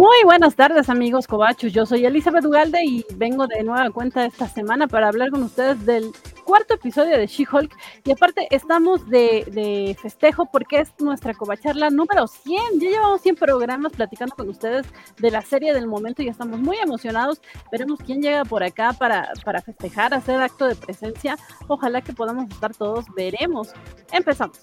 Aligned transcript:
Muy 0.00 0.24
buenas 0.24 0.56
tardes 0.56 0.88
amigos 0.88 1.26
cobachos, 1.26 1.74
yo 1.74 1.84
soy 1.84 2.06
Elizabeth 2.06 2.46
Ugalde 2.46 2.82
y 2.82 3.04
vengo 3.16 3.46
de 3.46 3.62
nueva 3.62 3.90
cuenta 3.90 4.24
esta 4.24 4.48
semana 4.48 4.88
para 4.88 5.08
hablar 5.08 5.28
con 5.28 5.42
ustedes 5.42 5.84
del 5.84 6.10
cuarto 6.42 6.72
episodio 6.72 7.18
de 7.18 7.26
She-Hulk. 7.26 7.70
Y 8.04 8.12
aparte 8.12 8.48
estamos 8.50 9.06
de, 9.10 9.94
festejo 10.00 10.46
porque 10.50 10.80
es 10.80 10.94
nuestra 11.00 11.34
cobacharla 11.34 11.90
número 11.90 12.26
100, 12.28 12.80
ya 12.80 12.88
llevamos 12.88 13.20
100 13.20 13.36
programas 13.36 13.92
platicando 13.92 14.34
con 14.34 14.48
ustedes 14.48 14.86
de 15.18 15.30
la 15.30 15.42
serie 15.42 15.74
del 15.74 15.86
momento 15.86 16.22
y 16.22 16.28
estamos 16.28 16.58
muy 16.58 16.78
emocionados, 16.78 17.42
veremos 17.70 17.98
quién 17.98 18.22
llega 18.22 18.46
por 18.46 18.62
acá 18.62 18.94
para, 18.94 19.28
para 19.44 19.60
festejar, 19.60 20.14
hacer 20.14 20.40
acto 20.40 20.64
de 20.64 20.76
presencia, 20.76 21.36
ojalá 21.68 22.00
que 22.00 22.14
podamos 22.14 22.48
estar 22.50 22.74
todos, 22.74 23.04
veremos, 23.14 23.74
empezamos. 24.12 24.58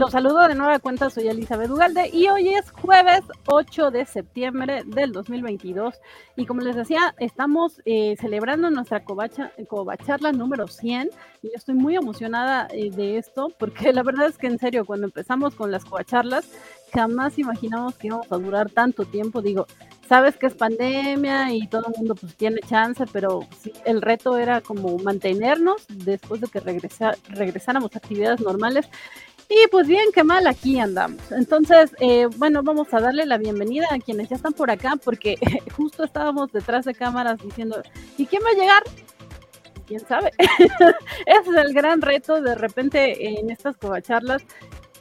Los 0.00 0.12
saludo 0.12 0.48
de 0.48 0.54
nueva 0.54 0.78
cuenta, 0.78 1.10
soy 1.10 1.28
Elizabeth 1.28 1.68
Ugalde 1.68 2.08
y 2.10 2.26
hoy 2.28 2.54
es 2.54 2.70
jueves 2.70 3.20
8 3.44 3.90
de 3.90 4.06
septiembre 4.06 4.82
del 4.86 5.12
2022 5.12 6.00
y 6.36 6.46
como 6.46 6.62
les 6.62 6.74
decía, 6.74 7.14
estamos 7.18 7.82
eh, 7.84 8.16
celebrando 8.18 8.70
nuestra 8.70 9.04
covacha, 9.04 9.52
covacharla 9.68 10.32
número 10.32 10.68
100 10.68 11.10
y 11.42 11.48
yo 11.48 11.52
estoy 11.54 11.74
muy 11.74 11.96
emocionada 11.96 12.66
eh, 12.70 12.90
de 12.90 13.18
esto 13.18 13.52
porque 13.58 13.92
la 13.92 14.02
verdad 14.02 14.28
es 14.28 14.38
que 14.38 14.46
en 14.46 14.58
serio, 14.58 14.86
cuando 14.86 15.04
empezamos 15.04 15.54
con 15.54 15.70
las 15.70 15.84
covacharlas, 15.84 16.48
jamás 16.94 17.38
imaginamos 17.38 17.94
que 17.96 18.06
íbamos 18.06 18.32
a 18.32 18.38
durar 18.38 18.70
tanto 18.70 19.04
tiempo, 19.04 19.42
digo, 19.42 19.66
sabes 20.08 20.36
que 20.36 20.46
es 20.46 20.54
pandemia 20.54 21.52
y 21.52 21.68
todo 21.68 21.84
el 21.86 21.94
mundo 21.98 22.16
pues 22.16 22.34
tiene 22.36 22.60
chance, 22.62 23.04
pero 23.12 23.46
el 23.84 24.02
reto 24.02 24.38
era 24.38 24.60
como 24.60 24.98
mantenernos 24.98 25.86
después 25.88 26.40
de 26.40 26.48
que 26.48 26.58
regresáramos 26.58 27.94
a 27.94 27.98
actividades 27.98 28.40
normales 28.40 28.88
y 29.50 29.66
pues 29.68 29.88
bien, 29.88 30.06
qué 30.14 30.22
mal, 30.22 30.46
aquí 30.46 30.78
andamos. 30.78 31.20
Entonces, 31.32 31.90
eh, 31.98 32.28
bueno, 32.36 32.62
vamos 32.62 32.94
a 32.94 33.00
darle 33.00 33.26
la 33.26 33.36
bienvenida 33.36 33.88
a 33.90 33.98
quienes 33.98 34.28
ya 34.28 34.36
están 34.36 34.52
por 34.52 34.70
acá, 34.70 34.94
porque 35.04 35.36
justo 35.76 36.04
estábamos 36.04 36.52
detrás 36.52 36.84
de 36.84 36.94
cámaras 36.94 37.42
diciendo, 37.42 37.82
¿y 38.16 38.26
quién 38.26 38.42
va 38.44 38.50
a 38.50 38.60
llegar? 38.60 38.82
¿Quién 39.88 40.06
sabe? 40.06 40.30
Ese 40.38 41.50
es 41.50 41.56
el 41.56 41.74
gran 41.74 42.00
reto 42.00 42.40
de 42.40 42.54
repente 42.54 43.40
en 43.40 43.50
estas 43.50 43.76
covacharlas 43.76 44.44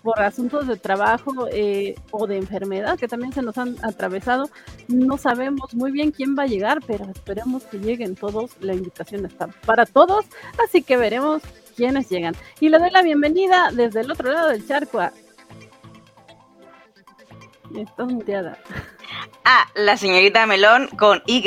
por 0.01 0.19
asuntos 0.19 0.65
de 0.65 0.77
trabajo 0.77 1.47
eh, 1.51 1.93
o 2.09 2.25
de 2.25 2.37
enfermedad 2.37 2.97
que 2.97 3.07
también 3.07 3.33
se 3.33 3.43
nos 3.43 3.57
han 3.59 3.75
atravesado. 3.83 4.49
No 4.87 5.19
sabemos 5.19 5.75
muy 5.75 5.91
bien 5.91 6.09
quién 6.09 6.35
va 6.35 6.43
a 6.43 6.47
llegar, 6.47 6.79
pero 6.87 7.05
esperemos 7.05 7.65
que 7.65 7.77
lleguen 7.77 8.15
todos. 8.15 8.51
La 8.61 8.73
invitación 8.73 9.27
está 9.27 9.47
para 9.65 9.85
todos, 9.85 10.25
así 10.63 10.81
que 10.81 10.97
veremos 10.97 11.43
quiénes 11.79 12.09
llegan. 12.09 12.35
Y 12.59 12.67
le 12.67 12.77
doy 12.77 12.91
la 12.91 13.01
bienvenida 13.01 13.69
desde 13.71 14.01
el 14.01 14.11
otro 14.11 14.31
lado 14.31 14.49
del 14.49 14.67
charco 14.67 14.99
a... 14.99 15.13
Estás 17.73 18.11
muteada. 18.11 18.57
Ah, 19.45 19.65
la 19.75 19.95
señorita 19.95 20.45
Melón 20.45 20.89
con 20.97 21.23
Y 21.25 21.41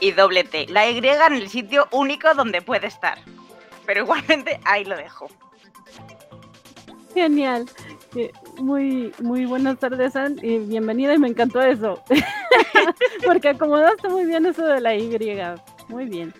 y 0.00 0.10
doble 0.10 0.44
T. 0.44 0.66
La 0.68 0.90
Y 0.90 0.98
en 0.98 1.32
el 1.32 1.48
sitio 1.48 1.88
único 1.92 2.34
donde 2.34 2.60
puede 2.60 2.88
estar. 2.88 3.18
Pero 3.86 4.02
igualmente 4.02 4.60
ahí 4.64 4.84
lo 4.84 4.96
dejo. 4.96 5.28
Genial. 7.14 7.66
Muy, 8.58 9.14
muy 9.20 9.46
buenas 9.46 9.78
tardes, 9.78 10.14
Ann, 10.14 10.38
y 10.42 10.58
bienvenida 10.58 11.14
y 11.14 11.18
me 11.18 11.28
encantó 11.28 11.62
eso. 11.62 12.02
Porque 13.24 13.48
acomodaste 13.48 14.08
muy 14.08 14.26
bien 14.26 14.44
eso 14.44 14.64
de 14.66 14.80
la 14.80 14.94
Y. 14.94 15.16
Muy 15.88 16.04
bien. 16.04 16.34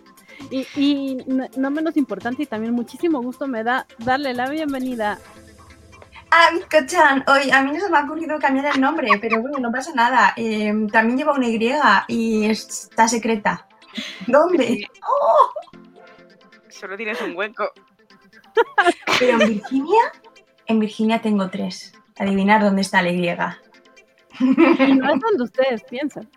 Y, 0.50 0.67
y 0.77 1.17
no, 1.27 1.71
menos 1.71 1.97
importante 1.97 2.43
y 2.43 2.47
también 2.47 2.75
muchísimo 2.75 3.22
gusto 3.22 3.47
me 3.47 3.65
da 3.65 3.87
darle 3.99 4.34
la 4.34 4.49
bienvenida 4.49 5.19
Ah, 6.31 6.50
Cochan, 6.69 7.25
hoy 7.28 7.50
a 7.53 7.62
mí 7.62 7.71
no 7.71 7.78
se 7.78 7.89
me 7.89 7.97
ha 7.97 8.05
ocurrido 8.05 8.39
cambiar 8.41 8.75
el 8.75 8.81
nombre, 8.81 9.09
pero 9.21 9.41
bueno, 9.41 9.59
no 9.59 9.71
pasa 9.71 9.93
nada. 9.94 10.33
Em, 10.37 10.89
también 10.89 11.17
lleva 11.17 11.33
una 11.33 11.47
Y 11.47 11.61
y 12.09 12.47
está 12.47 13.06
secreta. 13.06 13.69
¿Dónde? 14.27 14.84
¡Oh! 15.06 15.53
Solo 16.69 16.97
tienes 16.97 17.23
un 17.23 17.37
hueco. 17.37 17.71
Pero 19.21 19.41
en 19.41 19.49
Virginia 19.49 20.12
en 20.67 20.81
Virginia 20.81 21.21
tengo 21.21 21.49
tres. 21.50 21.93
Adivinar 22.19 22.62
dónde 22.62 22.83
está 22.83 23.03
la 23.03 23.11
Y. 23.11 23.28
Y 23.28 24.94
no 24.94 25.15
es 25.15 25.21
donde 25.21 25.44
ustedes 25.44 25.84
piensan. 25.84 26.28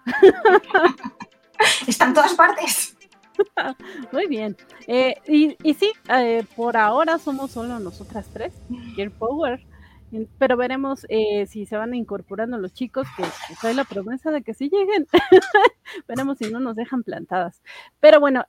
Está 1.88 2.06
en 2.06 2.14
todas 2.14 2.34
partes. 2.34 2.97
Muy 4.12 4.28
bien. 4.28 4.56
Eh, 4.88 5.16
y, 5.28 5.74
sí, 5.74 5.92
eh, 6.10 6.44
por 6.56 6.78
ahora 6.78 7.18
somos 7.20 7.52
solo 7.52 7.80
nosotras 7.80 8.28
tres, 8.34 8.54
Gear 8.96 9.12
Power. 9.12 9.66
Pero 10.38 10.56
veremos 10.56 11.06
eh, 11.10 11.48
si 11.48 11.66
se 11.66 11.76
van 11.76 11.94
incorporando 11.94 12.58
los 12.58 12.74
chicos, 12.74 13.06
que, 13.18 13.24
hay 13.68 13.74
la 13.74 13.84
promesa 13.84 14.32
de 14.32 14.42
que 14.42 14.54
sí 14.54 14.70
lleguen. 14.70 15.06
veremos 16.08 16.38
si 16.38 16.50
no 16.50 16.62
nos 16.62 16.78
dejan 16.78 17.04
plantadas. 17.04 17.62
Pero 18.00 18.22
bueno, 18.22 18.46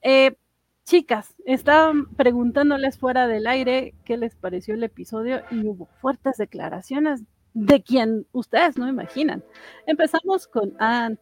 Chicas, 0.88 1.34
estaban 1.44 2.06
preguntándoles 2.14 2.96
fuera 2.96 3.26
del 3.26 3.46
aire 3.46 3.92
qué 4.06 4.16
les 4.16 4.34
pareció 4.34 4.72
el 4.72 4.82
episodio 4.82 5.42
y 5.50 5.66
hubo 5.66 5.84
fuertes 6.00 6.38
declaraciones 6.38 7.24
de 7.52 7.82
quien 7.82 8.26
ustedes 8.32 8.78
no 8.78 8.88
imaginan. 8.88 9.44
Empezamos 9.86 10.46
con 10.46 10.72
Ant. 10.78 11.20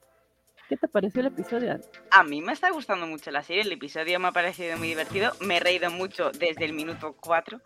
¿Qué 0.69 0.77
te 0.77 0.89
pareció 0.89 1.21
el 1.21 1.29
episodio? 1.29 1.81
A 2.11 2.25
mí 2.25 2.43
me 2.43 2.53
está 2.53 2.71
gustando 2.71 3.07
mucho 3.07 3.31
la 3.31 3.43
serie, 3.43 3.63
el 3.63 3.73
episodio 3.73 4.19
me 4.19 4.29
ha 4.29 4.33
parecido 4.33 4.77
muy 4.77 4.89
divertido, 4.89 5.33
me 5.41 5.59
he 5.59 5.61
reído 5.61 5.91
mucho 5.91 6.31
desde 6.33 6.65
el 6.65 6.73
minuto 6.73 7.15
4. 7.21 7.61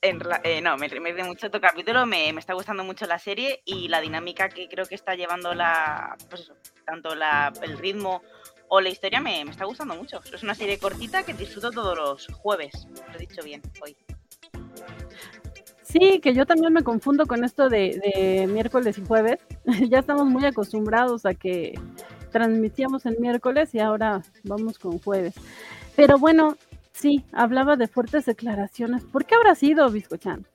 Eh, 0.00 0.60
no, 0.62 0.76
me, 0.78 0.86
he 0.86 0.88
reído 0.88 1.26
mucho 1.26 1.46
este 1.46 1.60
capítulo, 1.60 2.06
me, 2.06 2.30
está 2.30 2.54
gustando 2.54 2.82
mucho 2.82 3.06
la 3.06 3.18
serie 3.18 3.60
y 3.66 3.88
la 3.88 4.00
dinámica 4.00 4.48
que 4.48 4.68
creo 4.68 4.86
que 4.86 4.94
está 4.94 5.14
llevando 5.14 5.54
la, 5.54 6.16
pues 6.30 6.50
tanto 6.86 7.14
la, 7.14 7.52
el 7.62 7.76
ritmo 7.76 8.22
o 8.68 8.80
la 8.80 8.88
historia 8.88 9.20
me, 9.20 9.42
está 9.42 9.66
gustando 9.66 9.94
mucho. 9.94 10.22
Es 10.32 10.42
una 10.42 10.54
serie 10.54 10.78
cortita 10.78 11.24
que 11.24 11.34
disfruto 11.34 11.70
todos 11.70 11.96
los 11.96 12.26
jueves. 12.28 12.86
Lo 13.08 13.16
he 13.16 13.18
dicho 13.18 13.42
bien 13.42 13.60
hoy. 13.82 13.96
Sí, 15.82 16.20
que 16.20 16.32
yo 16.34 16.46
también 16.46 16.72
me 16.72 16.84
confundo 16.84 17.26
con 17.26 17.42
esto 17.42 17.68
de, 17.68 18.46
miércoles 18.48 18.96
y 18.96 19.04
jueves. 19.04 19.38
ya 19.90 19.98
estamos 19.98 20.26
muy 20.26 20.46
acostumbrados 20.46 21.26
a 21.26 21.34
que 21.34 21.74
transmitíamos 22.30 23.06
el 23.06 23.18
miércoles 23.18 23.74
y 23.74 23.80
ahora 23.80 24.22
vamos 24.44 24.78
con 24.78 24.98
jueves. 24.98 25.34
Pero 25.96 26.18
bueno, 26.18 26.56
sí, 26.92 27.24
hablaba 27.32 27.76
de 27.76 27.88
fuertes 27.88 28.26
declaraciones. 28.26 29.04
¿Por 29.04 29.24
qué 29.24 29.34
habrá 29.34 29.54
sido, 29.54 29.90
Biscochan? 29.90 30.46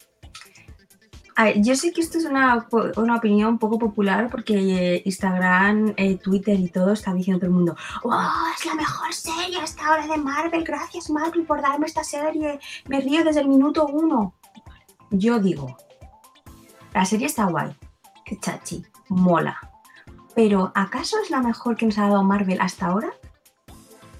yo 1.58 1.76
sé 1.76 1.92
que 1.92 2.02
esto 2.02 2.18
es 2.18 2.26
una, 2.26 2.68
opinión 3.18 3.60
poco 3.60 3.78
popular 3.78 4.30
porque 4.30 4.56
eh, 4.56 5.02
Instagram, 5.06 5.94
eh, 5.98 6.18
Twitter 6.18 6.58
y 6.58 6.70
todo 6.70 6.94
está 6.94 7.14
diciendo 7.14 7.40
todo 7.40 7.50
el 7.50 7.56
mundo, 7.56 7.76
¡Oh, 8.04 8.34
es 8.58 8.66
la 8.66 8.76
mejor 8.76 9.14
serie 9.14 9.60
hasta 9.62 9.86
ahora 9.86 10.08
de 10.08 10.18
Marvel! 10.18 10.64
Gracias 10.64 11.10
Marvel 11.10 11.46
por 11.46 11.62
darme 11.62 11.88
esta 11.88 12.04
serie. 12.04 12.60
Me 12.88 13.02
río 13.02 13.24
desde 13.24 13.42
el 13.42 13.50
minuto 13.50 13.86
uno. 13.88 14.36
Yo 15.12 15.40
digo, 15.40 15.76
la 16.94 17.06
serie 17.06 17.28
está 17.28 17.46
guay, 17.46 17.76
que 18.24 18.40
chachi, 18.40 18.86
mola. 19.10 19.75
Pero 20.36 20.72
¿acaso 20.76 21.18
es 21.24 21.30
la 21.32 21.42
mejor 21.42 21.78
que 21.78 21.86
nos 21.86 21.98
ha 21.98 22.04
dado 22.04 22.24
Marvel 22.24 22.60
hasta 22.62 22.88
ahora? 22.88 23.14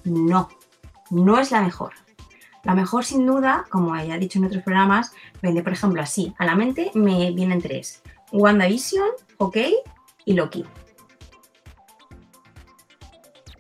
No, 0.06 0.50
no 1.10 1.40
es 1.40 1.52
la 1.52 1.62
mejor. 1.62 1.94
La 2.64 2.74
mejor, 2.74 3.06
sin 3.06 3.28
duda, 3.28 3.66
como 3.70 3.96
ya 3.96 4.16
he 4.16 4.20
dicho 4.20 4.40
en 4.40 4.46
otros 4.46 4.64
programas, 4.64 5.12
vende, 5.42 5.62
por 5.62 5.74
ejemplo, 5.74 6.02
así. 6.02 6.34
A 6.40 6.46
la 6.46 6.56
mente 6.56 6.92
me 6.96 7.32
vienen 7.32 7.62
tres. 7.62 8.02
WandaVision, 8.32 9.10
OK 9.38 9.58
y 10.26 10.34
Loki. 10.34 10.66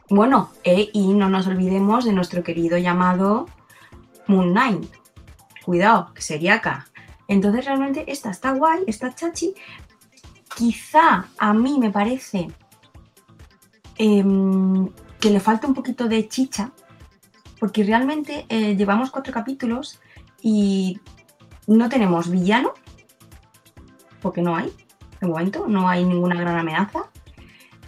Bueno, 0.09 0.49
e, 0.63 0.89
y 0.93 1.13
no 1.13 1.29
nos 1.29 1.47
olvidemos 1.47 2.05
de 2.05 2.13
nuestro 2.13 2.43
querido 2.43 2.77
llamado 2.77 3.47
Moon 4.27 4.51
Knight. 4.51 4.91
Cuidado, 5.63 6.13
que 6.13 6.21
sería 6.21 6.55
acá. 6.55 6.87
Entonces 7.27 7.65
realmente 7.65 8.05
esta 8.07 8.29
está 8.29 8.51
guay, 8.51 8.83
está 8.87 9.13
chachi. 9.13 9.55
Quizá 10.55 11.25
a 11.37 11.53
mí 11.53 11.77
me 11.79 11.91
parece 11.91 12.47
em, 13.97 14.89
que 15.19 15.29
le 15.29 15.39
falta 15.39 15.67
un 15.67 15.73
poquito 15.73 16.07
de 16.07 16.27
chicha 16.27 16.71
porque 17.59 17.83
realmente 17.83 18.45
eh, 18.49 18.75
llevamos 18.75 19.11
cuatro 19.11 19.33
capítulos 19.33 19.99
y 20.41 20.99
no 21.67 21.89
tenemos 21.89 22.29
villano, 22.29 22.73
porque 24.21 24.41
no 24.41 24.55
hay, 24.55 24.71
de 25.19 25.27
momento, 25.27 25.65
no 25.67 25.89
hay 25.89 26.05
ninguna 26.05 26.35
gran 26.35 26.57
amenaza. 26.57 27.09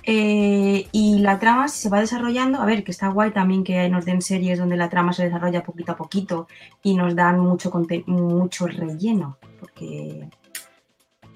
Eh, 0.09 0.87
y 0.93 1.19
la 1.19 1.37
trama 1.37 1.67
se 1.67 1.89
va 1.89 1.99
desarrollando, 1.99 2.61
a 2.61 2.65
ver, 2.65 2.85
que 2.85 2.91
está 2.91 3.09
guay 3.09 3.31
también 3.31 3.65
que 3.65 3.89
nos 3.89 4.05
den 4.05 4.21
series 4.21 4.57
donde 4.57 4.77
la 4.77 4.89
trama 4.89 5.11
se 5.11 5.25
desarrolla 5.25 5.63
poquito 5.63 5.91
a 5.91 5.97
poquito 5.97 6.47
y 6.81 6.95
nos 6.95 7.13
dan 7.13 7.39
mucho, 7.39 7.71
mucho 8.07 8.67
relleno, 8.67 9.37
porque... 9.59 10.29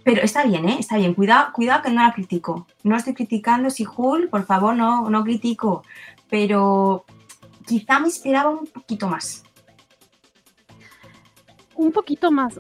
Pero 0.04 0.22
está 0.22 0.44
bien, 0.44 0.68
¿eh? 0.68 0.78
Está 0.80 0.98
bien. 0.98 1.14
Cuidado, 1.14 1.54
cuidado 1.54 1.84
que 1.84 1.92
no 1.92 2.02
la 2.02 2.14
critico. 2.14 2.68
No 2.84 2.96
estoy 2.96 3.14
criticando 3.14 3.70
si 3.70 3.86
Hull, 3.86 4.30
por 4.30 4.46
favor, 4.46 4.76
no, 4.76 5.10
no 5.10 5.24
critico. 5.24 5.84
Pero 6.30 7.06
quizá 7.68 8.00
me 8.00 8.08
esperaba 8.08 8.50
un 8.50 8.68
poquito 8.68 9.08
más. 9.08 9.44
Un 11.76 11.92
poquito 11.92 12.32
más. 12.32 12.60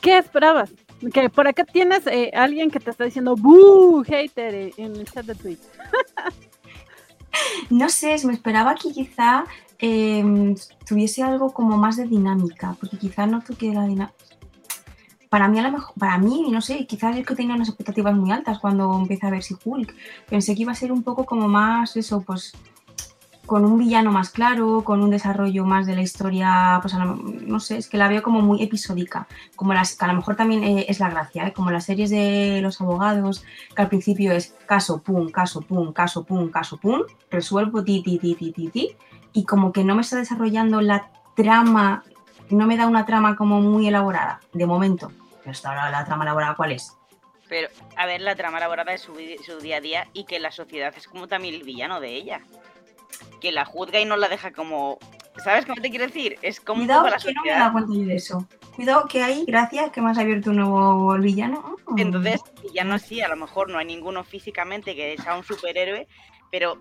¿Qué 0.00 0.18
esperabas? 0.18 0.70
Que 1.12 1.30
por 1.30 1.48
acá 1.48 1.64
tienes 1.64 2.06
eh, 2.06 2.30
alguien 2.34 2.70
que 2.70 2.78
te 2.78 2.90
está 2.90 3.04
diciendo 3.04 3.36
¡Boo! 3.36 4.04
Hater 4.04 4.54
eh, 4.54 4.74
en 4.76 4.96
el 4.96 5.10
chat 5.10 5.24
de 5.24 5.34
Twitch. 5.34 5.60
no 7.70 7.88
sé, 7.88 8.16
me 8.24 8.34
esperaba 8.34 8.74
que 8.74 8.92
quizá 8.92 9.44
em, 9.78 10.54
tuviese 10.86 11.22
algo 11.22 11.52
como 11.52 11.78
más 11.78 11.96
de 11.96 12.06
dinámica, 12.06 12.76
porque 12.78 12.98
quizá 12.98 13.26
no 13.26 13.42
la 13.48 13.86
dinámica. 13.86 14.12
Para 15.30 15.48
mí, 15.48 15.60
a 15.60 15.62
lo 15.62 15.70
mejor, 15.70 15.94
para 15.96 16.18
mí, 16.18 16.48
no 16.50 16.60
sé, 16.60 16.86
quizás 16.86 17.16
es 17.16 17.24
que 17.24 17.36
tenía 17.36 17.54
unas 17.54 17.68
expectativas 17.68 18.14
muy 18.14 18.32
altas 18.32 18.58
cuando 18.58 18.98
empecé 18.98 19.26
a 19.26 19.30
ver 19.30 19.44
si 19.44 19.56
Hulk. 19.64 19.94
Pensé 20.28 20.54
que 20.56 20.62
iba 20.62 20.72
a 20.72 20.74
ser 20.74 20.90
un 20.90 21.04
poco 21.04 21.24
como 21.24 21.46
más 21.46 21.96
eso, 21.96 22.20
pues 22.20 22.52
con 23.50 23.64
un 23.64 23.78
villano 23.78 24.12
más 24.12 24.30
claro, 24.30 24.84
con 24.84 25.02
un 25.02 25.10
desarrollo 25.10 25.64
más 25.64 25.84
de 25.84 25.96
la 25.96 26.02
historia, 26.02 26.78
pues 26.82 26.94
no 26.94 27.58
sé, 27.58 27.78
es 27.78 27.88
que 27.88 27.96
la 27.96 28.06
veo 28.06 28.22
como 28.22 28.42
muy 28.42 28.62
episódica, 28.62 29.26
como 29.56 29.74
las 29.74 29.96
que 29.96 30.04
a 30.04 30.08
lo 30.08 30.14
mejor 30.14 30.36
también 30.36 30.62
eh, 30.62 30.86
es 30.88 31.00
la 31.00 31.10
gracia, 31.10 31.48
¿eh? 31.48 31.52
como 31.52 31.72
las 31.72 31.84
series 31.84 32.10
de 32.10 32.60
los 32.62 32.80
abogados, 32.80 33.44
que 33.74 33.82
al 33.82 33.88
principio 33.88 34.30
es 34.30 34.54
caso, 34.66 35.02
pum, 35.02 35.30
caso, 35.30 35.62
pum, 35.62 35.92
caso, 35.92 36.22
pum, 36.22 36.48
caso, 36.48 36.76
pum, 36.76 37.00
resuelvo, 37.28 37.82
ti, 37.82 38.04
ti, 38.04 38.18
ti, 38.18 38.36
ti, 38.36 38.52
ti, 38.52 38.68
ti, 38.68 38.88
y 39.32 39.44
como 39.44 39.72
que 39.72 39.82
no 39.82 39.96
me 39.96 40.02
está 40.02 40.16
desarrollando 40.16 40.80
la 40.80 41.10
trama, 41.34 42.04
no 42.54 42.66
me 42.66 42.76
da 42.76 42.86
una 42.86 43.06
trama 43.06 43.36
como 43.36 43.60
muy 43.60 43.88
elaborada, 43.88 44.40
de 44.52 44.66
momento. 44.66 45.12
Pero 45.40 45.50
hasta 45.52 45.68
ahora 45.68 45.90
la 45.90 46.04
trama 46.04 46.24
elaborada, 46.24 46.54
¿cuál 46.54 46.72
es? 46.72 46.96
Pero, 47.48 47.68
a 47.96 48.06
ver, 48.06 48.20
la 48.20 48.36
trama 48.36 48.58
elaborada 48.58 48.92
es 48.92 49.00
su, 49.00 49.14
su 49.44 49.58
día 49.60 49.78
a 49.78 49.80
día 49.80 50.08
y 50.12 50.24
que 50.24 50.38
la 50.38 50.52
sociedad 50.52 50.92
es 50.96 51.08
como 51.08 51.26
también 51.26 51.54
el 51.54 51.64
villano 51.64 52.00
de 52.00 52.14
ella 52.14 52.42
que 53.40 53.52
la 53.52 53.64
juzga 53.64 54.00
y 54.00 54.04
no 54.04 54.16
la 54.16 54.28
deja 54.28 54.52
como. 54.52 54.98
¿Sabes 55.42 55.64
qué 55.64 55.80
te 55.80 55.90
quiero 55.90 56.06
decir? 56.06 56.38
Es 56.42 56.60
como. 56.60 56.80
Cuidado, 56.80 57.08
la 57.08 57.16
que 57.16 57.32
no 57.32 57.42
me 57.42 57.50
da 57.50 57.72
cuenta 57.72 57.92
yo 57.92 58.04
de 58.04 58.14
eso. 58.14 58.46
Cuidado 58.76 59.06
que 59.08 59.22
hay, 59.22 59.44
gracias, 59.46 59.90
que 59.90 60.00
me 60.00 60.10
has 60.10 60.18
abierto 60.18 60.50
un 60.50 60.56
nuevo 60.56 61.18
villano. 61.18 61.76
Entonces, 61.96 62.40
villano 62.62 62.98
sí, 62.98 63.20
a 63.20 63.28
lo 63.28 63.36
mejor 63.36 63.68
no 63.68 63.78
hay 63.78 63.86
ninguno 63.86 64.24
físicamente 64.24 64.94
que 64.94 65.16
sea 65.18 65.36
un 65.36 65.44
superhéroe, 65.44 66.06
pero 66.50 66.78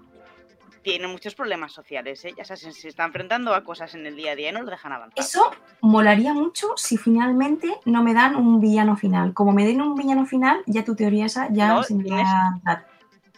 tiene 0.82 1.08
muchos 1.08 1.36
problemas 1.36 1.72
sociales, 1.72 2.24
¿eh? 2.26 2.34
Ya 2.38 2.44
se, 2.44 2.58
se 2.58 2.88
está 2.88 3.06
enfrentando 3.06 3.54
a 3.54 3.64
cosas 3.64 3.94
en 3.96 4.06
el 4.06 4.16
día 4.16 4.32
a 4.32 4.36
día 4.36 4.50
y 4.50 4.52
no 4.52 4.62
lo 4.62 4.70
dejan 4.70 4.92
avanzar. 4.92 5.20
Eso 5.20 5.52
molaría 5.82 6.34
mucho 6.34 6.70
si 6.76 6.98
finalmente 6.98 7.80
no 7.86 8.04
me 8.04 8.14
dan 8.14 8.36
un 8.36 8.60
villano 8.60 8.96
final. 8.96 9.34
Como 9.34 9.52
me 9.54 9.66
den 9.66 9.82
un 9.82 9.96
villano 9.96 10.26
final, 10.26 10.62
ya 10.66 10.84
tu 10.84 10.96
teoría 10.96 11.26
esa 11.26 11.48
ya 11.52 11.82
se 11.84 11.96
me 11.96 12.04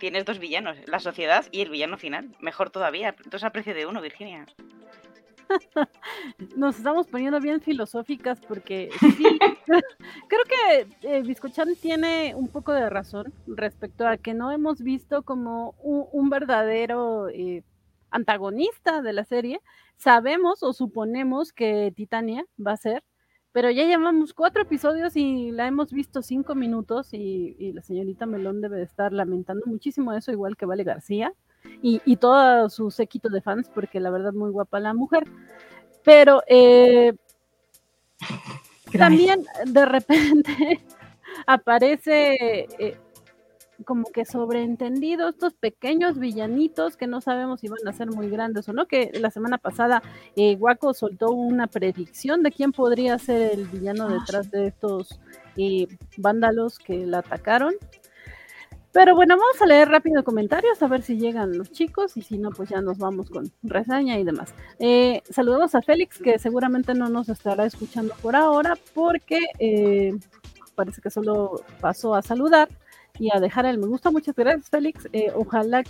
tienes 0.01 0.25
dos 0.25 0.39
villanos, 0.39 0.77
la 0.87 0.97
sociedad 0.97 1.45
y 1.51 1.61
el 1.61 1.69
villano 1.69 1.95
final. 1.95 2.35
Mejor 2.39 2.71
todavía, 2.71 3.09
entonces 3.09 3.43
aprecio 3.43 3.75
de 3.75 3.85
uno, 3.85 4.01
Virginia. 4.01 4.47
Nos 6.55 6.77
estamos 6.77 7.07
poniendo 7.07 7.39
bien 7.39 7.61
filosóficas 7.61 8.39
porque 8.41 8.89
sí, 8.99 9.23
creo 10.27 10.41
que 10.47 11.19
eh, 11.19 11.75
tiene 11.81 12.33
un 12.35 12.47
poco 12.47 12.73
de 12.73 12.89
razón 12.89 13.33
respecto 13.47 14.07
a 14.07 14.17
que 14.17 14.33
no 14.33 14.51
hemos 14.51 14.81
visto 14.81 15.23
como 15.23 15.75
un, 15.81 16.29
verdadero 16.29 17.29
eh, 17.29 17.63
antagonista 18.09 19.01
de 19.01 19.13
la 19.13 19.25
serie. 19.25 19.61
Sabemos 19.97 20.63
o 20.63 20.73
suponemos 20.73 21.53
que 21.53 21.93
Titania 21.95 22.45
va 22.65 22.73
a 22.73 22.77
ser, 22.77 23.03
pero 23.51 23.69
ya 23.69 23.85
llevamos 23.85 24.33
cuatro 24.33 24.63
episodios 24.63 25.15
y 25.15 25.51
la 25.51 25.67
hemos 25.67 25.91
visto 25.91 26.21
cinco 26.21 26.55
minutos 26.55 27.13
y, 27.13 27.73
la 27.73 27.81
señorita 27.81 28.25
Melón 28.25 28.61
debe 28.61 28.77
de 28.77 28.83
estar 28.83 29.13
lamentando 29.13 29.65
muchísimo 29.65 30.13
eso, 30.13 30.31
igual 30.31 30.57
que 30.57 30.65
Vale 30.65 30.83
García 30.83 31.33
y, 31.81 32.01
y 32.05 32.15
todo 32.17 32.69
su 32.69 32.91
séquito 32.91 33.29
de 33.29 33.41
fans, 33.41 33.69
porque 33.73 33.99
la 33.99 34.09
verdad 34.09 34.33
muy 34.33 34.51
guapa 34.51 34.79
la 34.79 34.93
mujer. 34.93 35.25
Pero 36.03 36.41
eh, 36.47 37.13
también 38.97 39.45
de 39.65 39.85
repente 39.85 40.81
aparece 41.45 42.67
eh, 42.79 42.97
como 43.85 44.05
que 44.11 44.25
sobreentendido 44.25 45.29
estos 45.29 45.53
pequeños 45.53 46.19
villanitos 46.19 46.97
que 46.97 47.07
no 47.07 47.21
sabemos 47.21 47.61
si 47.61 47.67
van 47.67 47.87
a 47.87 47.93
ser 47.93 48.07
muy 48.07 48.29
grandes 48.29 48.67
o 48.69 48.73
no, 48.73 48.85
que 48.85 49.11
la 49.19 49.31
semana 49.31 49.57
pasada 49.57 50.01
eh, 50.35 50.55
Waco 50.55 50.93
soltó 50.93 51.31
una 51.31 51.67
predicción 51.67 52.43
de 52.43 52.51
quién 52.51 52.71
podría 52.71 53.17
ser 53.17 53.53
el 53.53 53.65
villano 53.67 54.07
ah, 54.07 54.13
detrás 54.13 54.51
de 54.51 54.67
estos 54.67 55.19
eh, 55.57 55.87
vándalos 56.17 56.79
que 56.79 57.05
la 57.05 57.19
atacaron. 57.19 57.73
Pero 58.93 59.15
bueno, 59.15 59.37
vamos 59.37 59.61
a 59.61 59.65
leer 59.65 59.87
rápido 59.87 60.23
comentarios 60.23 60.81
a 60.83 60.87
ver 60.87 61.01
si 61.01 61.17
llegan 61.17 61.57
los 61.57 61.71
chicos 61.71 62.17
y 62.17 62.21
si 62.21 62.37
no, 62.37 62.51
pues 62.51 62.69
ya 62.69 62.81
nos 62.81 62.97
vamos 62.97 63.29
con 63.29 63.51
reseña 63.63 64.19
y 64.19 64.23
demás. 64.23 64.53
Eh, 64.79 65.21
saludos 65.29 65.75
a 65.75 65.81
Félix, 65.81 66.19
que 66.19 66.37
seguramente 66.39 66.93
no 66.93 67.07
nos 67.07 67.29
estará 67.29 67.65
escuchando 67.65 68.13
por 68.21 68.35
ahora 68.35 68.77
porque 68.93 69.39
eh, 69.59 70.13
parece 70.75 71.01
que 71.01 71.09
solo 71.09 71.61
pasó 71.79 72.15
a 72.15 72.21
saludar 72.21 72.67
y 73.17 73.29
a 73.35 73.39
dejar 73.39 73.65
el 73.65 73.77
me 73.77 73.87
gusta. 73.87 74.11
Muchas 74.11 74.35
gracias, 74.35 74.69
Félix. 74.69 75.07
Eh, 75.13 75.31
ojalá 75.35 75.83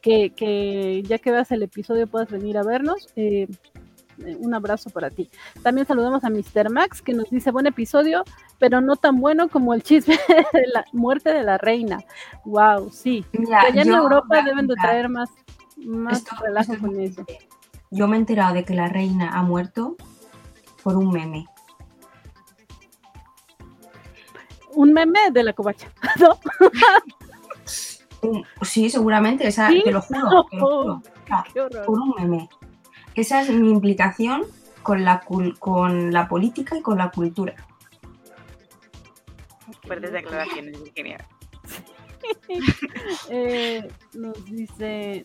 que, 0.00 1.02
ya 1.06 1.18
que 1.18 1.30
veas 1.30 1.50
el 1.50 1.62
episodio 1.62 2.06
puedas 2.06 2.30
venir 2.30 2.58
a 2.58 2.62
vernos. 2.62 3.08
Eh, 3.16 3.48
un 4.38 4.54
abrazo 4.54 4.90
para 4.90 5.10
ti. 5.10 5.30
También 5.62 5.86
saludamos 5.86 6.24
a 6.24 6.30
Mr. 6.30 6.70
Max 6.70 7.02
que 7.02 7.12
nos 7.12 7.30
dice 7.30 7.50
buen 7.50 7.66
episodio, 7.66 8.24
pero 8.58 8.80
no 8.80 8.96
tan 8.96 9.20
bueno 9.20 9.48
como 9.48 9.74
el 9.74 9.82
chisme 9.82 10.18
de 10.52 10.66
la 10.72 10.84
muerte 10.92 11.32
de 11.32 11.42
la 11.42 11.58
reina. 11.58 12.00
Wow, 12.44 12.90
sí. 12.90 13.24
allá 13.56 13.82
en 13.82 13.92
Europa 13.92 14.42
deben 14.42 14.66
de 14.66 14.74
traer 14.74 15.08
más, 15.08 15.30
más 15.76 16.24
relajo 16.40 16.78
con 16.78 16.98
eso. 17.00 17.24
Yo 17.90 18.06
me 18.06 18.16
he 18.16 18.20
enterado 18.20 18.54
de 18.54 18.64
que 18.64 18.74
la 18.74 18.88
reina 18.88 19.30
ha 19.30 19.42
muerto 19.42 19.96
por 20.82 20.96
un 20.96 21.10
meme 21.10 21.46
un 24.74 24.92
meme 24.92 25.18
de 25.32 25.42
la 25.42 25.52
covacha, 25.52 25.90
¿no? 26.20 26.38
Sí, 28.62 28.90
seguramente, 28.90 29.46
esa, 29.46 29.68
te 29.68 29.90
lo 29.90 30.02
juro, 30.02 31.02
por 31.86 32.00
un 32.00 32.14
meme. 32.18 32.48
Esa 33.20 33.42
es 33.42 33.50
mi 33.50 33.70
implicación 33.70 34.46
con 34.82 35.04
la, 35.04 35.20
con 35.58 36.10
la 36.10 36.26
política 36.26 36.78
y 36.78 36.80
con 36.80 36.96
la 36.96 37.10
cultura. 37.10 37.54
Fuertes 39.86 40.10
declaraciones, 40.10 40.82
Virginia. 40.82 41.28
eh, 43.28 43.86
nos 44.14 44.42
dice 44.46 45.22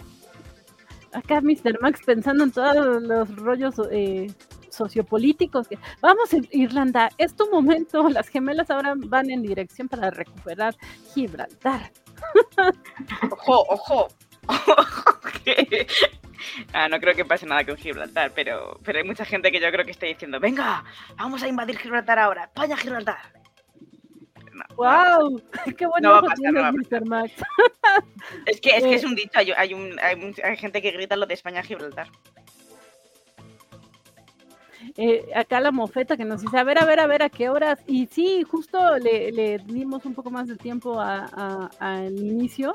acá 1.14 1.40
Mr. 1.40 1.80
Max 1.82 2.02
pensando 2.06 2.44
en 2.44 2.52
todos 2.52 3.02
los 3.02 3.34
rollos 3.38 3.76
eh, 3.90 4.28
sociopolíticos. 4.70 5.70
Que, 5.70 5.80
vamos 6.02 6.32
Irlanda, 6.52 7.10
es 7.18 7.34
tu 7.34 7.50
momento. 7.50 8.10
Las 8.10 8.28
gemelas 8.28 8.70
ahora 8.72 8.96
van 8.98 9.30
en 9.32 9.42
dirección 9.42 9.88
para 9.88 10.12
recuperar 10.12 10.76
Gibraltar. 11.14 11.94
ojo, 13.32 13.66
ojo. 13.70 14.08
Ah, 16.74 16.90
no 16.90 17.00
creo 17.00 17.16
que 17.16 17.26
pase 17.26 17.46
nada 17.46 17.66
con 17.66 17.78
Gibraltar, 17.78 18.32
pero, 18.36 18.80
pero 18.84 19.00
hay 19.00 19.04
mucha 19.04 19.26
gente 19.26 19.52
que 19.52 19.60
yo 19.60 19.72
creo 19.72 19.86
que 19.86 19.92
está 19.92 20.06
diciendo, 20.06 20.40
venga, 20.40 20.84
vamos 21.16 21.42
a 21.44 21.48
invadir 21.48 21.78
Gibraltar 21.78 22.20
ahora, 22.20 22.44
España 22.46 22.78
Gibraltar. 22.78 23.18
¡Wow! 24.76 25.42
¡Qué 25.78 25.86
bueno. 25.86 26.22
Max! 27.06 27.34
es 28.46 28.62
que, 28.62 28.78
es 28.78 28.84
que 28.84 28.96
es 28.96 29.04
un 29.04 29.16
dicho, 29.16 29.32
hay, 29.34 29.52
hay, 29.52 29.74
un, 29.74 30.00
hay, 30.00 30.58
gente 30.58 30.82
que 30.82 30.92
grita 30.92 31.16
lo 31.16 31.26
de 31.26 31.34
España 31.34 31.64
Gibraltar. 31.64 32.08
Eh, 34.98 35.26
acá 35.36 35.60
la 35.60 35.72
mofeta 35.72 36.16
que 36.16 36.26
nos 36.26 36.42
dice, 36.42 36.58
a 36.58 36.64
ver, 36.64 36.82
a 36.82 36.86
ver, 36.86 37.00
a 37.00 37.08
ver, 37.08 37.24
a 37.24 37.30
qué 37.30 37.50
horas. 37.50 37.80
Y 37.88 38.08
sí, 38.08 38.44
justo 38.44 38.98
le, 38.98 39.60
dimos 39.66 40.06
un 40.06 40.14
poco 40.14 40.30
más 40.30 40.48
de 40.48 40.56
tiempo 40.56 41.00
al 41.00 42.18
inicio, 42.18 42.74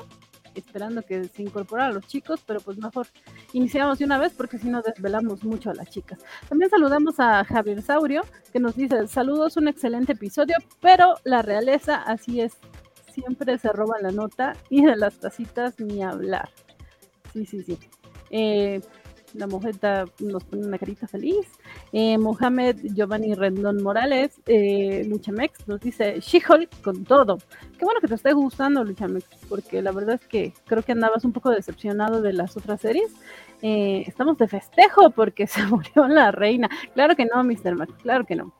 esperando 0.55 1.01
que 1.01 1.25
se 1.25 1.43
incorporaran 1.43 1.93
los 1.93 2.07
chicos, 2.07 2.41
pero 2.45 2.59
pues 2.59 2.77
mejor 2.77 3.07
iniciamos 3.53 3.99
de 3.99 4.05
una 4.05 4.17
vez 4.17 4.33
porque 4.35 4.57
si 4.57 4.69
no 4.69 4.81
desvelamos 4.81 5.43
mucho 5.43 5.69
a 5.69 5.73
las 5.73 5.89
chicas. 5.89 6.19
También 6.49 6.69
saludamos 6.69 7.19
a 7.19 7.43
Javier 7.45 7.81
Saurio, 7.81 8.23
que 8.51 8.59
nos 8.59 8.75
dice, 8.75 9.07
saludos, 9.07 9.57
un 9.57 9.67
excelente 9.67 10.13
episodio, 10.13 10.55
pero 10.79 11.15
la 11.23 11.41
realeza 11.41 11.95
así 11.95 12.41
es, 12.41 12.53
siempre 13.11 13.57
se 13.57 13.69
roba 13.69 13.95
la 14.01 14.11
nota 14.11 14.53
y 14.69 14.83
de 14.83 14.95
las 14.95 15.19
tacitas 15.19 15.79
ni 15.79 16.03
hablar. 16.03 16.49
Sí, 17.33 17.45
sí, 17.45 17.63
sí. 17.63 17.77
Eh, 18.29 18.81
la 19.33 19.47
mojeta 19.47 20.05
nos 20.19 20.43
pone 20.43 20.65
una 20.65 20.77
carita 20.77 21.07
feliz. 21.07 21.47
Eh, 21.91 22.17
Mohamed 22.17 22.77
Giovanni 22.93 23.33
Rendón 23.33 23.81
Morales, 23.81 24.39
eh, 24.45 25.05
Luchamex, 25.07 25.67
nos 25.67 25.79
dice 25.79 26.19
She-Hulk 26.19 26.81
con 26.81 27.03
todo. 27.05 27.37
Qué 27.77 27.85
bueno 27.85 27.99
que 28.01 28.07
te 28.07 28.15
esté 28.15 28.33
gustando, 28.33 28.83
Luchamex, 28.83 29.25
porque 29.47 29.81
la 29.81 29.91
verdad 29.91 30.15
es 30.15 30.27
que 30.27 30.53
creo 30.65 30.83
que 30.83 30.91
andabas 30.91 31.25
un 31.25 31.33
poco 31.33 31.49
decepcionado 31.49 32.21
de 32.21 32.33
las 32.33 32.57
otras 32.57 32.81
series. 32.81 33.11
Eh, 33.61 34.03
estamos 34.07 34.37
de 34.37 34.47
festejo 34.47 35.11
porque 35.11 35.47
se 35.47 35.63
murió 35.63 36.07
la 36.07 36.31
reina. 36.31 36.69
Claro 36.93 37.15
que 37.15 37.25
no, 37.25 37.43
Mr. 37.43 37.75
Max, 37.75 37.93
claro 38.01 38.25
que 38.25 38.35
no. 38.35 38.53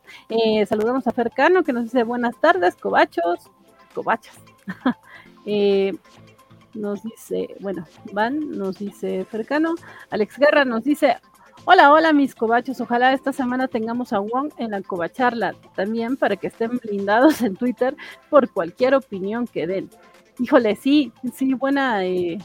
Saludamos 0.68 1.08
a 1.08 1.12
Fercano 1.12 1.64
que 1.64 1.74
nos 1.74 1.86
dice 1.86 2.04
buenas 2.04 2.40
tardes, 2.40 2.76
cobachos, 2.76 3.40
cobachas. 3.94 4.40
nos 6.74 7.04
dice, 7.04 7.56
bueno, 7.60 7.86
Van 8.14 8.52
nos 8.52 8.80
dice 8.80 9.26
Fercano. 9.26 9.76
Alex 10.10 10.38
Guerra 10.38 10.66
nos 10.66 10.84
dice, 10.84 11.18
hola, 11.66 11.92
hola 11.92 12.14
mis 12.14 12.36
cobachos, 12.36 12.82
ojalá 12.82 13.14
esta 13.14 13.34
semana 13.34 13.68
tengamos 13.68 14.14
a 14.14 14.20
Wong 14.20 14.52
en 14.58 14.72
la 14.72 14.82
cobacharla 14.82 15.56
también 15.76 16.18
para 16.18 16.36
que 16.36 16.48
estén 16.48 16.78
blindados 16.78 17.42
en 17.42 17.56
Twitter 17.56 17.96
por 18.30 18.50
cualquier 18.50 18.96
opinión 18.96 19.48
que 19.48 19.68
den. 19.68 19.90
Híjole, 20.40 20.76
sí, 20.76 21.12
sí, 21.34 21.54
buena, 21.54 22.06
eh, 22.06 22.40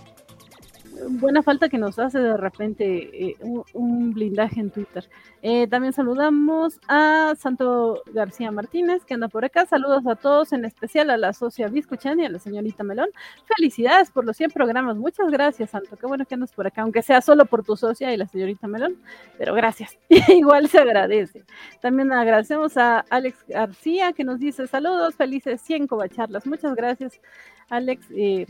buena 1.08 1.42
falta 1.42 1.68
que 1.68 1.78
nos 1.78 1.98
hace 1.98 2.18
de 2.18 2.36
repente 2.36 3.30
eh, 3.30 3.36
un, 3.74 4.12
blindaje 4.12 4.60
en 4.60 4.70
Twitter. 4.70 5.08
Eh, 5.42 5.66
también 5.68 5.92
saludamos 5.92 6.80
a 6.88 7.34
Santo 7.38 8.02
García 8.12 8.50
Martínez, 8.50 9.04
que 9.04 9.14
anda 9.14 9.28
por 9.28 9.44
acá. 9.44 9.66
Saludos 9.66 10.06
a 10.06 10.16
todos, 10.16 10.52
en 10.52 10.64
especial 10.64 11.10
a 11.10 11.16
la 11.16 11.32
socia 11.32 11.68
Biscuchan 11.68 12.20
y 12.20 12.26
a 12.26 12.28
la 12.28 12.38
señorita 12.38 12.82
Melón. 12.82 13.08
Felicidades 13.56 14.10
por 14.10 14.24
los 14.24 14.36
100 14.36 14.50
programas. 14.50 14.96
Muchas 14.96 15.30
gracias, 15.30 15.70
Santo. 15.70 15.96
Qué 15.96 16.06
bueno 16.06 16.24
que 16.24 16.34
andas 16.34 16.52
por 16.52 16.66
acá, 16.66 16.82
aunque 16.82 17.02
sea 17.02 17.20
solo 17.20 17.46
por 17.46 17.64
tu 17.64 17.76
socia 17.76 18.12
y 18.12 18.16
la 18.16 18.26
señorita 18.26 18.66
Melón, 18.66 18.96
pero 19.38 19.54
gracias. 19.54 19.98
Igual 20.28 20.68
se 20.68 20.78
agradece. 20.78 21.44
También 21.80 22.12
agradecemos 22.12 22.76
a 22.76 23.00
Alex 23.10 23.44
García, 23.48 24.12
que 24.12 24.24
nos 24.24 24.38
dice 24.38 24.66
saludos, 24.66 25.14
felices 25.14 25.60
100 25.60 25.86
cobacharlas. 25.86 26.46
Muchas 26.46 26.74
gracias, 26.74 27.20
Alex. 27.68 28.06
Eh, 28.10 28.46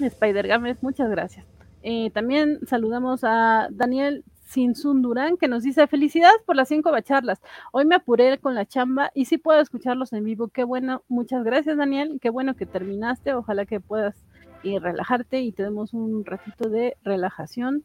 Spider 0.00 0.46
Games, 0.46 0.82
muchas 0.82 1.10
gracias. 1.10 1.46
Eh, 1.82 2.10
también 2.10 2.58
saludamos 2.66 3.24
a 3.24 3.68
Daniel 3.70 4.24
Sinsun 4.48 5.02
Durán, 5.02 5.36
que 5.36 5.46
nos 5.46 5.62
dice 5.62 5.86
felicidades 5.86 6.40
por 6.46 6.56
las 6.56 6.68
cinco 6.68 6.90
bacharlas. 6.90 7.40
Hoy 7.70 7.84
me 7.84 7.94
apuré 7.94 8.38
con 8.38 8.54
la 8.54 8.64
chamba 8.64 9.10
y 9.14 9.26
sí 9.26 9.36
puedo 9.36 9.60
escucharlos 9.60 10.12
en 10.12 10.24
vivo. 10.24 10.48
Qué 10.48 10.64
bueno, 10.64 11.02
muchas 11.08 11.44
gracias, 11.44 11.76
Daniel. 11.76 12.18
Qué 12.20 12.30
bueno 12.30 12.56
que 12.56 12.64
terminaste. 12.64 13.34
Ojalá 13.34 13.66
que 13.66 13.80
puedas 13.80 14.16
eh, 14.64 14.78
relajarte 14.80 15.42
y 15.42 15.52
tenemos 15.52 15.92
un 15.92 16.24
ratito 16.24 16.70
de 16.70 16.96
relajación 17.04 17.84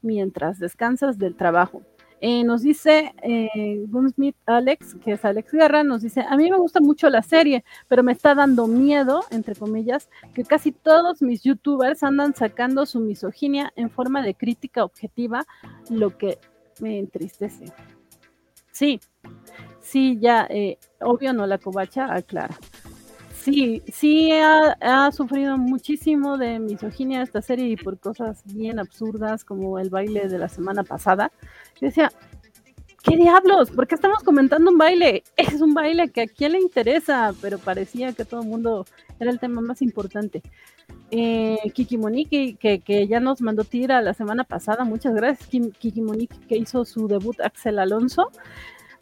mientras 0.00 0.58
descansas 0.58 1.18
del 1.18 1.36
trabajo. 1.36 1.82
Eh, 2.22 2.44
nos 2.44 2.62
dice 2.62 3.14
eh, 3.22 3.86
Alex, 4.44 4.94
que 5.02 5.12
es 5.12 5.24
Alex 5.24 5.52
Guerra, 5.52 5.82
nos 5.82 6.02
dice, 6.02 6.20
a 6.20 6.36
mí 6.36 6.50
me 6.50 6.58
gusta 6.58 6.80
mucho 6.80 7.08
la 7.08 7.22
serie, 7.22 7.64
pero 7.88 8.02
me 8.02 8.12
está 8.12 8.34
dando 8.34 8.66
miedo, 8.66 9.24
entre 9.30 9.54
comillas, 9.54 10.10
que 10.34 10.44
casi 10.44 10.70
todos 10.70 11.22
mis 11.22 11.42
youtubers 11.42 12.02
andan 12.02 12.34
sacando 12.34 12.84
su 12.84 13.00
misoginia 13.00 13.72
en 13.74 13.88
forma 13.88 14.22
de 14.22 14.34
crítica 14.34 14.84
objetiva, 14.84 15.46
lo 15.88 16.18
que 16.18 16.38
me 16.80 16.98
entristece. 16.98 17.72
Sí, 18.70 19.00
sí, 19.80 20.18
ya, 20.20 20.46
eh, 20.50 20.78
obvio 21.00 21.32
no 21.32 21.46
la 21.46 21.56
covacha, 21.56 22.12
aclara. 22.12 22.58
Sí, 23.32 23.82
sí 23.90 24.30
ha, 24.32 24.76
ha, 24.82 25.10
sufrido 25.12 25.56
muchísimo 25.56 26.36
de 26.36 26.58
misoginia 26.58 27.22
esta 27.22 27.40
serie 27.40 27.68
y 27.68 27.76
por 27.76 27.98
cosas 27.98 28.42
bien 28.44 28.78
absurdas 28.78 29.44
como 29.44 29.78
el 29.78 29.88
baile 29.88 30.28
de 30.28 30.38
la 30.38 30.50
semana 30.50 30.84
pasada. 30.84 31.32
Decía, 31.80 32.12
¿qué 33.02 33.16
diablos? 33.16 33.70
¿Por 33.70 33.86
qué 33.86 33.94
estamos 33.94 34.22
comentando 34.22 34.70
un 34.70 34.78
baile? 34.78 35.24
Es 35.36 35.60
un 35.60 35.74
baile 35.74 36.10
que 36.10 36.22
a 36.22 36.26
quién 36.26 36.52
le 36.52 36.60
interesa, 36.60 37.32
pero 37.40 37.58
parecía 37.58 38.12
que 38.12 38.24
todo 38.24 38.42
el 38.42 38.48
mundo 38.48 38.86
era 39.18 39.30
el 39.30 39.40
tema 39.40 39.60
más 39.60 39.82
importante. 39.82 40.42
Eh, 41.10 41.58
Kiki 41.74 41.98
Monique, 41.98 42.56
que, 42.58 42.80
que, 42.80 43.06
ya 43.06 43.20
nos 43.20 43.40
mandó 43.40 43.64
tira 43.64 44.00
la 44.02 44.14
semana 44.14 44.44
pasada, 44.44 44.84
muchas 44.84 45.14
gracias, 45.14 45.48
Kiki 45.48 46.00
Monique, 46.00 46.36
que 46.48 46.56
hizo 46.56 46.84
su 46.84 47.08
debut 47.08 47.40
Axel 47.40 47.78
Alonso. 47.78 48.30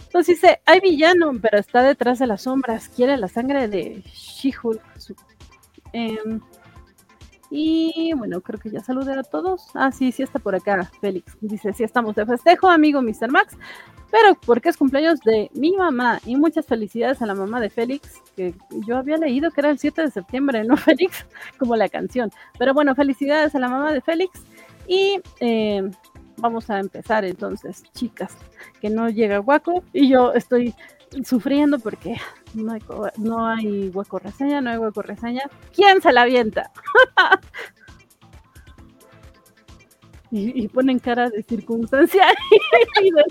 Entonces 0.04 0.40
dice, 0.40 0.60
hay 0.64 0.80
villano, 0.80 1.32
pero 1.40 1.58
está 1.58 1.82
detrás 1.82 2.18
de 2.18 2.26
las 2.26 2.42
sombras, 2.42 2.88
quiere 2.88 3.16
la 3.18 3.28
sangre 3.28 3.68
de 3.68 4.02
She-Hulk. 4.02 4.80
Eh, 5.92 6.18
y 7.50 8.12
bueno, 8.14 8.40
creo 8.40 8.60
que 8.60 8.70
ya 8.70 8.80
saludé 8.80 9.12
a 9.12 9.22
todos. 9.22 9.68
Ah, 9.74 9.90
sí, 9.90 10.12
sí 10.12 10.22
está 10.22 10.38
por 10.38 10.54
acá, 10.54 10.90
Félix. 11.00 11.36
Dice, 11.40 11.72
sí 11.72 11.82
estamos 11.82 12.14
de 12.14 12.26
festejo, 12.26 12.68
amigo 12.68 13.00
Mr. 13.00 13.30
Max, 13.30 13.56
pero 14.10 14.34
porque 14.44 14.68
es 14.68 14.76
cumpleaños 14.76 15.20
de 15.20 15.50
mi 15.54 15.72
mamá. 15.72 16.20
Y 16.26 16.36
muchas 16.36 16.66
felicidades 16.66 17.22
a 17.22 17.26
la 17.26 17.34
mamá 17.34 17.60
de 17.60 17.70
Félix, 17.70 18.22
que 18.36 18.54
yo 18.86 18.98
había 18.98 19.16
leído 19.16 19.50
que 19.50 19.60
era 19.62 19.70
el 19.70 19.78
7 19.78 20.02
de 20.02 20.10
septiembre, 20.10 20.64
¿no, 20.64 20.76
Félix? 20.76 21.26
Como 21.58 21.76
la 21.76 21.88
canción. 21.88 22.30
Pero 22.58 22.74
bueno, 22.74 22.94
felicidades 22.94 23.54
a 23.54 23.58
la 23.58 23.68
mamá 23.68 23.92
de 23.92 24.00
Félix. 24.00 24.42
Y 24.86 25.20
eh, 25.40 25.90
vamos 26.36 26.70
a 26.70 26.78
empezar 26.78 27.24
entonces, 27.24 27.82
chicas, 27.94 28.36
que 28.80 28.90
no 28.90 29.08
llega 29.08 29.38
Guaco 29.38 29.82
y 29.92 30.08
yo 30.08 30.32
estoy 30.32 30.74
sufriendo 31.24 31.78
porque 31.78 32.16
no 32.54 32.72
hay, 32.72 32.80
no 33.16 33.46
hay 33.46 33.90
hueco 33.90 34.18
reseña, 34.18 34.60
no 34.60 34.70
hay 34.70 34.78
hueco 34.78 35.02
reseña. 35.02 35.42
¿Quién 35.74 36.00
se 36.00 36.12
la 36.12 36.22
avienta? 36.22 36.70
y, 40.30 40.64
y, 40.64 40.68
ponen 40.68 40.98
cara 40.98 41.30
de 41.30 41.42
circunstancia 41.42 42.26
y, 43.00 43.10
de, 43.10 43.24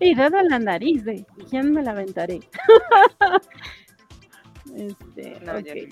y, 0.00 0.10
y 0.10 0.14
dado 0.14 0.42
la 0.42 0.58
nariz 0.58 1.04
de 1.04 1.26
¿quién 1.50 1.72
me 1.72 1.82
la 1.82 1.90
aventaré? 1.90 2.40
este, 4.74 5.40
no, 5.40 5.58
okay. 5.58 5.88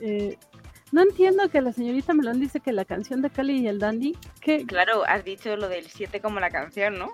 eh, 0.00 0.38
no 0.92 1.02
entiendo 1.02 1.48
que 1.50 1.60
la 1.60 1.72
señorita 1.72 2.14
Melón 2.14 2.40
dice 2.40 2.60
que 2.60 2.72
la 2.72 2.84
canción 2.84 3.20
de 3.20 3.30
Cali 3.30 3.60
y 3.60 3.68
el 3.68 3.78
Dandy. 3.78 4.16
que 4.40 4.64
Claro, 4.64 5.04
has 5.06 5.24
dicho 5.24 5.56
lo 5.56 5.68
del 5.68 5.86
7 5.86 6.20
como 6.20 6.40
la 6.40 6.50
canción, 6.50 6.98
¿no? 6.98 7.10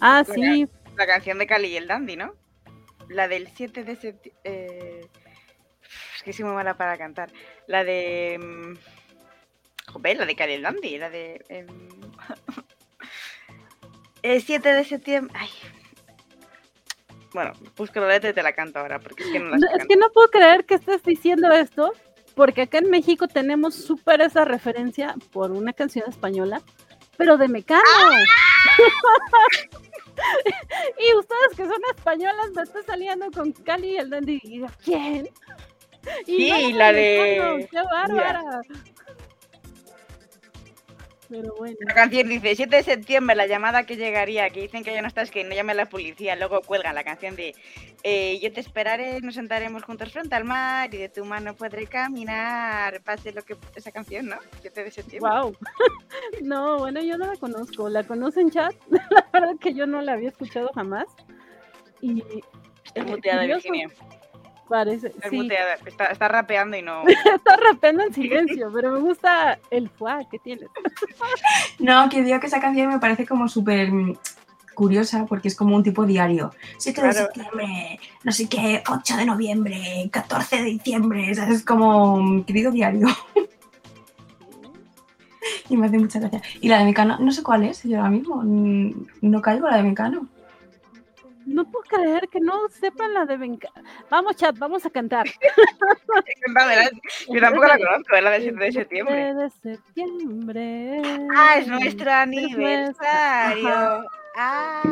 Ah, 0.00 0.24
la, 0.26 0.34
sí. 0.34 0.66
La 0.96 1.06
canción 1.06 1.38
de 1.38 1.46
Cali 1.46 1.68
y 1.68 1.76
el 1.76 1.86
Dandy, 1.86 2.16
¿no? 2.16 2.34
La 3.08 3.28
del 3.28 3.48
7 3.54 3.84
de 3.84 3.96
septiembre. 3.96 4.40
Eh... 4.44 5.08
Es 6.16 6.22
que 6.22 6.32
soy 6.32 6.44
muy 6.44 6.54
mala 6.54 6.74
para 6.74 6.98
cantar. 6.98 7.30
La 7.66 7.84
de. 7.84 8.76
Joder, 9.90 10.18
la 10.18 10.26
de 10.26 10.36
Cali 10.36 10.52
y 10.52 10.56
el 10.56 10.62
Dandy. 10.62 10.98
La 10.98 11.10
de. 11.10 11.44
Eh... 11.48 11.66
el 14.22 14.42
7 14.42 14.72
de 14.72 14.84
septiembre. 14.84 15.34
Ay. 15.38 15.50
Bueno, 17.32 17.52
busco 17.76 18.00
la 18.00 18.08
letra 18.08 18.30
y 18.30 18.32
te 18.32 18.42
la 18.42 18.52
canto 18.52 18.80
ahora, 18.80 18.98
porque 18.98 19.22
es 19.22 19.30
que 19.30 19.38
no 19.38 19.50
la 19.50 19.58
no, 19.58 19.66
Es 19.78 19.86
que 19.86 19.96
no 19.96 20.10
puedo 20.10 20.28
creer 20.30 20.64
que 20.64 20.74
estés 20.74 21.02
diciendo 21.04 21.48
esto, 21.52 21.92
porque 22.34 22.62
acá 22.62 22.78
en 22.78 22.90
México 22.90 23.28
tenemos 23.28 23.76
súper 23.76 24.20
esa 24.20 24.44
referencia 24.44 25.14
por 25.32 25.52
una 25.52 25.72
canción 25.72 26.08
española, 26.08 26.60
pero 27.16 27.36
de 27.36 27.48
Mecano. 27.48 27.82
¡Ah! 27.86 28.24
y 30.98 31.14
ustedes 31.16 31.56
que 31.56 31.64
son 31.64 31.80
españolas 31.96 32.50
me 32.54 32.62
están 32.62 32.84
saliendo 32.84 33.30
con 33.30 33.52
Cali 33.52 33.92
y 33.92 33.96
el 33.96 34.10
Dandy. 34.10 34.40
Y 34.42 34.60
yo, 34.60 34.66
¿quién? 34.84 35.28
Y 36.26 36.50
sí, 36.50 36.72
no, 36.72 36.78
la 36.78 36.92
de. 36.92 37.68
¡Qué 37.70 37.82
bárbara! 37.82 38.42
Yeah. 38.62 38.89
Pero 41.30 41.54
bueno. 41.56 41.76
La 41.86 41.94
canción 41.94 42.28
dice 42.28 42.56
7 42.56 42.76
de 42.76 42.82
septiembre, 42.82 43.36
la 43.36 43.46
llamada 43.46 43.86
que 43.86 43.96
llegaría, 43.96 44.50
que 44.50 44.62
dicen 44.62 44.82
que 44.82 44.92
ya 44.92 45.00
no 45.00 45.06
estás, 45.06 45.30
que 45.30 45.44
no 45.44 45.54
llame 45.54 45.72
a 45.72 45.76
la 45.76 45.86
policía, 45.86 46.34
luego 46.34 46.60
cuelgan 46.60 46.96
la 46.96 47.04
canción 47.04 47.36
de 47.36 47.54
eh, 48.02 48.40
yo 48.42 48.52
te 48.52 48.60
esperaré, 48.60 49.20
nos 49.20 49.36
sentaremos 49.36 49.84
juntos 49.84 50.12
frente 50.12 50.34
al 50.34 50.44
mar 50.44 50.92
y 50.92 50.98
de 50.98 51.08
tu 51.08 51.24
mano 51.24 51.54
podré 51.54 51.86
caminar, 51.86 53.00
pase 53.02 53.32
lo 53.32 53.42
que 53.42 53.56
esa 53.76 53.92
canción, 53.92 54.26
¿no? 54.26 54.36
7 54.60 54.84
de 54.84 54.90
septiembre. 54.90 55.30
Wow. 55.30 55.56
no, 56.42 56.78
bueno, 56.78 57.00
yo 57.00 57.16
no 57.16 57.26
la 57.26 57.36
conozco, 57.36 57.88
la 57.88 58.02
conocen 58.02 58.46
en 58.46 58.50
chat, 58.50 58.74
la 58.90 59.28
verdad 59.32 59.54
que 59.60 59.72
yo 59.72 59.86
no 59.86 60.02
la 60.02 60.14
había 60.14 60.30
escuchado 60.30 60.70
jamás. 60.74 61.06
Y 62.00 62.24
Está 62.84 63.04
muteada, 63.04 63.44
Virginia. 63.44 63.88
Parece, 64.70 65.08
está, 65.08 65.28
sí. 65.28 65.48
Está, 65.84 66.04
está, 66.06 66.28
rapeando 66.28 66.76
y 66.76 66.82
no. 66.82 67.02
está 67.08 67.56
rapeando 67.56 68.04
en 68.04 68.14
silencio, 68.14 68.70
pero 68.72 68.92
me 68.92 69.00
gusta 69.00 69.58
el 69.68 69.90
fuá 69.90 70.20
que 70.30 70.38
tiene. 70.38 70.68
no, 71.80 72.08
que 72.08 72.22
digo 72.22 72.38
que 72.38 72.46
esa 72.46 72.60
canción 72.60 72.88
me 72.88 73.00
parece 73.00 73.26
como 73.26 73.48
súper 73.48 73.90
curiosa 74.74 75.26
porque 75.26 75.48
es 75.48 75.56
como 75.56 75.74
un 75.74 75.82
tipo 75.82 76.06
diario. 76.06 76.52
7 76.78 77.02
de 77.02 77.12
septiembre, 77.12 78.00
no 78.22 78.30
sé 78.30 78.48
qué, 78.48 78.84
8 78.88 79.16
de 79.16 79.26
noviembre, 79.26 80.08
14 80.12 80.58
de 80.58 80.62
diciembre, 80.62 81.34
¿sabes? 81.34 81.56
es 81.56 81.64
como 81.64 82.14
un 82.14 82.44
querido 82.44 82.70
diario. 82.70 83.08
y 85.68 85.76
me 85.76 85.88
hace 85.88 85.98
mucha 85.98 86.20
gracia. 86.20 86.42
Y 86.60 86.68
la 86.68 86.78
de 86.78 86.84
Mecano, 86.84 87.18
no 87.18 87.32
sé 87.32 87.42
cuál 87.42 87.64
es, 87.64 87.82
yo 87.82 87.98
ahora 87.98 88.10
mismo, 88.10 88.40
no 88.44 89.42
caigo 89.42 89.68
la 89.68 89.78
de 89.78 89.82
Mecano. 89.82 90.28
No 91.46 91.64
puedo 91.64 91.84
creer 91.84 92.28
que 92.28 92.40
no 92.40 92.68
sepan 92.68 93.14
la 93.14 93.24
de 93.24 93.36
Venga. 93.36 93.70
Vamos, 94.10 94.36
chat, 94.36 94.56
vamos 94.58 94.84
a 94.86 94.90
cantar. 94.90 95.26
Yo 97.28 97.40
tampoco 97.40 97.66
la 97.66 97.78
conozco, 97.78 98.16
es 98.16 98.22
la 98.22 98.30
del 98.30 98.42
7 98.42 98.64
de 98.64 98.72
septiembre. 98.72 99.34
de 99.34 99.50
septiembre. 99.50 101.02
Ah, 101.34 101.56
es 101.58 101.66
nuestro 101.66 102.10
aniversario. 102.10 104.04
Ah. 104.36 104.82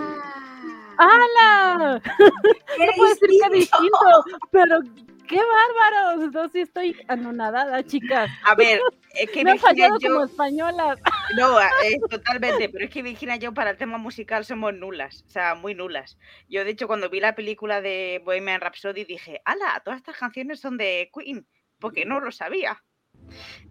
¡Hala! 0.99 2.03
No 2.79 2.85
puedo 2.97 3.09
decir 3.11 3.29
que 3.43 3.51
distinto, 3.57 4.25
pero 4.51 4.79
¡Qué 5.29 5.37
bárbaros! 5.37 6.33
No, 6.33 6.49
sí 6.49 6.61
estoy 6.61 6.97
anonadada, 7.07 7.83
chicas. 7.85 8.31
A 8.45 8.55
ver, 8.55 8.81
es 9.15 9.31
que 9.31 9.45
Me 9.45 9.59
fallado 9.59 9.99
como 10.01 10.25
española. 10.25 10.97
No, 11.37 11.61
eh, 11.61 12.01
totalmente, 12.09 12.71
pero 12.71 12.87
es 12.87 12.91
que 12.91 13.03
Virginia 13.03 13.37
y 13.37 13.39
yo 13.39 13.53
para 13.53 13.69
el 13.69 13.77
tema 13.77 13.99
musical 13.99 14.47
somos 14.47 14.73
nulas, 14.73 15.25
o 15.27 15.31
sea, 15.31 15.55
muy 15.55 15.75
nulas. 15.75 16.17
Yo, 16.49 16.65
de 16.65 16.71
hecho, 16.71 16.87
cuando 16.87 17.11
vi 17.11 17.21
la 17.21 17.35
película 17.35 17.83
de 17.83 18.23
Bohemian 18.25 18.63
Rhapsody 18.63 19.05
dije, 19.05 19.43
¡Hala! 19.45 19.83
Todas 19.85 19.99
estas 19.99 20.17
canciones 20.17 20.61
son 20.61 20.79
de 20.79 21.11
Queen, 21.13 21.47
porque 21.79 22.07
no 22.07 22.21
lo 22.21 22.33
sabía. 22.33 22.83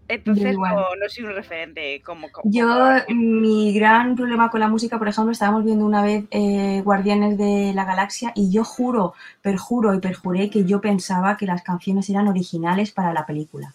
Entonces 0.09 0.55
no, 0.57 1.09
soy 1.09 1.25
un 1.25 1.33
referente 1.33 2.01
como, 2.01 2.29
Yo, 2.45 2.67
mi 3.09 3.73
gran 3.73 4.15
problema 4.15 4.49
con 4.49 4.61
la 4.61 4.69
música, 4.69 4.97
por 4.97 5.09
ejemplo, 5.09 5.33
estábamos 5.33 5.65
viendo 5.65 5.85
una 5.85 6.01
vez 6.01 6.23
eh, 6.31 6.81
Guardianes 6.83 7.37
de 7.37 7.73
la 7.73 7.83
Galaxia 7.83 8.31
y 8.33 8.49
yo 8.49 8.63
juro, 8.63 9.13
perjuro 9.41 9.93
y 9.93 9.99
perjuré 9.99 10.49
que 10.49 10.63
yo 10.63 10.79
pensaba 10.79 11.35
que 11.35 11.45
las 11.45 11.61
canciones 11.61 12.09
eran 12.09 12.27
originales 12.29 12.91
para 12.91 13.11
la 13.11 13.25
película. 13.25 13.73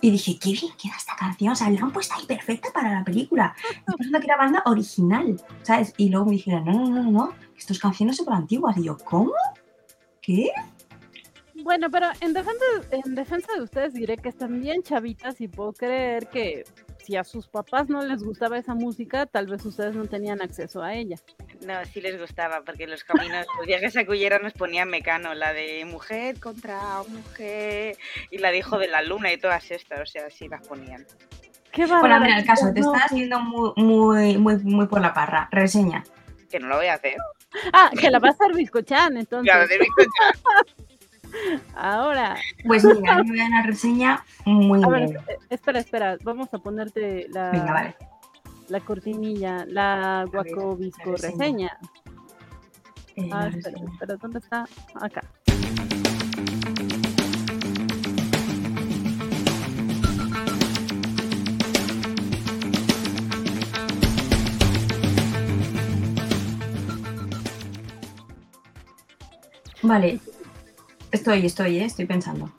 Y 0.00 0.10
dije, 0.10 0.38
qué 0.38 0.52
bien 0.52 0.72
queda 0.80 0.94
esta 0.96 1.16
canción, 1.16 1.52
o 1.52 1.56
sea, 1.56 1.68
la 1.68 1.80
han 1.80 1.90
puesto 1.90 2.14
ahí 2.14 2.26
perfecta 2.26 2.68
para 2.72 2.92
la 2.92 3.04
película. 3.04 3.54
Y 3.70 3.96
resulta 3.98 4.20
que 4.20 4.26
era 4.26 4.36
banda 4.36 4.62
original, 4.66 5.40
¿sabes? 5.62 5.92
Y 5.96 6.08
luego 6.08 6.26
me 6.26 6.32
dijeron, 6.32 6.64
no, 6.64 6.72
no, 6.72 6.88
no, 6.88 7.02
no, 7.02 7.10
no, 7.10 7.34
estas 7.56 7.78
canciones 7.78 8.16
son 8.16 8.32
antiguas. 8.32 8.76
Y 8.76 8.84
yo, 8.84 8.96
¿cómo? 8.98 9.32
¿Qué? 10.22 10.52
Bueno, 11.66 11.90
pero 11.90 12.06
en 12.20 12.32
defensa, 12.32 12.64
en 12.92 13.16
defensa 13.16 13.52
de 13.56 13.62
ustedes 13.62 13.92
diré 13.92 14.16
que 14.16 14.28
están 14.28 14.60
bien 14.60 14.84
chavitas 14.84 15.40
y 15.40 15.48
puedo 15.48 15.72
creer 15.72 16.28
que 16.28 16.62
si 17.04 17.16
a 17.16 17.24
sus 17.24 17.48
papás 17.48 17.88
no 17.88 18.02
les 18.02 18.22
gustaba 18.22 18.56
esa 18.56 18.76
música, 18.76 19.26
tal 19.26 19.48
vez 19.48 19.64
ustedes 19.64 19.96
no 19.96 20.06
tenían 20.06 20.40
acceso 20.40 20.80
a 20.80 20.94
ella. 20.94 21.16
No, 21.66 21.74
sí 21.86 22.00
les 22.00 22.20
gustaba, 22.20 22.62
porque 22.64 22.86
los 22.86 23.02
caminos, 23.02 23.48
los 23.58 23.66
viajes 23.66 23.96
a 23.96 24.06
Cullera 24.06 24.38
nos 24.38 24.52
ponían 24.52 24.88
mecano, 24.88 25.34
la 25.34 25.52
de 25.52 25.84
mujer 25.86 26.38
contra 26.38 27.02
mujer, 27.08 27.96
y 28.30 28.38
la 28.38 28.52
de 28.52 28.58
hijo 28.58 28.78
de 28.78 28.86
la 28.86 29.02
luna 29.02 29.32
y 29.32 29.36
todas 29.36 29.68
estas, 29.72 30.00
o 30.00 30.06
sea, 30.06 30.30
sí 30.30 30.46
las 30.46 30.64
ponían. 30.68 31.04
Qué 31.72 31.84
bueno, 31.84 32.20
mira, 32.20 32.38
el 32.38 32.46
caso, 32.46 32.72
te 32.72 32.78
estás 32.78 33.10
yendo 33.10 33.40
muy, 33.40 33.72
muy, 33.74 34.38
muy, 34.38 34.56
muy 34.58 34.86
por 34.86 35.00
la 35.00 35.12
parra. 35.12 35.48
Reseña. 35.50 36.04
Que 36.48 36.60
no 36.60 36.68
lo 36.68 36.76
voy 36.76 36.86
a 36.86 36.94
hacer. 36.94 37.16
Ah, 37.72 37.90
que 37.98 38.08
la 38.08 38.20
va 38.20 38.28
a 38.28 38.30
hacer 38.30 38.54
Biscochan, 38.54 39.16
entonces. 39.16 39.52
Claro, 39.52 39.66
de 39.66 39.78
Biscochan. 39.80 40.76
Ahora. 41.74 42.36
Pues 42.66 42.84
mira, 42.84 43.22
me 43.22 43.30
voy 43.30 43.40
a 43.40 43.46
una 43.46 43.62
reseña 43.62 44.24
muy 44.44 44.82
a 44.82 44.98
eh, 44.98 45.18
espera, 45.50 45.80
espera, 45.80 46.18
vamos 46.22 46.52
a 46.52 46.58
ponerte 46.58 47.26
la, 47.30 47.94
la 48.68 48.80
cortinilla, 48.80 49.64
la 49.66 50.26
Guaco 50.30 50.76
Visco 50.76 51.16
reseña. 51.16 51.78
Eh, 53.16 53.30
ah, 53.32 53.48
espera, 53.48 53.78
espera, 53.92 54.16
¿dónde 54.16 54.38
está? 54.38 54.66
Acá. 54.94 55.22
Vale, 69.82 70.18
Estoy, 71.16 71.46
estoy, 71.46 71.78
¿eh? 71.78 71.86
estoy 71.86 72.04
pensando. 72.04 72.52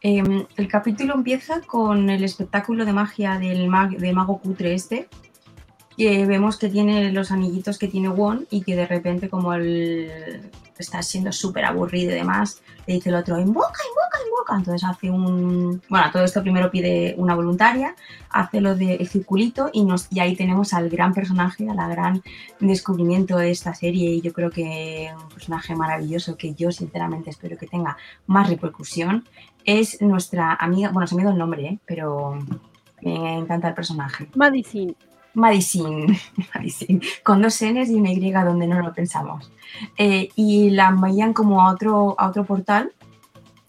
Em, 0.00 0.46
el 0.56 0.68
capítulo 0.68 1.14
empieza 1.14 1.60
con 1.62 2.08
el 2.08 2.22
espectáculo 2.22 2.84
de 2.84 2.92
magia 2.92 3.36
del, 3.40 3.68
mago 3.68 4.38
cutre 4.38 4.74
este, 4.74 5.08
que 5.96 6.26
vemos 6.26 6.58
que 6.58 6.68
tiene 6.68 7.12
los 7.12 7.30
anillitos 7.30 7.78
que 7.78 7.88
tiene 7.88 8.08
Won 8.08 8.46
y 8.50 8.62
que 8.62 8.76
de 8.76 8.86
repente 8.86 9.28
como 9.28 9.54
el, 9.54 10.50
está 10.82 11.02
siendo 11.02 11.32
súper 11.32 11.64
aburrido 11.64 12.12
y 12.12 12.16
demás, 12.16 12.60
le 12.86 12.94
dice 12.94 13.08
el 13.08 13.16
otro, 13.16 13.38
invoca, 13.38 13.80
invoca, 13.90 14.18
invoca. 14.26 14.56
Entonces 14.56 14.88
hace 14.88 15.10
un... 15.10 15.82
Bueno, 15.88 16.06
todo 16.12 16.24
esto 16.24 16.42
primero 16.42 16.70
pide 16.70 17.14
una 17.18 17.34
voluntaria, 17.34 17.94
hace 18.30 18.60
lo 18.60 18.74
del 18.74 19.06
circulito 19.08 19.70
y, 19.72 19.84
nos, 19.84 20.08
y 20.10 20.20
ahí 20.20 20.36
tenemos 20.36 20.72
al 20.72 20.88
gran 20.88 21.14
personaje, 21.14 21.68
a 21.68 21.74
la 21.74 21.88
gran 21.88 22.22
descubrimiento 22.60 23.36
de 23.38 23.50
esta 23.50 23.74
serie 23.74 24.10
y 24.10 24.20
yo 24.20 24.32
creo 24.32 24.50
que 24.50 25.10
un 25.14 25.28
personaje 25.30 25.74
maravilloso 25.74 26.36
que 26.36 26.54
yo 26.54 26.70
sinceramente 26.70 27.30
espero 27.30 27.56
que 27.56 27.66
tenga 27.66 27.96
más 28.26 28.48
repercusión. 28.48 29.26
Es 29.64 30.00
nuestra 30.00 30.54
amiga, 30.54 30.90
bueno, 30.90 31.06
se 31.06 31.16
me 31.16 31.22
ido 31.22 31.32
el 31.32 31.38
nombre, 31.38 31.66
¿eh? 31.66 31.78
pero 31.86 32.38
me 33.02 33.38
encanta 33.38 33.68
el 33.68 33.74
personaje. 33.74 34.28
Madison. 34.36 34.94
Madison, 35.36 36.06
Madison, 36.54 37.00
con 37.22 37.42
dos 37.42 37.60
N's 37.62 37.90
y 37.90 37.94
una 37.94 38.10
Y 38.10 38.32
donde 38.32 38.66
no 38.66 38.80
lo 38.80 38.92
pensamos. 38.94 39.52
Eh, 39.98 40.30
y 40.34 40.70
la 40.70 40.88
envían 40.88 41.34
como 41.34 41.60
a 41.60 41.72
otro, 41.72 42.16
a 42.18 42.28
otro 42.28 42.44
portal. 42.44 42.92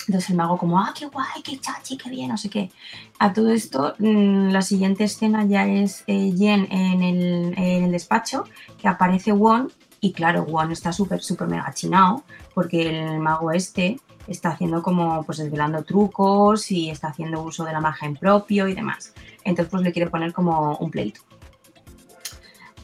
Entonces 0.07 0.29
el 0.29 0.37
mago 0.37 0.57
como, 0.57 0.79
ah, 0.79 0.93
qué 0.97 1.07
guay, 1.07 1.43
qué 1.43 1.59
chachi, 1.59 1.97
qué 1.97 2.09
bien, 2.09 2.29
no 2.29 2.37
sé 2.37 2.49
qué. 2.49 2.71
A 3.19 3.33
todo 3.33 3.51
esto, 3.51 3.93
mm, 3.99 4.51
la 4.51 4.61
siguiente 4.61 5.03
escena 5.03 5.45
ya 5.45 5.67
es 5.67 6.05
eh, 6.07 6.33
Jen 6.37 6.71
en 6.71 7.03
el, 7.03 7.53
en 7.57 7.83
el, 7.83 7.91
despacho, 7.91 8.45
que 8.79 8.87
aparece 8.87 9.33
Won, 9.33 9.69
y 9.99 10.13
claro, 10.13 10.43
Won 10.43 10.71
está 10.71 10.93
súper, 10.93 11.21
súper 11.21 11.49
mega 11.49 11.73
chinado, 11.73 12.23
porque 12.53 12.87
el 12.87 13.19
mago 13.19 13.51
este 13.51 13.99
está 14.27 14.49
haciendo 14.51 14.81
como, 14.81 15.23
pues 15.23 15.39
desvelando 15.39 15.83
trucos 15.83 16.71
y 16.71 16.89
está 16.89 17.09
haciendo 17.09 17.43
uso 17.43 17.65
de 17.65 17.73
la 17.73 17.81
magia 17.81 18.07
en 18.07 18.15
propio 18.15 18.69
y 18.69 18.73
demás. 18.73 19.13
Entonces, 19.43 19.69
pues 19.69 19.83
le 19.83 19.91
quiere 19.91 20.09
poner 20.09 20.31
como 20.31 20.77
un 20.77 20.89
pleito. 20.89 21.27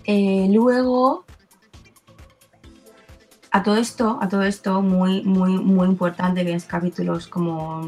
Eh, 0.06 0.48
luego, 0.52 1.26
a 3.52 3.64
todo 3.64 3.78
esto, 3.78 4.18
a 4.22 4.28
todo 4.28 4.44
esto, 4.44 4.82
muy, 4.82 5.24
muy, 5.24 5.52
muy 5.52 5.88
importante, 5.88 6.44
que 6.46 6.54
es 6.54 6.66
capítulos 6.66 7.28
como 7.28 7.88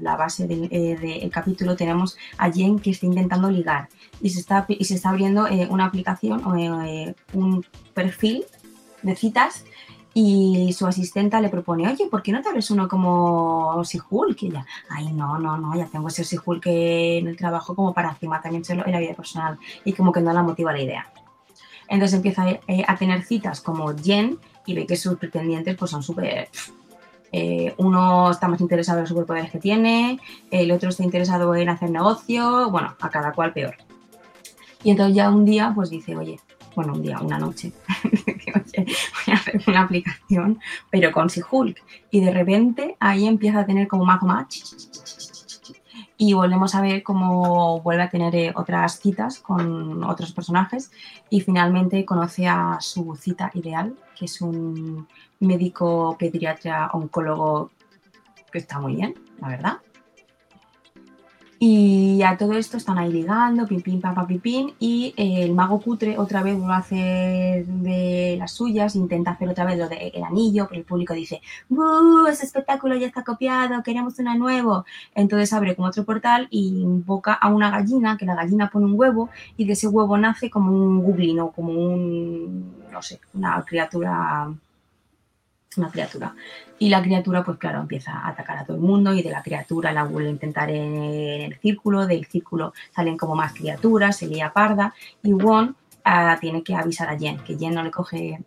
la 0.00 0.16
base 0.16 0.46
del, 0.46 0.68
eh, 0.70 1.28
capítulo, 1.32 1.76
tenemos 1.76 2.16
a 2.38 2.50
Jen 2.50 2.78
que 2.78 2.90
está 2.90 3.06
intentando 3.06 3.50
ligar 3.50 3.88
y 4.22 4.30
se 4.30 4.40
está, 4.40 4.64
y 4.68 4.84
se 4.84 4.94
está 4.94 5.10
abriendo 5.10 5.46
eh, 5.48 5.66
una 5.70 5.86
aplicación, 5.86 6.42
un 7.34 7.66
perfil 7.92 8.44
de 9.02 9.16
citas 9.16 9.64
y 10.12 10.72
su 10.72 10.86
asistenta 10.86 11.40
le 11.40 11.48
propone, 11.48 11.88
oye, 11.88 12.06
¿por 12.06 12.22
qué 12.22 12.32
no 12.32 12.42
te 12.42 12.48
abres 12.48 12.70
uno 12.70 12.88
como 12.88 13.82
Sihulk? 13.84 14.42
Y 14.42 14.46
ella, 14.48 14.66
ay, 14.88 15.12
no, 15.12 15.38
no, 15.38 15.56
no, 15.56 15.76
ya 15.76 15.86
tengo 15.86 16.08
ese 16.08 16.24
Sihulk 16.24 16.66
en 16.66 17.28
el 17.28 17.36
trabajo 17.36 17.74
como 17.74 17.94
para 17.94 18.10
encima 18.10 18.40
también 18.40 18.62
en 18.68 18.92
la 18.92 18.98
vida 18.98 19.14
personal 19.14 19.58
y 19.84 19.92
como 19.92 20.12
que 20.12 20.20
no 20.20 20.32
la 20.32 20.42
motiva 20.42 20.72
la 20.72 20.80
idea. 20.80 21.12
Entonces 21.90 22.16
empieza 22.16 22.48
eh, 22.48 22.84
a 22.86 22.96
tener 22.96 23.22
citas 23.24 23.60
como 23.60 23.92
Jen 23.94 24.38
y 24.64 24.74
ve 24.74 24.86
que 24.86 24.96
sus 24.96 25.18
pretendientes 25.18 25.76
pues 25.76 25.90
son 25.90 26.02
súper... 26.02 26.48
Eh, 27.32 27.74
uno 27.76 28.30
está 28.30 28.48
más 28.48 28.60
interesado 28.60 28.98
en 28.98 29.02
los 29.02 29.08
superpoderes 29.10 29.52
que 29.52 29.58
tiene, 29.58 30.18
el 30.50 30.72
otro 30.72 30.88
está 30.88 31.04
interesado 31.04 31.54
en 31.54 31.68
hacer 31.68 31.90
negocio, 31.90 32.70
bueno, 32.70 32.96
a 32.98 33.10
cada 33.10 33.32
cual 33.32 33.52
peor. 33.52 33.76
Y 34.82 34.90
entonces 34.90 35.14
ya 35.14 35.30
un 35.30 35.44
día 35.44 35.72
pues 35.74 35.90
dice, 35.90 36.16
oye, 36.16 36.40
bueno, 36.74 36.94
un 36.94 37.02
día, 37.02 37.20
una 37.20 37.38
noche, 37.38 37.72
voy 38.04 39.34
a 39.34 39.34
hacer 39.34 39.62
una 39.66 39.82
aplicación, 39.82 40.60
pero 40.90 41.12
con 41.12 41.30
si 41.30 41.40
Hulk. 41.48 41.82
Y 42.10 42.20
de 42.20 42.32
repente 42.32 42.96
ahí 42.98 43.26
empieza 43.26 43.60
a 43.60 43.66
tener 43.66 43.86
como 43.86 44.04
más, 44.04 44.22
más 44.22 44.48
y 46.22 46.34
volvemos 46.34 46.74
a 46.74 46.82
ver 46.82 47.02
cómo 47.02 47.80
vuelve 47.80 48.02
a 48.02 48.10
tener 48.10 48.36
eh, 48.36 48.52
otras 48.54 49.00
citas 49.00 49.38
con 49.38 50.04
otros 50.04 50.32
personajes 50.32 50.92
y 51.30 51.40
finalmente 51.40 52.04
conoce 52.04 52.46
a 52.46 52.76
su 52.78 53.16
cita 53.16 53.50
ideal, 53.54 53.96
que 54.14 54.26
es 54.26 54.42
un 54.42 55.08
médico 55.38 56.18
pediatra 56.18 56.90
oncólogo 56.92 57.70
que 58.52 58.58
está 58.58 58.78
muy 58.78 58.96
bien, 58.96 59.14
la 59.40 59.48
verdad. 59.48 59.78
Y 61.62 62.22
a 62.22 62.38
todo 62.38 62.54
esto 62.54 62.78
están 62.78 62.96
ahí 62.96 63.12
ligando, 63.12 63.66
pim, 63.66 63.82
pim, 63.82 64.00
pam, 64.00 64.14
pam, 64.14 64.26
pim, 64.40 64.70
y 64.78 65.12
eh, 65.18 65.44
el 65.44 65.52
mago 65.52 65.78
cutre 65.78 66.16
otra 66.16 66.42
vez 66.42 66.56
vuelve 66.56 66.72
a 66.72 66.78
hacer 66.78 67.66
de 67.66 68.36
las 68.38 68.52
suyas, 68.52 68.96
intenta 68.96 69.32
hacer 69.32 69.46
otra 69.50 69.66
vez 69.66 69.76
lo 69.76 69.86
del 69.86 70.24
anillo, 70.24 70.66
pero 70.66 70.80
el 70.80 70.86
público 70.86 71.12
dice, 71.12 71.42
¡Buh! 71.68 72.26
Ese 72.28 72.46
espectáculo 72.46 72.96
ya 72.96 73.06
está 73.06 73.24
copiado, 73.24 73.82
queremos 73.82 74.18
uno 74.18 74.34
nuevo. 74.36 74.86
Entonces 75.14 75.52
abre 75.52 75.76
como 75.76 75.88
otro 75.88 76.04
portal 76.06 76.48
y 76.50 76.80
invoca 76.80 77.34
a 77.34 77.48
una 77.48 77.70
gallina, 77.70 78.16
que 78.16 78.24
la 78.24 78.36
gallina 78.36 78.70
pone 78.70 78.86
un 78.86 78.98
huevo, 78.98 79.28
y 79.58 79.66
de 79.66 79.74
ese 79.74 79.86
huevo 79.86 80.16
nace 80.16 80.48
como 80.48 80.72
un 80.72 81.04
goblin 81.04 81.40
o 81.40 81.50
como 81.52 81.72
un, 81.74 82.74
no 82.90 83.02
sé, 83.02 83.20
una 83.34 83.62
criatura 83.66 84.50
una 85.76 85.90
criatura. 85.90 86.34
Y 86.78 86.88
la 86.88 87.02
criatura, 87.02 87.44
pues 87.44 87.58
claro, 87.58 87.80
empieza 87.80 88.12
a 88.12 88.28
atacar 88.28 88.58
a 88.58 88.64
todo 88.64 88.76
el 88.76 88.82
mundo 88.82 89.12
y 89.12 89.22
de 89.22 89.30
la 89.30 89.42
criatura 89.42 89.92
la 89.92 90.04
vuelve 90.04 90.28
a 90.28 90.32
intentar 90.32 90.70
en 90.70 90.96
el 91.42 91.58
círculo, 91.60 92.06
del 92.06 92.26
círculo 92.26 92.72
salen 92.94 93.16
como 93.16 93.34
más 93.34 93.52
criaturas, 93.52 94.16
se 94.16 94.26
lía 94.26 94.52
parda 94.52 94.94
y 95.22 95.32
Won 95.32 95.76
ah, 96.04 96.36
tiene 96.40 96.62
que 96.62 96.74
avisar 96.74 97.08
a 97.08 97.18
Jen, 97.18 97.38
que 97.38 97.56
Jen 97.56 97.74
no 97.74 97.82
le 97.82 97.90
coge 97.90 98.40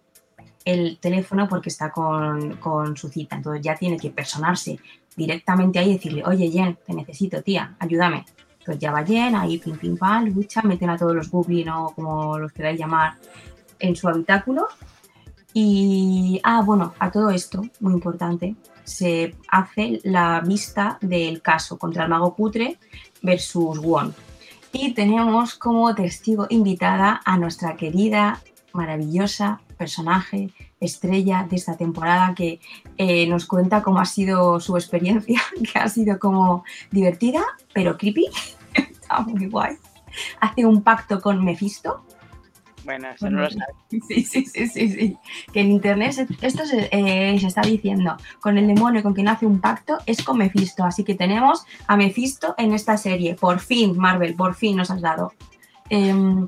el 0.65 0.97
teléfono 0.99 1.47
porque 1.47 1.69
está 1.69 1.91
con, 1.91 2.57
con 2.57 2.97
su 2.97 3.09
cita. 3.09 3.35
Entonces 3.35 3.61
ya 3.61 3.75
tiene 3.75 3.97
que 3.97 4.09
personarse 4.09 4.79
directamente 5.15 5.79
ahí 5.79 5.91
y 5.91 5.93
decirle, 5.93 6.23
oye 6.25 6.49
Jen, 6.49 6.77
te 6.85 6.93
necesito, 6.93 7.41
tía, 7.41 7.75
ayúdame. 7.79 8.25
Entonces 8.59 8.79
ya 8.79 8.91
va 8.91 9.05
Jen, 9.05 9.35
ahí 9.35 9.57
pim 9.59 9.77
pim 9.77 9.97
pam, 9.97 10.25
lucha, 10.25 10.61
meten 10.61 10.89
a 10.89 10.97
todos 10.97 11.15
los 11.15 11.29
goblins 11.29 11.71
o 11.73 11.93
como 11.95 12.37
los 12.39 12.51
queráis 12.51 12.79
llamar 12.79 13.13
en 13.79 13.95
su 13.95 14.07
habitáculo. 14.07 14.67
Y, 15.53 16.39
ah, 16.43 16.63
bueno, 16.65 16.93
a 16.99 17.11
todo 17.11 17.29
esto, 17.29 17.61
muy 17.79 17.93
importante, 17.93 18.55
se 18.83 19.35
hace 19.49 19.99
la 20.03 20.41
vista 20.41 20.97
del 21.01 21.41
caso 21.41 21.77
contra 21.77 22.03
el 22.03 22.09
mago 22.09 22.35
putre 22.35 22.79
versus 23.21 23.79
Won. 23.79 24.13
Y 24.71 24.93
tenemos 24.93 25.53
como 25.55 25.93
testigo 25.93 26.47
invitada 26.49 27.21
a 27.23 27.37
nuestra 27.37 27.75
querida, 27.75 28.41
maravillosa 28.73 29.61
personaje, 29.77 30.49
estrella 30.79 31.45
de 31.49 31.55
esta 31.55 31.77
temporada 31.77 32.33
que 32.35 32.59
eh, 32.97 33.27
nos 33.27 33.45
cuenta 33.45 33.83
cómo 33.83 33.99
ha 33.99 34.05
sido 34.05 34.59
su 34.59 34.75
experiencia, 34.75 35.41
que 35.73 35.79
ha 35.79 35.87
sido 35.89 36.17
como 36.17 36.63
divertida, 36.89 37.43
pero 37.73 37.97
creepy. 37.97 38.27
Está 38.73 39.19
muy 39.21 39.47
guay. 39.47 39.77
Hace 40.39 40.65
un 40.65 40.81
pacto 40.83 41.21
con 41.21 41.43
Mephisto 41.43 42.03
bueno, 42.83 43.09
eso 43.09 43.29
no 43.29 43.41
lo 43.41 43.49
sabes. 43.49 43.75
Sí, 44.07 44.23
sí, 44.23 44.45
sí, 44.45 44.67
sí, 44.67 44.89
sí. 44.89 45.17
Que 45.51 45.61
en 45.61 45.71
internet 45.71 46.27
esto 46.41 46.63
eh, 46.91 47.37
se, 47.39 47.47
está 47.47 47.61
diciendo. 47.61 48.17
Con 48.39 48.57
el 48.57 48.67
demonio 48.67 49.03
con 49.03 49.13
quien 49.13 49.27
hace 49.27 49.45
un 49.45 49.59
pacto 49.61 49.99
es 50.05 50.23
con 50.23 50.37
Mephisto. 50.37 50.83
Así 50.83 51.03
que 51.03 51.15
tenemos 51.15 51.65
a 51.87 51.95
Mephisto 51.95 52.55
en 52.57 52.73
esta 52.73 52.97
serie. 52.97 53.35
Por 53.35 53.59
fin, 53.59 53.97
Marvel, 53.97 54.35
por 54.35 54.55
fin 54.55 54.77
nos 54.77 54.91
has 54.91 55.01
dado. 55.01 55.33
Em, 55.89 56.47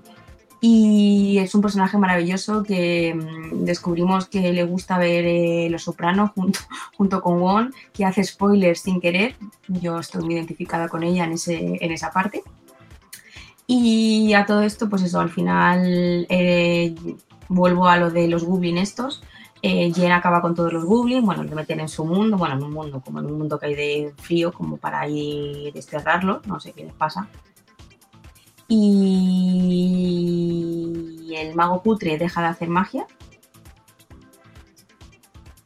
y 0.62 1.38
es 1.38 1.54
un 1.54 1.62
personaje 1.62 1.98
maravilloso 1.98 2.64
que 2.64 3.14
mm, 3.14 3.66
descubrimos 3.66 4.28
que 4.28 4.52
le 4.52 4.64
gusta 4.64 4.98
ver 4.98 5.26
eh, 5.26 5.68
Los 5.70 5.84
Sopranos 5.84 6.32
junto, 6.32 6.60
junto 6.98 7.22
con 7.22 7.40
Won, 7.40 7.74
que 7.94 8.06
hace 8.06 8.24
spoilers 8.24 8.80
sin 8.80 9.00
querer. 9.00 9.36
Yo 9.68 10.00
estoy 10.00 10.24
muy 10.24 10.36
identificada 10.36 10.90
con 10.90 11.04
ella 11.04 11.26
en, 11.26 11.34
ese, 11.34 11.78
en 11.80 11.92
esa 11.92 12.12
parte. 12.12 12.42
Y 13.68 14.34
a 14.34 14.46
todo 14.46 14.62
esto, 14.62 14.90
pues 14.90 15.02
eso, 15.04 15.20
al 15.20 15.30
final 15.30 16.28
eh, 16.30 16.96
vuelvo 17.50 17.88
a 17.88 17.98
lo 17.98 18.12
de 18.12 18.28
los 18.28 18.44
goblins 18.44 18.82
estos. 18.82 19.24
Eh, 19.62 19.92
Jen 19.94 20.12
acaba 20.12 20.42
con 20.42 20.54
todos 20.54 20.72
los 20.72 20.86
goblins, 20.86 21.26
bueno, 21.26 21.44
le 21.44 21.56
meten 21.56 21.80
en 21.80 21.90
su 21.90 22.06
mundo, 22.06 22.38
bueno, 22.38 22.56
en 22.56 22.64
un 22.64 22.72
mundo, 22.72 23.02
como 23.04 23.20
en 23.20 23.26
un 23.26 23.38
mundo 23.40 23.58
que 23.58 23.66
hay 23.68 23.76
de 23.76 24.14
frío, 24.18 24.54
como 24.54 24.78
para 24.78 25.08
ir 25.08 25.74
desterrarlo, 25.74 26.42
no 26.46 26.60
sé 26.60 26.74
qué 26.74 26.84
les 26.86 26.94
pasa. 26.94 27.28
Y 28.68 29.74
el 31.36 31.56
mago 31.56 31.82
putre 31.82 32.18
deja 32.18 32.42
de 32.42 32.48
hacer 32.48 32.70
magia 32.70 33.08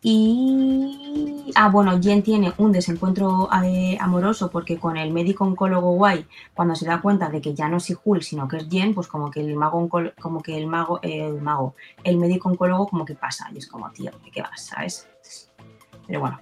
y, 0.02 1.52
ah, 1.56 1.70
bueno, 1.70 2.00
Jen 2.02 2.24
tiene 2.24 2.54
un 2.58 2.72
desencuentro 2.72 3.50
eh, 3.64 3.98
amoroso 4.00 4.50
porque 4.50 4.78
con 4.78 4.96
el 4.96 5.12
médico 5.12 5.44
oncólogo 5.44 5.92
guay, 5.92 6.26
cuando 6.54 6.76
se 6.76 6.86
da 6.86 7.02
cuenta 7.02 7.30
de 7.30 7.42
que 7.42 7.54
ya 7.54 7.68
no 7.68 7.78
es 7.78 7.98
Hul, 8.04 8.24
sino 8.24 8.48
que 8.48 8.58
es 8.58 8.70
Jen, 8.70 8.94
pues 8.94 9.08
como 9.08 9.30
que 9.30 9.42
el 9.42 9.56
mago, 9.56 9.90
como 10.22 10.42
que 10.42 10.58
el 10.58 10.68
mago, 10.68 11.00
el 11.02 11.42
mago, 11.42 11.76
el 12.04 12.18
médico 12.18 12.48
oncólogo 12.50 12.88
como 12.88 13.04
que 13.04 13.16
pasa. 13.16 13.50
Y 13.54 13.58
es 13.58 13.68
como, 13.68 13.92
tío, 13.92 14.12
¿de 14.24 14.32
qué 14.32 14.42
vas? 14.42 14.68
¿Sabes? 14.68 15.08
Pero 16.08 16.22
bueno. 16.22 16.40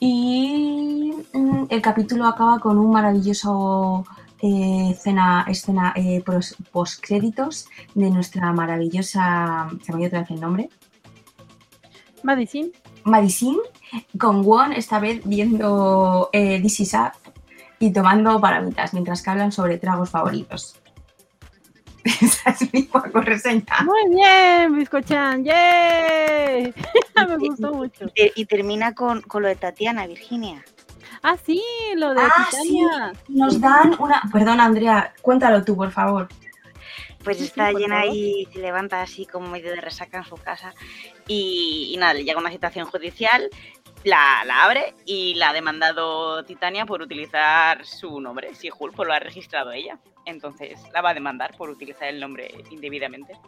Y 0.00 1.12
mm, 1.32 1.66
el 1.68 1.80
capítulo 1.80 2.26
acaba 2.26 2.58
con 2.58 2.78
un 2.78 2.90
maravilloso 2.90 4.04
eh, 4.40 4.90
escena, 4.90 5.44
escena 5.46 5.92
eh, 5.94 6.24
post 6.72 7.00
créditos 7.00 7.68
de 7.94 8.10
nuestra 8.10 8.52
maravillosa. 8.52 9.68
Se 9.84 9.92
me 9.92 10.04
otra 10.08 10.22
vez 10.22 10.30
el 10.32 10.40
nombre. 10.40 10.68
Madison. 12.22 12.72
Madison, 13.04 13.58
con 14.18 14.44
Won 14.44 14.72
esta 14.72 14.98
vez 15.00 15.20
viendo 15.24 16.30
eh, 16.32 16.60
This 16.62 16.80
Is 16.80 16.96
y 17.78 17.92
tomando 17.92 18.40
palomitas 18.40 18.94
mientras 18.94 19.22
que 19.22 19.30
hablan 19.30 19.50
sobre 19.50 19.76
tragos 19.76 20.10
favoritos. 20.10 20.76
Esa 22.04 22.50
es 22.50 22.72
mi 22.72 22.82
poco 22.82 23.20
reseña. 23.20 23.64
Muy 23.84 24.14
bien, 24.14 24.76
Biscochan, 24.76 25.44
¡yay! 25.44 26.72
Me 27.28 27.36
gustó 27.36 27.72
mucho. 27.72 28.06
Y, 28.14 28.44
termina 28.46 28.94
con, 28.94 29.24
lo 29.32 29.48
de 29.48 29.56
Tatiana, 29.56 30.06
Virginia. 30.06 30.64
Ah, 31.22 31.36
sí, 31.44 31.62
lo 31.96 32.14
de 32.14 32.20
ah, 32.20 32.48
Tatiana. 32.50 33.12
Nos 33.28 33.60
dan 33.60 33.96
una. 33.98 34.22
Perdón, 34.32 34.60
Andrea, 34.60 35.12
cuéntalo 35.20 35.64
tú, 35.64 35.76
por 35.76 35.90
favor. 35.92 36.28
Pues 37.22 37.40
está 37.40 37.70
llena 37.70 38.06
y 38.06 38.48
se 38.52 38.58
levanta 38.58 39.00
así 39.00 39.26
como 39.26 39.48
medio 39.48 39.70
de 39.70 39.80
resaca 39.80 40.18
en 40.18 40.24
su 40.24 40.34
casa 40.36 40.74
y, 41.34 41.96
nada, 41.98 42.14
le 42.14 42.24
llega 42.24 42.38
una 42.38 42.50
citación 42.50 42.86
judicial, 42.86 43.48
la, 44.04 44.42
abre 44.62 44.94
y 45.06 45.34
la 45.34 45.50
ha 45.50 45.52
demandado 45.52 46.44
Titania 46.44 46.84
por 46.84 47.00
utilizar 47.00 47.86
su 47.86 48.20
nombre. 48.20 48.54
Si 48.54 48.68
Hulk 48.70 48.94
pues 48.94 49.06
lo 49.06 49.14
ha 49.14 49.18
registrado 49.18 49.72
ella. 49.72 49.98
Entonces 50.26 50.80
la 50.92 51.00
va 51.00 51.10
a 51.10 51.14
demandar 51.14 51.56
por 51.56 51.70
utilizar 51.70 52.08
el 52.08 52.20
nombre 52.20 52.52
indebidamente. 52.70 53.38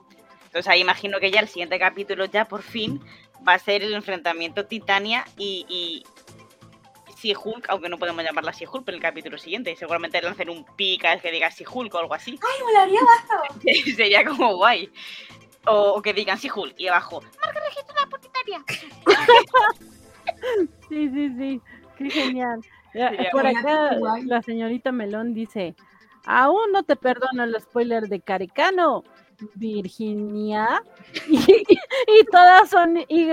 Entonces 0.46 0.68
ahí 0.68 0.80
imagino 0.80 1.20
que 1.20 1.30
ya 1.30 1.40
el 1.40 1.48
siguiente 1.48 1.78
capítulo 1.78 2.24
ya 2.24 2.46
por 2.46 2.62
fin 2.62 3.00
va 3.46 3.54
a 3.54 3.58
ser 3.58 3.82
el 3.82 3.94
enfrentamiento 3.94 4.64
Titania 4.66 5.24
y, 5.36 6.04
Hulk, 7.24 7.70
aunque 7.70 7.88
no 7.88 7.98
podemos 7.98 8.22
llamarla 8.22 8.52
si 8.52 8.66
Hulk, 8.66 8.84
pero 8.84 8.96
el 8.96 9.02
capítulo 9.02 9.38
siguiente. 9.38 9.74
Seguramente 9.76 10.20
lancen 10.20 10.50
un 10.50 10.64
pica 10.76 11.18
que 11.18 11.32
diga 11.32 11.50
si 11.50 11.64
Hulk 11.70 11.94
o 11.94 11.98
algo 11.98 12.14
así. 12.14 12.38
¡Ay, 12.42 12.62
molaría 12.62 13.00
bazo! 13.00 13.60
Sería 13.96 14.24
como 14.24 14.56
guay. 14.56 14.90
O, 15.66 16.00
que 16.02 16.12
digan 16.12 16.38
si 16.38 16.50
Hulk 16.50 16.74
y 16.78 16.88
abajo, 16.88 17.22
marca 17.42 17.60
registrada 17.60 18.06
por 18.10 18.20
Titania. 18.20 18.64
sí, 20.88 21.10
sí, 21.10 21.34
sí. 21.38 21.60
Qué 21.96 22.10
genial. 22.10 22.60
Por 23.32 23.46
acá 23.46 23.96
la 24.24 24.42
señorita 24.42 24.92
Melón 24.92 25.34
dice, 25.34 25.74
aún 26.26 26.72
no 26.72 26.82
te 26.82 26.96
perdono 26.96 27.44
el 27.44 27.60
spoiler 27.60 28.08
de 28.08 28.20
Caricano. 28.20 29.04
Virginia 29.54 30.80
y, 31.28 32.24
todas 32.30 32.70
son 32.70 32.98
Y 33.08 33.28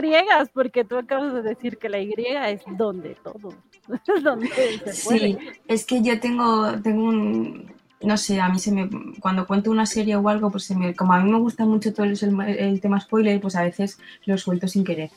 porque 0.51 0.83
tú 0.83 0.97
acabas 0.97 1.31
de 1.33 1.43
decir 1.43 1.77
que 1.77 1.89
la 1.89 1.99
Y 1.99 2.11
es 2.17 2.63
donde 2.75 3.15
todo 3.23 3.53
es 4.15 4.23
donde 4.23 4.47
se 4.47 5.03
puede. 5.05 5.19
Sí, 5.19 5.37
es 5.67 5.85
que 5.85 6.01
yo 6.01 6.19
tengo, 6.19 6.71
tengo 6.81 7.03
un, 7.03 7.73
no 8.03 8.17
sé, 8.17 8.39
a 8.39 8.49
mí 8.49 8.59
se 8.59 8.71
me, 8.71 8.89
cuando 9.19 9.45
cuento 9.45 9.71
una 9.71 9.85
serie 9.85 10.15
o 10.15 10.27
algo, 10.29 10.51
pues 10.51 10.65
se 10.65 10.75
me, 10.75 10.95
como 10.95 11.13
a 11.13 11.19
mí 11.19 11.29
me 11.29 11.39
gusta 11.39 11.65
mucho 11.65 11.93
todo 11.93 12.05
el, 12.05 12.81
tema 12.81 12.99
spoiler, 12.99 13.39
pues 13.39 13.55
a 13.55 13.63
veces 13.63 13.99
lo 14.25 14.37
suelto 14.37 14.67
sin 14.67 14.83
querer. 14.83 15.11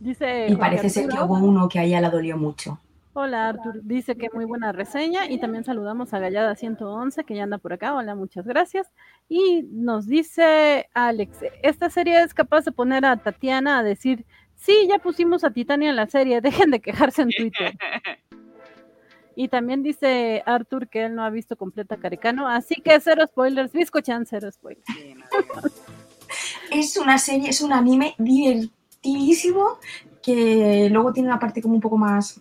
Dice 0.00 0.48
y 0.48 0.56
parece 0.56 0.90
ser 0.90 1.08
que 1.08 1.16
hubo 1.16 1.38
uno 1.38 1.68
que 1.68 1.78
a 1.78 1.84
ella 1.84 2.00
la 2.00 2.10
dolió 2.10 2.36
mucho. 2.36 2.78
Hola 3.16 3.48
Artur, 3.48 3.80
dice 3.84 4.16
que 4.16 4.28
muy 4.34 4.44
buena 4.44 4.72
reseña 4.72 5.30
y 5.30 5.38
también 5.38 5.62
saludamos 5.62 6.12
a 6.12 6.18
Gallada 6.18 6.56
111 6.56 7.22
que 7.22 7.36
ya 7.36 7.44
anda 7.44 7.58
por 7.58 7.72
acá. 7.72 7.94
Hola, 7.94 8.16
muchas 8.16 8.44
gracias. 8.44 8.90
Y 9.28 9.62
nos 9.70 10.08
dice 10.08 10.88
Alex, 10.94 11.38
esta 11.62 11.90
serie 11.90 12.20
es 12.20 12.34
capaz 12.34 12.64
de 12.64 12.72
poner 12.72 13.04
a 13.04 13.16
Tatiana 13.16 13.78
a 13.78 13.82
decir, 13.84 14.26
sí, 14.56 14.88
ya 14.88 14.98
pusimos 14.98 15.44
a 15.44 15.52
Titania 15.52 15.90
en 15.90 15.96
la 15.96 16.08
serie, 16.08 16.40
dejen 16.40 16.72
de 16.72 16.80
quejarse 16.80 17.22
en 17.22 17.30
Twitter. 17.30 17.78
Y 19.36 19.48
también 19.48 19.82
dice 19.82 20.42
Arthur 20.46 20.88
que 20.88 21.06
él 21.06 21.14
no 21.14 21.24
ha 21.24 21.30
visto 21.30 21.56
completa 21.56 21.96
Caricano, 21.96 22.48
así 22.48 22.76
que 22.76 22.98
cero 23.00 23.24
spoilers, 23.26 23.72
Biscochan, 23.72 24.26
cero 24.26 24.50
spoilers. 24.52 24.84
es 26.70 26.96
una 26.96 27.18
serie, 27.18 27.50
es 27.50 27.60
un 27.60 27.72
anime 27.72 28.14
divertidísimo 28.18 29.78
que 30.22 30.88
luego 30.90 31.12
tiene 31.12 31.28
una 31.28 31.38
parte 31.38 31.60
como 31.60 31.74
un 31.74 31.80
poco 31.80 31.98
más, 31.98 32.40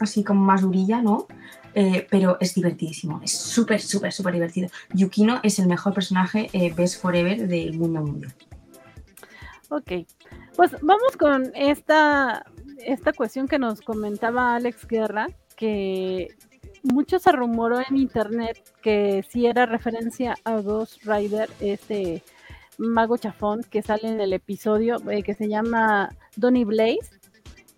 así 0.00 0.24
como 0.24 0.44
más 0.44 0.62
durilla, 0.62 1.00
¿no? 1.00 1.26
Eh, 1.74 2.06
pero 2.10 2.38
es 2.40 2.54
divertidísimo, 2.54 3.20
es 3.22 3.32
súper, 3.32 3.80
súper, 3.80 4.12
súper 4.12 4.34
divertido. 4.34 4.68
Yukino 4.94 5.38
es 5.42 5.58
el 5.58 5.68
mejor 5.68 5.94
personaje 5.94 6.50
eh, 6.52 6.72
Best 6.74 7.00
Forever 7.00 7.46
del 7.46 7.78
mundo 7.78 8.00
mundial. 8.00 8.34
Ok, 9.68 9.92
pues 10.56 10.72
vamos 10.80 11.16
con 11.16 11.52
esta, 11.54 12.44
esta 12.78 13.12
cuestión 13.12 13.46
que 13.46 13.58
nos 13.58 13.80
comentaba 13.80 14.56
Alex 14.56 14.88
Guerra, 14.88 15.28
que 15.58 16.28
mucho 16.84 17.18
se 17.18 17.32
rumoró 17.32 17.80
en 17.80 17.96
internet 17.96 18.62
que 18.80 19.24
sí 19.28 19.46
era 19.46 19.66
referencia 19.66 20.36
a 20.44 20.60
Ghost 20.60 21.04
Rider, 21.04 21.50
este 21.60 22.22
mago 22.78 23.16
chafón 23.16 23.62
que 23.68 23.82
sale 23.82 24.08
en 24.08 24.20
el 24.20 24.32
episodio 24.32 24.98
eh, 25.10 25.22
que 25.22 25.34
se 25.34 25.48
llama 25.48 26.10
Donny 26.36 26.64
Blaze. 26.64 27.18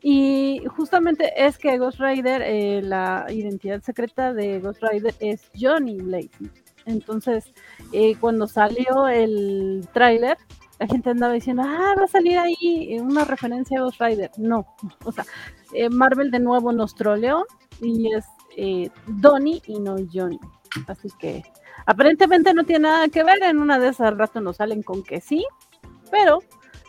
Y 0.02 0.62
justamente 0.76 1.32
es 1.36 1.58
que 1.58 1.78
Ghost 1.78 1.98
Rider, 2.00 2.42
eh, 2.42 2.80
la 2.82 3.26
identidad 3.30 3.82
secreta 3.82 4.32
de 4.32 4.60
Ghost 4.60 4.82
Rider 4.82 5.14
es 5.20 5.50
Johnny 5.58 5.96
Blaze. 5.96 6.30
Entonces, 6.86 7.52
eh, 7.92 8.14
cuando 8.18 8.46
salió 8.46 9.08
el 9.08 9.86
tráiler, 9.92 10.38
la 10.78 10.86
gente 10.86 11.10
andaba 11.10 11.34
diciendo, 11.34 11.62
ah, 11.66 11.94
va 11.98 12.04
a 12.04 12.08
salir 12.08 12.38
ahí 12.38 12.98
una 12.98 13.24
referencia 13.24 13.78
a 13.78 13.82
Ghost 13.82 14.00
Rider. 14.00 14.30
No, 14.38 14.66
o 15.04 15.12
sea, 15.12 15.24
Marvel 15.90 16.30
de 16.30 16.40
nuevo 16.40 16.72
nos 16.72 16.94
troleó 16.94 17.44
y 17.80 18.12
es 18.14 18.24
eh, 18.56 18.90
Donnie 19.06 19.62
y 19.66 19.78
no 19.78 19.96
Johnny. 20.12 20.38
Así 20.86 21.08
que 21.18 21.42
aparentemente 21.86 22.54
no 22.54 22.64
tiene 22.64 22.88
nada 22.88 23.08
que 23.08 23.24
ver. 23.24 23.42
En 23.42 23.58
una 23.58 23.78
de 23.78 23.88
esas 23.88 24.16
rato 24.16 24.40
nos 24.40 24.56
salen 24.56 24.82
con 24.82 25.02
que 25.02 25.20
sí. 25.20 25.44
pero 26.10 26.40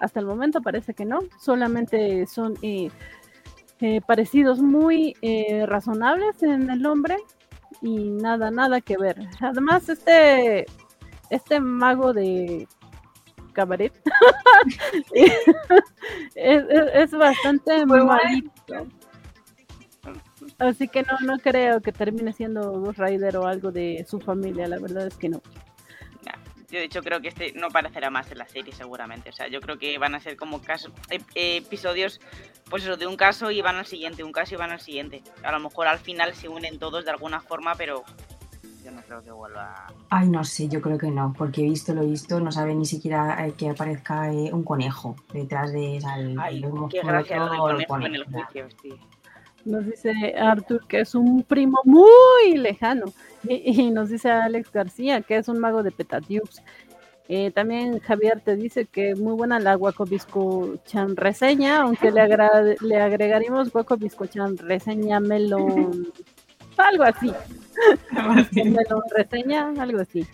hasta 0.02 0.20
el 0.20 0.26
momento 0.26 0.62
parece 0.62 0.94
que 0.94 1.06
no, 1.06 1.20
solamente 1.40 2.26
son 2.26 2.56
eh, 2.64 2.90
eh, 3.80 4.02
parecidos 4.02 4.60
muy 4.60 5.16
eh, 5.22 5.66
razonables 5.68 6.42
en 6.44 6.70
el 6.70 6.82
nombre 6.82 7.18
y 7.82 8.10
nada, 8.10 8.52
nada 8.52 8.82
que 8.82 8.98
ver. 8.98 9.18
Además, 9.40 9.90
este, 9.90 10.66
este 11.30 11.60
mago 11.60 12.14
de 12.14 12.68
cabaret 13.54 13.94
es, 16.36 17.12
bastante 17.12 17.86
malito. 17.86 18.88
Así 20.62 20.88
que 20.88 21.02
no, 21.02 21.18
no 21.22 21.40
creo 21.40 21.82
que 21.82 21.92
termine 21.92 22.34
siendo 22.34 22.72
Ghost 22.80 23.00
Rider 23.00 23.38
o 23.38 23.48
algo 23.48 23.72
de 23.72 24.06
su 24.08 24.20
familia, 24.20 24.68
la 24.68 24.78
verdad 24.78 25.08
es 25.08 25.16
que 25.16 25.28
no. 25.28 25.42
Yo 26.70 26.80
de 26.80 26.86
hecho 26.86 27.02
creo 27.02 27.20
que 27.20 27.28
este 27.28 27.52
no 27.54 27.68
parecerá 27.68 28.10
más 28.10 28.32
en 28.32 28.38
la 28.38 28.48
serie 28.48 28.72
seguramente. 28.72 29.30
O 29.30 29.34
sea, 29.34 29.50
yo 29.50 29.60
creo 29.60 29.78
que 29.78 29.98
van 29.98 30.16
a 30.16 30.22
ser 30.22 30.38
como 30.38 30.62
casos, 30.62 30.94
episodios, 31.36 32.22
pues 32.70 32.84
eso, 32.84 32.96
de 32.96 33.08
un 33.08 33.18
caso 33.18 33.52
y 33.52 33.62
van 33.62 33.76
al 33.76 33.86
siguiente, 33.86 34.24
un 34.24 34.32
caso 34.32 34.56
y 34.56 34.58
van 34.58 34.72
al 34.72 34.80
siguiente. 34.80 35.22
A 35.44 35.52
lo 35.52 35.60
mejor 35.60 35.88
al 35.88 36.00
final 36.00 36.34
se 36.34 36.48
unen 36.48 36.80
todos 36.80 37.04
de 37.04 37.12
alguna 37.12 37.42
forma, 37.42 37.76
pero 37.76 38.06
yo 38.86 38.92
no 38.92 39.02
creo 39.02 39.22
que 39.22 39.32
vuelva. 39.32 39.88
Ay, 40.10 40.30
no 40.30 40.46
sé, 40.46 40.70
yo 40.70 40.80
creo 40.80 40.98
que 40.98 41.12
no, 41.12 41.34
porque 41.38 41.60
he 41.60 41.66
visto 41.66 41.94
lo 41.94 42.04
he 42.04 42.06
visto, 42.06 42.40
no 42.40 42.54
sabe 42.54 42.74
ni 42.74 42.86
siquiera 42.86 43.46
eh, 43.46 43.54
que 43.58 43.70
aparezca 43.70 44.32
eh, 44.32 44.54
un 44.54 44.64
conejo 44.64 45.18
detrás 45.34 45.74
de 45.74 45.98
esa. 45.98 46.14
Ay, 46.14 46.64
qué 46.90 47.02
gracia 47.04 47.38
lo 47.38 47.50
del 47.50 47.86
conejo 47.86 48.06
en 48.06 48.16
el 48.16 48.24
juicio, 48.24 48.68
Nos 49.66 49.86
dice 49.86 50.12
Arthur 50.38 50.88
que 50.88 51.02
es 51.02 51.16
un 51.16 51.44
primo 51.44 51.80
muy 51.84 52.58
lejano. 52.58 53.06
Y, 53.48 53.90
nos 53.92 54.10
dice 54.10 54.30
Alex 54.30 54.72
García 54.72 55.22
que 55.22 55.38
es 55.38 55.48
un 55.48 55.60
mago 55.60 55.84
de 55.84 55.92
Petatiux. 55.92 56.62
Eh, 57.28 57.52
también 57.52 58.00
Javier 58.00 58.42
te 58.42 58.56
dice 58.56 58.88
que 58.88 59.16
muy 59.16 59.34
buena 59.34 59.60
la 59.60 59.76
Guacobisco 59.76 60.76
Chan 60.86 61.16
reseña, 61.16 61.84
aunque 61.84 62.12
le, 62.12 62.28
le 62.82 63.02
agregaríamos 63.02 63.72
Guacobisco 63.72 64.26
Chan 64.26 64.58
reseña 64.58 65.22
melón, 65.22 66.12
algo 66.76 67.04
así. 67.04 67.32
melón 68.52 69.04
reseña, 69.16 69.72
algo 69.80 70.02
así. 70.02 70.26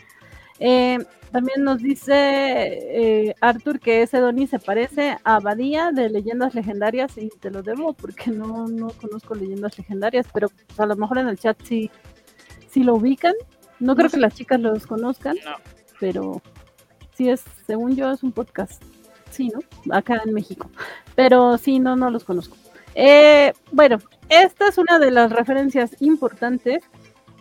Eh, 0.59 0.97
también 1.31 1.63
nos 1.63 1.81
dice 1.81 2.13
eh, 2.13 3.35
Arthur 3.41 3.79
que 3.79 4.01
ese 4.01 4.19
Donnie 4.19 4.47
se 4.47 4.59
parece 4.59 5.17
a 5.23 5.39
Badía 5.39 5.91
de 5.91 6.09
Leyendas 6.09 6.55
Legendarias 6.55 7.17
y 7.17 7.29
te 7.29 7.51
lo 7.51 7.63
debo 7.63 7.93
porque 7.93 8.31
no, 8.31 8.67
no 8.67 8.89
conozco 8.89 9.35
Leyendas 9.35 9.77
Legendarias, 9.77 10.27
pero 10.33 10.49
a 10.77 10.85
lo 10.85 10.95
mejor 10.95 11.17
en 11.17 11.27
el 11.27 11.37
chat 11.37 11.57
sí 11.63 11.91
si 12.69 12.83
lo 12.83 12.95
ubican. 12.95 13.33
No 13.79 13.95
creo 13.95 14.09
que 14.09 14.17
las 14.17 14.33
chicas 14.33 14.59
los 14.59 14.87
conozcan, 14.87 15.35
pero 15.99 16.41
sí 17.13 17.29
es, 17.29 17.43
según 17.65 17.95
yo, 17.95 18.11
es 18.11 18.23
un 18.23 18.31
podcast. 18.31 18.81
Sí, 19.29 19.49
¿no? 19.49 19.59
Acá 19.95 20.21
en 20.25 20.33
México. 20.33 20.69
Pero 21.15 21.57
sí, 21.57 21.79
no, 21.79 21.95
no 21.95 22.09
los 22.09 22.23
conozco. 22.23 22.55
Eh, 22.95 23.53
bueno, 23.71 23.99
esta 24.29 24.67
es 24.67 24.77
una 24.77 24.97
de 24.97 25.11
las 25.11 25.31
referencias 25.31 26.01
importantes, 26.01 26.83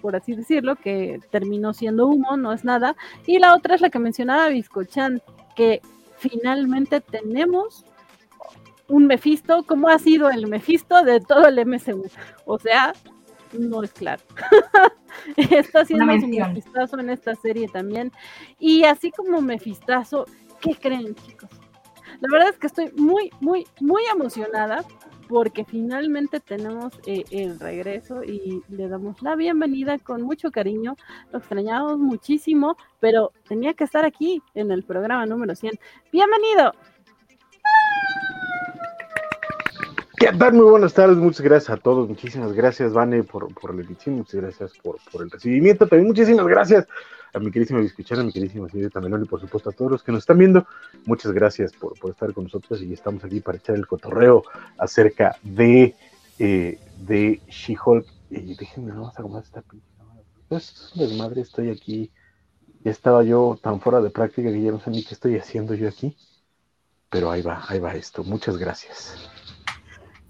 por 0.00 0.16
así 0.16 0.34
decirlo, 0.34 0.76
que 0.76 1.20
terminó 1.30 1.72
siendo 1.72 2.06
humo, 2.06 2.36
no 2.36 2.52
es 2.52 2.64
nada. 2.64 2.96
Y 3.26 3.38
la 3.38 3.54
otra 3.54 3.74
es 3.74 3.80
la 3.80 3.90
que 3.90 3.98
mencionaba 3.98 4.48
Biscochan, 4.48 5.22
que 5.54 5.80
finalmente 6.18 7.00
tenemos 7.00 7.84
un 8.88 9.06
Mephisto, 9.06 9.64
como 9.64 9.88
ha 9.88 9.98
sido 9.98 10.30
el 10.30 10.46
Mephisto 10.46 11.02
de 11.02 11.20
todo 11.20 11.46
el 11.48 11.64
MCU. 11.66 12.06
O 12.44 12.58
sea, 12.58 12.94
no 13.52 13.82
es 13.82 13.92
claro. 13.92 14.22
Está 15.36 15.80
haciendo 15.80 16.04
un 16.04 16.30
mefistazo 16.30 16.98
en 16.98 17.10
esta 17.10 17.34
serie 17.34 17.68
también. 17.68 18.12
Y 18.58 18.84
así 18.84 19.10
como 19.10 19.40
mefistazo, 19.40 20.26
¿qué 20.60 20.74
creen, 20.74 21.14
chicos? 21.14 21.50
La 22.20 22.28
verdad 22.30 22.50
es 22.50 22.58
que 22.58 22.66
estoy 22.66 22.90
muy, 22.96 23.30
muy, 23.40 23.66
muy 23.80 24.02
emocionada 24.06 24.84
porque 25.28 25.64
finalmente 25.64 26.40
tenemos 26.40 26.92
eh, 27.06 27.24
el 27.30 27.58
regreso 27.58 28.22
y 28.22 28.62
le 28.68 28.88
damos 28.88 29.20
la 29.22 29.36
bienvenida 29.36 29.98
con 29.98 30.22
mucho 30.22 30.50
cariño. 30.50 30.96
Lo 31.32 31.38
extrañamos 31.38 31.98
muchísimo, 31.98 32.76
pero 33.00 33.32
tenía 33.48 33.74
que 33.74 33.84
estar 33.84 34.04
aquí 34.04 34.42
en 34.54 34.70
el 34.70 34.82
programa 34.82 35.26
número 35.26 35.54
100. 35.54 35.78
Bienvenido. 36.12 36.72
¿Qué 40.18 40.32
tal? 40.32 40.54
Muy 40.54 40.64
buenas 40.64 40.94
tardes, 40.94 41.18
muchas 41.18 41.42
gracias 41.42 41.68
a 41.68 41.76
todos, 41.76 42.08
muchísimas 42.08 42.54
gracias, 42.54 42.94
Vane, 42.94 43.22
por, 43.22 43.52
por 43.52 43.74
la 43.74 43.82
edición, 43.82 44.16
muchas 44.16 44.40
gracias 44.40 44.72
por, 44.82 44.96
por, 45.12 45.20
el 45.20 45.30
recibimiento, 45.30 45.86
también 45.86 46.08
muchísimas 46.08 46.46
gracias 46.46 46.88
a 47.34 47.38
mi 47.38 47.50
queridísima 47.50 47.80
Biscuchana, 47.80 48.22
a 48.22 48.24
mi 48.24 48.32
queridísima 48.32 48.66
señorita 48.70 48.98
Melón 48.98 49.24
y 49.24 49.26
por 49.26 49.42
supuesto 49.42 49.68
a 49.68 49.72
todos 49.74 49.90
los 49.90 50.02
que 50.02 50.12
nos 50.12 50.20
están 50.20 50.38
viendo, 50.38 50.66
muchas 51.04 51.32
gracias 51.32 51.74
por, 51.74 51.98
por 51.98 52.12
estar 52.12 52.32
con 52.32 52.44
nosotros 52.44 52.80
y 52.80 52.94
estamos 52.94 53.22
aquí 53.24 53.40
para 53.40 53.58
echar 53.58 53.76
el 53.76 53.86
cotorreo 53.86 54.42
acerca 54.78 55.36
de, 55.42 55.94
eh, 56.38 56.78
de 56.96 57.42
She-Hulk. 57.50 58.06
Déjenme, 58.30 58.92
vamos 58.92 59.18
a 59.18 59.22
comer 59.22 59.42
esta 59.42 59.62
Es 60.48 60.92
un 60.94 61.02
desmadre, 61.02 61.42
estoy 61.42 61.68
aquí, 61.68 62.10
ya 62.82 62.90
estaba 62.90 63.22
yo 63.22 63.58
tan 63.62 63.82
fuera 63.82 64.00
de 64.00 64.08
práctica 64.08 64.50
que 64.50 64.62
ya 64.62 64.70
no 64.70 64.80
sé 64.80 64.90
ni 64.90 65.04
qué 65.04 65.12
estoy 65.12 65.36
haciendo 65.36 65.74
yo 65.74 65.86
aquí, 65.86 66.16
pero 67.10 67.30
ahí 67.30 67.42
va, 67.42 67.62
ahí 67.68 67.80
va 67.80 67.94
esto, 67.94 68.24
muchas 68.24 68.56
gracias. 68.56 69.18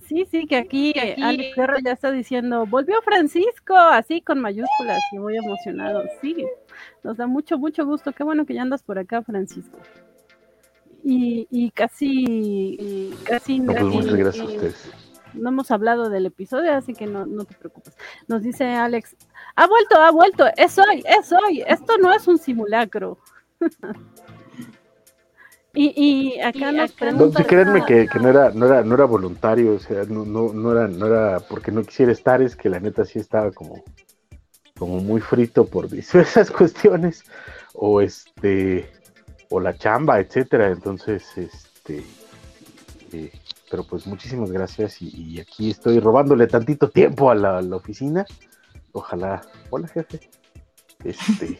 Sí, 0.09 0.25
sí, 0.31 0.47
que 0.47 0.57
aquí, 0.57 0.95
Alex 1.21 1.57
Guerra 1.57 1.79
ya 1.85 1.93
está 1.93 2.13
diciendo, 2.13 2.65
volvió 2.67 3.03
Francisco, 3.03 3.75
así 3.77 4.21
con 4.21 4.41
mayúsculas 4.41 5.01
y 5.13 5.19
muy 5.19 5.37
emocionado. 5.37 6.05
Sí, 6.21 6.47
nos 7.03 7.17
da 7.17 7.27
mucho, 7.27 7.59
mucho 7.59 7.85
gusto. 7.85 8.13
Qué 8.13 8.23
bueno 8.23 8.47
que 8.47 8.55
ya 8.55 8.63
andas 8.63 8.83
por 8.83 8.99
acá, 8.99 9.23
Francisco. 9.23 9.79
Y, 11.03 11.49
y 11.51 11.71
casi, 11.71 13.15
casi, 13.25 13.59
no, 13.59 13.73
pues 13.73 13.85
muchas 13.85 14.15
gracias 14.15 14.47
a 14.47 14.49
ustedes. 14.49 14.93
No 15.35 15.49
hemos 15.49 15.71
hablado 15.71 16.09
del 16.09 16.27
episodio, 16.27 16.73
así 16.73 16.95
que 16.95 17.07
no, 17.07 17.27
no 17.27 17.45
te 17.45 17.55
preocupes. 17.55 17.97
Nos 18.29 18.43
dice 18.43 18.65
Alex, 18.65 19.17
ha 19.57 19.67
vuelto, 19.67 20.01
ha 20.01 20.11
vuelto, 20.11 20.47
es 20.57 20.79
hoy, 20.79 21.05
es 21.07 21.33
hoy, 21.33 21.65
esto 21.67 21.99
no 21.99 22.13
es 22.15 22.27
un 22.29 22.39
simulacro. 22.39 23.19
Y, 25.79 26.41
acá 26.41 26.73
nos 26.73 26.93
preguntan... 26.93 27.45
créanme 27.45 27.85
que, 27.85 28.09
no, 28.19 28.31
era, 28.31 28.51
no, 28.51 28.67
era, 28.67 28.83
no 28.83 28.95
era 28.95 29.05
voluntario, 29.05 29.75
o 29.75 29.79
sea, 29.79 30.05
no, 30.05 30.25
no, 30.25 30.53
no, 30.55 30.73
era, 30.73 30.89
no 30.89 31.07
era 31.07 31.41
porque 31.41 31.71
no 31.71 31.83
quisiera 31.83 32.13
estar, 32.13 32.41
es 32.41 32.57
que 32.57 32.71
la 32.71 32.81
neta 32.81 33.05
sí 33.05 33.19
estaba 33.19 33.51
como, 33.51 33.85
como 34.79 35.01
muy 35.01 35.21
frito 35.21 35.67
por 35.67 35.89
esas 35.95 36.51
cuestiones, 36.51 37.25
o 37.75 38.01
este, 38.01 38.91
o 39.51 39.61
la 39.61 39.77
chamba, 39.77 40.19
etcétera. 40.19 40.69
Entonces, 40.69 41.27
este, 41.37 42.03
eh, 43.13 43.33
pero 43.71 43.85
pues 43.85 44.07
muchísimas 44.07 44.51
gracias 44.51 45.03
y, 45.03 45.39
aquí 45.41 45.71
estoy 45.71 46.01
robándole 46.01 46.47
tantito 46.47 46.89
tiempo 46.89 47.31
a 47.31 47.35
la, 47.35 47.77
oficina. 47.77 48.25
Ojalá, 48.93 49.43
hola 49.69 49.89
jefe. 49.89 50.21
Este, 51.05 51.59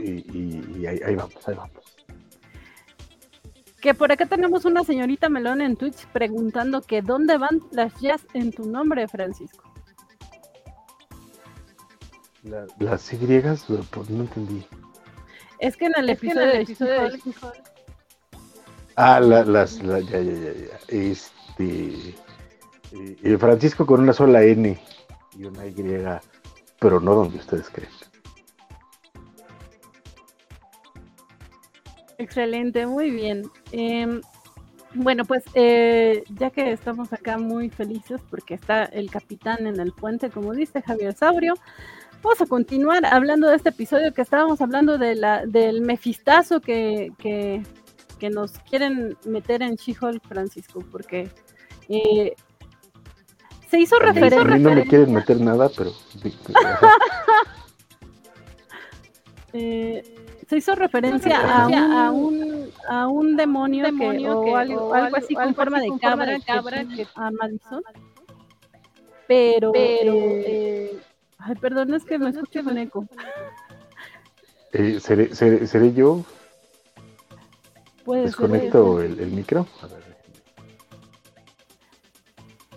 y, 0.04 0.86
ahí 0.86 1.14
vamos, 1.14 1.48
ahí 1.48 1.54
vamos. 1.54 1.83
Que 3.84 3.92
por 3.92 4.10
acá 4.10 4.24
tenemos 4.24 4.64
una 4.64 4.82
señorita 4.82 5.28
Melón 5.28 5.60
en 5.60 5.76
Twitch 5.76 6.06
preguntando 6.06 6.80
que 6.80 7.02
dónde 7.02 7.36
van 7.36 7.60
las 7.70 7.92
jazz 8.00 8.26
en 8.32 8.50
tu 8.50 8.64
nombre, 8.64 9.06
Francisco. 9.08 9.62
las 12.78 13.02
Y, 13.02 13.66
pues, 13.90 14.08
no 14.08 14.22
entendí. 14.22 14.66
Es 15.58 15.76
que 15.76 15.84
en 15.84 15.92
el 15.98 16.08
episodio, 16.08 16.46
de, 16.46 17.14
Ah, 18.96 19.20
las, 19.20 19.82
ya, 19.82 19.98
ya, 19.98 20.18
ya, 20.18 20.52
ya. 20.54 20.78
Este. 20.88 22.14
Eh, 22.90 23.36
Francisco 23.38 23.84
con 23.84 24.00
una 24.00 24.14
sola 24.14 24.42
N 24.44 24.80
y 25.36 25.44
una 25.44 25.66
Y, 25.66 26.22
pero 26.80 27.00
no 27.00 27.14
donde 27.16 27.36
ustedes 27.36 27.68
creen. 27.68 27.92
Excelente, 32.18 32.86
muy 32.86 33.10
bien. 33.10 33.42
Em, 33.72 34.20
bueno, 34.94 35.24
pues 35.24 35.42
eh, 35.54 36.22
ya 36.38 36.50
que 36.50 36.72
estamos 36.72 37.12
acá 37.12 37.38
muy 37.38 37.68
felices 37.70 38.20
porque 38.30 38.54
está 38.54 38.84
el 38.84 39.10
capitán 39.10 39.66
en 39.66 39.80
el 39.80 39.92
puente, 39.92 40.30
como 40.30 40.52
dice 40.52 40.82
Javier 40.82 41.14
Saurio, 41.14 41.54
vamos 42.22 42.40
a 42.40 42.46
continuar 42.46 43.04
hablando 43.04 43.48
de 43.48 43.56
este 43.56 43.70
episodio 43.70 44.14
que 44.14 44.22
estábamos 44.22 44.60
hablando 44.60 44.96
de 44.96 45.16
la, 45.16 45.44
del 45.46 45.80
mefistazo 45.82 46.60
que, 46.60 47.12
que, 47.18 47.62
nos 48.30 48.52
quieren 48.60 49.18
meter 49.26 49.60
en 49.60 49.74
She-Hulk, 49.74 50.26
Francisco, 50.26 50.82
porque 50.90 51.28
eh, 51.90 52.34
se 53.68 53.78
hizo 53.78 53.98
referencia. 53.98 54.40
A 54.40 54.56
mí 54.56 54.62
no 54.62 54.74
me 54.74 54.86
quieren 54.86 55.12
meter 55.12 55.38
nada, 55.42 55.68
pero. 55.76 55.90
eh, 59.52 60.13
se 60.48 60.56
hizo 60.56 60.74
referencia 60.74 61.38
a 61.40 62.10
un, 62.10 62.70
a 62.88 63.08
un, 63.08 63.36
demonio, 63.36 63.84
que, 63.84 64.28
o, 64.28 64.56
algo, 64.56 64.94
así 64.94 65.34
con 65.34 65.54
forma 65.54 65.80
de 65.80 65.90
cabra, 66.00 66.38
cabra 66.40 66.84
que, 66.84 67.06
a 67.14 67.30
Madison. 67.30 67.82
Pero, 69.26 69.72
eh, 69.74 70.98
ay, 71.38 71.54
perdón, 71.56 71.94
es 71.94 72.04
que 72.04 72.18
me 72.18 72.30
escucho 72.30 72.62
con 72.64 72.78
eco. 72.78 73.06
Eh, 74.76 74.98
¿seré, 74.98 75.32
seré, 75.32 75.68
¿Seré 75.68 75.92
yo? 75.92 76.24
Puede 78.04 78.22
Desconecto 78.22 79.00
el, 79.00 79.20
el, 79.20 79.30
micro. 79.30 79.68
A 79.80 79.86
ver. 79.86 80.16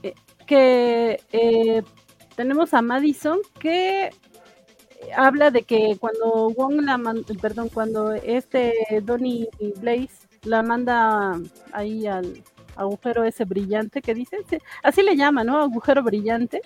Eh, 0.03 0.13
que 0.45 1.19
eh, 1.31 1.81
tenemos 2.35 2.75
a 2.75 2.83
Madison 2.83 3.39
que 3.59 4.11
habla 5.15 5.51
de 5.51 5.63
que 5.63 5.97
cuando 5.99 6.49
Wong 6.49 6.81
la 6.81 6.99
perdón, 7.41 7.69
cuando 7.69 8.13
este 8.13 8.73
Donny 9.03 9.47
Blaze 9.79 10.27
la 10.43 10.63
manda 10.63 11.39
ahí 11.71 12.07
al 12.07 12.43
agujero 12.75 13.23
ese 13.23 13.45
brillante 13.45 14.01
que 14.01 14.13
dice, 14.13 14.37
así 14.83 15.01
le 15.01 15.15
llama, 15.15 15.43
¿no? 15.43 15.59
Agujero 15.59 16.03
brillante, 16.03 16.61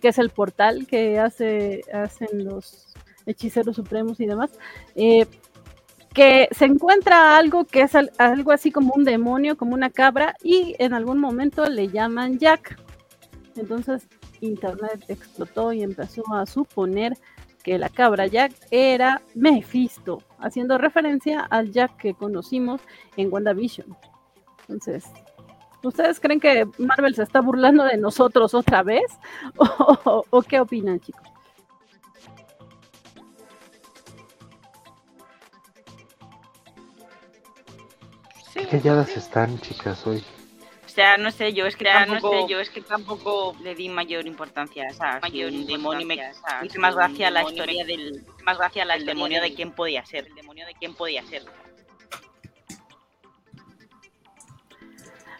que 0.00 0.08
es 0.08 0.18
el 0.18 0.30
portal 0.30 0.86
que 0.86 1.18
hace, 1.18 1.82
hacen 1.92 2.44
los 2.44 2.94
hechiceros 3.26 3.76
supremos 3.76 4.20
y 4.20 4.26
demás, 4.26 4.50
eh, 4.94 5.26
que 6.12 6.48
se 6.52 6.66
encuentra 6.66 7.36
algo 7.36 7.64
que 7.64 7.82
es 7.82 7.92
algo 8.18 8.52
así 8.52 8.70
como 8.70 8.92
un 8.94 9.04
demonio, 9.04 9.56
como 9.56 9.74
una 9.74 9.90
cabra, 9.90 10.36
y 10.42 10.74
en 10.78 10.92
algún 10.92 11.18
momento 11.18 11.64
le 11.66 11.88
llaman 11.88 12.38
Jack. 12.38 12.78
Entonces 13.56 14.06
internet 14.42 15.04
explotó 15.08 15.72
y 15.72 15.82
empezó 15.82 16.22
a 16.34 16.44
suponer 16.46 17.16
que 17.62 17.78
la 17.78 17.88
cabra 17.88 18.26
Jack 18.26 18.52
era 18.70 19.22
Mephisto, 19.34 20.22
haciendo 20.38 20.78
referencia 20.78 21.40
al 21.40 21.70
Jack 21.70 21.96
que 21.96 22.14
conocimos 22.14 22.80
en 23.16 23.32
WandaVision. 23.32 23.96
Entonces, 24.62 25.04
¿ustedes 25.82 26.20
creen 26.20 26.40
que 26.40 26.68
Marvel 26.78 27.14
se 27.14 27.22
está 27.22 27.40
burlando 27.40 27.84
de 27.84 27.96
nosotros 27.96 28.52
otra 28.54 28.82
vez? 28.82 29.06
¿O, 29.56 30.42
qué 30.42 30.60
opinan, 30.60 31.00
chicos? 31.00 31.22
Qué 38.54 38.66
calladas 38.66 39.16
están, 39.16 39.58
chicas, 39.60 40.06
hoy. 40.06 40.22
O 40.92 40.94
sea, 40.94 41.16
no 41.16 41.30
sé, 41.30 41.54
yo 41.54 41.64
es 41.64 41.74
que 41.74 41.86
tampoco, 41.86 42.34
no 42.34 42.42
sé, 42.42 42.52
yo 42.52 42.60
es 42.60 42.68
que 42.68 42.82
tampoco 42.82 43.56
le 43.62 43.74
di 43.74 43.88
mayor 43.88 44.26
importancia, 44.26 44.88
o 44.90 44.92
sea, 44.92 45.20
mayor 45.22 45.50
demonio 45.50 46.06
me 46.06 46.18
hizo 46.64 46.78
más 46.80 46.94
gracia 46.94 47.30
la 47.30 47.44
historia 47.44 47.82
del 47.86 48.22
más 48.44 48.58
gracia 48.58 48.84
la, 48.84 48.96
el 48.96 49.06
demonio 49.06 49.40
de 49.40 49.54
quién 49.54 49.72
podía 49.72 50.04
ser, 50.04 50.26
el 50.26 50.34
demonio 50.34 50.66
de 50.66 50.74
quién 50.74 50.94
podía 50.94 51.22
ser. 51.22 51.44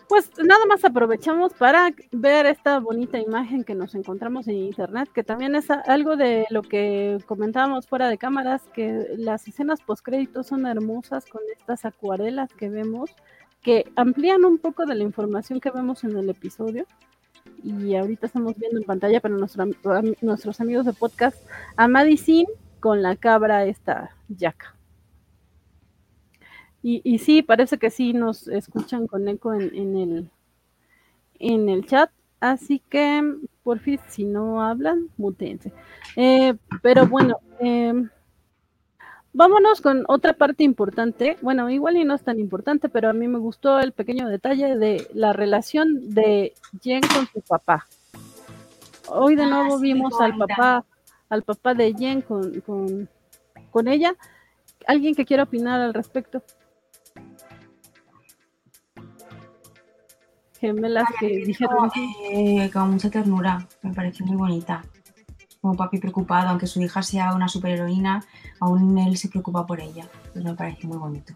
Pues 0.09 0.31
nada 0.38 0.65
más 0.65 0.87
aprovechamos 0.87 1.53
para 1.53 1.93
ver 2.12 2.47
esta 2.47 2.79
bonita 2.79 3.19
imagen 3.19 3.62
que 3.62 3.75
nos 3.75 3.95
encontramos 3.95 4.49
en 4.49 4.57
internet, 4.57 5.11
que 5.12 5.23
también 5.23 5.55
es 5.55 5.71
algo 5.71 6.17
de 6.17 6.47
lo 6.49 6.62
que 6.62 7.19
comentábamos 7.27 7.87
fuera 7.87 8.09
de 8.09 8.17
cámaras, 8.17 8.62
que 8.73 9.05
las 9.19 9.47
escenas 9.47 9.83
post 9.83 10.03
créditos 10.03 10.47
son 10.47 10.65
hermosas 10.67 11.27
con 11.27 11.43
estas 11.55 11.85
acuarelas 11.85 12.51
que 12.55 12.71
vemos 12.71 13.11
que 13.62 13.90
amplían 13.96 14.44
un 14.44 14.59
poco 14.59 14.87
de 14.87 14.94
la 14.94 15.05
información 15.05 15.61
que 15.61 15.70
vemos 15.70 16.05
en 16.05 16.16
el 16.16 16.29
episodio. 16.29 16.87
Y 17.62 17.94
ahorita 17.94 18.27
estamos 18.27 18.57
viendo 18.57 18.79
en 18.79 18.85
pantalla 18.85 19.20
para 19.20 19.37
nuestros 19.37 20.61
amigos 20.61 20.85
de 20.85 20.92
podcast 20.92 21.37
a 21.77 21.87
Madison 21.87 22.46
con 22.81 23.03
la 23.03 23.16
cabra 23.16 23.64
esta 23.64 24.11
yaca. 24.29 24.75
Y, 26.83 27.01
y, 27.05 27.18
sí, 27.18 27.42
parece 27.42 27.79
que 27.79 27.90
sí 27.90 28.12
nos 28.12 28.48
escuchan 28.48 29.07
con 29.07 29.29
eco 29.29 29.55
en, 29.55 29.96
el, 29.96 30.31
en 31.38 31.68
el 31.68 31.87
chat. 31.87 32.11
Así 32.40 32.81
que, 32.90 33.22
por 33.62 33.79
fin, 33.79 34.01
si 34.09 34.25
no 34.25 34.61
hablan, 34.61 35.09
mutense. 35.16 35.72
Eh, 36.16 36.55
pero 36.83 37.07
bueno, 37.07 37.38
eh, 37.61 37.94
Vámonos 39.35 39.81
con 39.81 40.05
otra 40.09 40.35
parte 40.35 40.62
importante. 40.62 41.38
Bueno, 41.40 41.71
igual 41.71 41.97
y 41.97 42.05
no 42.05 42.14
es 42.14 42.23
tan 42.23 42.38
importante, 42.38 42.90
pero 42.90 43.09
a 43.09 43.14
mí 43.14 43.29
me 43.29 43.38
gustó 43.38 43.81
el 43.81 43.92
pequeño 43.92 44.29
detalle 44.29 44.77
de 44.77 45.09
la 45.14 45.33
relación 45.33 46.11
de 46.11 46.53
Jen 46.83 47.01
con 47.01 47.27
su 47.27 47.40
papá. 47.40 47.87
Hoy 49.09 49.35
de 49.35 49.45
ah, 49.45 49.49
nuevo 49.49 49.79
vimos 49.79 50.21
al 50.21 50.37
papá, 50.37 50.85
al 51.31 51.42
papá 51.42 51.73
de 51.73 51.95
Jen 51.95 52.21
con, 52.21 53.09
con, 53.71 53.88
ella. 53.88 54.14
¿Alguien 54.87 55.14
que 55.14 55.25
quiera 55.25 55.45
opinar 55.45 55.81
al 55.81 55.95
respecto? 55.95 56.42
Gemelas 60.61 61.09
que 61.18 61.29
dijeron. 61.47 61.90
Eh, 62.31 62.71
con 62.71 62.90
mucha 62.90 63.09
ternura, 63.09 63.66
me 63.81 63.95
pareció 63.95 64.27
muy 64.27 64.37
bonita 64.37 64.83
como 65.62 65.77
papi 65.77 65.98
preocupado, 65.98 66.48
aunque 66.48 66.66
su 66.66 66.83
hija 66.83 67.03
sea 67.05 67.35
una 67.35 67.46
superheroína, 67.46 68.25
aún 68.59 68.98
él 68.98 69.16
se 69.16 69.29
preocupa 69.29 69.64
por 69.64 69.81
ella. 69.81 70.09
Me 70.35 70.55
parece 70.55 70.88
muy 70.88 70.98
bonito. 70.98 71.33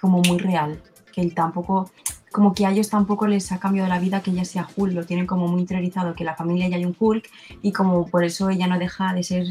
Como 0.00 0.20
muy 0.20 0.36
real, 0.38 0.82
que 1.12 1.20
él 1.20 1.32
tampoco, 1.32 1.92
como 2.32 2.52
que 2.52 2.66
a 2.66 2.72
ellos 2.72 2.90
tampoco 2.90 3.28
les 3.28 3.52
ha 3.52 3.60
cambiado 3.60 3.88
la 3.88 4.00
vida 4.00 4.20
que 4.20 4.32
ella 4.32 4.44
sea 4.44 4.68
Hulk, 4.74 4.94
lo 4.94 5.06
tienen 5.06 5.28
como 5.28 5.46
muy 5.46 5.60
interiorizado 5.60 6.12
que 6.14 6.24
la 6.24 6.34
familia 6.34 6.68
ya 6.68 6.76
hay 6.76 6.84
un 6.84 6.96
Hulk 6.98 7.30
y 7.62 7.70
como 7.70 8.06
por 8.06 8.24
eso 8.24 8.50
ella 8.50 8.66
no 8.66 8.80
deja 8.80 9.14
de 9.14 9.22
ser 9.22 9.46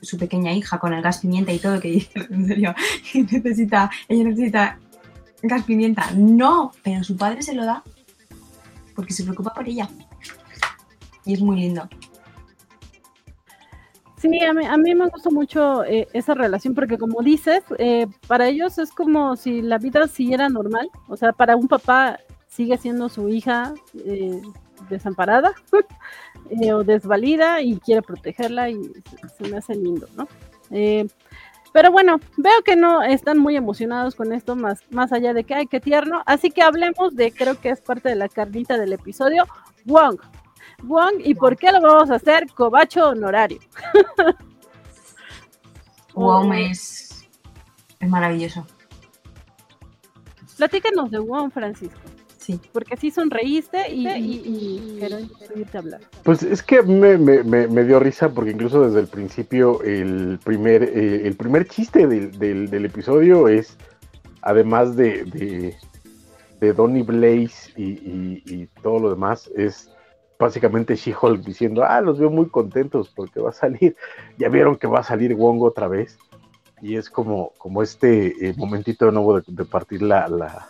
su 0.00 0.16
pequeña 0.16 0.50
hija 0.52 0.78
con 0.78 0.94
el 0.94 1.02
gas 1.02 1.18
pimienta 1.18 1.52
y 1.52 1.58
todo, 1.58 1.78
que 1.80 1.90
dice, 1.90 2.12
en 2.30 2.46
serio, 2.46 2.74
necesita, 3.12 3.90
ella 4.08 4.24
necesita 4.24 4.78
gas 5.42 5.64
pimienta. 5.64 6.12
No, 6.12 6.72
pero 6.82 7.04
su 7.04 7.14
padre 7.14 7.42
se 7.42 7.54
lo 7.54 7.66
da 7.66 7.84
porque 8.96 9.12
se 9.12 9.24
preocupa 9.24 9.52
por 9.52 9.68
ella. 9.68 9.86
Y 11.26 11.34
es 11.34 11.42
muy 11.42 11.60
lindo. 11.60 11.86
Sí, 14.18 14.42
a 14.42 14.52
mí, 14.52 14.66
a 14.66 14.76
mí 14.76 14.94
me 14.96 15.08
gusta 15.08 15.30
mucho 15.30 15.84
eh, 15.84 16.08
esa 16.12 16.34
relación 16.34 16.74
porque 16.74 16.98
como 16.98 17.22
dices, 17.22 17.62
eh, 17.78 18.08
para 18.26 18.48
ellos 18.48 18.76
es 18.78 18.90
como 18.90 19.36
si 19.36 19.62
la 19.62 19.78
vida 19.78 20.08
siguiera 20.08 20.48
normal, 20.48 20.90
o 21.06 21.16
sea, 21.16 21.32
para 21.32 21.54
un 21.54 21.68
papá 21.68 22.18
sigue 22.48 22.76
siendo 22.78 23.08
su 23.08 23.28
hija 23.28 23.74
eh, 24.04 24.42
desamparada 24.90 25.52
o 26.72 26.82
desvalida 26.82 27.60
y 27.62 27.78
quiere 27.78 28.02
protegerla 28.02 28.70
y 28.70 28.80
se, 29.36 29.48
me 29.48 29.58
hace 29.58 29.76
lindo, 29.76 30.08
¿no? 30.16 30.26
pero 31.72 31.92
bueno, 31.92 32.18
veo 32.36 32.62
que 32.64 32.76
no 32.76 33.02
están 33.02 33.38
muy 33.38 33.56
emocionados 33.56 34.16
con 34.16 34.32
esto, 34.32 34.56
más, 34.56 34.80
más 34.90 35.12
allá 35.12 35.32
de 35.32 35.44
que, 35.44 35.54
ay, 35.54 35.66
qué 35.66 35.80
tierno, 35.80 36.22
así 36.26 36.50
que 36.50 36.62
hablemos 36.62 37.14
de, 37.14 37.30
creo 37.30 37.60
que 37.60 37.70
es 37.70 37.80
parte 37.80 38.08
de 38.08 38.16
la 38.16 38.28
carnita 38.28 38.76
del 38.76 38.92
episodio, 38.92 39.46
Wong. 39.84 40.18
Wong, 40.82 41.20
¿y 41.24 41.34
por 41.34 41.56
qué 41.56 41.72
lo 41.72 41.80
vamos 41.80 42.10
a 42.10 42.16
hacer 42.16 42.46
cobacho 42.54 43.08
honorario? 43.08 43.58
Wong 46.14 46.52
es, 46.54 47.28
es 48.00 48.08
maravilloso. 48.08 48.66
Platícanos 50.56 51.10
de 51.10 51.18
Wong, 51.18 51.52
Francisco. 51.52 51.98
Sí. 52.38 52.58
Porque 52.72 52.96
sí 52.96 53.10
sonreíste 53.10 53.92
y, 53.92 54.08
y, 54.08 54.96
quiero 54.98 55.18
a 55.18 55.78
hablar. 55.78 56.00
Pues 56.22 56.42
es 56.42 56.62
que 56.62 56.82
me, 56.82 57.18
me, 57.18 57.42
me, 57.42 57.84
dio 57.84 58.00
risa 58.00 58.30
porque 58.30 58.52
incluso 58.52 58.86
desde 58.86 59.00
el 59.00 59.06
principio 59.06 59.82
el 59.82 60.40
primer, 60.42 60.82
eh, 60.82 61.26
el 61.26 61.36
primer 61.36 61.68
chiste 61.68 62.06
del, 62.06 62.38
del, 62.38 62.84
episodio 62.86 63.48
es, 63.48 63.76
además 64.40 64.96
de, 64.96 65.24
de, 65.24 65.76
de 66.58 66.72
Donny 66.72 67.02
Blaze 67.02 67.70
y, 67.76 68.42
y, 68.46 68.66
todo 68.82 68.98
lo 68.98 69.10
demás, 69.10 69.50
es 69.54 69.90
básicamente 70.38 70.94
She-Hulk 70.94 71.42
diciendo, 71.42 71.84
ah, 71.84 72.00
los 72.00 72.18
veo 72.18 72.30
muy 72.30 72.48
contentos 72.48 73.10
porque 73.14 73.40
va 73.40 73.50
a 73.50 73.52
salir, 73.52 73.96
ya 74.38 74.48
vieron 74.48 74.76
que 74.76 74.86
va 74.86 75.00
a 75.00 75.04
salir 75.04 75.34
Wong 75.34 75.62
otra 75.62 75.88
vez. 75.88 76.18
Y 76.80 76.96
es 76.96 77.10
como, 77.10 77.52
como 77.58 77.82
este 77.82 78.48
eh, 78.48 78.54
momentito 78.56 79.06
de 79.06 79.12
nuevo 79.12 79.40
de, 79.40 79.64
partir 79.64 80.00
la, 80.00 80.28
la, 80.28 80.68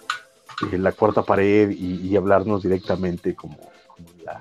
eh, 0.73 0.79
la, 0.79 0.93
cuarta 0.93 1.23
pared 1.23 1.71
y, 1.71 2.17
hablarnos 2.17 2.63
directamente 2.63 3.35
como, 3.35 3.59
la, 4.25 4.41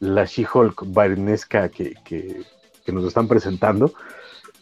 la 0.00 0.24
She-Hulk 0.24 0.82
barinesca 0.86 1.68
que, 1.68 1.94
que, 2.04 2.42
que, 2.84 2.92
nos 2.92 3.04
están 3.04 3.28
presentando. 3.28 3.92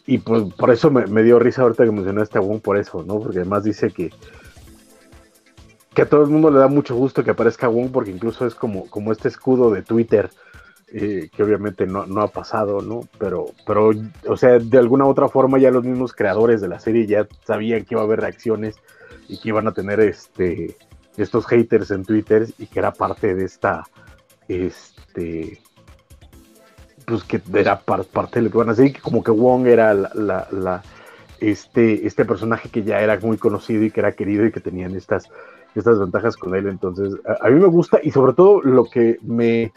Y 0.05 0.19
pues 0.19 0.43
por 0.53 0.69
eso 0.69 0.91
me, 0.91 1.07
me 1.07 1.23
dio 1.23 1.39
risa 1.39 1.63
ahorita 1.63 1.85
que 1.85 1.91
mencionaste 1.91 2.37
a 2.37 2.41
Wong 2.41 2.61
por 2.61 2.77
eso, 2.77 3.03
¿no? 3.03 3.19
Porque 3.19 3.39
además 3.39 3.63
dice 3.63 3.89
que 3.89 4.11
que 5.93 6.01
a 6.01 6.09
todo 6.09 6.23
el 6.23 6.29
mundo 6.29 6.49
le 6.49 6.59
da 6.59 6.67
mucho 6.67 6.95
gusto 6.95 7.23
que 7.23 7.31
aparezca 7.31 7.67
Wong 7.67 7.91
porque 7.91 8.11
incluso 8.11 8.45
es 8.45 8.55
como, 8.55 8.89
como 8.89 9.11
este 9.11 9.27
escudo 9.27 9.71
de 9.71 9.81
Twitter 9.83 10.29
eh, 10.95 11.29
que 11.35 11.41
obviamente 11.43 11.87
no, 11.87 12.03
ha 12.21 12.27
pasado, 12.27 12.81
¿no? 12.81 13.07
Pero, 13.17 13.47
pero, 13.65 13.91
o 14.27 14.37
sea, 14.37 14.59
de 14.59 14.77
alguna 14.77 15.05
u 15.05 15.09
otra 15.09 15.27
forma 15.27 15.57
ya 15.57 15.71
los 15.71 15.83
mismos 15.83 16.13
creadores 16.13 16.61
de 16.61 16.67
la 16.67 16.79
serie 16.79 17.07
ya 17.07 17.27
sabían 17.45 17.83
que 17.83 17.95
iba 17.95 18.01
a 18.01 18.05
haber 18.05 18.21
reacciones 18.21 18.75
y 19.27 19.39
que 19.39 19.49
iban 19.49 19.67
a 19.67 19.71
tener 19.71 19.99
este 19.99 20.77
estos 21.17 21.45
haters 21.47 21.91
en 21.91 22.05
Twitter 22.05 22.47
y 22.57 22.67
que 22.67 22.79
era 22.79 22.91
parte 22.91 23.33
de 23.33 23.45
esta 23.45 23.83
este 24.47 25.59
pues 27.05 27.23
que 27.23 27.41
era 27.53 27.79
parte 27.79 28.39
de 28.39 28.45
lo 28.45 28.51
que 28.51 28.57
van 28.57 28.69
a 28.69 28.73
hacer 28.73 28.85
y 28.85 28.93
que 28.93 29.01
como 29.01 29.23
que 29.23 29.31
Wong 29.31 29.67
era 29.67 29.93
la, 29.93 30.83
este, 31.39 32.05
este 32.07 32.23
personaje 32.23 32.69
que 32.69 32.83
ya 32.83 33.01
era 33.01 33.19
muy 33.19 33.37
conocido 33.37 33.83
y 33.83 33.91
que 33.91 33.99
era 33.99 34.13
querido 34.13 34.45
y 34.45 34.51
que 34.51 34.59
tenían 34.59 34.95
estas 34.95 35.29
estas 35.79 35.99
ventajas 35.99 36.37
con 36.37 36.55
él. 36.55 36.67
Entonces, 36.67 37.15
a, 37.41 37.49
mí 37.49 37.59
me 37.59 37.67
gusta 37.67 37.99
y 38.03 38.11
sobre 38.11 38.33
todo 38.33 38.61
lo 38.61 38.85
que 38.85 39.17
me, 39.21 39.71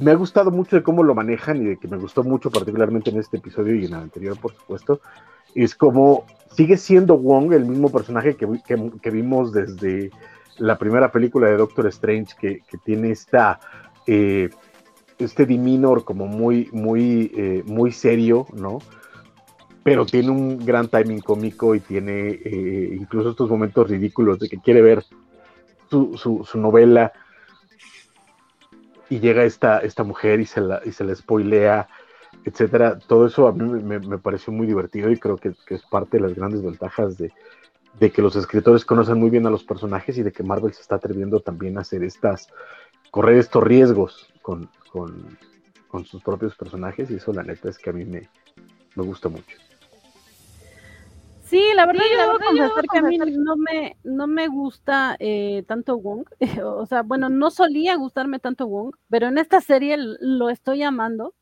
me 0.00 0.10
ha 0.10 0.14
gustado 0.14 0.50
mucho 0.50 0.76
de 0.76 0.82
cómo 0.82 1.02
lo 1.02 1.14
manejan 1.14 1.62
y 1.62 1.64
de 1.66 1.76
que 1.76 1.88
me 1.88 1.98
gustó 1.98 2.22
mucho 2.22 2.50
particularmente 2.50 3.10
en 3.10 3.18
este 3.18 3.36
episodio 3.36 3.74
y 3.74 3.86
en 3.86 3.94
el 3.94 4.00
anterior, 4.00 4.38
por 4.38 4.52
supuesto, 4.54 5.00
es 5.54 5.74
como 5.74 6.24
sigue 6.50 6.76
siendo 6.76 7.16
Wong 7.16 7.52
el 7.52 7.64
mismo 7.64 7.90
personaje 7.90 8.36
que, 8.36 8.46
que, 8.66 9.10
vimos 9.10 9.52
desde 9.52 10.10
la 10.58 10.78
primera 10.78 11.10
película 11.10 11.48
de 11.48 11.56
Doctor 11.56 11.86
Strange, 11.88 12.34
que, 12.38 12.62
tiene 12.84 13.10
esta, 13.10 13.60
eh, 14.06 14.50
este 15.18 15.46
diminor 15.46 16.04
como 16.04 16.26
muy, 16.26 16.68
muy, 16.72 17.30
eh, 17.34 17.62
muy 17.66 17.92
serio, 17.92 18.46
¿no? 18.52 18.78
Pero 19.82 20.06
tiene 20.06 20.30
un 20.30 20.64
gran 20.64 20.88
timing 20.88 21.20
cómico 21.20 21.74
y 21.74 21.80
tiene 21.80 22.28
eh, 22.30 22.96
incluso 22.98 23.30
estos 23.30 23.50
momentos 23.50 23.88
ridículos 23.88 24.38
de 24.38 24.48
que 24.48 24.58
quiere 24.58 24.80
ver 24.80 25.04
su, 25.90 26.16
su, 26.16 26.58
novela 26.58 27.12
y 29.10 29.18
llega 29.18 29.44
esta, 29.44 29.80
esta 29.80 30.04
mujer 30.04 30.40
y 30.40 30.46
se 30.46 30.60
la, 30.60 30.80
y 30.84 30.92
se 30.92 31.04
la 31.04 31.14
spoilea 31.14 31.88
etcétera. 32.44 32.98
Todo 32.98 33.26
eso 33.26 33.46
a 33.46 33.52
mí 33.52 33.82
me, 33.82 34.18
pareció 34.18 34.52
muy 34.52 34.66
divertido 34.66 35.10
y 35.10 35.18
creo 35.18 35.36
que, 35.36 35.54
es 35.68 35.82
parte 35.90 36.16
de 36.16 36.22
las 36.24 36.34
grandes 36.34 36.62
ventajas 36.62 37.16
de, 37.18 37.32
que 38.10 38.22
los 38.22 38.36
escritores 38.36 38.84
conocen 38.84 39.18
muy 39.18 39.30
bien 39.30 39.46
a 39.46 39.50
los 39.50 39.64
personajes 39.64 40.18
y 40.18 40.22
de 40.22 40.32
que 40.32 40.42
Marvel 40.42 40.72
se 40.72 40.82
está 40.82 40.96
atreviendo 40.96 41.40
también 41.40 41.78
a 41.78 41.82
hacer 41.82 42.02
estas, 42.02 42.48
correr 43.10 43.38
estos 43.38 43.62
riesgos 43.62 44.32
con, 44.42 44.68
sus 46.04 46.22
propios 46.22 46.56
personajes 46.56 47.10
y 47.10 47.16
eso 47.16 47.32
la 47.32 47.42
neta 47.42 47.68
es 47.68 47.78
que 47.78 47.90
a 47.90 47.92
mí 47.92 48.04
me, 48.04 48.28
gusta 48.96 49.28
mucho. 49.28 49.56
Sí, 51.52 51.62
la 51.74 51.84
verdad 51.84 52.04
yo 52.10 52.18
debo 52.18 52.38
confesar 52.38 52.84
que 52.90 52.98
a 52.98 53.02
mí 53.02 53.18
no 53.18 53.56
me, 53.58 53.98
no 54.04 54.26
me 54.26 54.48
gusta 54.48 55.16
eh, 55.18 55.64
tanto 55.68 55.98
Wong. 55.98 56.24
o 56.64 56.86
sea, 56.86 57.02
bueno, 57.02 57.28
no 57.28 57.50
solía 57.50 57.94
gustarme 57.96 58.38
tanto 58.38 58.66
Wong, 58.66 58.94
pero 59.10 59.26
en 59.26 59.36
esta 59.36 59.60
serie 59.60 59.98
lo 59.98 60.48
estoy 60.48 60.82
amando 60.82 61.34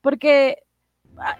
porque 0.00 0.64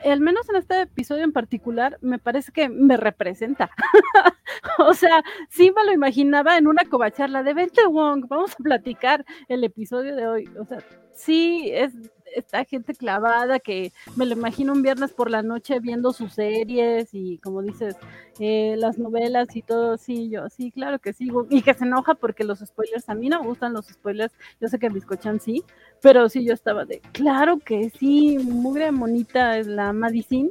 al 0.05 0.21
menos 0.21 0.49
en 0.49 0.55
este 0.55 0.83
episodio 0.83 1.25
en 1.25 1.33
particular, 1.33 1.99
me 2.03 2.21
parece 2.21 2.53
que 2.53 2.69
me 2.69 2.97
representa. 2.97 3.71
o 4.79 4.95
sea, 4.95 5.25
sí 5.51 5.73
me 5.75 5.85
lo 5.85 5.93
imaginaba 5.93 6.57
en 6.57 6.69
una 6.69 6.85
covacharla 6.85 7.43
de 7.43 7.55
Vente 7.55 7.85
Wong, 7.85 8.27
vamos 8.29 8.53
a 8.53 8.62
platicar 8.62 9.25
el 9.49 9.65
episodio 9.65 10.15
de 10.15 10.29
hoy. 10.29 10.49
O 10.57 10.65
sea, 10.65 10.79
sí 11.12 11.69
es 11.73 11.93
esta 12.35 12.64
gente 12.64 12.95
clavada 12.95 13.59
que 13.59 13.93
me 14.16 14.26
lo 14.26 14.32
imagino 14.35 14.72
un 14.72 14.82
viernes 14.82 15.12
por 15.12 15.30
la 15.30 15.43
noche 15.43 15.80
viendo 15.80 16.12
sus 16.12 16.35
series 16.35 17.11
y 17.12 17.39
como 17.39 17.62
dices, 17.62 17.97
eh, 18.41 18.74
las 18.78 18.99
novelas 18.99 19.55
y 19.55 19.62
todo, 19.62 19.97
sí, 19.97 20.28
yo, 20.30 20.49
sí, 20.49 20.70
claro 20.70 20.99
que 20.99 21.12
sí, 21.12 21.30
y 21.51 21.62
que 21.62 21.74
se 21.74 21.85
enoja 21.85 22.14
porque 22.14 22.45
los 22.45 22.59
spoilers, 22.61 23.09
a 23.09 23.14
mí 23.14 23.28
no 23.28 23.41
me 23.41 23.49
gustan 23.49 23.72
los 23.72 23.87
spoilers, 23.87 24.32
yo 24.61 24.68
sé 24.68 24.78
que 24.78 24.89
Biscochan 24.89 25.41
sí, 25.41 25.62
pero 26.01 26.28
sí, 26.28 26.45
yo 26.45 26.53
estaba 26.53 26.85
de, 26.85 27.01
claro 27.12 27.59
que 27.59 27.91
sí, 27.91 28.39
mugre 28.39 28.91
monita 28.93 29.59
es 29.59 29.66
la 29.66 29.93
Madison, 29.93 30.51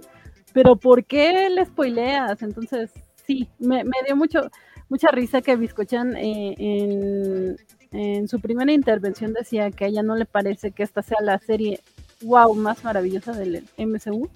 pero 0.53 0.75
¿por 0.75 1.03
qué 1.05 1.49
le 1.49 1.65
spoileas? 1.65 2.41
Entonces, 2.41 2.91
sí, 3.25 3.49
me, 3.59 3.84
dio 4.05 4.15
mucho, 4.15 4.49
mucha 4.89 5.09
risa 5.09 5.41
que 5.41 5.55
Biscochan 5.55 6.15
eh, 6.15 6.55
en 6.57 7.57
en 7.94 8.28
su 8.28 8.39
primera 8.39 8.72
intervención 8.72 9.34
decía 9.34 9.72
que 9.72 9.86
a 9.86 9.88
ella 9.88 10.04
no 10.04 10.16
le 10.16 10.26
parece 10.26 10.72
que 10.72 10.84
esta 10.84 11.04
sea 11.04 11.20
la 11.22 11.39
serie 11.39 11.80
wow 12.24 12.54
más 12.56 12.84
maravillosa 12.84 13.34
del 13.34 13.64
MCU. 13.78 14.30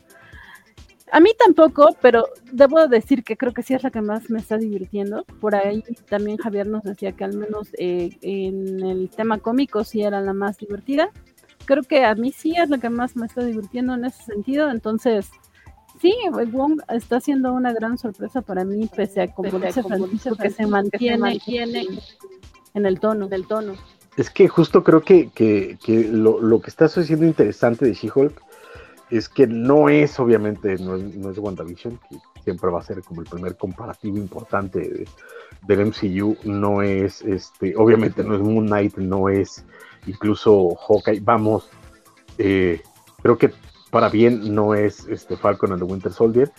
A 1.12 1.20
mí 1.20 1.32
tampoco, 1.40 1.96
pero 2.02 2.26
debo 2.52 2.88
decir 2.88 3.24
que 3.24 3.38
creo 3.38 3.54
que 3.54 3.64
sí 3.64 3.74
es 3.74 3.84
la 3.84 3.92
que 3.92 4.02
más 4.02 4.30
me 4.30 4.40
está 4.40 4.58
divirtiendo. 4.58 5.24
Por 5.40 5.56
ahí 5.56 5.84
también 6.10 6.38
Javier 6.38 6.68
nos 6.68 6.84
decía 6.84 7.14
que 7.14 7.24
al 7.24 7.36
menos 7.36 7.70
eh, 7.78 8.10
en 8.22 8.84
el 8.84 9.10
tema 9.10 9.40
cómico 9.40 9.84
sí 9.84 10.02
era 10.02 10.20
la 10.22 10.34
más 10.34 10.58
divertida. 10.58 11.10
Creo 11.66 11.84
que 11.84 12.04
a 12.04 12.14
mí 12.16 12.32
sí 12.32 12.56
es 12.58 12.70
la 12.70 12.78
que 12.78 12.90
más 12.90 13.16
me 13.16 13.26
está 13.26 13.44
divirtiendo 13.44 13.94
en 13.94 14.06
ese 14.06 14.22
sentido. 14.24 14.70
Entonces, 14.70 15.30
sí, 16.02 16.14
Wong 16.52 16.82
está 16.90 17.22
siendo 17.22 17.54
una 17.54 17.72
gran 17.74 17.98
sorpresa 17.98 18.42
para 18.42 18.66
mí, 18.66 18.90
pese 18.94 19.22
a 19.22 19.34
como 19.34 19.60
dice 19.60 19.84
Francisco, 19.84 20.36
que 20.36 20.50
se 20.50 20.68
mantiene, 20.68 21.40
en 22.78 22.86
el 22.86 23.00
tono, 23.00 23.28
del 23.28 23.48
tono. 23.48 23.76
Es 24.16 24.30
que 24.30 24.48
justo 24.48 24.84
creo 24.84 25.02
que, 25.02 25.30
lo, 26.12 26.62
que 26.62 26.70
está 26.70 26.86
haciendo 26.86 27.26
interesante 27.26 27.86
de 27.86 27.94
She-Hulk 27.94 28.42
es 29.10 29.30
que 29.30 29.48
no 29.48 29.90
es, 29.90 30.20
obviamente, 30.20 30.76
no 30.78 30.96
es, 30.96 31.16
no 31.16 31.30
es, 31.30 31.38
WandaVision, 31.38 32.00
que 32.10 32.18
siempre 32.44 32.70
va 32.72 32.80
a 32.80 32.84
ser 32.84 33.02
como 33.04 33.22
el 33.22 33.28
primer 33.28 33.56
comparativo 33.56 34.18
importante 34.18 35.06
del 35.68 35.86
MCU, 35.86 36.38
no 36.44 36.82
es, 36.82 37.22
este, 37.22 37.76
obviamente 37.78 38.24
no 38.24 38.36
es 38.36 38.42
Moon 38.42 38.66
Knight, 38.66 38.98
no 38.98 39.30
es 39.30 39.64
incluso 40.08 40.76
Hawkeye, 40.76 41.20
vamos, 41.22 41.70
eh, 42.38 42.82
creo 43.22 43.38
que 43.38 43.52
para 43.92 44.10
bien 44.10 44.54
no 44.54 44.74
es 44.74 45.08
este 45.08 45.38
Falcon 45.38 45.72
and 45.72 45.82
the 45.82 45.86
Winter 45.86 46.12
Soldier, 46.12 46.52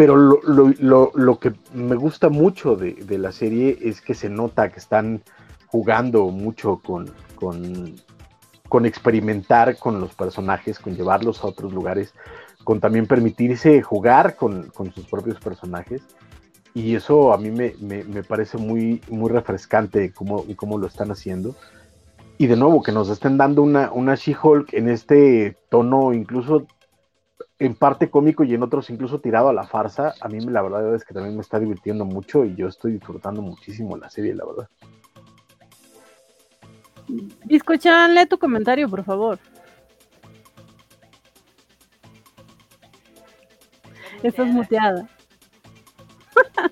pero 0.00 0.16
lo, 0.16 1.38
que 1.38 1.52
me 1.74 1.94
gusta 1.94 2.30
mucho 2.30 2.74
de, 2.74 3.18
la 3.18 3.32
serie 3.32 3.76
es 3.82 4.00
que 4.00 4.14
se 4.14 4.30
nota 4.30 4.70
que 4.70 4.78
están 4.78 5.22
jugando 5.66 6.28
mucho 6.28 6.80
con, 6.82 7.10
con, 7.34 8.86
experimentar 8.86 9.76
con 9.76 10.00
los 10.00 10.14
personajes, 10.14 10.78
con 10.78 10.96
llevarlos 10.96 11.44
a 11.44 11.48
otros 11.48 11.74
lugares, 11.74 12.14
con 12.64 12.80
también 12.80 13.06
permitirse 13.06 13.82
jugar 13.82 14.36
con, 14.36 14.72
sus 14.94 15.04
propios 15.04 15.38
personajes. 15.38 16.00
Y 16.72 16.94
eso 16.94 17.34
a 17.34 17.36
mí 17.36 17.50
me, 17.50 18.22
parece 18.22 18.56
muy, 18.56 19.02
muy 19.10 19.28
refrescante 19.28 20.14
cómo, 20.14 20.46
cómo 20.56 20.78
lo 20.78 20.86
están 20.86 21.10
haciendo. 21.10 21.54
Y 22.38 22.46
de 22.46 22.56
nuevo, 22.56 22.82
que 22.82 22.92
nos 22.92 23.10
estén 23.10 23.36
dando 23.36 23.60
una, 23.60 23.92
una 23.92 24.14
She-Hulk 24.14 24.72
en 24.72 24.88
este 24.88 25.58
tono 25.68 26.14
incluso 26.14 26.66
en 27.60 27.74
parte 27.74 28.10
cómico 28.10 28.42
y 28.42 28.54
en 28.54 28.62
otros 28.62 28.88
incluso 28.88 29.20
tirado 29.20 29.50
a 29.50 29.52
la 29.52 29.64
farsa, 29.64 30.14
a 30.20 30.28
mí 30.28 30.40
la 30.40 30.62
verdad 30.62 30.94
es 30.94 31.04
que 31.04 31.12
también 31.12 31.36
me 31.36 31.42
está 31.42 31.60
divirtiendo 31.60 32.06
mucho 32.06 32.46
y 32.46 32.56
yo 32.56 32.66
estoy 32.66 32.92
disfrutando 32.92 33.42
muchísimo 33.42 33.98
la 33.98 34.08
serie, 34.08 34.34
la 34.34 34.46
verdad. 34.46 34.68
Escuchan, 37.48 38.14
lee 38.14 38.24
tu 38.26 38.38
comentario, 38.38 38.88
por 38.88 39.04
favor. 39.04 39.38
Estás 44.22 44.46
muteada. 44.46 45.06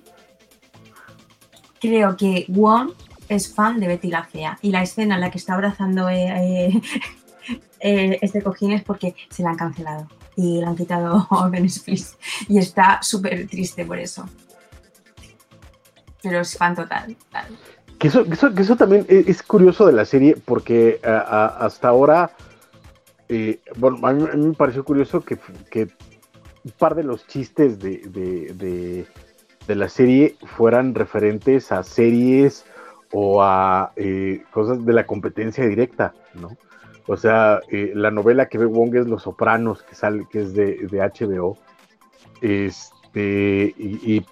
Creo 1.79 2.17
que 2.17 2.45
Wong 2.47 2.93
es 3.27 3.53
fan 3.53 3.79
de 3.79 3.87
Betty 3.87 4.07
la 4.07 4.23
Fea 4.23 4.57
y 4.63 4.71
la 4.71 4.81
escena 4.81 5.15
en 5.15 5.21
la 5.21 5.29
que 5.29 5.37
está 5.37 5.53
abrazando 5.53 6.09
eh, 6.09 6.71
eh, 6.71 6.81
eh, 7.79 8.17
este 8.21 8.41
cojín 8.41 8.71
es 8.71 8.83
porque 8.83 9.15
se 9.29 9.43
la 9.43 9.51
han 9.51 9.55
cancelado 9.55 10.07
y 10.39 10.61
le 10.61 10.65
han 10.65 10.75
quitado 10.75 11.27
Ben 11.51 11.67
y 12.47 12.57
está 12.57 12.99
súper 13.01 13.45
triste 13.47 13.85
por 13.85 13.99
eso. 13.99 14.25
Pero 16.23 16.39
es 16.39 16.57
fan 16.57 16.75
total. 16.75 17.15
Que 17.97 18.07
eso, 18.07 18.23
que 18.25 18.61
eso, 18.61 18.75
también 18.77 19.05
e, 19.09 19.25
es, 19.27 19.43
curioso 19.43 19.85
de 19.85 19.91
la 19.91 20.05
serie 20.05 20.37
porque 20.45 21.01
hasta 21.03 21.89
ahora, 21.89 22.31
eh, 23.27 23.59
bueno, 23.75 23.99
a 24.07 24.13
mí, 24.13 24.25
me 24.37 24.53
pareció 24.53 24.85
curioso 24.85 25.21
que, 25.21 25.37
un 26.63 26.71
par 26.77 26.95
de 26.95 27.03
los 27.03 27.27
chistes 27.27 27.79
de, 27.79 27.97
de, 29.67 29.75
la 29.75 29.89
serie 29.89 30.35
fueran 30.57 30.95
referentes 30.95 31.71
a 31.71 31.83
series 31.83 32.65
o 33.11 33.43
a 33.43 33.91
eh, 33.97 34.43
cosas 34.51 34.83
de 34.85 34.93
la 34.93 35.05
competencia 35.05 35.65
directa, 35.67 36.13
¿no? 36.33 36.57
O 37.11 37.17
sea, 37.17 37.59
eh, 37.71 37.91
la 37.95 38.11
novela 38.11 38.49
que 38.49 38.59
ve 38.59 38.67
Wong 38.67 38.95
es 38.95 39.07
Los 39.07 39.23
Sopranos, 39.23 39.81
que 39.81 39.95
sale, 39.95 40.27
que 40.29 40.41
es 40.41 40.53
de, 40.53 40.77
HBO. 40.91 41.57
Este, 42.39 43.73
y, 43.79 44.23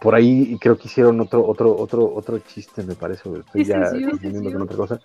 por 0.00 0.16
ahí 0.16 0.58
creo 0.60 0.76
que 0.76 0.88
hicieron 0.88 1.20
otro, 1.20 1.46
otro, 1.46 1.76
otro, 1.76 2.12
otro 2.12 2.40
chiste, 2.40 2.82
me 2.82 2.96
parece. 2.96 3.30
Estoy 3.38 3.64
ya 3.64 3.88
con 4.52 4.62
otra 4.62 4.76
cosa. 4.76 5.00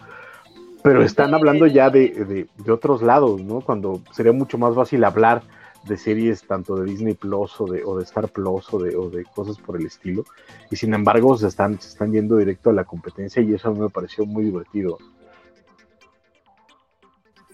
Pero 0.81 1.03
están 1.03 1.35
hablando 1.35 1.67
ya 1.67 1.91
de, 1.91 2.47
otros 2.67 3.03
lados, 3.03 3.39
¿no? 3.43 3.61
Cuando 3.61 4.01
sería 4.11 4.31
mucho 4.31 4.57
más 4.57 4.73
fácil 4.73 5.03
hablar 5.03 5.43
de 5.85 5.97
series 5.97 6.41
tanto 6.47 6.77
de 6.77 6.85
Disney 6.89 7.13
Plus 7.13 7.61
o 7.61 7.65
de, 7.67 7.83
o 7.83 7.95
de 7.95 8.05
Star 8.05 8.29
Plus 8.29 8.73
o 8.73 8.79
de, 8.79 8.95
o 8.95 9.11
de 9.11 9.23
cosas 9.23 9.59
por 9.59 9.79
el 9.79 9.85
estilo. 9.85 10.25
Y 10.71 10.77
sin 10.77 10.95
embargo 10.95 11.37
se 11.37 11.45
están, 11.47 11.79
se 11.79 11.89
están 11.89 12.11
yendo 12.11 12.37
directo 12.37 12.71
a 12.71 12.73
la 12.73 12.85
competencia 12.85 13.39
y 13.43 13.53
eso 13.53 13.69
a 13.69 13.71
mí 13.71 13.79
me 13.79 13.89
pareció 13.89 14.25
muy 14.25 14.45
divertido. 14.45 14.97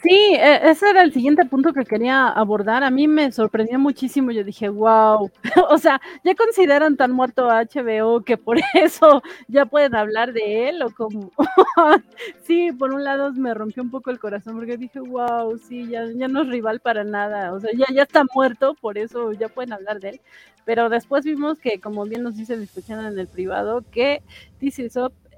Sí, 0.06 0.36
e, 0.36 0.70
ese 0.70 0.88
era 0.92 1.02
el 1.02 1.12
siguiente 1.12 1.46
punto 1.46 1.74
que 1.74 1.84
quería 1.84 2.28
abordar. 2.30 2.84
A 2.84 2.92
mí 2.92 3.08
me 3.08 3.32
sorprendió 3.32 3.80
muchísimo. 3.80 4.30
Yo 4.32 4.44
dije, 4.44 4.70
wow. 4.70 5.32
o 5.70 5.78
sea, 5.80 6.00
ya 6.24 6.36
consideran 6.36 6.96
tan 6.96 7.12
muerto 7.12 7.50
a 7.50 7.64
HBO 7.64 8.22
que 8.24 8.38
por 8.38 8.58
eso 8.76 9.24
ya 9.48 9.66
pueden 9.66 9.96
hablar 9.96 10.32
de 10.32 10.70
él 10.70 10.84
o 10.84 10.92
como. 10.92 11.32
sí, 12.44 12.72
por 12.74 12.94
un 12.94 13.04
lado 13.04 13.34
me 13.34 13.56
rompió 13.56 13.82
un 13.82 13.90
poco 13.90 14.12
el 14.12 14.20
corazón 14.20 14.56
porque 14.56 14.78
dije, 14.78 15.00
wow, 15.00 15.58
sí, 15.58 15.88
ya, 15.88 16.06
ya 16.16 16.28
no 16.28 16.44
es 16.44 16.50
rival 16.50 16.82
para 16.82 17.04
nada. 17.04 17.52
O 17.54 17.60
sea, 17.60 17.72
ya, 17.76 17.88
ya 17.92 18.04
está 18.04 18.24
muerto, 18.36 18.76
por 18.76 19.00
eso 19.00 19.34
ya 19.34 19.50
pueden 19.50 19.74
hablar 19.74 20.00
de 20.00 20.10
él. 20.10 20.22
Pero 20.66 20.90
después 20.90 21.26
vimos 21.26 21.58
que, 21.58 21.80
como 21.80 22.06
bien 22.06 22.22
nos 22.22 22.36
dice 22.36 22.54
escuchando 22.62 23.08
en 23.08 23.18
el 23.18 23.28
privado, 23.28 23.84
que 23.92 24.22
This 24.60 24.78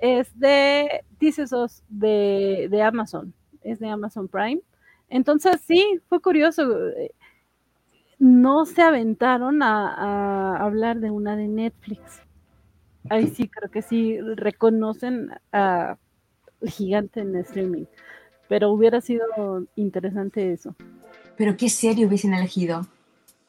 es 0.01 0.39
de 0.39 1.05
This 1.19 1.37
de, 1.89 2.67
de 2.69 2.81
Amazon 2.81 3.33
es 3.69 3.79
de 3.79 3.89
Amazon 3.89 4.27
Prime. 4.27 4.61
Entonces, 5.09 5.61
sí, 5.65 5.99
fue 6.09 6.21
curioso. 6.21 6.63
no 8.19 8.65
se 8.65 8.81
aventaron 8.81 9.61
a, 9.63 9.93
a 9.93 10.63
hablar 10.63 10.99
de 10.99 11.11
una 11.11 11.35
de 11.35 11.47
Netflix. 11.47 12.21
Ahí 13.09 13.27
sí 13.27 13.47
creo 13.47 13.71
que 13.71 13.81
sí 13.81 14.19
reconocen 14.19 15.29
a 15.51 15.97
el 16.61 16.69
gigante 16.69 17.21
en 17.21 17.35
streaming. 17.37 17.85
Pero 18.49 18.71
hubiera 18.71 19.01
sido 19.01 19.25
interesante 19.75 20.53
eso. 20.53 20.75
Pero 21.37 21.55
qué 21.57 21.69
serie 21.69 22.05
hubiesen 22.05 22.33
elegido. 22.33 22.87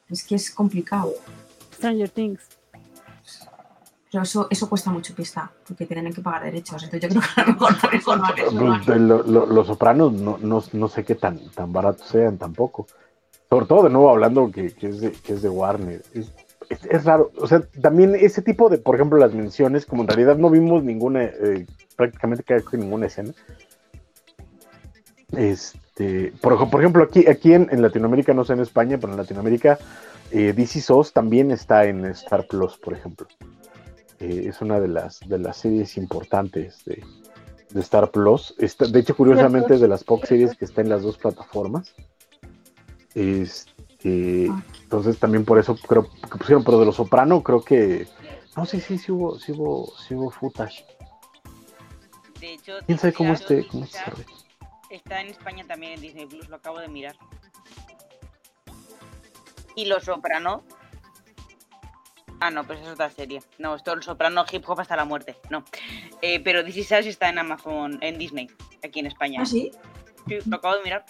Es 0.09 0.23
que 0.23 0.35
es 0.35 0.51
complicado. 0.51 1.13
Stranger 1.73 2.09
Things. 2.09 2.58
Pero 4.11 4.23
eso, 4.23 4.47
eso 4.49 4.67
cuesta 4.67 4.89
mucho 4.91 5.13
pista, 5.13 5.51
porque 5.67 5.85
tienen 5.85 6.11
que 6.13 6.21
pagar 6.21 6.43
derechos. 6.43 6.83
Entonces 6.83 7.01
yo 7.13 7.19
creo 7.19 7.21
que 7.35 7.41
a 7.41 7.45
lo 7.45 7.53
mejor 7.53 7.79
por 7.79 7.95
eso 7.95 8.15
no. 8.15 8.23
Pues, 8.85 8.97
lo- 9.01 9.23
lo- 9.23 9.45
los 9.45 9.67
sopranos 9.67 10.13
no, 10.13 10.37
no, 10.41 10.63
no 10.73 10.87
sé 10.87 11.03
qué 11.03 11.15
tan, 11.15 11.37
tan 11.51 11.71
baratos 11.71 12.07
sean 12.07 12.37
tampoco. 12.37 12.87
Sobre 13.49 13.65
todo, 13.67 13.83
de 13.83 13.89
nuevo, 13.91 14.09
hablando 14.09 14.49
que, 14.51 14.73
que 14.73 14.87
es, 14.89 15.01
de, 15.01 15.11
que 15.11 15.33
es 15.33 15.41
de 15.43 15.49
Warner. 15.49 16.01
Es, 16.13 16.31
es- 16.69 16.85
es 16.85 17.03
raro. 17.05 17.31
O 17.37 17.45
sea, 17.47 17.61
también 17.81 18.15
ese 18.15 18.41
tipo 18.41 18.67
de, 18.69 18.79
por 18.79 18.95
ejemplo, 18.95 19.19
las 19.19 19.33
menciones, 19.33 19.85
como 19.85 20.01
en 20.01 20.07
realidad 20.07 20.37
no 20.37 20.49
vimos 20.49 20.83
ninguna, 20.83 21.23
eh, 21.25 21.67
prácticamente 21.95 22.43
que 22.43 22.77
ninguna 22.77 23.05
escena. 23.05 23.31
Este, 25.35 26.33
por, 26.41 26.69
por 26.69 26.79
ejemplo, 26.81 27.03
aquí, 27.03 27.27
aquí 27.27 27.53
en, 27.53 27.67
en 27.71 27.81
Latinoamérica, 27.81 28.33
no 28.33 28.43
sé 28.43 28.53
en 28.53 28.61
España, 28.61 28.97
pero 28.99 29.13
en 29.13 29.17
Latinoamérica, 29.19 29.77
eh, 30.31 30.53
DC 30.55 30.79
SOS 30.81 31.13
también 31.13 31.51
está 31.51 31.85
en 31.85 32.05
Star 32.05 32.47
Plus, 32.47 32.77
por 32.77 32.93
ejemplo. 32.93 33.27
Eh, 34.19 34.45
es 34.49 34.61
una 34.61 34.79
de 34.79 34.87
las, 34.89 35.19
de 35.21 35.39
las 35.39 35.57
series 35.57 35.97
importantes 35.97 36.83
de, 36.85 37.03
de 37.69 37.79
Star 37.81 38.11
Plus. 38.11 38.53
Está- 38.57 38.85
de 38.87 38.99
hecho, 38.99 39.15
curiosamente, 39.15 39.75
es 39.75 39.81
de 39.81 39.87
las 39.87 40.03
pocas 40.03 40.29
series 40.29 40.55
que 40.55 40.65
está 40.65 40.81
en 40.81 40.89
las 40.89 41.03
dos 41.03 41.17
plataformas. 41.17 41.93
Este, 43.15 44.45
entonces 44.83 45.17
también 45.19 45.45
por 45.45 45.57
eso 45.57 45.75
creo 45.75 46.09
que 46.09 46.37
pusieron, 46.37 46.63
pero 46.63 46.79
de 46.79 46.85
los 46.85 46.95
Soprano 46.95 47.41
creo 47.43 47.61
que... 47.63 48.07
No, 48.57 48.65
sí, 48.65 48.81
sí, 48.81 48.97
sí 48.97 49.11
hubo, 49.11 49.39
sí 49.39 49.51
hubo, 49.53 49.93
sí 49.97 50.15
hubo 50.15 50.29
footage. 50.31 50.85
De 52.39 52.53
hecho, 52.53 52.73
¿Quién 52.85 52.97
sabe 52.97 53.13
cómo 53.13 53.33
este, 53.33 53.67
cómo 53.67 53.83
ve? 53.85 54.25
está 54.89 55.21
en 55.21 55.27
España 55.27 55.65
también 55.67 55.93
en 55.93 56.01
Disney 56.01 56.25
Plus, 56.25 56.49
lo 56.49 56.55
acabo 56.57 56.79
de 56.79 56.87
mirar. 56.87 57.15
Y 59.75 59.85
Los 59.85 60.03
Soprano. 60.03 60.63
Ah, 62.41 62.51
no, 62.51 62.63
pues 62.63 62.79
es 62.79 62.87
otra 62.87 63.09
serie. 63.09 63.41
No, 63.57 63.75
esto 63.75 63.93
el 63.93 64.01
Soprano 64.01 64.45
hip 64.49 64.63
hop 64.67 64.79
hasta 64.79 64.95
la 64.95 65.05
muerte. 65.05 65.35
No. 65.49 65.63
Eh, 66.21 66.39
pero 66.39 66.63
This 66.63 66.77
Is 66.77 66.91
Us 66.91 67.05
está 67.05 67.29
en 67.29 67.39
Amazon, 67.39 67.97
en 68.01 68.17
Disney, 68.17 68.49
aquí 68.83 68.99
en 68.99 69.07
España. 69.07 69.41
¿Ah, 69.41 69.45
sí? 69.45 69.71
Sí, 70.27 70.37
lo 70.45 70.57
acabo 70.57 70.77
de 70.77 70.83
mirar. 70.83 71.05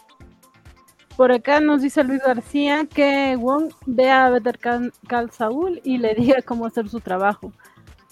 Por 1.15 1.32
acá 1.32 1.59
nos 1.59 1.82
dice 1.82 2.03
Luis 2.03 2.21
García 2.23 2.86
que 2.86 3.36
Wong 3.36 3.73
vea 3.86 4.25
a 4.25 4.30
Better 4.30 4.57
Call 4.57 5.32
Saul 5.32 5.82
y 5.84 5.97
le 5.97 6.15
diga 6.15 6.41
cómo 6.41 6.65
hacer 6.65 6.88
su 6.88 7.01
trabajo. 7.01 7.51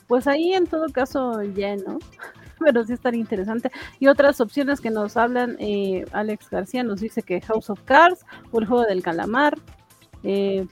Pues 0.07 0.27
ahí 0.27 0.53
en 0.53 0.67
todo 0.67 0.87
caso 0.89 1.41
ya, 1.41 1.75
¿no? 1.77 1.99
Pero 2.59 2.83
sí 2.83 2.93
estaría 2.93 3.21
interesante. 3.21 3.71
Y 3.99 4.07
otras 4.07 4.41
opciones 4.41 4.81
que 4.81 4.89
nos 4.89 5.15
hablan, 5.15 5.55
eh, 5.59 6.03
Alex 6.11 6.49
García 6.49 6.83
nos 6.83 6.99
dice 6.99 7.21
que 7.21 7.39
House 7.41 7.69
of 7.69 7.81
Cards 7.83 8.25
o 8.51 8.59
el 8.59 8.65
juego 8.65 8.83
del 8.83 9.01
calamar. 9.01 9.57
Eh, 10.23 10.65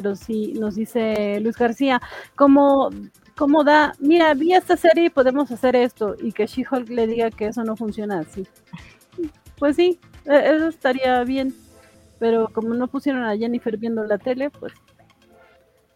pero 0.00 0.16
sí, 0.16 0.54
nos 0.58 0.76
dice 0.76 1.38
Luis 1.40 1.56
García, 1.58 2.00
como 2.34 2.88
cómo 3.36 3.64
da, 3.64 3.92
mira, 3.98 4.32
vi 4.32 4.54
esta 4.54 4.74
serie 4.74 5.06
y 5.06 5.10
podemos 5.10 5.50
hacer 5.50 5.76
esto, 5.76 6.16
y 6.18 6.32
que 6.32 6.46
She-Hulk 6.46 6.88
le 6.88 7.06
diga 7.06 7.30
que 7.30 7.48
eso 7.48 7.62
no 7.64 7.76
funciona 7.76 8.20
así. 8.20 8.46
Pues 9.58 9.76
sí, 9.76 10.00
e- 10.24 10.56
eso 10.56 10.68
estaría 10.68 11.22
bien, 11.24 11.54
pero 12.18 12.48
como 12.48 12.72
no 12.72 12.86
pusieron 12.88 13.24
a 13.24 13.36
Jennifer 13.36 13.76
viendo 13.76 14.02
la 14.04 14.16
tele, 14.16 14.48
pues 14.48 14.72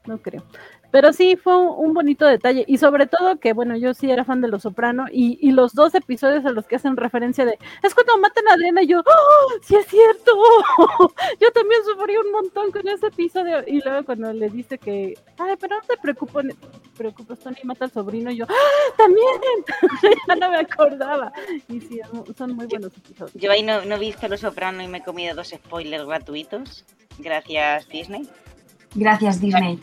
no 0.06 0.18
creo. 0.18 0.42
Pero 0.94 1.12
sí, 1.12 1.34
fue 1.34 1.56
un, 1.58 1.88
un 1.88 1.92
bonito 1.92 2.24
detalle. 2.24 2.64
Y 2.68 2.78
sobre 2.78 3.08
todo 3.08 3.40
que, 3.40 3.52
bueno, 3.52 3.76
yo 3.76 3.94
sí 3.94 4.12
era 4.12 4.24
fan 4.24 4.40
de 4.40 4.46
Los 4.46 4.62
Soprano. 4.62 5.06
Y, 5.10 5.40
y 5.42 5.50
los 5.50 5.74
dos 5.74 5.92
episodios 5.96 6.46
a 6.46 6.52
los 6.52 6.68
que 6.68 6.76
hacen 6.76 6.96
referencia 6.96 7.44
de, 7.44 7.58
es 7.82 7.92
cuando 7.96 8.16
matan 8.18 8.46
a 8.46 8.52
Adriana. 8.52 8.80
Y 8.84 8.86
yo, 8.86 9.00
¡Oh, 9.00 9.52
sí 9.60 9.74
es 9.74 9.86
cierto! 9.86 10.30
yo 11.40 11.50
también 11.50 11.80
sufrí 11.84 12.16
un 12.16 12.30
montón 12.30 12.70
con 12.70 12.86
ese 12.86 13.08
episodio. 13.08 13.64
Y 13.66 13.80
luego 13.80 14.04
cuando 14.04 14.32
le 14.32 14.48
dice 14.48 14.78
que, 14.78 15.18
ay, 15.36 15.56
pero 15.58 15.78
no 15.78 15.82
te 15.82 15.96
preocupes, 15.96 16.54
preocupes 16.96 17.40
Tony 17.40 17.56
mata 17.64 17.86
al 17.86 17.90
sobrino. 17.90 18.30
Y 18.30 18.36
yo, 18.36 18.46
¡Ah, 18.48 18.94
también! 18.96 19.26
ya 20.28 20.36
no 20.36 20.48
me 20.48 20.58
acordaba. 20.58 21.32
Y 21.68 21.80
sí, 21.80 22.00
son 22.38 22.54
muy 22.54 22.66
buenos 22.66 22.96
episodios. 22.96 23.34
Yo 23.34 23.50
ahí 23.50 23.64
no, 23.64 23.84
no 23.84 23.96
he 23.96 23.98
visto 23.98 24.28
Los 24.28 24.42
Soprano 24.42 24.80
y 24.80 24.86
me 24.86 24.98
he 24.98 25.02
comido 25.02 25.34
dos 25.34 25.48
spoilers 25.48 26.06
gratuitos. 26.06 26.84
Gracias, 27.18 27.88
Disney. 27.88 28.28
Gracias, 28.94 29.40
Disney. 29.40 29.80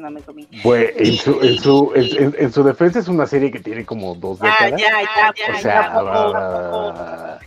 No 0.00 0.10
me 0.10 0.20
comí. 0.20 0.46
Pues 0.62 0.92
en 0.96 1.16
su, 1.16 1.40
en, 1.42 1.58
su, 1.58 1.92
en, 1.94 2.52
su 2.52 2.62
defensa 2.62 2.98
es 2.98 3.08
una 3.08 3.26
serie 3.26 3.50
que 3.50 3.60
tiene 3.60 3.84
como 3.84 4.14
dos 4.14 4.38
Ah, 4.42 4.56
décadas. 4.66 4.80
ya, 4.80 5.02
ya, 5.02 5.32
ya, 5.34 5.54
o 5.54 5.58
sea, 5.58 5.82
ya, 5.82 5.92
tampoco- 5.92 7.46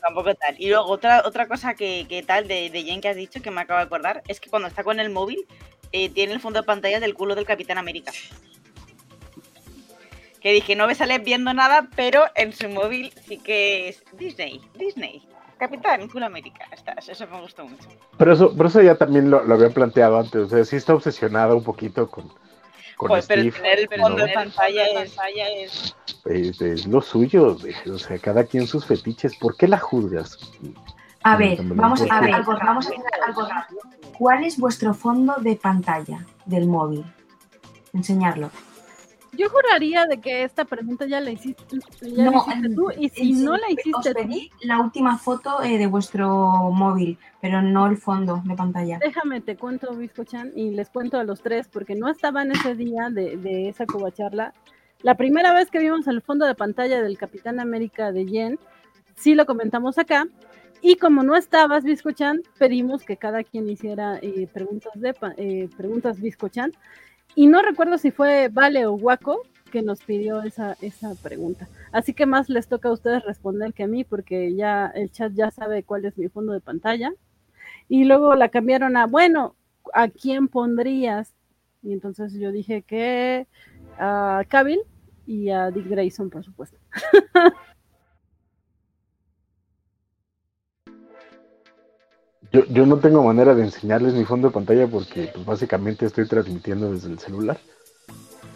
Tampoco 0.00 0.34
tal. 0.34 0.54
Y 0.58 0.68
luego 0.68 0.84
otra, 0.86 1.22
otra 1.24 1.48
cosa 1.48 1.74
que, 1.74 2.06
que 2.08 2.22
tal 2.22 2.46
de, 2.46 2.70
de 2.70 2.82
Jen 2.84 3.00
que 3.00 3.08
has 3.08 3.16
dicho 3.16 3.40
que 3.42 3.50
me 3.50 3.62
acabo 3.62 3.78
de 3.78 3.86
acordar 3.86 4.22
es 4.28 4.38
que 4.38 4.50
cuando 4.50 4.68
está 4.68 4.84
con 4.84 5.00
el 5.00 5.10
móvil 5.10 5.46
eh, 5.92 6.10
tiene 6.10 6.34
el 6.34 6.40
fondo 6.40 6.60
de 6.60 6.66
pantalla 6.66 7.00
del 7.00 7.14
culo 7.14 7.34
del 7.34 7.46
Capitán 7.46 7.78
América. 7.78 8.12
Que 10.40 10.52
dije, 10.52 10.76
no 10.76 10.86
me 10.86 10.94
sale 10.94 11.18
viendo 11.20 11.54
nada, 11.54 11.88
pero 11.96 12.24
en 12.34 12.52
su 12.52 12.68
móvil 12.68 13.12
sí 13.26 13.38
que 13.38 13.88
es 13.88 14.04
Disney, 14.12 14.60
Disney, 14.74 15.22
Capitán, 15.58 16.08
América. 16.22 16.66
Está, 16.72 16.92
eso 16.92 17.26
me 17.28 17.40
gustó 17.40 17.66
mucho. 17.66 17.88
pero, 18.18 18.32
eso, 18.32 18.52
pero 18.56 18.68
eso 18.68 18.82
ya 18.82 18.96
también 18.96 19.30
lo, 19.30 19.42
lo 19.44 19.54
había 19.54 19.70
planteado 19.70 20.18
antes. 20.18 20.34
O 20.42 20.48
sea, 20.48 20.64
sí 20.64 20.76
está 20.76 20.94
obsesionada 20.94 21.54
un 21.54 21.62
poquito 21.64 22.10
con, 22.10 22.28
con 22.96 23.08
Joder, 23.08 23.24
pero 23.28 23.42
Steve. 23.42 23.56
tener 23.56 23.78
el 23.80 23.88
fondo 24.00 24.18
¿no? 24.18 24.26
de 24.26 24.32
pantalla 24.32 24.86
es, 25.02 25.16
es- 25.56 25.96
Es, 26.24 26.60
es 26.60 26.86
lo 26.86 27.00
suyo. 27.02 27.56
O 27.92 27.98
sea, 27.98 28.18
cada 28.18 28.44
quien 28.44 28.66
sus 28.66 28.84
fetiches. 28.86 29.36
¿Por 29.36 29.56
qué 29.56 29.68
la 29.68 29.78
juzgas? 29.78 30.38
A 31.22 31.36
ver, 31.36 31.58
vamos 31.62 32.00
a 32.10 32.20
ver, 32.20 32.30
vamos 32.30 32.86
a 32.86 32.90
hacer 32.90 33.02
algo 33.26 33.42
rápido. 33.48 33.80
¿Cuál 34.18 34.44
es 34.44 34.58
vuestro 34.58 34.92
fondo 34.94 35.34
de 35.40 35.56
pantalla 35.56 36.24
del 36.44 36.66
móvil? 36.66 37.04
Enseñarlo. 37.92 38.50
Yo 39.36 39.48
juraría 39.50 40.06
de 40.06 40.20
que 40.20 40.44
esta 40.44 40.64
pregunta 40.64 41.06
ya 41.06 41.20
la 41.20 41.30
hiciste, 41.30 41.64
ya 42.02 42.24
la 42.24 42.30
No, 42.30 42.38
hiciste 42.38 42.66
en- 42.66 42.74
tú, 42.74 42.90
y 42.98 43.08
si 43.08 43.32
no 43.32 43.56
la 43.56 43.66
Os 43.66 43.72
hiciste 43.72 44.14
tú, 44.14 44.20
pedí 44.20 44.50
la 44.62 44.80
última 44.80 45.18
foto 45.18 45.62
eh, 45.62 45.78
de 45.78 45.86
vuestro 45.86 46.70
móvil, 46.72 47.18
pero 47.40 47.62
no 47.62 47.86
el 47.86 47.96
fondo 47.96 48.42
de 48.44 48.54
pantalla. 48.54 48.98
déjame 48.98 49.40
te 49.40 49.56
cuento, 49.56 49.94
Biscochan, 49.94 50.52
y 50.54 50.70
les 50.70 50.88
cuento 50.90 51.18
a 51.18 51.24
los 51.24 51.40
tres, 51.42 51.68
porque 51.68 51.94
no 51.94 52.08
estaban 52.08 52.50
ese 52.52 52.74
día 52.74 53.10
de, 53.10 53.36
de 53.36 53.68
esa 53.68 53.86
covacharla. 53.86 54.52
La 55.02 55.16
primera 55.16 55.52
vez 55.52 55.70
que 55.70 55.78
vimos 55.80 56.06
el 56.06 56.22
fondo 56.22 56.46
de 56.46 56.54
pantalla 56.54 57.02
del 57.02 57.18
Capitán 57.18 57.60
América 57.60 58.12
de 58.12 58.26
Jen, 58.26 58.58
sí 59.16 59.34
lo 59.34 59.44
comentamos 59.46 59.98
acá, 59.98 60.26
y 60.80 60.96
como 60.96 61.22
no 61.22 61.34
estabas, 61.36 61.82
Biscochan, 61.84 62.42
pedimos 62.58 63.04
que 63.04 63.16
cada 63.16 63.42
quien 63.42 63.68
hiciera 63.70 64.18
eh, 64.20 64.46
preguntas 64.52 64.92
de 64.96 65.14
eh, 65.38 65.68
preguntas 65.76 66.20
Biscochan, 66.20 66.72
y 67.34 67.46
no 67.46 67.62
recuerdo 67.62 67.98
si 67.98 68.10
fue 68.10 68.48
Vale 68.48 68.86
o 68.86 68.92
Guaco 68.92 69.42
que 69.70 69.82
nos 69.82 70.00
pidió 70.04 70.42
esa, 70.42 70.76
esa 70.80 71.14
pregunta. 71.16 71.66
Así 71.90 72.14
que 72.14 72.26
más 72.26 72.48
les 72.48 72.68
toca 72.68 72.88
a 72.88 72.92
ustedes 72.92 73.24
responder 73.24 73.74
que 73.74 73.82
a 73.82 73.88
mí, 73.88 74.04
porque 74.04 74.54
ya 74.54 74.86
el 74.94 75.10
chat 75.10 75.32
ya 75.32 75.50
sabe 75.50 75.82
cuál 75.82 76.04
es 76.04 76.16
mi 76.16 76.28
fondo 76.28 76.52
de 76.52 76.60
pantalla. 76.60 77.12
Y 77.88 78.04
luego 78.04 78.36
la 78.36 78.50
cambiaron 78.50 78.96
a, 78.96 79.06
bueno, 79.06 79.56
¿a 79.92 80.08
quién 80.08 80.46
pondrías? 80.46 81.34
Y 81.82 81.92
entonces 81.92 82.32
yo 82.34 82.52
dije 82.52 82.82
que 82.82 83.48
a 83.98 84.44
Cavill 84.48 84.80
y 85.26 85.50
a 85.50 85.70
Dick 85.70 85.88
Grayson, 85.88 86.30
por 86.30 86.44
supuesto. 86.44 86.78
Yo, 92.54 92.64
yo 92.66 92.86
no 92.86 92.98
tengo 93.00 93.20
manera 93.24 93.52
de 93.52 93.64
enseñarles 93.64 94.14
mi 94.14 94.24
fondo 94.24 94.46
de 94.46 94.54
pantalla 94.54 94.86
porque 94.86 95.28
pues, 95.34 95.44
básicamente 95.44 96.06
estoy 96.06 96.28
transmitiendo 96.28 96.92
desde 96.92 97.10
el 97.10 97.18
celular. 97.18 97.58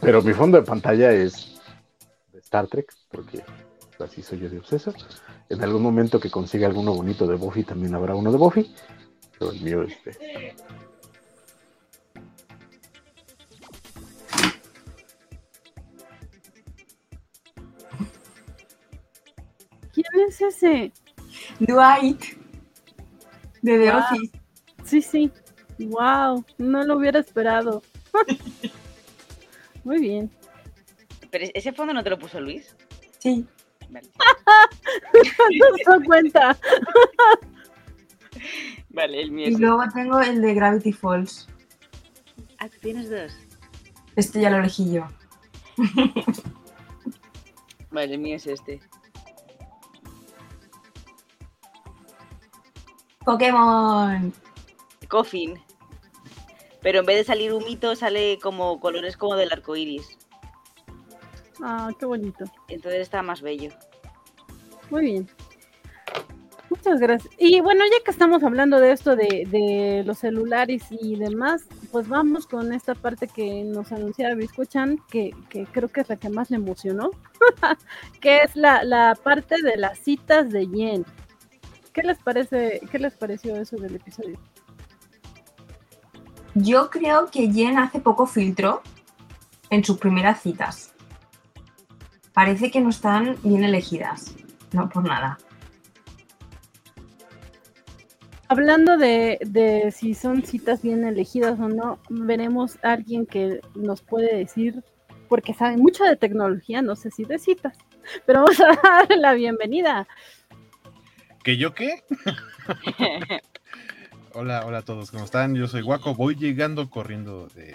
Pero 0.01 0.22
mi 0.22 0.32
fondo 0.34 0.57
de 0.57 0.62
pantalla 0.64 1.11
es 1.11 1.61
de 2.32 2.38
Star 2.38 2.68
Trek, 2.68 2.94
porque 3.11 3.42
así 3.99 4.22
soy 4.22 4.38
yo 4.38 4.49
de 4.49 4.61
obseso. 4.61 4.94
En 5.49 5.64
algún 5.64 5.82
momento 5.82 6.20
que 6.20 6.30
consiga 6.30 6.68
alguno 6.68 6.94
bonito 6.94 7.26
de 7.26 7.34
Buffy 7.34 7.64
también 7.64 7.92
habrá 7.96 8.14
uno 8.14 8.30
de 8.30 8.38
Buffy. 8.38 8.72
Pero 9.36 9.51
el 9.51 9.61
mío 9.62 9.82
es 9.82 10.05
de... 10.05 10.55
¿Quién 19.92 20.28
es 20.28 20.40
ese? 20.40 20.92
Dwight. 21.59 22.38
De 23.62 23.78
The 23.78 23.90
Wow. 23.92 24.00
Office. 24.00 24.40
Sí, 24.84 25.02
sí. 25.02 25.30
Wow, 25.78 26.44
no 26.59 26.84
lo 26.84 26.96
hubiera 26.96 27.20
esperado. 27.20 27.82
Muy 29.84 30.00
bien. 30.00 30.30
Pero 31.30 31.46
ese 31.54 31.72
fondo 31.72 31.92
no 31.94 32.02
te 32.02 32.11
lo 32.11 32.18
puso 32.18 32.40
Luis. 32.40 32.74
Sí. 33.18 33.46
Vale. 33.90 34.09
No 35.14 35.76
se 35.76 35.82
dio 35.84 36.04
cuenta. 36.04 36.56
Vale, 38.90 39.22
el 39.22 39.30
mío 39.30 39.48
Y 39.48 39.54
es 39.54 39.61
luego 39.61 39.82
tengo 39.94 40.20
el 40.20 40.40
de 40.40 40.54
Gravity 40.54 40.92
Falls. 40.92 41.48
Ah, 42.59 42.68
tienes 42.80 43.11
dos. 43.11 43.32
Este 44.16 44.40
ya 44.40 44.50
lo 44.50 44.59
elegí 44.59 44.92
yo. 44.92 45.06
Vale, 47.90 48.14
el 48.14 48.20
mío 48.20 48.36
es 48.36 48.46
este. 48.46 48.80
Pokémon. 53.29 54.33
Coffin. 55.07 55.61
Pero 56.81 57.01
en 57.01 57.05
vez 57.05 57.18
de 57.18 57.24
salir 57.24 57.53
humito, 57.53 57.95
sale 57.95 58.39
como 58.43 58.81
colores 58.81 59.18
como 59.18 59.37
del 59.37 59.53
arco 59.53 59.76
iris. 59.76 60.16
Ah, 61.62 61.91
qué 61.99 62.07
bonito. 62.07 62.47
Entonces 62.68 63.03
está 63.03 63.22
más 63.22 63.43
bello. 63.43 63.70
Muy 64.89 65.03
bien. 65.03 65.29
Muchas 66.70 67.01
gracias. 67.01 67.31
Y 67.37 67.61
bueno, 67.61 67.85
ya 67.85 68.03
que 68.03 68.11
estamos 68.11 68.43
hablando 68.43 68.81
de 68.81 68.93
esto 68.93 69.14
de, 69.14 69.47
de 69.51 70.05
los 70.07 70.20
celulares 70.20 70.85
y 70.91 71.16
demás, 71.16 71.66
pues 71.93 72.09
vamos 72.09 72.47
con 72.47 72.72
esta 72.72 72.95
parte 72.95 73.29
que 73.29 73.62
nos 73.62 73.93
anunciaba 73.93 74.37
Biscochan, 74.37 75.03
que, 75.11 75.35
que 75.51 75.66
creo 75.66 75.89
que 75.89 76.01
es 76.01 76.09
la 76.09 76.16
que 76.16 76.31
más 76.31 76.49
le 76.49 76.57
emocionó, 76.57 77.11
que 78.22 78.39
es 78.39 78.57
la, 78.57 78.85
la 78.85 79.18
parte 79.22 79.61
de 79.61 79.76
las 79.76 79.99
citas 79.99 80.49
de 80.49 80.66
Jen. 80.66 81.05
¿Qué 82.01 82.07
les 82.07 82.18
parece, 82.18 82.80
qué 82.92 82.99
les 83.01 83.12
pareció 83.14 83.57
eso 83.57 83.76
del 83.76 83.96
episodio? 83.96 84.38
Yo 86.55 86.90
creo 86.90 87.26
que 87.26 87.51
Jen 87.51 87.76
hace 87.76 87.99
poco 87.99 88.24
filtro 88.24 88.82
en 89.68 89.82
sus 89.82 89.99
primeras 89.99 90.40
citas. 90.40 90.94
Parece 92.32 92.70
que 92.70 92.80
no 92.80 92.90
están 92.90 93.34
bien 93.42 93.64
elegidas. 93.64 94.32
No 94.70 94.88
por 94.88 95.09
nada. 95.09 95.38
Hablando 98.46 98.96
de, 98.96 99.40
de 99.44 99.90
si 99.90 100.14
son 100.14 100.44
citas 100.44 100.82
bien 100.82 101.05
elegidas 101.05 101.59
o 101.59 101.68
no, 101.68 101.99
veremos 102.11 102.78
a 102.84 102.92
alguien 102.92 103.26
que 103.26 103.61
nos 103.74 104.03
puede 104.03 104.36
decir, 104.36 104.84
porque 105.28 105.53
sabe 105.53 105.76
mucho 105.76 106.05
de 106.05 106.14
tecnología, 106.14 106.80
no 106.80 106.94
sé 106.94 107.11
si 107.11 107.24
de 107.24 107.40
citas, 107.40 107.76
pero 108.24 108.42
vamos 108.42 108.61
a 108.61 108.80
darle 108.88 109.16
la 109.16 109.34
bienvenida. 109.34 110.07
¿Que 111.43 111.57
yo 111.57 111.74
qué? 111.74 112.05
hola, 114.34 114.64
hola 114.66 114.78
a 114.78 114.82
todos, 114.82 115.11
¿cómo 115.11 115.24
están? 115.24 115.55
Yo 115.55 115.66
soy 115.68 115.82
Guaco, 115.82 116.14
voy 116.14 116.34
llegando 116.34 116.91
corriendo 116.91 117.49
de, 117.55 117.74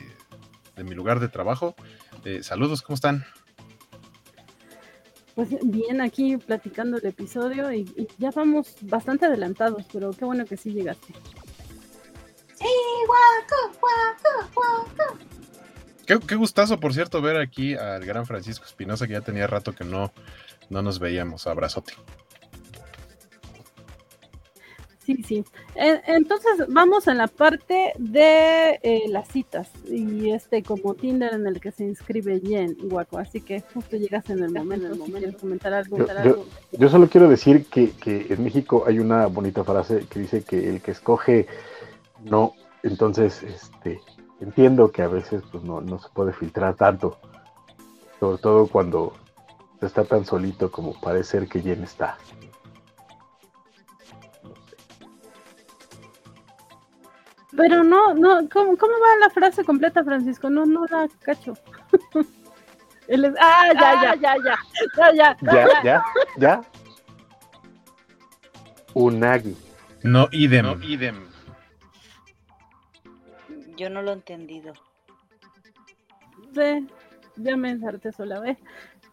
de 0.75 0.83
mi 0.83 0.93
lugar 0.93 1.19
de 1.19 1.29
trabajo. 1.29 1.75
Eh, 2.25 2.43
saludos, 2.43 2.81
¿cómo 2.81 2.95
están? 2.95 3.25
Pues 5.35 5.49
bien, 5.63 6.01
aquí 6.01 6.37
platicando 6.37 6.97
el 6.97 7.05
episodio 7.07 7.71
y, 7.71 7.81
y 7.97 8.07
ya 8.19 8.29
vamos 8.31 8.75
bastante 8.81 9.25
adelantados, 9.25 9.85
pero 9.91 10.11
qué 10.11 10.25
bueno 10.25 10.45
que 10.45 10.57
sí 10.57 10.71
llegaste. 10.71 11.13
¡Sí, 12.53 12.69
guaco, 13.07 13.79
guaco, 13.79 14.51
guaco! 14.53 15.17
Qué, 16.05 16.19
qué 16.19 16.35
gustazo, 16.35 16.79
por 16.79 16.93
cierto, 16.93 17.21
ver 17.21 17.37
aquí 17.37 17.73
al 17.75 18.05
gran 18.05 18.27
Francisco 18.27 18.65
Espinosa, 18.65 19.07
que 19.07 19.13
ya 19.13 19.21
tenía 19.21 19.47
rato 19.47 19.73
que 19.73 19.85
no, 19.85 20.13
no 20.69 20.81
nos 20.83 20.99
veíamos. 20.99 21.47
Abrazote. 21.47 21.93
Sí, 25.05 25.21
sí. 25.23 25.43
Entonces 25.75 26.51
vamos 26.69 27.07
en 27.07 27.17
la 27.17 27.27
parte 27.27 27.91
de 27.99 28.79
eh, 28.83 29.03
las 29.09 29.27
citas 29.27 29.67
y 29.89 30.31
este 30.31 30.63
como 30.63 30.93
Tinder 30.93 31.33
en 31.33 31.45
el 31.45 31.59
que 31.59 31.71
se 31.71 31.83
inscribe 31.83 32.39
Jen, 32.39 32.77
guaco. 32.83 33.17
Así 33.17 33.41
que 33.41 33.61
justo 33.73 33.97
llegas 33.97 34.29
en 34.29 34.41
el 34.43 34.51
momento. 34.51 34.93
Si 35.05 35.11
quieres 35.11 35.35
comentar 35.35 35.73
algo, 35.73 35.97
Yo, 35.97 36.05
comentar 36.05 36.25
yo- 36.25 36.31
algo. 36.31 36.45
yo 36.71 36.89
solo 36.89 37.09
quiero 37.09 37.27
decir 37.27 37.65
que, 37.65 37.91
que 37.91 38.27
en 38.29 38.43
México 38.43 38.85
hay 38.87 38.99
una 38.99 39.27
bonita 39.27 39.63
frase 39.63 40.05
que 40.09 40.19
dice 40.21 40.43
que 40.43 40.69
el 40.69 40.81
que 40.81 40.91
escoge 40.91 41.47
no, 42.23 42.53
entonces 42.83 43.43
este 43.43 43.99
entiendo 44.39 44.91
que 44.91 45.01
a 45.01 45.07
veces 45.09 45.43
pues 45.51 45.63
no, 45.63 45.81
no 45.81 45.99
se 45.99 46.07
puede 46.13 46.31
filtrar 46.33 46.75
tanto, 46.75 47.17
sobre 48.19 48.37
todo 48.41 48.67
cuando 48.67 49.13
se 49.81 49.85
está 49.87 50.05
tan 50.05 50.25
solito 50.25 50.71
como 50.71 50.93
parece 51.01 51.31
ser 51.39 51.47
que 51.49 51.61
Jen 51.61 51.83
está. 51.83 52.17
Pero 57.55 57.83
no, 57.83 58.13
no, 58.15 58.49
¿cómo, 58.49 58.75
cómo 58.77 58.93
va 58.93 59.15
la 59.19 59.29
frase 59.29 59.63
completa, 59.63 60.03
Francisco? 60.03 60.49
No, 60.49 60.65
no 60.65 60.85
la 60.89 61.07
cacho. 61.21 61.53
Él 63.07 63.25
es- 63.25 63.35
ah, 63.39 63.69
ya, 63.73 64.01
ya, 64.01 64.15
ya, 64.15 64.35
ya, 64.43 64.57
ya, 65.13 65.13
ya, 65.13 65.37
Ya, 65.41 65.83
ya, 65.83 66.03
ya. 66.37 66.61
Unagi. 68.93 69.55
No, 70.03 70.27
idem. 70.31 70.81
idem. 70.83 71.27
Yo 73.77 73.89
no 73.89 74.01
lo 74.01 74.11
he 74.11 74.13
entendido. 74.13 74.73
Sí, 76.53 76.87
ya 77.37 77.57
me 77.57 77.71
ensarté 77.71 78.11
sola, 78.11 78.39
ve. 78.39 78.57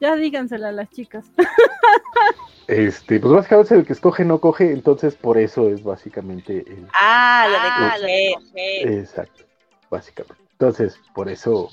Ya 0.00 0.14
dígansela 0.16 0.68
a 0.68 0.72
las 0.72 0.90
chicas. 0.90 1.24
Este, 2.70 3.18
pues 3.18 3.32
básicamente 3.32 3.74
el 3.74 3.84
que 3.84 3.92
escoge 3.94 4.24
no 4.24 4.40
coge, 4.40 4.70
entonces 4.72 5.16
por 5.16 5.38
eso 5.38 5.68
es 5.70 5.82
básicamente 5.82 6.58
el, 6.68 6.86
Ah, 6.92 7.46
lo 7.50 7.56
Ah, 7.58 7.98
de 7.98 8.34
coger. 8.34 8.92
Exacto, 9.00 9.44
básicamente. 9.90 10.40
Entonces, 10.52 10.96
por 11.12 11.28
eso, 11.28 11.68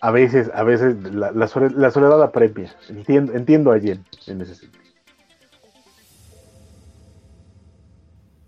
a 0.00 0.10
veces, 0.10 0.50
a 0.54 0.62
veces 0.62 0.96
la, 1.12 1.30
la 1.32 1.46
sole- 1.46 1.74
la 1.76 1.90
soledad 1.90 2.22
apremia. 2.22 2.74
Entiendo, 2.88 3.34
entiendo 3.34 3.70
a 3.72 3.78
Jen 3.78 4.02
en 4.26 4.40
ese 4.40 4.54
sentido. 4.54 4.82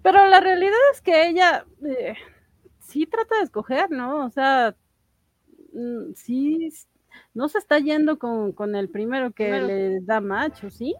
Pero 0.02 0.26
la 0.28 0.40
realidad 0.40 0.72
es 0.94 1.02
que 1.02 1.28
ella 1.28 1.66
eh, 1.86 2.14
sí 2.80 3.06
trata 3.06 3.36
de 3.36 3.44
escoger, 3.44 3.90
¿no? 3.90 4.24
O 4.24 4.30
sea, 4.30 4.74
mm, 5.74 6.14
sí, 6.14 6.70
no 7.34 7.48
se 7.48 7.58
está 7.58 7.78
yendo 7.78 8.18
con, 8.18 8.52
con 8.52 8.74
el 8.74 8.88
primero 8.88 9.32
que 9.32 9.60
le 9.60 10.00
da 10.00 10.20
macho, 10.20 10.70
¿sí? 10.70 10.94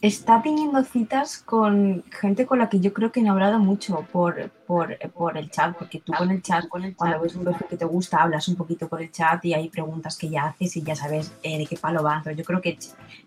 Está 0.00 0.40
teniendo 0.40 0.82
citas 0.82 1.42
con 1.42 2.02
gente 2.10 2.46
con 2.46 2.58
la 2.58 2.70
que 2.70 2.80
yo 2.80 2.94
creo 2.94 3.12
que 3.12 3.20
no 3.20 3.28
ha 3.28 3.32
hablado 3.32 3.58
mucho 3.58 4.06
por, 4.10 4.48
por, 4.66 4.96
por 5.10 5.36
el 5.36 5.50
chat, 5.50 5.76
porque 5.76 6.00
tú 6.00 6.14
con 6.14 6.30
el 6.30 6.40
chat, 6.40 6.64
cuando 6.68 7.20
ves 7.20 7.34
un 7.34 7.44
perfil 7.44 7.66
que 7.68 7.76
te 7.76 7.84
gusta, 7.84 8.22
hablas 8.22 8.48
un 8.48 8.56
poquito 8.56 8.88
por 8.88 9.02
el 9.02 9.12
chat 9.12 9.44
y 9.44 9.52
hay 9.52 9.68
preguntas 9.68 10.16
que 10.16 10.30
ya 10.30 10.46
haces 10.46 10.74
y 10.78 10.82
ya 10.82 10.96
sabes 10.96 11.34
eh, 11.42 11.58
de 11.58 11.66
qué 11.66 11.76
palo 11.76 12.02
va. 12.02 12.22
Pero 12.24 12.34
yo 12.34 12.44
creo 12.44 12.62
que, 12.62 12.78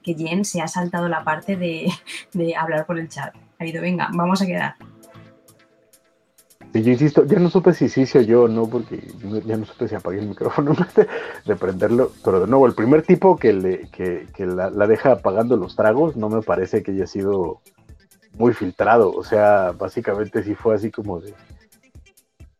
que 0.01 0.15
Jen 0.15 0.43
se 0.45 0.61
ha 0.61 0.67
saltado 0.67 1.07
la 1.07 1.23
parte 1.23 1.57
de, 1.57 1.91
de 2.33 2.55
hablar 2.55 2.87
por 2.87 2.97
el 2.97 3.07
chat. 3.07 3.35
Ha 3.59 3.65
ido, 3.67 3.79
venga, 3.79 4.09
vamos 4.11 4.41
a 4.41 4.47
quedar. 4.47 4.75
Y 6.73 6.81
yo 6.81 6.91
insisto, 6.91 7.23
ya 7.25 7.37
no 7.37 7.51
supe 7.51 7.73
si 7.73 7.87
sí 7.87 8.05
o 8.17 8.21
yo 8.21 8.43
o 8.43 8.47
no, 8.47 8.67
porque 8.67 8.99
ya 9.45 9.57
no 9.57 9.65
supe 9.65 9.87
si 9.87 9.93
apagué 9.93 10.19
el 10.19 10.27
micrófono 10.27 10.75
de, 10.95 11.07
de 11.45 11.55
prenderlo. 11.55 12.11
Pero 12.25 12.39
de 12.39 12.47
nuevo, 12.47 12.65
el 12.65 12.73
primer 12.73 13.03
tipo 13.03 13.37
que, 13.37 13.53
le, 13.53 13.89
que, 13.89 14.27
que 14.35 14.47
la, 14.47 14.69
deja 14.87 15.11
apagando 15.11 15.55
los 15.55 15.75
tragos 15.75 16.15
no 16.15 16.29
me 16.29 16.41
parece 16.41 16.81
que 16.81 16.91
haya 16.91 17.05
sido 17.05 17.61
muy 18.37 18.53
filtrado. 18.53 19.11
O 19.11 19.23
sea, 19.23 19.71
básicamente 19.71 20.43
sí 20.43 20.55
fue 20.55 20.75
así 20.75 20.89
como 20.89 21.19
de 21.19 21.33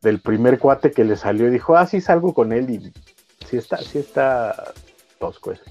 del 0.04 0.20
primer 0.20 0.60
cuate 0.60 0.92
que 0.92 1.06
le 1.06 1.16
salió 1.16 1.48
y 1.48 1.52
dijo, 1.52 1.78
ah, 1.78 1.88
sí 1.88 2.02
salgo 2.02 2.34
con 2.34 2.52
él 2.52 2.70
y 2.70 2.92
sí 3.48 3.56
está, 3.56 3.78
sí 3.78 4.00
está 4.00 4.74
tosco 5.18 5.54
eso. 5.54 5.64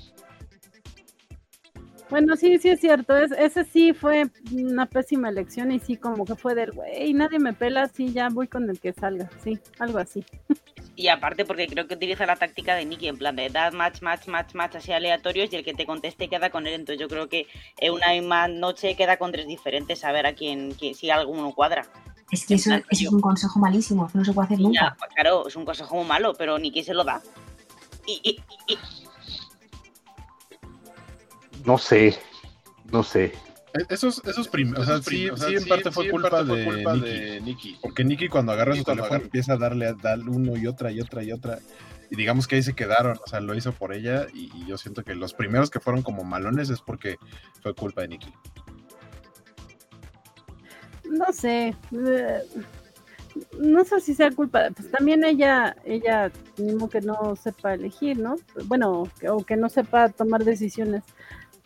Bueno, 2.13 2.37
sí, 2.37 2.59
sí 2.59 2.69
es 2.69 2.81
cierto. 2.81 3.17
Es, 3.17 3.33
ese 3.33 3.65
sí 3.65 3.93
fue 3.95 4.27
una 4.53 4.87
pésima 4.87 5.29
elección 5.31 5.73
y 5.73 5.81
sí 5.81 5.97
como 5.97 6.25
que 6.25 6.37
fue 6.37 6.55
del 6.55 6.71
güey, 6.73 7.13
nadie 7.15 7.39
me 7.39 7.53
pela, 7.55 7.89
sí, 7.89 8.13
ya 8.13 8.29
voy 8.29 8.49
con 8.49 8.69
el 8.69 8.79
que 8.79 8.93
salga, 8.93 9.29
sí, 9.43 9.59
algo 9.79 9.99
así. 9.99 10.25
Y 10.95 11.09
aparte 11.09 11.47
porque 11.47 11.67
creo 11.69 11.89
que 11.89 11.95
utiliza 11.95 12.27
la 12.27 12.37
táctica 12.37 12.75
de 12.75 12.85
Nicky, 12.85 13.09
en 13.09 13.17
plan 13.17 13.35
de 13.35 13.49
dar 13.49 13.73
match, 13.73 14.03
match, 14.03 14.27
match, 14.29 14.55
match 14.55 14.77
así 14.77 14.93
aleatorios 14.93 15.51
y 15.51 15.57
el 15.57 15.65
que 15.65 15.73
te 15.73 15.87
conteste 15.87 16.29
queda 16.29 16.51
con 16.51 16.67
él. 16.67 16.75
Entonces 16.75 17.01
yo 17.01 17.09
creo 17.09 17.31
que 17.31 17.47
en 17.79 17.95
una 17.95 18.09
misma 18.11 18.47
noche 18.47 18.95
queda 18.95 19.17
con 19.17 19.33
tres 19.33 19.47
diferentes 19.47 20.05
a 20.05 20.13
ver 20.13 20.27
a 20.27 20.35
quién, 20.35 20.73
quién- 20.75 20.95
si 20.95 21.09
alguno 21.09 21.51
cuadra. 21.55 21.87
Es 22.31 22.47
que 22.47 22.55
eso, 22.55 22.75
eso 22.75 22.85
es 22.91 23.09
un 23.11 23.23
consejo 23.23 23.59
malísimo, 23.59 24.11
no 24.13 24.23
se 24.23 24.35
puede 24.35 24.45
hacer 24.47 24.59
ya, 24.59 24.63
nunca. 24.65 24.97
pues, 24.99 25.11
claro, 25.15 25.49
es 25.49 25.57
un 25.57 25.65
consejo 25.65 25.97
muy 25.97 26.05
malo, 26.05 26.35
pero 26.37 26.59
Nicky 26.59 26.83
se 26.85 26.93
lo 26.93 27.05
da. 27.05 27.23
Y, 28.07 28.21
y- 28.23 28.41
y- 28.75 28.79
No 31.65 31.79
sé, 31.79 32.19
no 32.91 33.03
sé. 33.03 33.27
Eh, 33.75 33.87
Esos, 33.89 34.23
esos 34.27 34.49
prim- 34.49 34.75
o 34.77 34.85
sea, 34.85 35.01
sí, 35.03 35.29
sí, 35.37 35.55
en 35.55 35.65
parte 35.67 35.91
fue 35.91 36.11
culpa, 36.11 36.43
de, 36.45 37.41
Nicky. 37.43 37.79
Porque 37.81 38.05
Nicky 38.05 38.29
cuando 38.29 38.53
agarra 38.53 38.75
su 38.77 38.85
teléfono 38.85 39.15
empieza 39.17 39.55
a 39.55 39.57
darle 39.57 39.87
a 39.87 39.95
darle 39.95 40.31
uno 40.31 40.57
y 40.57 40.67
otra 40.67 40.91
y 40.93 41.01
otra 41.01 41.23
y 41.23 41.33
otra. 41.33 41.59
Y 42.11 42.17
digamos 42.17 42.47
que 42.47 42.57
ahí 42.57 42.63
se 42.63 42.75
quedaron, 42.75 43.19
o 43.25 43.27
sea, 43.27 43.41
lo 43.41 43.55
hizo 43.55 43.73
por 43.73 43.95
ella 43.95 44.27
y, 44.35 44.51
y 44.55 44.67
yo 44.67 44.77
siento 44.77 45.03
que 45.03 45.15
los 45.15 45.33
primeros 45.33 45.71
que 45.71 45.81
fueron 45.81 46.03
como 46.03 46.23
malones 46.25 46.69
es 46.69 46.83
porque 46.83 47.17
fue 47.63 47.75
culpa 47.75 48.03
de 48.03 48.09
Nicky. 48.09 48.33
No 51.11 51.33
sé, 51.33 51.75
eh, 51.93 52.43
no 53.59 53.85
sé 53.85 54.01
si 54.01 54.15
sea 54.15 54.31
culpa, 54.31 54.69
pues 54.75 54.91
también 54.91 55.25
ella, 55.25 55.77
ella 55.85 56.31
mismo 56.59 56.89
que 56.89 57.01
no 57.01 57.35
sepa 57.37 57.75
elegir, 57.75 58.19
¿no? 58.19 58.37
Bueno, 58.67 59.05
que- 59.19 59.29
o 59.31 59.39
que 59.39 59.57
no 59.57 59.69
sepa 59.69 60.09
tomar 60.11 60.45
decisiones. 60.45 61.03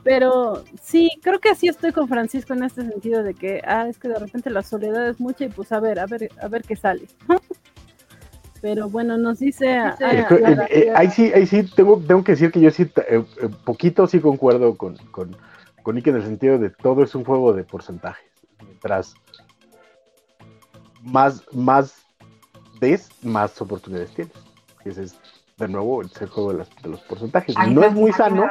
Pero 0.07 0.63
sí, 0.81 1.11
creo 1.21 1.41
que 1.41 1.57
sí 1.57 1.67
estoy 1.67 1.91
con 1.91 2.07
Francisco 2.07 2.55
en 2.55 2.63
este 2.63 2.83
sentido 2.83 3.25
de 3.25 3.35
que, 3.35 3.61
ah, 3.67 3.89
es 3.89 3.99
que 3.99 4.07
de 4.07 4.17
repente 4.21 4.51
la 4.51 4.63
soledad 4.63 5.09
es 5.09 5.19
mucha 5.19 5.47
y 5.47 5.49
pues 5.49 5.73
a 5.73 5.81
ver, 5.81 5.99
a 5.99 6.07
ver, 6.07 6.31
a 6.41 6.47
ver 6.47 6.63
qué 6.63 6.77
sale. 6.77 7.09
Pero 8.63 8.89
bueno, 8.89 9.19
nos 9.19 9.41
dice... 9.41 9.77
Ah, 9.77 9.97
eh, 9.99 10.25
eh, 10.71 10.93
ahí 10.95 11.11
sí, 11.11 11.33
ahí 11.35 11.45
sí, 11.45 11.65
tengo, 11.75 12.01
tengo 12.07 12.23
que 12.23 12.33
decir 12.33 12.53
que 12.53 12.61
yo 12.61 12.71
sí, 12.71 12.89
eh, 13.09 13.25
poquito 13.65 14.07
sí 14.07 14.21
concuerdo 14.21 14.77
con, 14.77 14.97
con, 15.11 15.37
con 15.83 15.97
Nick 15.97 16.07
en 16.07 16.15
el 16.15 16.23
sentido 16.23 16.57
de 16.61 16.71
todo 16.71 17.03
es 17.03 17.13
un 17.17 17.25
juego 17.25 17.53
de 17.53 17.65
porcentajes. 17.65 18.31
Mientras 18.63 19.13
más, 21.03 21.43
más 21.53 21.97
des, 22.81 23.09
más 23.25 23.61
oportunidades 23.61 24.13
tienes. 24.15 24.35
Ese 24.85 25.03
es, 25.03 25.19
de 25.59 25.67
nuevo, 25.67 26.01
el 26.01 26.09
juego 26.29 26.53
de, 26.53 26.65
de 26.81 26.89
los 26.91 27.01
porcentajes. 27.01 27.57
no 27.73 27.83
es 27.83 27.93
muy 27.93 28.13
sano 28.13 28.49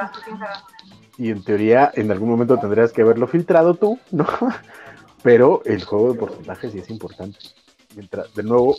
y 1.18 1.32
en 1.32 1.44
teoría 1.44 1.92
en 1.96 2.12
algún 2.12 2.30
momento 2.30 2.58
tendrías 2.58 2.92
que 2.92 3.02
haberlo 3.02 3.28
filtrado 3.28 3.76
tú, 3.76 4.00
¿no? 4.12 4.28
Pero 5.24 5.62
el 5.66 5.84
juego 5.84 6.14
de 6.14 6.20
porcentajes 6.20 6.72
sí 6.72 6.80
es 6.80 6.90
importante. 6.90 7.40
Mientras, 7.96 8.34
de 8.36 8.44
nuevo, 8.44 8.76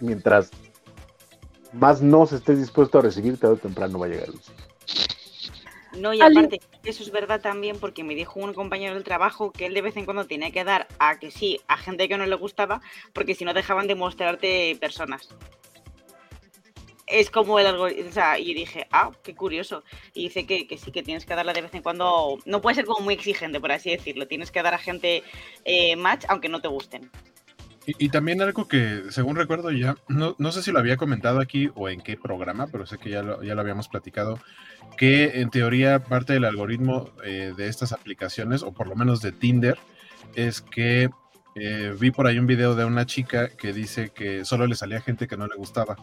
mientras 0.00 0.50
más 1.72 2.00
no 2.00 2.26
se 2.26 2.36
estés 2.36 2.58
dispuesto 2.58 2.98
a 2.98 3.02
recibir, 3.02 3.38
tarde 3.38 3.54
o 3.54 3.58
temprano 3.58 3.98
va 3.98 4.06
a 4.06 4.08
llegar 4.08 4.28
No, 5.98 6.14
y 6.14 6.20
aparte, 6.20 6.60
eso 6.84 7.02
es 7.02 7.10
verdad 7.10 7.40
también 7.40 7.78
porque 7.78 8.04
me 8.04 8.14
dijo 8.14 8.40
un 8.40 8.54
compañero 8.54 8.94
del 8.94 9.04
trabajo 9.04 9.50
que 9.50 9.66
él 9.66 9.74
de 9.74 9.82
vez 9.82 9.96
en 9.96 10.04
cuando 10.04 10.24
tenía 10.24 10.52
que 10.52 10.64
dar 10.64 10.86
a 10.98 11.18
que 11.18 11.30
sí, 11.30 11.60
a 11.68 11.76
gente 11.76 12.08
que 12.08 12.16
no 12.16 12.26
le 12.26 12.36
gustaba, 12.36 12.80
porque 13.12 13.34
si 13.34 13.44
no 13.44 13.52
dejaban 13.52 13.88
de 13.88 13.96
mostrarte 13.96 14.76
personas 14.80 15.28
es 17.06 17.30
como 17.30 17.58
el 17.58 17.66
algoritmo. 17.66 18.08
O 18.08 18.12
sea, 18.12 18.38
y 18.38 18.54
dije, 18.54 18.86
ah, 18.92 19.10
qué 19.22 19.34
curioso. 19.34 19.84
Y 20.14 20.24
dice 20.24 20.46
que, 20.46 20.66
sí, 20.78 20.90
que 20.90 21.02
tienes 21.02 21.26
que 21.26 21.34
darla 21.34 21.52
de 21.52 21.62
vez 21.62 21.74
en 21.74 21.82
cuando. 21.82 22.38
No 22.44 22.60
puede 22.60 22.76
ser 22.76 22.84
como 22.84 23.04
muy 23.04 23.14
exigente, 23.14 23.60
por 23.60 23.72
así 23.72 23.90
decirlo. 23.90 24.26
Tienes 24.26 24.50
que 24.50 24.62
dar 24.62 24.74
a 24.74 24.78
gente 24.78 25.22
eh, 25.64 25.96
match 25.96 26.24
aunque 26.28 26.48
no 26.48 26.60
te 26.60 26.68
gusten. 26.68 27.10
Y, 27.86 28.08
también 28.08 28.40
algo 28.40 28.66
que, 28.66 29.02
según 29.10 29.36
recuerdo 29.36 29.70
ya, 29.70 29.94
no, 30.08 30.34
no, 30.38 30.52
sé 30.52 30.62
si 30.62 30.72
lo 30.72 30.78
había 30.78 30.96
comentado 30.96 31.38
aquí 31.38 31.70
o 31.74 31.90
en 31.90 32.00
qué 32.00 32.16
programa, 32.16 32.66
pero 32.66 32.86
sé 32.86 32.96
que 32.96 33.10
ya 33.10 33.22
lo, 33.22 33.42
ya 33.42 33.54
lo 33.54 33.60
habíamos 33.60 33.88
platicado, 33.88 34.38
que 34.96 35.42
en 35.42 35.50
teoría 35.50 36.02
parte 36.02 36.32
del 36.32 36.46
algoritmo 36.46 37.10
eh, 37.24 37.52
de 37.54 37.68
estas 37.68 37.92
aplicaciones, 37.92 38.62
o 38.62 38.72
por 38.72 38.88
lo 38.88 38.96
menos 38.96 39.20
de 39.20 39.32
Tinder, 39.32 39.76
es 40.34 40.62
que 40.62 41.10
eh, 41.56 41.94
vi 42.00 42.10
por 42.10 42.26
ahí 42.26 42.38
un 42.38 42.46
video 42.46 42.74
de 42.74 42.86
una 42.86 43.04
chica 43.04 43.48
que 43.48 43.74
dice 43.74 44.10
que 44.10 44.46
solo 44.46 44.66
le 44.66 44.76
salía 44.76 45.02
gente 45.02 45.28
que 45.28 45.36
no 45.36 45.46
le 45.46 45.54
gustaba 45.54 45.96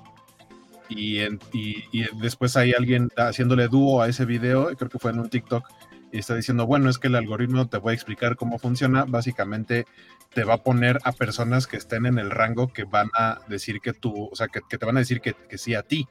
y, 0.92 2.06
después 2.22 2.58
hay 2.58 2.74
alguien 2.74 3.10
haciéndole 3.18 3.68
dúo 3.68 4.02
a 4.02 4.10
ese 4.10 4.26
video, 4.26 4.76
creo 4.76 4.90
que 4.90 5.00
fue 5.00 5.12
en 5.12 5.20
un 5.20 5.30
TikTok, 5.30 5.68
y 6.12 6.20
está 6.20 6.36
diciendo, 6.36 6.66
bueno, 6.66 6.90
es 6.90 6.98
que 6.98 7.08
el 7.08 7.16
algoritmo 7.16 7.68
te 7.68 7.78
voy 7.78 7.92
a 7.92 7.94
explicar 7.96 8.36
cómo 8.36 8.60
funciona, 8.60 9.06
básicamente 9.06 9.86
te 10.34 10.44
va 10.44 10.56
a 10.56 10.64
poner 10.64 11.00
a 11.04 11.12
personas 11.12 11.68
que 11.68 11.78
estén 11.78 12.06
en 12.06 12.18
el 12.18 12.32
rango 12.32 12.72
que 12.72 12.84
van 12.84 13.10
a 13.18 13.40
decir 13.48 13.80
que 13.80 13.94
tú, 13.94 14.30
o 14.32 14.36
sea, 14.36 14.48
que, 14.48 14.62
te 14.62 14.86
van 14.86 14.98
a 14.98 15.02
decir 15.02 15.22
que, 15.22 15.36
sí 15.58 15.74
a 15.74 15.84
ti. 15.84 16.08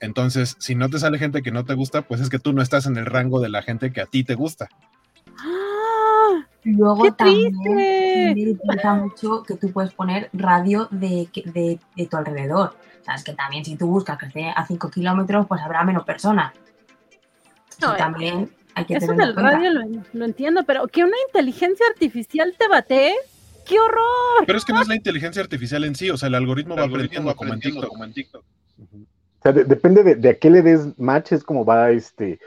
Entonces, 0.00 0.56
si 0.58 0.74
no 0.74 0.88
te 0.88 0.98
sale 0.98 1.18
gente 1.18 1.42
que 1.42 1.52
no 1.52 1.64
te 1.64 1.74
gusta, 1.74 2.02
pues 2.02 2.20
es 2.20 2.28
que 2.28 2.40
tú 2.40 2.52
no 2.52 2.62
estás 2.62 2.86
en 2.86 2.96
el 2.96 3.06
rango 3.06 3.40
de 3.40 3.48
la 3.48 3.62
gente 3.62 3.92
que 3.92 4.00
a 4.00 4.06
ti 4.06 4.24
te 4.24 4.34
gusta. 4.34 4.68
Luego 6.64 7.12
también 7.12 7.52
me 7.64 8.34
mucho 8.94 9.42
que 9.42 9.56
tú 9.56 9.72
puedes 9.72 9.92
poner 9.92 10.30
radio 10.32 10.88
de, 10.90 11.28
de, 11.46 11.80
de 11.96 12.06
tu 12.06 12.16
alrededor. 12.16 12.76
Sabes 13.04 13.24
que 13.24 13.32
también 13.32 13.64
si 13.64 13.76
tú 13.76 13.88
buscas 13.88 14.16
que 14.16 14.26
esté 14.26 14.48
a 14.54 14.64
5 14.64 14.90
kilómetros, 14.90 15.46
pues 15.46 15.60
habrá 15.60 15.82
menos 15.84 16.04
personas. 16.04 16.52
No, 17.80 17.96
también 17.96 18.50
hay 18.74 18.84
que 18.84 18.94
Eso 18.94 19.12
del 19.12 19.34
radio 19.34 19.70
lo, 20.12 20.24
entiendo, 20.24 20.62
pero 20.64 20.86
que 20.86 21.02
una 21.02 21.16
inteligencia 21.26 21.84
artificial 21.92 22.54
te 22.56 22.68
bate, 22.68 23.14
¡qué 23.66 23.78
horror! 23.78 24.46
Pero 24.46 24.58
es 24.58 24.64
que 24.64 24.72
no 24.72 24.82
es 24.82 24.88
la 24.88 24.94
inteligencia 24.94 25.42
artificial 25.42 25.84
en 25.84 25.94
sí, 25.94 26.10
o 26.10 26.16
sea, 26.16 26.28
el 26.28 26.36
algoritmo 26.36 26.76
va 26.76 26.84
aprendiendo, 26.84 27.34
como, 27.34 27.54
en 27.54 27.60
TikTok. 27.60 28.44
O 28.44 29.42
sea, 29.42 29.52
depende 29.52 30.14
de, 30.14 30.28
a 30.28 30.38
qué 30.38 30.50
le 30.50 30.62
des 30.62 30.96
match, 30.98 31.32
es 31.32 31.42
como 31.42 31.64
va 31.64 31.90
este 31.90 32.38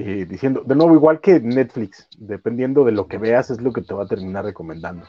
eh, 0.00 0.26
diciendo. 0.26 0.62
De 0.64 0.76
nuevo, 0.76 0.94
igual 0.94 1.20
que 1.20 1.40
Netflix, 1.40 2.06
dependiendo 2.18 2.84
de 2.84 2.92
lo 2.92 3.08
que 3.08 3.18
veas, 3.18 3.50
es 3.50 3.60
lo 3.60 3.72
que 3.72 3.82
te 3.82 3.94
va 3.94 4.04
a 4.04 4.06
terminar 4.06 4.44
recomendando. 4.44 5.04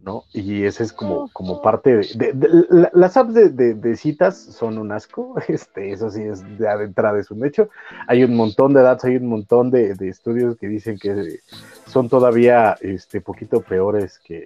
¿no? 0.00 0.24
Y 0.32 0.64
ese 0.64 0.84
es 0.84 0.92
como, 0.94 1.28
como 1.34 1.60
parte 1.60 1.96
de, 2.14 2.90
las 2.94 3.16
apps 3.18 3.34
de, 3.34 3.96
citas 3.96 4.38
son 4.38 4.78
un 4.78 4.90
asco, 4.92 5.34
este, 5.48 5.90
eso 5.90 6.10
sí 6.10 6.22
es 6.22 6.42
de 6.58 6.66
entrada 6.82 7.18
es 7.18 7.30
un 7.30 7.44
hecho. 7.44 7.68
Hay 8.08 8.24
un 8.24 8.34
montón 8.34 8.72
de 8.72 8.80
datos, 8.80 9.04
hay 9.04 9.16
un 9.16 9.26
montón 9.26 9.70
de, 9.70 9.94
estudios 10.08 10.56
que 10.56 10.68
dicen 10.68 10.98
que 10.98 11.40
son 11.86 12.08
todavía 12.08 12.78
este 12.80 13.20
poquito 13.20 13.60
peores 13.60 14.18
que, 14.20 14.44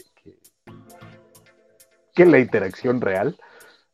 que, 2.14 2.26
la 2.26 2.40
interacción 2.40 3.00
real, 3.00 3.36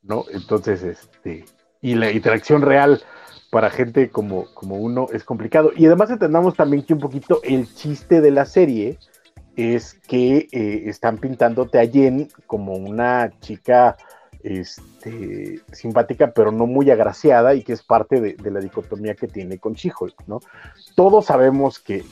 ¿no? 0.03 0.25
Entonces, 0.33 0.83
este, 0.83 1.45
y 1.83 1.95
la 1.97 2.11
interacción 2.11 2.63
real 2.63 3.03
para 3.51 3.71
gente 3.71 4.11
como, 4.11 4.47
como 4.55 4.77
uno 4.77 5.09
es 5.13 5.25
complicado. 5.25 5.73
Y 5.77 5.87
además 5.87 6.11
entendamos 6.11 6.55
también 6.55 6.83
que 6.83 6.95
un 6.95 7.01
poquito 7.01 7.41
el 7.43 7.73
chiste 7.75 8.21
de 8.21 8.31
la 8.31 8.45
serie 8.45 8.99
es 9.57 9.95
que 10.07 10.49
eh, 10.53 10.83
están 10.87 11.19
pintándote 11.19 11.81
a 11.81 11.87
Jen 11.87 12.29
como 12.47 12.75
una 12.75 13.31
chica 13.41 13.97
este, 14.43 15.61
simpática, 15.73 16.31
pero 16.31 16.53
no 16.53 16.67
muy 16.67 16.91
agraciada 16.91 17.55
y 17.55 17.63
que 17.63 17.73
es 17.73 17.83
parte 17.83 18.21
de, 18.21 18.51
la 18.51 18.61
dicotomía 18.61 19.15
que 19.15 19.27
tiene 19.27 19.59
con 19.59 19.75
she 19.75 19.91
¿no? 20.27 20.41
Todos 20.95 21.27
sabemos 21.27 21.81
que, 21.81 22.05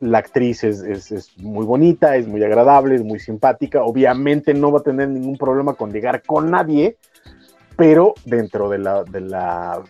la 0.00 0.18
actriz 0.18 0.64
es, 0.64 1.36
muy 1.38 1.66
bonita, 1.66 2.16
es 2.16 2.26
muy 2.26 2.42
agradable, 2.42 2.94
es 2.94 3.02
muy 3.02 3.18
simpática, 3.18 3.82
obviamente 3.82 4.54
no 4.54 4.70
va 4.72 4.78
a 4.78 4.82
tener 4.82 5.08
ningún 5.08 5.36
problema 5.36 5.74
con 5.74 5.92
llegar 5.92 6.22
con 6.22 6.50
nadie, 6.50 6.96
pero 7.80 8.12
dentro 8.26 8.68
de 8.68 8.76
la, 8.76 9.04
de 9.04 9.82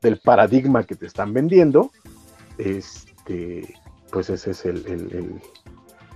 del 0.00 0.20
paradigma 0.20 0.84
que 0.84 0.94
te 0.94 1.04
están 1.04 1.32
vendiendo, 1.32 1.90
este, 2.58 3.74
pues 4.12 4.30
ese 4.30 4.52
es 4.52 4.64
el, 4.64 5.40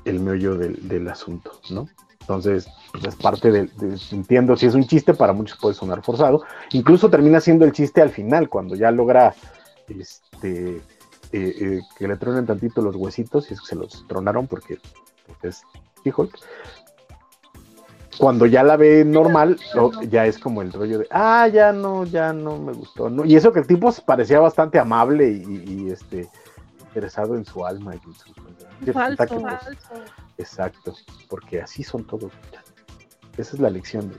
el, 0.05 0.21
meollo 0.21 0.57
del, 0.57 1.09
asunto, 1.09 1.61
¿no? 1.71 1.89
Entonces, 2.21 2.69
pues 2.93 3.05
es 3.07 3.17
parte 3.17 3.51
de, 3.51 3.69
entiendo, 4.13 4.57
si 4.57 4.67
es 4.67 4.77
un 4.77 4.87
chiste, 4.87 5.13
para 5.13 5.33
muchos 5.33 5.59
puede 5.59 5.75
sonar 5.75 6.05
forzado. 6.05 6.45
Incluso 6.71 7.11
termina 7.11 7.41
siendo 7.41 7.65
el 7.65 7.73
chiste 7.73 8.01
al 8.01 8.11
final, 8.11 8.49
cuando 8.49 8.77
ya 8.77 8.93
logra 8.93 9.35
este, 9.89 10.77
eh, 10.77 10.83
eh, 11.33 11.81
que 11.99 12.07
le 12.07 12.17
tronen 12.17 12.47
tantito 12.47 12.81
los 12.81 12.95
huesitos, 12.95 13.51
y 13.51 13.55
es 13.55 13.61
que 13.61 13.67
se 13.67 13.75
los 13.75 14.07
tronaron 14.07 14.47
porque, 14.47 14.79
es 15.43 15.63
hijo. 16.05 16.29
Cuando 18.19 18.47
ya 18.47 18.63
la 18.63 18.77
ve 18.77 19.05
normal, 19.05 19.59
ya 20.09 20.27
es 20.27 20.39
como 20.39 20.63
el 20.63 20.73
rollo 20.73 20.99
de, 20.99 21.09
ah, 21.11 21.49
ya 21.49 21.73
no, 21.73 22.05
ya 22.05 22.33
no 22.33 22.59
me 22.59 22.73
gustó. 22.73 23.09
¿no? 23.09 23.25
Y 23.25 23.37
eso 23.37 23.53
que 23.53 23.61
el 23.61 23.67
tipo 23.67 23.91
parecía 24.05 24.39
bastante 24.39 24.79
amable 24.79 25.31
y 25.31 25.91
este 25.91 26.29
interesado 26.93 27.37
en 27.37 27.45
su 27.47 27.65
alma 27.65 27.95
y 27.95 28.01
en 28.07 28.15
sus 28.15 28.93
falso, 28.93 29.41
falso. 29.41 29.71
Exacto, 30.37 30.95
porque 31.29 31.63
así 31.63 31.83
son 31.83 32.05
todos. 32.05 32.33
Esa 33.39 33.57
es 33.57 33.61
la 33.61 33.71
lección 33.71 34.11
de 34.11 34.17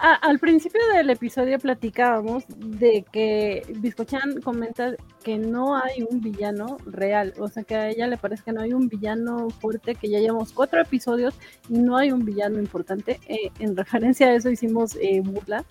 al 0.00 0.38
principio 0.38 0.80
del 0.94 1.10
episodio 1.10 1.58
platicábamos 1.58 2.44
de 2.56 3.04
que 3.12 3.62
Biscochan 3.78 4.40
comenta 4.40 4.94
que 5.22 5.38
no 5.38 5.76
hay 5.76 6.02
un 6.08 6.20
villano 6.20 6.78
real, 6.86 7.34
o 7.38 7.48
sea 7.48 7.64
que 7.64 7.74
a 7.74 7.88
ella 7.88 8.06
le 8.06 8.16
parece 8.16 8.44
que 8.44 8.52
no 8.52 8.62
hay 8.62 8.72
un 8.72 8.88
villano 8.88 9.50
fuerte, 9.50 9.94
que 9.94 10.08
ya 10.08 10.18
llevamos 10.18 10.52
cuatro 10.52 10.80
episodios 10.80 11.34
y 11.68 11.78
no 11.78 11.96
hay 11.96 12.12
un 12.12 12.24
villano 12.24 12.58
importante. 12.58 13.20
Eh, 13.28 13.50
en 13.58 13.76
referencia 13.76 14.28
a 14.28 14.34
eso 14.34 14.50
hicimos 14.50 14.96
eh, 15.00 15.20
burla. 15.20 15.64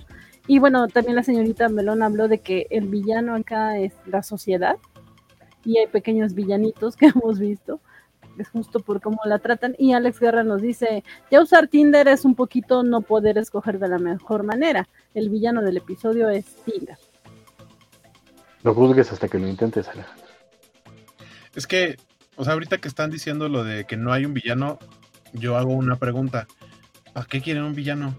Y 0.47 0.59
bueno, 0.59 0.87
también 0.87 1.15
la 1.15 1.23
señorita 1.23 1.69
Melón 1.69 2.03
habló 2.03 2.27
de 2.27 2.39
que 2.39 2.67
el 2.69 2.87
villano 2.87 3.35
acá 3.35 3.77
es 3.77 3.93
la 4.05 4.23
sociedad, 4.23 4.77
y 5.65 5.77
hay 5.77 5.87
pequeños 5.87 6.33
villanitos 6.33 6.95
que 6.95 7.07
hemos 7.15 7.39
visto. 7.39 7.79
Es 8.39 8.49
justo 8.49 8.79
por 8.79 9.01
cómo 9.01 9.19
la 9.25 9.39
tratan. 9.39 9.75
Y 9.77 9.93
Alex 9.93 10.19
Guerra 10.19 10.43
nos 10.43 10.61
dice, 10.61 11.03
ya 11.29 11.41
usar 11.41 11.67
Tinder 11.67 12.07
es 12.07 12.25
un 12.25 12.35
poquito 12.35 12.83
no 12.83 13.01
poder 13.01 13.37
escoger 13.37 13.79
de 13.79 13.87
la 13.87 13.99
mejor 13.99 14.43
manera. 14.43 14.87
El 15.13 15.29
villano 15.29 15.61
del 15.61 15.77
episodio 15.77 16.29
es 16.29 16.45
Tinder. 16.65 16.97
No 18.63 18.73
juzgues 18.73 19.11
hasta 19.11 19.27
que 19.27 19.39
lo 19.39 19.47
intentes, 19.47 19.87
Alejandro. 19.87 20.27
Es 21.55 21.67
que, 21.67 21.97
o 22.35 22.43
sea, 22.43 22.53
ahorita 22.53 22.77
que 22.77 22.87
están 22.87 23.09
diciendo 23.09 23.49
lo 23.49 23.63
de 23.63 23.85
que 23.85 23.97
no 23.97 24.11
hay 24.13 24.25
un 24.25 24.33
villano, 24.33 24.79
yo 25.33 25.57
hago 25.57 25.73
una 25.73 25.97
pregunta. 25.97 26.47
¿Para 27.13 27.25
qué 27.25 27.41
quieren 27.41 27.63
un 27.63 27.73
villano? 27.73 28.15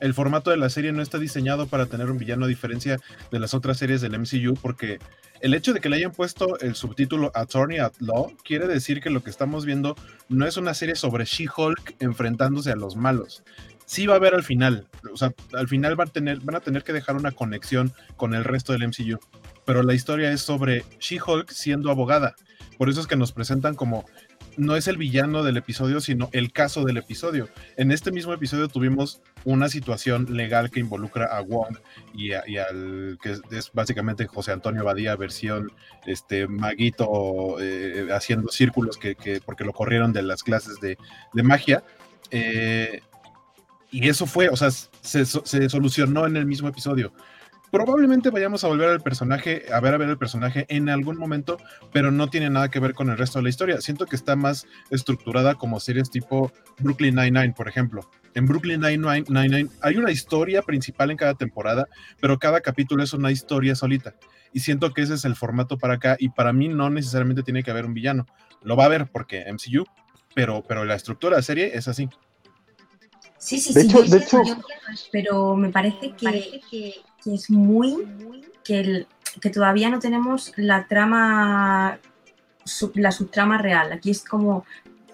El 0.00 0.14
formato 0.14 0.50
de 0.50 0.56
la 0.56 0.68
serie 0.68 0.92
no 0.92 1.02
está 1.02 1.18
diseñado 1.18 1.66
para 1.66 1.86
tener 1.86 2.10
un 2.10 2.18
villano 2.18 2.44
a 2.44 2.48
diferencia 2.48 2.98
de 3.30 3.38
las 3.38 3.54
otras 3.54 3.78
series 3.78 4.00
del 4.00 4.18
MCU 4.18 4.54
porque 4.60 4.98
el 5.40 5.54
hecho 5.54 5.72
de 5.72 5.80
que 5.80 5.88
le 5.88 5.96
hayan 5.96 6.12
puesto 6.12 6.58
el 6.60 6.74
subtítulo 6.74 7.30
Attorney 7.34 7.78
at 7.78 7.92
Law 8.00 8.36
quiere 8.44 8.66
decir 8.66 9.00
que 9.00 9.10
lo 9.10 9.22
que 9.22 9.30
estamos 9.30 9.64
viendo 9.64 9.96
no 10.28 10.46
es 10.46 10.56
una 10.56 10.74
serie 10.74 10.96
sobre 10.96 11.24
She-Hulk 11.24 11.96
enfrentándose 12.00 12.72
a 12.72 12.76
los 12.76 12.96
malos. 12.96 13.42
Sí 13.84 14.06
va 14.06 14.14
a 14.14 14.16
haber 14.16 14.34
al 14.34 14.42
final, 14.42 14.88
o 15.12 15.16
sea, 15.16 15.32
al 15.52 15.68
final 15.68 15.94
van 15.94 16.08
a 16.08 16.60
tener, 16.60 16.82
que 16.82 16.92
dejar 16.92 17.16
una 17.16 17.30
conexión 17.32 17.92
con 18.16 18.34
el 18.34 18.44
resto 18.44 18.72
del 18.72 18.88
MCU. 18.88 19.18
pero 19.64 19.82
la 19.82 19.94
historia 19.94 20.32
es 20.32 20.40
sobre 20.40 20.84
She-Hulk 21.00 21.50
siendo 21.50 21.90
abogada. 21.90 22.34
Por 22.78 22.90
eso 22.90 23.00
es 23.00 23.06
que 23.06 23.16
nos 23.16 23.32
presentan 23.32 23.74
como 23.74 24.04
no 24.56 24.76
es 24.76 24.88
el 24.88 24.96
villano 24.96 25.42
del 25.42 25.56
episodio, 25.56 26.00
sino 26.00 26.28
el 26.32 26.52
caso 26.52 26.84
del 26.84 26.96
episodio. 26.96 27.48
En 27.76 27.90
este 27.92 28.10
mismo 28.12 28.32
episodio 28.32 28.68
tuvimos 28.68 29.20
una 29.44 29.68
situación 29.68 30.26
legal 30.36 30.70
que 30.70 30.80
involucra 30.80 31.26
a 31.26 31.40
Wong 31.40 31.78
y, 32.14 32.32
al 32.32 33.18
que 33.22 33.36
es, 33.50 33.70
básicamente 33.72 34.26
José 34.26 34.52
Antonio 34.52 34.84
Badía 34.84 35.16
versión 35.16 35.70
este 36.06 36.46
Maguito 36.46 37.56
eh, 37.60 38.08
haciendo 38.12 38.48
círculos 38.48 38.96
que, 38.96 39.40
porque 39.44 39.64
lo 39.64 39.72
corrieron 39.72 40.12
de 40.12 40.22
las 40.22 40.42
clases 40.42 40.80
de, 40.80 40.96
magia. 41.42 41.82
Eh, 42.30 43.00
y 43.90 44.08
eso 44.08 44.26
fue, 44.26 44.48
o 44.48 44.56
sea, 44.56 44.70
se, 44.70 45.24
se, 45.24 45.68
solucionó 45.68 46.26
en 46.26 46.36
el 46.36 46.46
mismo 46.46 46.68
episodio 46.68 47.12
probablemente 47.76 48.30
vayamos 48.30 48.64
a 48.64 48.68
volver 48.68 48.88
al 48.88 49.02
personaje, 49.02 49.66
a 49.70 49.80
ver 49.80 49.92
a 49.92 49.98
ver 49.98 50.08
el 50.08 50.16
personaje 50.16 50.64
en 50.70 50.88
algún 50.88 51.18
momento, 51.18 51.58
pero 51.92 52.10
no 52.10 52.28
tiene 52.28 52.48
nada 52.48 52.70
que 52.70 52.80
ver 52.80 52.94
con 52.94 53.10
el 53.10 53.18
resto 53.18 53.38
de 53.38 53.42
la 53.42 53.50
historia. 53.50 53.82
Siento 53.82 54.06
que 54.06 54.16
está 54.16 54.34
más 54.34 54.66
estructurada 54.88 55.56
como 55.56 55.78
series 55.78 56.08
tipo 56.08 56.50
Brooklyn 56.78 57.14
Nine-Nine, 57.14 57.52
por 57.52 57.68
ejemplo. 57.68 58.10
En 58.32 58.46
Brooklyn 58.46 58.80
Nine-Nine 58.80 59.68
hay 59.82 59.96
una 59.98 60.10
historia 60.10 60.62
principal 60.62 61.10
en 61.10 61.18
cada 61.18 61.34
temporada, 61.34 61.86
pero 62.18 62.38
cada 62.38 62.62
capítulo 62.62 63.02
es 63.02 63.12
una 63.12 63.30
historia 63.30 63.74
solita. 63.74 64.14
Y 64.54 64.60
siento 64.60 64.94
que 64.94 65.02
ese 65.02 65.12
es 65.12 65.26
el 65.26 65.36
formato 65.36 65.76
para 65.76 65.94
acá, 65.94 66.16
y 66.18 66.30
para 66.30 66.54
mí 66.54 66.68
no 66.68 66.88
necesariamente 66.88 67.42
tiene 67.42 67.62
que 67.62 67.72
haber 67.72 67.84
un 67.84 67.92
villano. 67.92 68.24
Lo 68.62 68.76
va 68.76 68.84
a 68.84 68.86
haber 68.86 69.06
porque 69.08 69.44
MCU, 69.52 69.84
pero, 70.34 70.64
pero 70.66 70.86
la 70.86 70.94
estructura 70.94 71.36
de 71.36 71.42
serie 71.42 71.72
es 71.74 71.88
así. 71.88 72.08
Sí, 73.36 73.60
sí, 73.60 73.74
sí, 73.74 73.86
de 73.86 74.16
hecho, 74.16 74.42
pero 75.12 75.54
me 75.56 75.68
parece 75.68 76.12
que 76.16 76.60
que 76.70 76.94
es 77.34 77.50
muy, 77.50 78.06
que, 78.64 79.06
que 79.40 79.50
todavía 79.50 79.90
no 79.90 79.98
tenemos 79.98 80.52
la 80.56 80.86
trama, 80.86 81.98
la 82.94 83.12
subtrama 83.12 83.58
real. 83.58 83.92
Aquí 83.92 84.10
es 84.10 84.24
como 84.24 84.64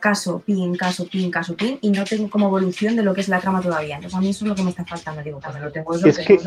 caso, 0.00 0.40
pin, 0.40 0.74
caso, 0.76 1.06
pin, 1.08 1.30
caso, 1.30 1.56
pin, 1.56 1.78
y 1.80 1.90
no 1.90 2.04
tengo 2.04 2.28
como 2.28 2.46
evolución 2.48 2.96
de 2.96 3.02
lo 3.02 3.14
que 3.14 3.20
es 3.20 3.28
la 3.28 3.40
trama 3.40 3.60
todavía. 3.60 3.96
Entonces 3.96 4.18
a 4.18 4.20
mí 4.20 4.30
eso 4.30 4.44
es 4.44 4.48
lo 4.48 4.54
que 4.54 4.62
me 4.64 4.70
está 4.70 4.84
faltando. 4.84 5.22
Digo, 5.22 5.40
cuando 5.40 5.60
lo 5.60 5.70
tengo 5.70 5.94
es, 5.94 6.18
que, 6.18 6.40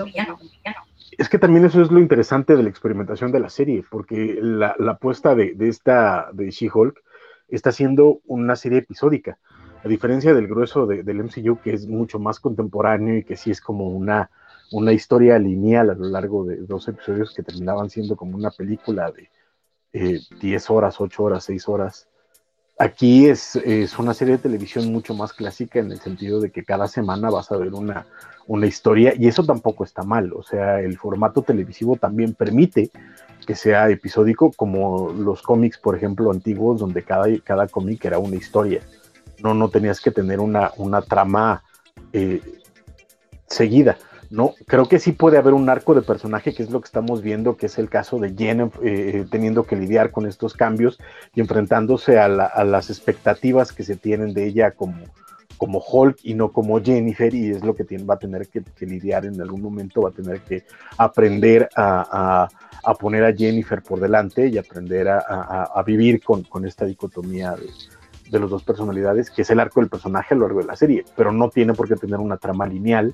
es 1.18 1.30
que 1.30 1.39
también 1.39 1.66
eso 1.66 1.82
es 1.82 1.89
lo 1.89 1.99
interesante 1.99 2.55
de 2.55 2.63
la 2.63 2.70
experimentación 2.70 3.32
de 3.32 3.39
la 3.39 3.49
serie, 3.49 3.84
porque 3.89 4.38
la, 4.41 4.76
la 4.78 4.93
apuesta 4.93 5.36
de, 5.36 5.53
de, 5.53 5.70
esta, 5.70 6.30
de 6.34 6.51
She-Hulk, 6.51 7.01
está 7.47 7.72
siendo 7.72 8.22
una 8.26 8.55
serie 8.55 8.80
episódica. 8.80 9.38
A 9.84 9.88
diferencia 9.88 10.34
del 10.34 10.47
grueso 10.47 10.88
del 10.88 11.24
MCU, 11.24 11.59
que 11.61 11.74
es 11.74 11.88
mucho 11.88 12.18
más 12.18 12.39
contemporáneo 12.39 13.18
y 13.18 13.24
que 13.24 13.38
sí 13.38 13.51
es 13.51 13.61
como 13.61 13.89
una, 13.89 14.32
una 14.72 14.91
historia 14.91 15.38
lineal 15.39 15.89
a 15.89 15.95
lo 15.95 16.05
largo 16.05 16.45
de 16.45 16.57
dos 16.57 16.88
episodios 16.88 17.34
que 17.34 17.43
terminaban 17.43 17.89
siendo 17.89 18.16
como 18.16 18.36
una 18.36 18.51
película 18.51 19.11
de 19.11 19.30
10 19.93 20.32
eh, 20.41 20.74
horas, 20.74 20.99
8 20.99 21.24
horas, 21.24 21.43
6 21.45 21.70
horas. 21.70 22.07
Aquí 22.78 23.28
es, 23.28 23.55
es, 23.55 23.97
una 23.97 24.13
serie 24.13 24.36
de 24.36 24.43
televisión 24.43 24.91
mucho 24.91 25.13
más 25.13 25.32
clásica 25.32 25.80
en 25.80 25.91
el 25.91 26.01
sentido 26.01 26.41
de 26.41 26.51
que 26.51 26.66
cada 26.66 26.89
semana 26.89 27.30
vas 27.30 27.49
a 27.51 27.57
ver 27.57 27.74
una, 27.74 28.05
una 28.47 28.66
historia 28.66 29.13
y 29.18 29.28
eso 29.28 29.45
tampoco 29.45 29.86
está 29.86 30.03
mal. 30.03 30.34
O 30.34 30.43
sea, 30.43 30.82
el 30.82 30.97
formato 30.97 31.41
televisivo 31.41 31.95
también 31.95 32.34
permite 32.34 32.91
que 33.45 33.55
sea 33.55 33.89
episódico 33.89 34.51
como 34.51 35.13
los 35.13 35.41
cómics, 35.41 35.78
por 35.78 35.95
ejemplo, 35.95 36.32
antiguos, 36.32 36.80
donde 36.80 37.03
cada, 37.03 37.28
cada 37.43 37.68
cómic 37.68 38.03
era 38.03 38.20
una 38.20 38.36
historia. 38.36 38.82
No, 39.41 39.53
no 39.53 39.70
tenías 39.70 40.01
que 40.01 40.11
tener 40.11 40.41
una, 40.41 40.72
una 40.78 41.01
trama 41.01 41.63
eh, 42.11 42.41
seguida. 43.47 43.97
¿No? 44.30 44.54
Creo 44.68 44.88
que 44.88 45.00
sí 45.00 45.12
puede 45.12 45.38
haber 45.38 45.54
un 45.54 45.70
arco 45.70 45.94
de 45.94 46.02
personaje, 46.02 46.54
que 46.54 46.64
es 46.64 46.70
lo 46.70 46.82
que 46.82 46.86
estamos 46.86 47.22
viendo, 47.22 47.58
que 47.58 47.68
es 47.68 47.78
el 47.78 47.90
caso 47.90 48.20
de 48.20 48.34
Jen 48.36 48.62
eh, 48.62 48.70
eh, 48.84 49.26
teniendo 49.30 49.64
que 49.64 49.76
lidiar 49.76 50.12
con 50.12 50.26
estos 50.26 50.54
cambios 50.54 51.00
y 51.34 51.42
enfrentándose 51.42 52.20
a, 52.20 52.28
las 52.28 52.90
expectativas 52.90 53.72
que 53.72 53.84
se 53.84 53.96
tienen 53.96 54.34
de 54.34 54.46
ella 54.46 54.72
como, 54.72 55.04
como 55.58 55.80
Hulk 55.80 56.20
y 56.24 56.34
no 56.34 56.52
como 56.52 56.82
Jennifer, 56.82 57.34
y 57.34 57.52
es 57.52 57.64
lo 57.64 57.76
que 57.76 57.84
tiene, 57.84 58.04
va 58.04 58.16
a 58.16 58.20
tener 58.20 58.48
que, 58.48 58.64
lidiar 58.86 59.26
en 59.26 59.40
algún 59.42 59.62
momento, 59.62 60.02
va 60.02 60.10
a 60.10 60.14
tener 60.14 60.42
que 60.42 60.64
aprender 60.98 61.70
a, 61.76 62.48
poner 63.00 63.26
a 63.26 63.34
Jennifer 63.34 63.82
por 63.82 64.00
delante 64.00 64.48
y 64.48 64.58
aprender 64.58 65.08
a, 65.10 65.84
vivir 65.86 66.22
con, 66.24 66.66
esta 66.66 66.86
dicotomía 66.86 67.52
de, 67.52 67.70
de 68.30 68.40
las 68.40 68.50
dos 68.50 68.64
personalidades, 68.64 69.30
que 69.30 69.44
es 69.44 69.50
el 69.50 69.60
arco 69.60 69.80
del 69.80 69.90
personaje 69.90 70.34
a 70.34 70.38
lo 70.38 70.46
largo 70.46 70.62
de 70.62 70.68
la 70.68 70.76
serie, 70.76 71.06
pero 71.16 71.32
no 71.32 71.50
tiene 71.50 71.74
por 71.74 71.88
qué 71.88 71.96
tener 71.96 72.20
una 72.20 72.38
trama 72.38 72.66
lineal 72.66 73.14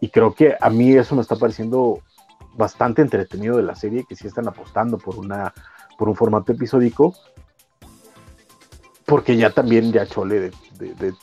y 0.00 0.08
creo 0.08 0.34
que 0.34 0.56
a 0.60 0.70
mí 0.70 0.92
eso 0.92 1.14
me 1.14 1.22
está 1.22 1.36
pareciendo 1.36 2.00
bastante 2.54 3.02
entretenido 3.02 3.56
de 3.56 3.62
la 3.62 3.74
serie, 3.74 4.04
que 4.08 4.16
sí 4.16 4.26
están 4.26 4.48
apostando 4.48 4.98
por, 4.98 5.16
una, 5.16 5.52
por 5.98 6.08
un 6.08 6.16
formato 6.16 6.52
episódico, 6.52 7.14
porque 9.04 9.36
ya 9.36 9.50
también 9.50 9.92
ya 9.92 10.06
chole 10.06 10.50
de, 10.78 11.14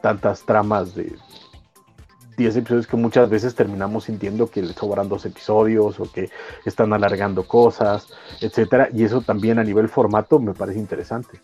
tantas 0.00 0.42
tramas 0.42 0.94
de 0.94 1.14
10 2.36 2.56
episodios 2.56 2.86
que 2.86 2.96
muchas 2.96 3.28
veces 3.28 3.54
terminamos 3.54 4.04
sintiendo 4.04 4.46
que 4.46 4.62
le 4.62 4.72
sobran 4.72 5.08
dos 5.08 5.26
episodios 5.26 6.00
o 6.00 6.10
que 6.10 6.30
están 6.64 6.92
alargando 6.92 7.46
cosas, 7.46 8.08
etcétera, 8.40 8.88
y 8.92 9.04
eso 9.04 9.20
también 9.20 9.58
a 9.58 9.64
nivel 9.64 9.88
formato 9.88 10.38
me 10.38 10.54
parece 10.54 10.78
interesante. 10.78 11.40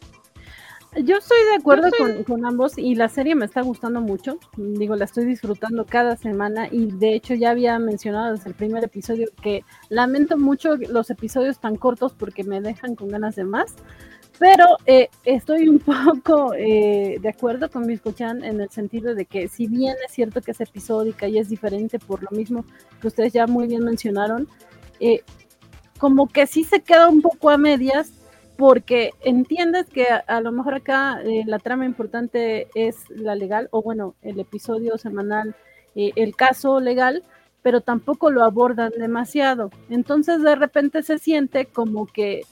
Yo 1.04 1.18
estoy 1.18 1.36
de 1.50 1.56
acuerdo 1.56 1.90
con, 2.26 2.46
ambos 2.46 2.78
y 2.78 2.94
la 2.94 3.08
serie 3.08 3.34
me 3.34 3.44
está 3.44 3.60
gustando 3.60 4.00
mucho. 4.00 4.38
Digo, 4.56 4.96
la 4.96 5.04
estoy 5.04 5.26
disfrutando 5.26 5.84
cada 5.84 6.16
semana 6.16 6.68
y 6.70 6.86
de 6.86 7.14
hecho 7.14 7.34
ya 7.34 7.50
había 7.50 7.78
mencionado 7.78 8.34
desde 8.34 8.48
el 8.48 8.54
primer 8.54 8.82
episodio 8.82 9.28
que 9.42 9.62
lamento 9.90 10.38
mucho 10.38 10.76
los 10.76 11.10
episodios 11.10 11.58
tan 11.58 11.76
cortos 11.76 12.14
porque 12.14 12.44
me 12.44 12.62
dejan 12.62 12.94
con 12.94 13.08
ganas 13.08 13.36
de 13.36 13.44
más. 13.44 13.74
Pero 14.38 14.64
eh, 14.86 15.08
estoy 15.24 15.68
un 15.68 15.78
poco 15.80 16.54
eh, 16.54 17.18
de 17.20 17.28
acuerdo 17.28 17.70
con 17.70 17.86
Biscochan 17.86 18.42
en 18.42 18.62
el 18.62 18.70
sentido 18.70 19.14
de 19.14 19.26
que 19.26 19.48
si 19.48 19.66
bien 19.66 19.96
es 20.06 20.12
cierto 20.12 20.40
que 20.40 20.52
es 20.52 20.60
episódica 20.60 21.28
y 21.28 21.38
es 21.38 21.50
diferente 21.50 21.98
por 21.98 22.22
lo 22.22 22.30
mismo 22.30 22.64
que 23.02 23.08
ustedes 23.08 23.34
ya 23.34 23.46
muy 23.46 23.66
bien 23.66 23.84
mencionaron, 23.84 24.48
eh, 25.00 25.22
como 25.98 26.26
que 26.28 26.46
sí 26.46 26.64
se 26.64 26.80
queda 26.80 27.08
un 27.08 27.20
poco 27.20 27.50
a 27.50 27.58
medias 27.58 28.12
porque 28.56 29.10
entiendes 29.20 29.86
que 29.88 30.06
a, 30.08 30.40
lo 30.40 30.52
mejor 30.52 30.74
acá 30.74 31.20
eh, 31.22 31.42
la 31.46 31.58
trama 31.58 31.84
importante 31.84 32.68
es 32.74 33.08
la 33.10 33.34
legal, 33.34 33.68
o 33.70 33.82
bueno, 33.82 34.14
el 34.22 34.40
episodio 34.40 34.96
semanal, 34.98 35.54
eh, 35.94 36.12
el 36.16 36.34
caso 36.34 36.80
legal, 36.80 37.22
pero 37.62 37.80
tampoco 37.80 38.30
lo 38.30 38.44
abordan 38.44 38.92
demasiado. 38.96 39.70
Entonces 39.90 40.42
de 40.42 40.54
repente 40.56 41.02
se 41.02 41.18
siente 41.18 41.66
como 41.66 42.06
que 42.06 42.42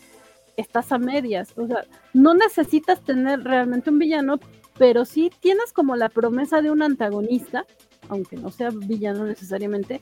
estás 0.56 0.92
a 0.92 0.98
medias, 0.98 1.52
o 1.56 1.66
sea, 1.66 1.84
no 2.12 2.34
necesitas 2.34 3.00
tener 3.00 3.42
realmente 3.42 3.90
un 3.90 3.98
villano, 3.98 4.38
pero 4.78 5.04
sí 5.04 5.30
tienes 5.40 5.72
como 5.72 5.96
la 5.96 6.08
promesa 6.08 6.62
de 6.62 6.70
un 6.70 6.82
antagonista, 6.82 7.64
aunque 8.08 8.36
no 8.36 8.50
sea 8.50 8.70
villano 8.70 9.24
necesariamente, 9.24 10.00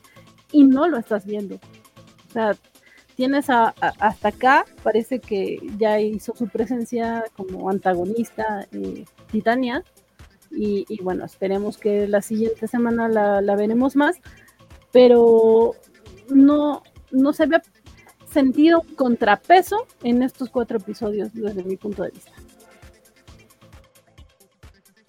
y 0.51 0.63
no 0.63 0.87
lo 0.87 0.97
estás 0.97 1.25
viendo. 1.25 1.55
O 1.55 2.31
sea, 2.31 2.55
tienes 3.15 3.49
hasta 3.49 4.27
acá, 4.27 4.65
parece 4.83 5.19
que 5.19 5.59
ya 5.77 5.99
hizo 5.99 6.35
su 6.35 6.47
presencia 6.47 7.23
como 7.35 7.69
antagonista 7.69 8.67
eh, 8.71 9.05
Titania. 9.31 9.83
Y, 10.55 10.85
bueno, 11.01 11.25
esperemos 11.25 11.79
que 11.79 12.07
la 12.07 12.21
siguiente 12.21 12.67
semana 12.67 13.09
la, 13.09 13.55
veremos 13.55 13.95
más, 13.95 14.17
pero 14.91 15.73
no, 16.29 16.83
no 17.11 17.33
se 17.33 17.47
ve 17.47 17.59
sentido 18.31 18.83
contrapeso 18.95 19.87
en 20.03 20.21
estos 20.21 20.49
cuatro 20.49 20.77
episodios 20.77 21.33
desde 21.33 21.63
mi 21.63 21.75
punto 21.75 22.03
de 22.03 22.11
vista. 22.11 22.31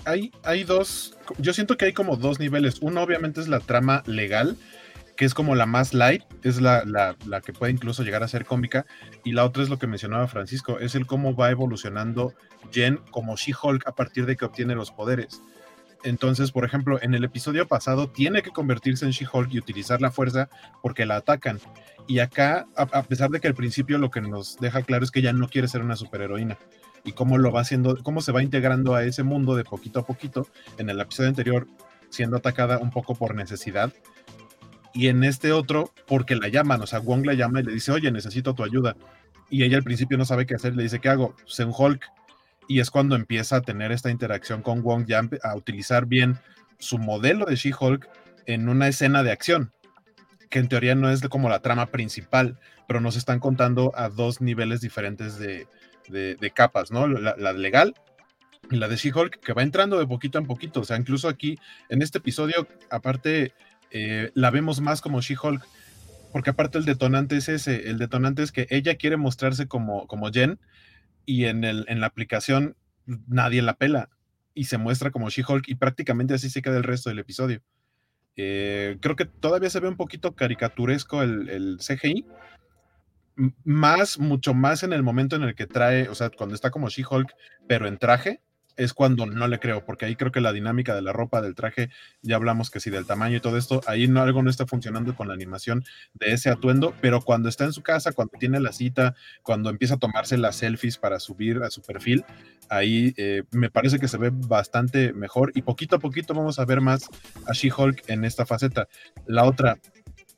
Hay, 0.06 0.32
hay 0.42 0.64
dos, 0.64 1.14
yo 1.36 1.52
siento 1.52 1.76
que 1.76 1.86
hay 1.86 1.92
como 1.92 2.16
dos 2.16 2.38
niveles. 2.38 2.78
Uno 2.80 3.02
obviamente 3.02 3.42
es 3.42 3.48
la 3.48 3.60
trama 3.60 4.02
legal, 4.06 4.56
que 5.16 5.24
es 5.24 5.34
como 5.34 5.54
la 5.54 5.66
más 5.66 5.94
light, 5.94 6.22
es 6.42 6.60
la, 6.60 6.84
la, 6.84 7.40
que 7.40 7.52
puede 7.52 7.72
incluso 7.72 8.02
llegar 8.02 8.22
a 8.22 8.28
ser 8.28 8.44
cómica, 8.44 8.86
y 9.22 9.32
la 9.32 9.44
otra 9.44 9.62
es 9.62 9.68
lo 9.68 9.78
que 9.78 9.86
mencionaba 9.86 10.26
Francisco, 10.28 10.78
es 10.78 10.94
el 10.94 11.06
cómo 11.06 11.34
va 11.34 11.50
evolucionando 11.50 12.34
Jen 12.72 12.98
como 13.10 13.36
She-Hulk 13.36 13.86
a 13.86 13.94
partir 13.94 14.26
de 14.26 14.36
que 14.36 14.44
obtiene 14.44 14.74
los 14.74 14.90
poderes. 14.90 15.42
Entonces, 16.02 16.52
por 16.52 16.64
ejemplo, 16.66 16.98
en 17.00 17.14
el 17.14 17.24
episodio 17.24 17.66
pasado 17.66 18.10
tiene 18.10 18.42
que 18.42 18.50
convertirse 18.50 19.06
en 19.06 19.12
She-Hulk 19.12 19.52
y 19.52 19.58
utilizar 19.58 20.02
la 20.02 20.10
fuerza 20.10 20.50
porque 20.82 21.06
la 21.06 21.16
atacan. 21.16 21.58
Y 22.06 22.18
acá, 22.18 22.66
a, 22.76 23.02
pesar 23.04 23.30
de 23.30 23.40
que 23.40 23.48
al 23.48 23.54
principio 23.54 23.96
lo 23.96 24.10
que 24.10 24.20
nos 24.20 24.58
deja 24.58 24.82
claro 24.82 25.04
es 25.04 25.10
que 25.10 25.20
ella 25.20 25.32
no 25.32 25.48
quiere 25.48 25.68
ser 25.68 25.80
una 25.80 25.96
superheroína 25.96 26.58
y 27.04 27.12
cómo 27.12 27.38
lo 27.38 27.52
va 27.52 27.62
haciendo, 27.62 28.02
cómo 28.02 28.20
se 28.20 28.32
va 28.32 28.42
integrando 28.42 28.94
a 28.94 29.04
ese 29.04 29.22
mundo 29.22 29.56
de 29.56 29.64
poquito 29.64 30.00
a 30.00 30.06
poquito. 30.06 30.46
En 30.76 30.90
el 30.90 31.00
episodio 31.00 31.30
anterior, 31.30 31.66
siendo 32.10 32.36
atacada 32.36 32.78
un 32.78 32.90
poco 32.90 33.14
por 33.14 33.34
necesidad, 33.34 33.90
y 34.94 35.08
en 35.08 35.24
este 35.24 35.52
otro 35.52 35.92
porque 36.06 36.36
la 36.36 36.48
llaman, 36.48 36.80
o 36.80 36.86
sea, 36.86 37.00
Wong 37.00 37.26
la 37.26 37.34
llama 37.34 37.60
y 37.60 37.64
le 37.64 37.72
dice, 37.72 37.90
oye, 37.90 38.10
necesito 38.12 38.54
tu 38.54 38.62
ayuda. 38.62 38.96
Y 39.50 39.64
ella 39.64 39.76
al 39.76 39.82
principio 39.82 40.16
no 40.16 40.24
sabe 40.24 40.46
qué 40.46 40.54
hacer, 40.54 40.74
le 40.74 40.84
dice, 40.84 41.00
¿qué 41.00 41.08
hago? 41.08 41.34
Sé 41.46 41.64
un 41.64 41.74
Hulk. 41.76 42.06
Y 42.68 42.80
es 42.80 42.90
cuando 42.90 43.16
empieza 43.16 43.56
a 43.56 43.60
tener 43.60 43.92
esta 43.92 44.10
interacción 44.10 44.62
con 44.62 44.82
Wong, 44.82 45.04
ya 45.06 45.20
a 45.42 45.56
utilizar 45.56 46.06
bien 46.06 46.38
su 46.78 46.98
modelo 46.98 47.44
de 47.44 47.56
She-Hulk 47.56 48.08
en 48.46 48.68
una 48.68 48.88
escena 48.88 49.22
de 49.22 49.32
acción. 49.32 49.72
que 50.50 50.60
en 50.60 50.68
teoría 50.68 50.94
no 50.94 51.10
es 51.10 51.20
como 51.22 51.48
la 51.48 51.58
trama 51.58 51.86
principal, 51.86 52.60
pero 52.86 53.00
nos 53.00 53.16
están 53.16 53.40
contando 53.40 53.92
a 53.96 54.08
dos 54.08 54.40
niveles 54.40 54.80
diferentes 54.80 55.36
de, 55.38 55.66
capas, 56.54 56.92
¿no? 56.92 57.08
La, 57.08 57.52
legal 57.52 57.94
y 58.70 58.76
la 58.76 58.86
de 58.86 58.96
She-Hulk, 58.96 59.40
que 59.40 59.52
va 59.52 59.62
entrando 59.62 59.98
de 59.98 60.06
poquito 60.06 60.38
en 60.38 60.46
poquito. 60.46 60.80
O 60.80 60.84
sea, 60.84 60.96
incluso 60.96 61.28
aquí, 61.28 61.58
en 61.88 62.02
este 62.02 62.18
episodio, 62.18 62.68
aparte, 62.88 63.52
eh, 63.96 64.32
la 64.34 64.50
vemos 64.50 64.80
más 64.80 65.00
como 65.00 65.20
She-Hulk, 65.20 65.64
porque 66.32 66.50
aparte 66.50 66.78
el 66.78 66.84
detonante 66.84 67.36
es 67.36 67.48
ese, 67.48 67.88
el 67.88 67.96
detonante 67.96 68.42
es 68.42 68.50
que 68.50 68.66
ella 68.70 68.96
quiere 68.96 69.16
mostrarse 69.16 69.68
como, 69.68 70.08
como 70.08 70.32
Jen, 70.32 70.58
y 71.24 71.44
en, 71.44 71.62
el, 71.62 71.84
en 71.88 72.00
la 72.00 72.08
aplicación 72.08 72.76
nadie 73.06 73.62
la 73.62 73.76
pela, 73.76 74.10
y 74.52 74.64
se 74.64 74.78
muestra 74.78 75.12
como 75.12 75.30
She-Hulk, 75.30 75.68
y 75.68 75.76
prácticamente 75.76 76.34
así 76.34 76.50
se 76.50 76.60
queda 76.60 76.76
el 76.76 76.82
resto 76.82 77.08
del 77.08 77.20
episodio. 77.20 77.62
Eh, 78.34 78.98
creo 79.00 79.14
que 79.14 79.26
todavía 79.26 79.70
se 79.70 79.78
ve 79.78 79.86
un 79.86 79.96
poquito 79.96 80.34
caricaturesco 80.34 81.22
el, 81.22 81.48
el 81.48 81.78
CGI, 81.78 82.26
más, 83.62 84.18
mucho 84.18 84.54
más 84.54 84.82
en 84.82 84.92
el 84.92 85.04
momento 85.04 85.36
en 85.36 85.44
el 85.44 85.54
que 85.54 85.68
trae, 85.68 86.08
o 86.08 86.16
sea, 86.16 86.30
cuando 86.30 86.56
está 86.56 86.72
como 86.72 86.88
She-Hulk, 86.88 87.32
pero 87.68 87.86
en 87.86 87.98
traje, 87.98 88.40
es 88.76 88.94
cuando 88.94 89.26
no 89.26 89.48
le 89.48 89.58
creo, 89.58 89.84
porque 89.84 90.06
ahí 90.06 90.16
creo 90.16 90.32
que 90.32 90.40
la 90.40 90.52
dinámica 90.52 90.94
de 90.94 91.02
la 91.02 91.12
ropa, 91.12 91.40
del 91.40 91.54
traje, 91.54 91.90
ya 92.22 92.36
hablamos 92.36 92.70
que 92.70 92.80
sí, 92.80 92.90
del 92.90 93.06
tamaño 93.06 93.36
y 93.36 93.40
todo 93.40 93.56
esto, 93.56 93.80
ahí 93.86 94.08
no, 94.08 94.22
algo 94.22 94.42
no 94.42 94.50
está 94.50 94.66
funcionando 94.66 95.14
con 95.14 95.28
la 95.28 95.34
animación 95.34 95.84
de 96.14 96.32
ese 96.32 96.50
atuendo, 96.50 96.94
pero 97.00 97.20
cuando 97.20 97.48
está 97.48 97.64
en 97.64 97.72
su 97.72 97.82
casa, 97.82 98.12
cuando 98.12 98.38
tiene 98.38 98.60
la 98.60 98.72
cita, 98.72 99.14
cuando 99.42 99.70
empieza 99.70 99.94
a 99.94 99.98
tomarse 99.98 100.36
las 100.36 100.56
selfies 100.56 100.98
para 100.98 101.20
subir 101.20 101.62
a 101.62 101.70
su 101.70 101.82
perfil, 101.82 102.24
ahí 102.68 103.14
eh, 103.16 103.44
me 103.50 103.70
parece 103.70 103.98
que 103.98 104.08
se 104.08 104.18
ve 104.18 104.30
bastante 104.32 105.12
mejor 105.12 105.52
y 105.54 105.62
poquito 105.62 105.96
a 105.96 105.98
poquito 105.98 106.34
vamos 106.34 106.58
a 106.58 106.64
ver 106.64 106.80
más 106.80 107.08
a 107.46 107.52
She-Hulk 107.52 108.08
en 108.08 108.24
esta 108.24 108.46
faceta. 108.46 108.88
La 109.26 109.44
otra, 109.44 109.78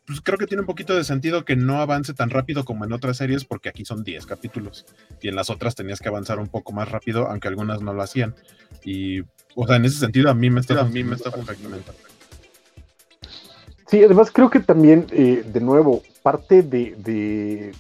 pues 0.07 0.21
creo 0.21 0.39
que 0.39 0.47
tiene 0.47 0.61
un 0.61 0.67
poquito 0.67 0.95
de 0.95 1.03
sentido 1.03 1.45
que 1.45 1.57
no 1.57 1.81
avance 1.81 2.15
tan 2.15 2.31
rápido 2.31 2.65
como 2.65 2.85
en 2.85 2.93
otras 2.93 3.17
series, 3.17 3.45
porque 3.45 3.69
aquí 3.69 3.85
son 3.85 4.05
10 4.05 4.25
capítulos 4.27 4.87
y 5.21 5.29
en 5.29 5.35
las 5.35 5.51
otras 5.51 5.75
tenías 5.75 5.99
que 5.99 6.09
avanzar 6.09 6.39
un 6.39 6.47
poco 6.47 6.73
más 6.73 6.89
rápido, 6.89 7.29
aunque 7.29 7.49
algunas 7.49 7.83
no 7.83 7.93
lo 7.93 8.03
hacían. 8.03 8.35
Y, 8.85 9.23
o 9.57 9.67
sea, 9.67 9.77
en 9.77 9.85
ese 9.85 9.99
sentido, 9.99 10.31
a 10.31 10.35
mí 10.35 10.49
me 10.49 10.61
está, 10.61 10.81
a 10.81 10.85
mí 10.85 11.03
me 11.03 11.17
está 11.17 11.33
perfectamente. 11.33 11.91
Sí, 13.89 14.03
además 14.03 14.31
creo 14.31 14.49
que 14.49 14.61
también, 14.61 15.07
eh, 15.11 15.45
de 15.45 15.61
nuevo, 15.61 16.03
parte 16.23 16.63
de, 16.63 16.95
de, 16.99 17.73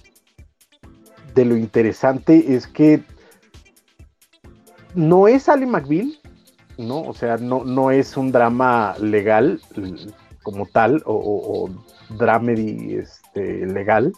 de, 1.35 1.45
lo 1.45 1.57
interesante 1.57 2.55
es 2.55 2.67
que 2.67 3.03
no 4.95 5.29
es 5.29 5.49
Ali 5.49 5.67
McBeal, 5.67 6.19
¿no? 6.77 7.03
O 7.03 7.15
sea, 7.15 7.37
no, 7.37 7.65
no 7.65 7.93
es 7.93 8.17
un 8.17 8.33
drama 8.33 8.97
legal 9.01 9.61
como 10.43 10.67
tal, 10.67 11.03
o 11.07 11.69
dramedy 12.11 12.95
este, 12.95 13.67
legal. 13.67 14.13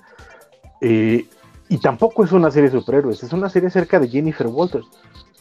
Eh, 0.80 1.26
y 1.68 1.78
tampoco 1.78 2.24
es 2.24 2.32
una 2.32 2.51
serie 2.51 2.70
de 2.70 2.78
superhéroes, 2.78 3.22
es 3.22 3.32
una 3.32 3.49
serie 3.49 3.68
acerca 3.68 4.01
de 4.01 4.09
Jennifer 4.09 4.47
Walters. 4.47 4.86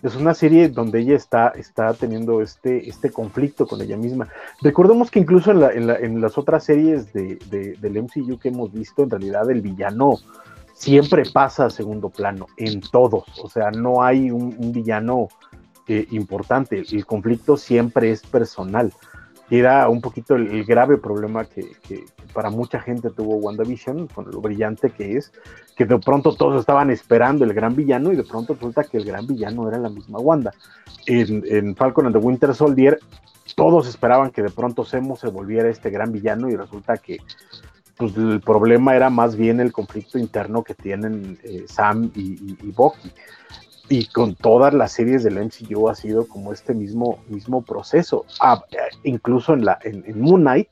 Es 0.04 0.16
una 0.16 0.36
serie 0.36 0.70
donde 0.70 1.00
ella 1.00 1.16
está, 1.16 1.48
está 1.50 1.92
teniendo 1.94 2.42
este, 2.42 2.88
este 2.88 3.12
conflicto 3.12 3.66
con 3.66 3.82
ella 3.82 3.98
misma. 3.98 4.28
Recordemos 4.62 5.10
que 5.10 5.20
incluso 5.20 5.52
en, 5.52 6.22
las 6.22 6.38
otras 6.38 6.66
series 6.66 7.12
de, 7.14 7.38
del 7.50 8.04
MCU 8.04 8.38
que 8.38 8.50
hemos 8.50 8.72
visto, 8.72 9.02
en 9.02 9.10
realidad 9.10 9.50
el 9.50 9.62
villano 9.62 10.20
siempre 10.74 11.24
pasa 11.26 11.66
a 11.66 11.70
segundo 11.72 12.10
plano, 12.10 12.46
en 12.58 12.82
todos. 12.82 13.26
O 13.42 13.50
sea, 13.50 13.72
no 13.72 14.04
hay 14.04 14.30
un, 14.30 14.72
villano 14.72 15.30
eh, 15.88 16.06
importante. 16.12 16.84
El 16.92 17.06
conflicto 17.08 17.58
siempre 17.58 18.12
es 18.12 18.22
personal 18.22 18.94
era 19.50 19.88
un 19.88 20.02
poquito 20.02 20.36
el, 20.36 20.66
grave 20.66 20.98
problema 20.98 21.46
que, 21.46 21.66
para 22.34 22.50
mucha 22.50 22.80
gente 22.80 23.10
tuvo 23.10 23.38
WandaVision, 23.38 24.08
con 24.08 24.30
lo 24.30 24.42
brillante 24.42 24.90
que 24.90 25.18
es, 25.18 25.32
que 25.76 25.86
de 25.86 25.98
pronto 26.00 26.36
todos 26.36 26.60
estaban 26.60 26.92
esperando 26.92 27.46
el 27.46 27.54
gran 27.54 27.76
villano 27.76 28.12
y 28.12 28.16
de 28.16 28.24
pronto 28.24 28.54
resulta 28.54 28.84
que 28.84 28.98
el 28.98 29.06
gran 29.06 29.26
villano 29.26 29.68
era 29.68 29.78
la 29.78 29.90
misma 29.90 30.20
Wanda. 30.20 30.54
En, 31.06 31.76
Falcon 31.76 32.08
and 32.08 32.16
the 32.16 32.22
Winter 32.22 32.54
Soldier, 32.54 33.00
todos 33.56 33.88
esperaban 33.88 34.32
que 34.32 34.42
de 34.42 34.50
pronto 34.50 34.84
Semo 34.84 35.16
se 35.16 35.30
volviera 35.30 35.70
este 35.70 35.90
gran 35.90 36.12
villano 36.12 36.50
y 36.50 36.56
resulta 36.56 36.98
que 36.98 37.20
pues, 37.96 38.16
el 38.18 38.42
problema 38.42 38.96
era 38.96 39.10
más 39.10 39.38
bien 39.38 39.62
el 39.62 39.72
conflicto 39.72 40.18
interno 40.20 40.64
que 40.64 40.74
tienen 40.74 41.40
eh, 41.44 41.64
Sam 41.68 42.12
y, 42.14 42.34
y, 42.34 42.58
y 42.62 42.72
Bucky 42.72 43.12
y 43.90 44.08
con 44.08 44.36
todas 44.36 44.74
las 44.74 44.92
series 44.92 45.24
del 45.24 45.40
MCU 45.40 45.90
ha 45.90 45.96
sido 45.96 46.28
como 46.28 46.52
este 46.52 46.74
mismo, 46.74 47.20
mismo 47.30 47.62
proceso. 47.62 48.26
Ah, 48.42 48.62
eh, 48.72 48.78
incluso 49.04 49.54
en, 49.54 49.66
la, 49.66 49.80
en, 49.82 50.20
Moon 50.20 50.42
Knight, 50.42 50.68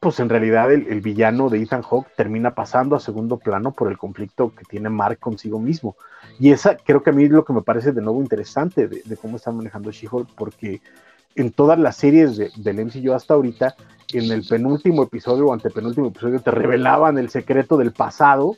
pues 0.00 0.20
en 0.20 0.28
realidad 0.28 0.72
el, 0.72 1.00
villano 1.00 1.50
de 1.50 1.60
Ethan 1.60 1.82
Hawke 1.82 2.08
termina 2.16 2.54
pasando 2.54 2.96
a 2.96 3.00
segundo 3.00 3.38
plano 3.38 3.72
por 3.72 3.90
el 3.90 3.98
conflicto 3.98 4.54
que 4.54 4.64
tiene 4.64 4.88
Mark 4.88 5.18
consigo 5.18 5.58
mismo. 5.58 5.96
Y 6.38 6.52
esa 6.52 6.76
creo 6.76 7.02
que 7.02 7.10
a 7.10 7.12
mí 7.12 7.24
es 7.24 7.30
lo 7.30 7.44
que 7.44 7.52
me 7.52 7.62
parece 7.62 7.92
de 7.92 8.02
nuevo 8.02 8.20
interesante 8.20 8.88
de, 8.88 9.16
cómo 9.16 9.36
están 9.36 9.56
manejando 9.56 9.90
She-Hulk, 9.90 10.30
porque 10.36 10.80
en 11.34 11.52
todas 11.52 11.78
las 11.78 11.96
series 11.96 12.36
del 12.36 12.84
MCU 12.86 13.12
hasta 13.12 13.34
ahorita, 13.34 13.74
en 14.12 14.30
el 14.30 14.46
penúltimo 14.46 15.02
episodio 15.02 15.46
o 15.46 15.52
antepenúltimo 15.52 16.08
episodio, 16.08 16.40
te 16.40 16.50
revelaban 16.50 17.18
el 17.18 17.28
secreto 17.28 17.76
del 17.76 17.92
pasado 17.92 18.56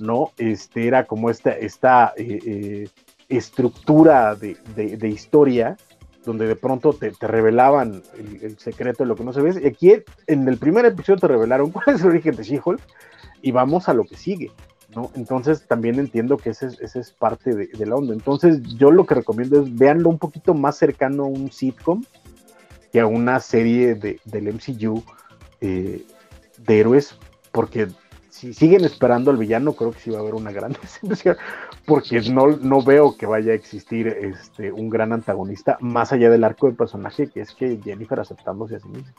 ¿no? 0.00 0.32
Este 0.38 0.86
era 0.86 1.06
como 1.06 1.30
esta, 1.30 1.50
esta 1.50 2.12
eh, 2.16 2.38
eh, 2.44 2.88
estructura 3.28 4.34
de, 4.34 5.08
historia 5.08 5.76
donde 6.24 6.46
de 6.46 6.56
pronto 6.56 6.92
te, 6.92 7.12
revelaban 7.20 8.02
el, 8.42 8.58
secreto 8.58 9.04
de 9.04 9.08
lo 9.08 9.16
que 9.16 9.24
no 9.24 9.32
se 9.32 9.40
ve. 9.40 9.60
Y 9.62 9.66
aquí 9.66 9.92
en 10.26 10.48
el 10.48 10.58
primer 10.58 10.84
episodio 10.84 11.18
te 11.18 11.28
revelaron 11.28 11.70
cuál 11.72 11.94
es 11.94 12.02
el 12.02 12.08
origen 12.08 12.36
de 12.36 12.42
She-Hulk 12.42 12.80
y 13.42 13.52
vamos 13.52 13.88
a 13.88 13.94
lo 13.94 14.04
que 14.04 14.16
sigue. 14.16 14.50
¿no? 14.94 15.10
Entonces 15.14 15.66
también 15.66 15.98
entiendo 15.98 16.36
que 16.36 16.50
ese, 16.50 16.68
es 16.80 17.12
parte 17.12 17.54
de, 17.54 17.86
la 17.86 17.94
onda. 17.94 18.12
Entonces 18.12 18.60
yo 18.76 18.90
lo 18.90 19.06
que 19.06 19.14
recomiendo 19.14 19.62
es 19.62 19.76
veanlo 19.76 20.08
un 20.08 20.18
poquito 20.18 20.52
más 20.54 20.76
cercano 20.76 21.24
a 21.24 21.28
un 21.28 21.52
sitcom 21.52 22.04
que 22.92 23.00
a 23.00 23.06
una 23.06 23.38
serie 23.38 23.94
del 23.94 24.52
MCU 24.52 25.04
eh, 25.60 26.04
de 26.58 26.80
héroes, 26.80 27.16
porque 27.52 27.88
si 28.40 28.54
siguen 28.54 28.86
esperando 28.86 29.30
al 29.30 29.36
villano, 29.36 29.74
creo 29.74 29.90
que 29.92 30.00
sí 30.00 30.10
va 30.10 30.16
a 30.16 30.20
haber 30.22 30.34
una 30.34 30.50
gran 30.50 30.72
decepción, 31.02 31.36
porque 31.84 32.22
no, 32.30 32.46
no 32.46 32.82
veo 32.82 33.14
que 33.16 33.26
vaya 33.26 33.52
a 33.52 33.54
existir 33.54 34.08
este, 34.08 34.72
un 34.72 34.88
gran 34.88 35.12
antagonista 35.12 35.76
más 35.80 36.12
allá 36.12 36.30
del 36.30 36.44
arco 36.44 36.66
de 36.66 36.72
personaje, 36.72 37.28
que 37.28 37.42
es 37.42 37.52
que 37.52 37.78
Jennifer 37.84 38.18
aceptándose 38.18 38.76
a 38.76 38.80
sí 38.80 38.88
misma. 38.88 39.12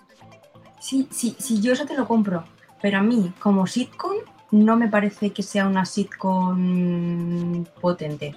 Sí, 0.80 1.08
sí, 1.12 1.36
sí, 1.38 1.62
yo 1.62 1.74
eso 1.74 1.86
te 1.86 1.96
lo 1.96 2.08
compro, 2.08 2.44
pero 2.82 2.98
a 2.98 3.04
mí, 3.04 3.32
como 3.40 3.68
sitcom, 3.68 4.16
no 4.50 4.76
me 4.76 4.88
parece 4.88 5.30
que 5.30 5.44
sea 5.44 5.68
una 5.68 5.86
sitcom 5.86 7.64
potente. 7.80 8.36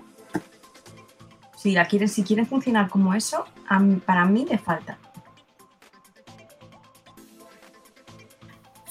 Si, 1.57 1.73
la 1.73 1.87
quieren, 1.87 2.11
si 2.11 2.23
quieren 2.25 2.47
funcionar 2.47 2.91
como 2.91 3.15
eso, 3.15 3.47
para 4.05 4.27
mí 4.27 4.45
le 4.45 4.59
falta. 4.59 4.99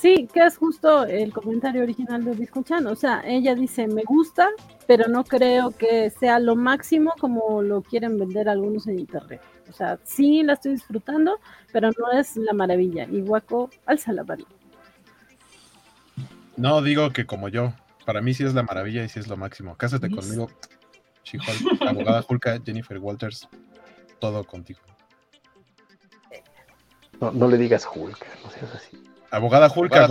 Sí, 0.03 0.27
que 0.33 0.41
es 0.41 0.57
justo 0.57 1.05
el 1.05 1.31
comentario 1.31 1.81
original 1.81 2.25
de 2.25 2.33
Biscochan. 2.33 2.87
O 2.87 2.95
sea, 2.97 3.23
ella 3.25 3.55
dice, 3.55 3.87
me 3.87 4.03
gusta, 4.03 4.49
pero 4.85 5.07
no 5.07 5.23
creo 5.23 5.71
que 5.71 6.09
sea 6.09 6.39
lo 6.39 6.57
máximo 6.57 7.13
como 7.21 7.61
lo 7.61 7.81
quieren 7.81 8.19
vender 8.19 8.49
algunos 8.49 8.85
en 8.87 8.99
internet. 8.99 9.39
O 9.69 9.71
sea, 9.71 9.97
sí 10.03 10.43
la 10.43 10.55
estoy 10.55 10.73
disfrutando, 10.73 11.39
pero 11.71 11.89
no 11.97 12.11
es 12.19 12.35
la 12.35 12.51
maravilla. 12.51 13.07
Y 13.09 13.21
Waco, 13.21 13.69
alza 13.85 14.11
la 14.11 14.25
mano. 14.25 14.43
No, 16.57 16.81
digo 16.81 17.13
que 17.13 17.25
como 17.25 17.47
yo, 17.47 17.73
para 18.05 18.19
mí 18.19 18.33
sí 18.33 18.43
es 18.43 18.53
la 18.53 18.63
maravilla 18.63 19.05
y 19.05 19.07
sí 19.07 19.21
es 19.21 19.29
lo 19.29 19.37
máximo. 19.37 19.77
Cásate 19.77 20.11
conmigo, 20.11 20.49
abogada 21.79 22.23
Julka, 22.23 22.59
Jennifer 22.61 22.97
Walters, 22.97 23.47
todo 24.19 24.43
contigo. 24.43 24.81
No, 27.21 27.31
no 27.31 27.47
le 27.47 27.57
digas 27.57 27.87
Hulk, 27.89 28.25
no 28.43 28.49
seas 28.49 28.75
así. 28.75 29.12
Abogada 29.33 29.67
Julka, 29.67 30.07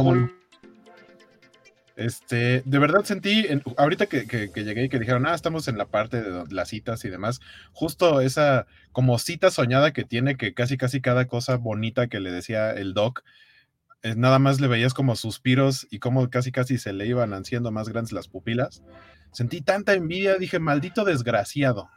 Este, 1.95 2.63
de 2.65 2.79
verdad 2.81 3.05
sentí, 3.05 3.47
ahorita 3.77 4.07
que, 4.07 4.51
llegué 4.53 4.85
y 4.85 4.89
que 4.89 4.99
dijeron, 4.99 5.27
ah, 5.27 5.35
estamos 5.37 5.69
en 5.69 5.79
la 5.79 5.87
parte 5.87 6.21
de 6.21 6.45
las 6.51 6.71
citas 6.71 7.05
y 7.05 7.09
demás, 7.09 7.41
justo 7.73 8.21
esa 8.21 8.67
como 8.91 9.21
cita 9.21 9.53
soñada 9.53 9.93
que 9.93 10.03
tiene, 10.03 10.37
que 10.37 10.55
casi 10.55 10.77
casi 10.77 11.01
cada 11.01 11.27
cosa 11.27 11.57
bonita 11.57 12.09
que 12.09 12.19
le 12.19 12.33
decía 12.33 12.73
el 12.73 12.95
doc, 12.95 13.23
es, 14.03 14.17
nada 14.17 14.41
más 14.41 14.61
le 14.61 14.67
veías 14.67 14.93
como 14.93 15.15
suspiros 15.15 15.87
y 15.89 16.01
como 16.01 16.29
casi 16.29 16.51
casi 16.51 16.77
se 16.77 16.93
le 16.93 17.07
iban 17.07 17.33
haciendo 17.33 17.71
más 17.71 17.89
grandes 17.89 18.11
las 18.11 18.27
pupilas. 18.27 18.83
Sentí 19.31 19.61
tanta 19.61 19.95
envidia, 19.95 20.35
dije, 20.35 20.59
maldito 20.59 21.05
desgraciado 21.05 21.89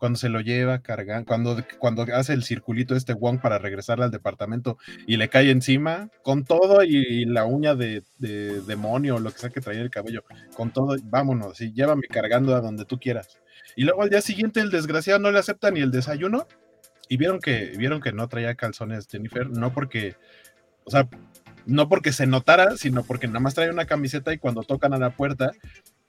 cuando 0.00 0.18
se 0.18 0.30
lo 0.30 0.40
lleva 0.40 0.78
cargando, 0.80 1.26
cuando, 1.26 1.62
cuando 1.78 2.06
hace 2.14 2.32
el 2.32 2.42
circulito 2.42 2.96
este 2.96 3.12
Wong 3.12 3.38
para 3.38 3.58
regresar 3.58 4.00
al 4.00 4.10
departamento 4.10 4.78
y 5.06 5.18
le 5.18 5.28
cae 5.28 5.50
encima, 5.50 6.08
con 6.22 6.44
todo 6.44 6.82
y, 6.82 7.26
la 7.26 7.44
uña 7.44 7.74
de, 7.74 8.02
demonio 8.18 9.16
o 9.16 9.20
lo 9.20 9.30
que 9.30 9.38
sea 9.38 9.50
que 9.50 9.60
traía 9.60 9.82
el 9.82 9.90
cabello, 9.90 10.24
con 10.54 10.72
todo, 10.72 10.96
vámonos, 11.04 11.60
y 11.60 11.74
llévame 11.74 12.08
cargando 12.08 12.56
a 12.56 12.62
donde 12.62 12.86
tú 12.86 12.98
quieras. 12.98 13.38
Y 13.76 13.84
luego 13.84 14.02
al 14.02 14.08
día 14.08 14.22
siguiente 14.22 14.60
el 14.60 14.70
desgraciado 14.70 15.20
no 15.20 15.30
le 15.30 15.38
acepta 15.38 15.70
ni 15.70 15.80
el 15.80 15.90
desayuno 15.90 16.48
y 17.10 17.18
vieron 17.18 17.38
que, 17.38 17.74
vieron 17.76 18.00
que 18.00 18.12
no 18.12 18.26
traía 18.26 18.54
calzones 18.54 19.06
Jennifer, 19.06 19.50
no 19.50 19.74
porque, 19.74 20.16
o 20.84 20.90
sea, 20.90 21.10
no 21.66 21.90
porque 21.90 22.12
se 22.12 22.26
notara, 22.26 22.78
sino 22.78 23.04
porque 23.04 23.26
nada 23.26 23.40
más 23.40 23.54
trae 23.54 23.68
una 23.68 23.84
camiseta 23.84 24.32
y 24.32 24.38
cuando 24.38 24.62
tocan 24.62 24.94
a 24.94 24.98
la 24.98 25.10
puerta 25.10 25.52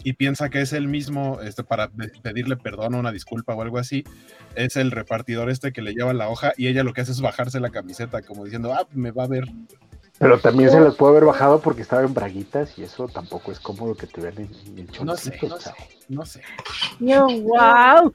y 0.03 0.13
piensa 0.13 0.49
que 0.49 0.61
es 0.61 0.73
el 0.73 0.87
mismo 0.87 1.39
este, 1.41 1.63
para 1.63 1.89
pedirle 2.21 2.57
perdón 2.57 2.95
o 2.95 2.99
una 2.99 3.11
disculpa 3.11 3.53
o 3.55 3.61
algo 3.61 3.77
así, 3.77 4.03
es 4.55 4.75
el 4.77 4.91
repartidor 4.91 5.49
este 5.49 5.71
que 5.71 5.81
le 5.81 5.93
lleva 5.93 6.13
la 6.13 6.29
hoja 6.29 6.53
y 6.57 6.67
ella 6.67 6.83
lo 6.83 6.93
que 6.93 7.01
hace 7.01 7.11
es 7.11 7.21
bajarse 7.21 7.59
la 7.59 7.69
camiseta 7.69 8.21
como 8.21 8.43
diciendo, 8.43 8.73
ah, 8.73 8.87
me 8.93 9.11
va 9.11 9.23
a 9.23 9.27
ver. 9.27 9.45
Pero 10.19 10.39
también 10.39 10.69
se 10.69 10.79
las 10.79 10.93
puede 10.93 11.13
haber 11.13 11.25
bajado 11.25 11.61
porque 11.61 11.81
estaba 11.81 12.03
en 12.03 12.13
braguitas 12.13 12.77
y 12.77 12.83
eso 12.83 13.07
tampoco 13.07 13.51
es 13.51 13.59
cómodo 13.59 13.95
que 13.95 14.05
te 14.05 14.21
vean 14.21 14.35
en, 14.37 14.77
el 14.77 14.87
No 15.03 15.17
sé, 15.17 15.35
no 15.41 15.59
sé, 15.59 15.71
no 16.09 16.25
sé. 16.25 16.41
Yo, 16.99 17.25
wow. 17.25 18.13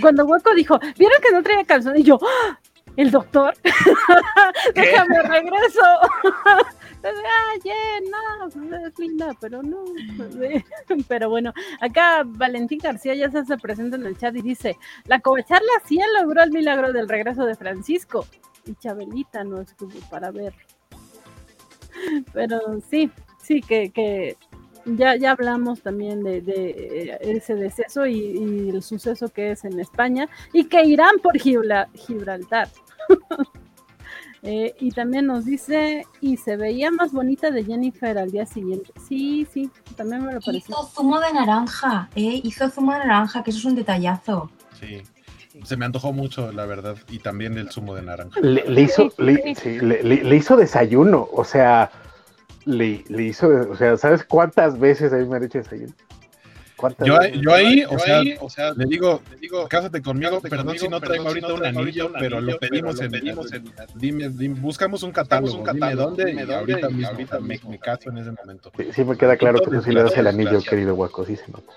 Cuando 0.00 0.24
Hueco 0.24 0.54
dijo, 0.56 0.76
¿vieron 0.98 1.22
que 1.22 1.32
no 1.32 1.42
traía 1.44 1.64
calzón? 1.64 1.96
Y 1.98 2.02
yo, 2.02 2.18
¡Ah! 2.20 2.58
el 2.96 3.12
doctor, 3.12 3.54
déjame 4.74 5.22
regreso. 5.22 5.82
ah, 7.04 8.00
no, 8.10 8.50
pues, 8.50 8.82
es 8.82 8.98
linda, 8.98 9.36
pero 9.40 9.62
no. 9.62 9.84
Pero 11.08 11.30
bueno, 11.30 11.52
acá 11.80 12.22
Valentín 12.24 12.78
García 12.82 13.14
ya 13.14 13.30
se 13.30 13.38
hace 13.38 13.56
presente 13.58 13.96
en 13.96 14.06
el 14.06 14.16
chat 14.16 14.34
y 14.36 14.42
dice, 14.42 14.76
la 15.04 15.20
covacharla 15.20 15.72
sí 15.84 15.98
logró 16.20 16.42
el 16.42 16.50
milagro 16.50 16.92
del 16.92 17.08
regreso 17.08 17.44
de 17.44 17.54
Francisco. 17.54 18.26
Y 18.66 18.74
Chabelita 18.74 19.44
no 19.44 19.60
estuvo 19.60 19.98
para 20.10 20.30
ver. 20.30 20.54
Pero 22.32 22.80
sí, 22.88 23.10
sí, 23.42 23.60
que, 23.60 24.36
ya, 24.84 25.16
ya 25.16 25.32
hablamos 25.32 25.82
también 25.82 26.22
de, 26.22 26.40
de 26.40 27.18
ese 27.20 27.54
deceso 27.54 28.06
y, 28.06 28.18
y, 28.18 28.70
el 28.70 28.82
suceso 28.82 29.28
que 29.28 29.52
es 29.52 29.64
en 29.64 29.78
España 29.80 30.28
y 30.52 30.64
que 30.64 30.84
irán 30.84 31.16
por 31.22 31.38
Gibraltar. 31.38 32.68
Eh, 34.42 34.74
y 34.78 34.90
también 34.92 35.26
nos 35.26 35.44
dice, 35.44 36.06
y 36.20 36.36
se 36.36 36.56
veía 36.56 36.90
más 36.90 37.12
bonita 37.12 37.50
de 37.50 37.64
Jennifer 37.64 38.16
al 38.18 38.30
día 38.30 38.46
siguiente. 38.46 38.92
Sí, 39.08 39.46
sí, 39.52 39.70
también 39.96 40.24
me 40.24 40.32
lo 40.32 40.40
pareció. 40.40 40.74
Hizo 40.74 40.88
zumo 40.94 41.18
de 41.20 41.32
naranja, 41.32 42.08
¿eh? 42.14 42.40
Hizo 42.44 42.68
zumo 42.70 42.92
de 42.92 43.00
naranja, 43.00 43.42
que 43.42 43.50
eso 43.50 43.58
es 43.58 43.64
un 43.64 43.74
detallazo. 43.74 44.50
Sí. 44.78 45.02
Se 45.64 45.76
me 45.76 45.86
antojó 45.86 46.12
mucho, 46.12 46.52
la 46.52 46.66
verdad, 46.66 46.96
y 47.10 47.18
también 47.18 47.58
el 47.58 47.70
zumo 47.70 47.94
de 47.94 48.02
naranja. 48.02 48.38
Le, 48.40 48.80
hizo, 48.80 49.10
le, 49.18 50.36
hizo 50.36 50.56
desayuno, 50.56 51.28
o 51.32 51.42
sea, 51.42 51.90
le, 52.64 53.04
hizo, 53.18 53.48
o 53.68 53.74
sea, 53.74 53.96
¿sabes 53.96 54.22
cuántas 54.22 54.78
veces 54.78 55.12
a 55.12 55.16
mí 55.16 55.24
me 55.24 55.36
han 55.36 55.44
hecho 55.44 55.58
desayuno? 55.58 55.92
Yo, 57.04 57.18
yo, 57.40 57.52
ahí, 57.52 57.84
o, 57.88 57.98
sea, 57.98 58.22
o 58.40 58.48
sea, 58.48 58.72
le 58.72 58.86
digo, 58.86 59.20
le 59.30 59.36
digo, 59.38 59.66
cásate 59.68 60.00
conmigo, 60.00 60.40
perdón 60.40 60.78
si 60.78 60.88
no 60.88 61.00
traigo 61.00 61.26
ahorita 61.26 61.54
un 61.54 61.66
anillo, 61.66 62.12
pero 62.18 62.40
lo 62.40 62.56
pedimos 62.58 63.00
en, 63.00 63.12
dime, 63.96 64.28
buscamos 64.60 65.02
un 65.02 65.10
catálogo, 65.10 65.58
un 65.58 65.64
catálogo 65.64 66.12
dime 66.12 66.44
dónde, 66.44 66.44
y 66.44 66.52
ahorita 66.52 66.88
mismo, 66.88 67.08
ahorita 67.08 67.40
me, 67.40 67.60
me, 67.68 67.78
caso 67.80 68.10
en 68.10 68.18
ese 68.18 68.30
momento. 68.30 68.70
Sí, 68.92 69.04
me 69.04 69.16
queda 69.16 69.36
claro 69.36 69.58
que 69.58 69.70
tú 69.70 69.82
sí 69.82 69.90
le 69.90 70.04
das 70.04 70.16
el 70.16 70.28
anillo, 70.28 70.62
querido 70.62 70.94
Guaco, 70.94 71.24
sí 71.24 71.34
se 71.34 71.50
nota. 71.50 71.72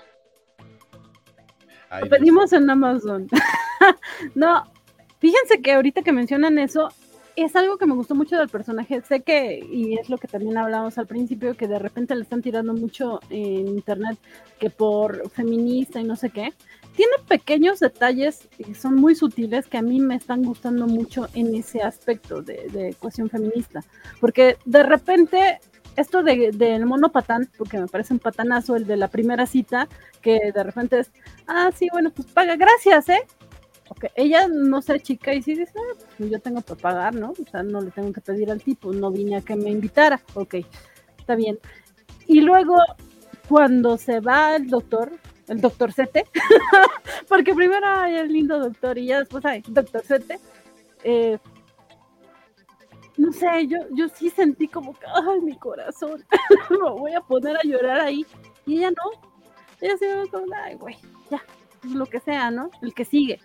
Lo 2.00 2.08
pedimos 2.08 2.52
en 2.52 2.70
Amazon. 2.70 3.28
no, 4.34 4.70
fíjense 5.18 5.60
que 5.60 5.72
ahorita 5.72 6.02
que 6.02 6.12
mencionan 6.12 6.58
eso, 6.58 6.90
es 7.36 7.56
algo 7.56 7.78
que 7.78 7.86
me 7.86 7.94
gustó 7.94 8.14
mucho 8.14 8.36
del 8.36 8.48
personaje. 8.48 9.00
Sé 9.02 9.22
que, 9.22 9.58
y 9.58 9.98
es 9.98 10.08
lo 10.08 10.18
que 10.18 10.28
también 10.28 10.58
hablamos 10.58 10.98
al 10.98 11.06
principio, 11.06 11.56
que 11.56 11.68
de 11.68 11.78
repente 11.78 12.14
le 12.14 12.22
están 12.22 12.42
tirando 12.42 12.74
mucho 12.74 13.20
en 13.30 13.68
internet, 13.68 14.18
que 14.58 14.70
por 14.70 15.30
feminista 15.30 16.00
y 16.00 16.04
no 16.04 16.16
sé 16.16 16.30
qué. 16.30 16.52
Tiene 16.94 17.12
pequeños 17.26 17.80
detalles 17.80 18.48
y 18.58 18.74
son 18.74 18.96
muy 18.96 19.14
sutiles 19.14 19.66
que 19.66 19.78
a 19.78 19.82
mí 19.82 19.98
me 19.98 20.16
están 20.16 20.42
gustando 20.42 20.86
mucho 20.86 21.26
en 21.34 21.54
ese 21.54 21.80
aspecto 21.82 22.42
de, 22.42 22.68
de 22.70 22.94
cuestión 22.94 23.30
feminista. 23.30 23.82
Porque 24.20 24.58
de 24.66 24.82
repente, 24.82 25.60
esto 25.96 26.22
del 26.22 26.58
de, 26.58 26.84
mono 26.84 27.10
patán, 27.10 27.48
porque 27.56 27.78
me 27.78 27.86
parece 27.86 28.12
un 28.12 28.20
patanazo 28.20 28.76
el 28.76 28.86
de 28.86 28.98
la 28.98 29.08
primera 29.08 29.46
cita, 29.46 29.88
que 30.20 30.52
de 30.54 30.62
repente 30.62 31.00
es, 31.00 31.10
ah, 31.46 31.70
sí, 31.74 31.88
bueno, 31.90 32.10
pues 32.10 32.28
paga, 32.28 32.56
gracias, 32.56 33.08
¿eh? 33.08 33.26
Ella 34.14 34.48
no 34.48 34.82
sé 34.82 35.00
chica 35.00 35.34
y 35.34 35.42
si 35.42 35.54
dice, 35.54 35.72
ah, 35.76 35.98
pues 36.16 36.30
yo 36.30 36.40
tengo 36.40 36.62
que 36.62 36.74
pagar, 36.74 37.14
¿no? 37.14 37.30
O 37.30 37.50
sea, 37.50 37.62
no 37.62 37.80
le 37.80 37.90
tengo 37.90 38.12
que 38.12 38.20
pedir 38.20 38.50
al 38.50 38.62
tipo, 38.62 38.92
no 38.92 39.10
vine 39.10 39.36
a 39.36 39.40
que 39.40 39.56
me 39.56 39.70
invitara, 39.70 40.20
ok, 40.34 40.56
está 41.18 41.34
bien. 41.34 41.58
Y 42.26 42.40
luego, 42.40 42.76
cuando 43.48 43.98
se 43.98 44.20
va 44.20 44.56
el 44.56 44.68
doctor, 44.68 45.12
el 45.48 45.60
doctor 45.60 45.92
Sete, 45.92 46.26
porque 47.28 47.54
primero 47.54 47.86
hay 47.86 48.16
el 48.16 48.32
lindo 48.32 48.58
doctor 48.58 48.98
y 48.98 49.06
ya 49.06 49.20
después 49.20 49.44
hay 49.44 49.62
doctor 49.66 50.02
Sete, 50.06 50.38
eh, 51.04 51.38
no 53.16 53.32
sé, 53.32 53.66
yo, 53.66 53.78
yo 53.90 54.08
sí 54.08 54.30
sentí 54.30 54.68
como 54.68 54.94
que, 54.94 55.06
ay, 55.06 55.40
mi 55.42 55.56
corazón, 55.56 56.24
me 56.70 56.90
voy 56.90 57.12
a 57.12 57.20
poner 57.20 57.56
a 57.56 57.62
llorar 57.62 58.00
ahí. 58.00 58.26
Y 58.66 58.78
ella 58.78 58.90
no, 58.90 59.28
ella 59.80 59.96
se 59.96 60.06
ve 60.06 60.28
como, 60.28 60.46
ay, 60.54 60.76
güey, 60.76 60.96
ya, 61.30 61.42
lo 61.84 62.06
que 62.06 62.20
sea, 62.20 62.50
¿no? 62.50 62.70
El 62.80 62.94
que 62.94 63.04
sigue. 63.04 63.40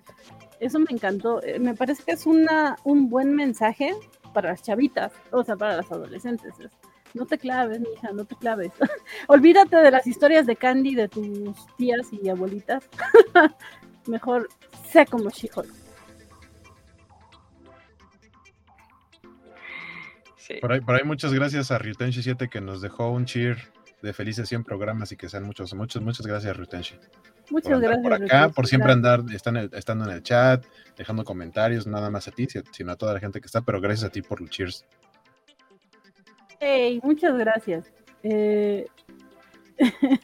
Eso 0.59 0.79
me 0.79 0.87
encantó. 0.89 1.41
Eh, 1.43 1.59
me 1.59 1.75
parece 1.75 2.03
que 2.03 2.11
es 2.11 2.25
una, 2.25 2.77
un 2.83 3.09
buen 3.09 3.33
mensaje 3.33 3.93
para 4.33 4.49
las 4.49 4.63
chavitas, 4.63 5.11
o 5.31 5.43
sea, 5.43 5.55
para 5.55 5.77
las 5.77 5.91
adolescentes. 5.91 6.53
no 7.13 7.25
te 7.25 7.37
claves, 7.37 7.81
hija, 7.93 8.11
no 8.13 8.25
te 8.25 8.35
claves. 8.35 8.71
Olvídate 9.27 9.77
de 9.77 9.91
las 9.91 10.05
historias 10.07 10.45
de 10.45 10.55
Candy 10.55 10.95
de 10.95 11.07
tus 11.07 11.55
tías 11.77 12.07
y 12.11 12.29
abuelitas. 12.29 12.83
Mejor 14.07 14.47
sé 14.89 15.05
como 15.05 15.29
she 15.29 15.49
Por, 20.61 20.71
ahí, 20.71 20.79
por 20.79 20.95
ahí 20.95 21.03
muchas 21.03 21.33
gracias 21.33 21.71
a 21.71 21.79
Ryutenshi7 21.79 22.49
que 22.49 22.61
nos 22.61 22.81
dejó 22.81 23.11
un 23.11 23.25
cheer 23.25 23.57
de 24.07 24.13
felices 24.13 24.47
100 24.47 24.63
programas 24.63 25.11
y 25.11 25.17
que 25.17 25.27
sean 25.27 25.43
muchos, 25.43 25.73
muchos, 25.73 26.01
muchas 26.01 26.25
gracias 26.25 26.55
Ryutenshi. 26.55 26.95
Muchas 27.49 27.79
gracias. 27.81 28.03
Por 28.03 28.13
acá, 28.13 28.49
por 28.49 28.65
siempre 28.65 28.93
andar 28.93 29.21
estando 29.31 30.05
en 30.05 30.11
el 30.11 30.23
chat, 30.23 30.65
dejando 30.97 31.25
comentarios, 31.25 31.85
nada 31.85 32.09
más 32.09 32.25
a 32.29 32.31
ti, 32.31 32.47
sino 32.71 32.91
a 32.93 32.95
toda 32.95 33.13
la 33.13 33.19
gente 33.19 33.41
que 33.41 33.47
está, 33.47 33.61
pero 33.61 33.81
gracias 33.81 34.05
a 34.05 34.09
ti 34.09 34.21
por 34.21 34.39
los 34.39 34.49
cheers. 34.49 34.85
Hey, 36.61 37.01
muchas 37.03 37.37
gracias. 37.37 37.91
Eh, 38.23 38.87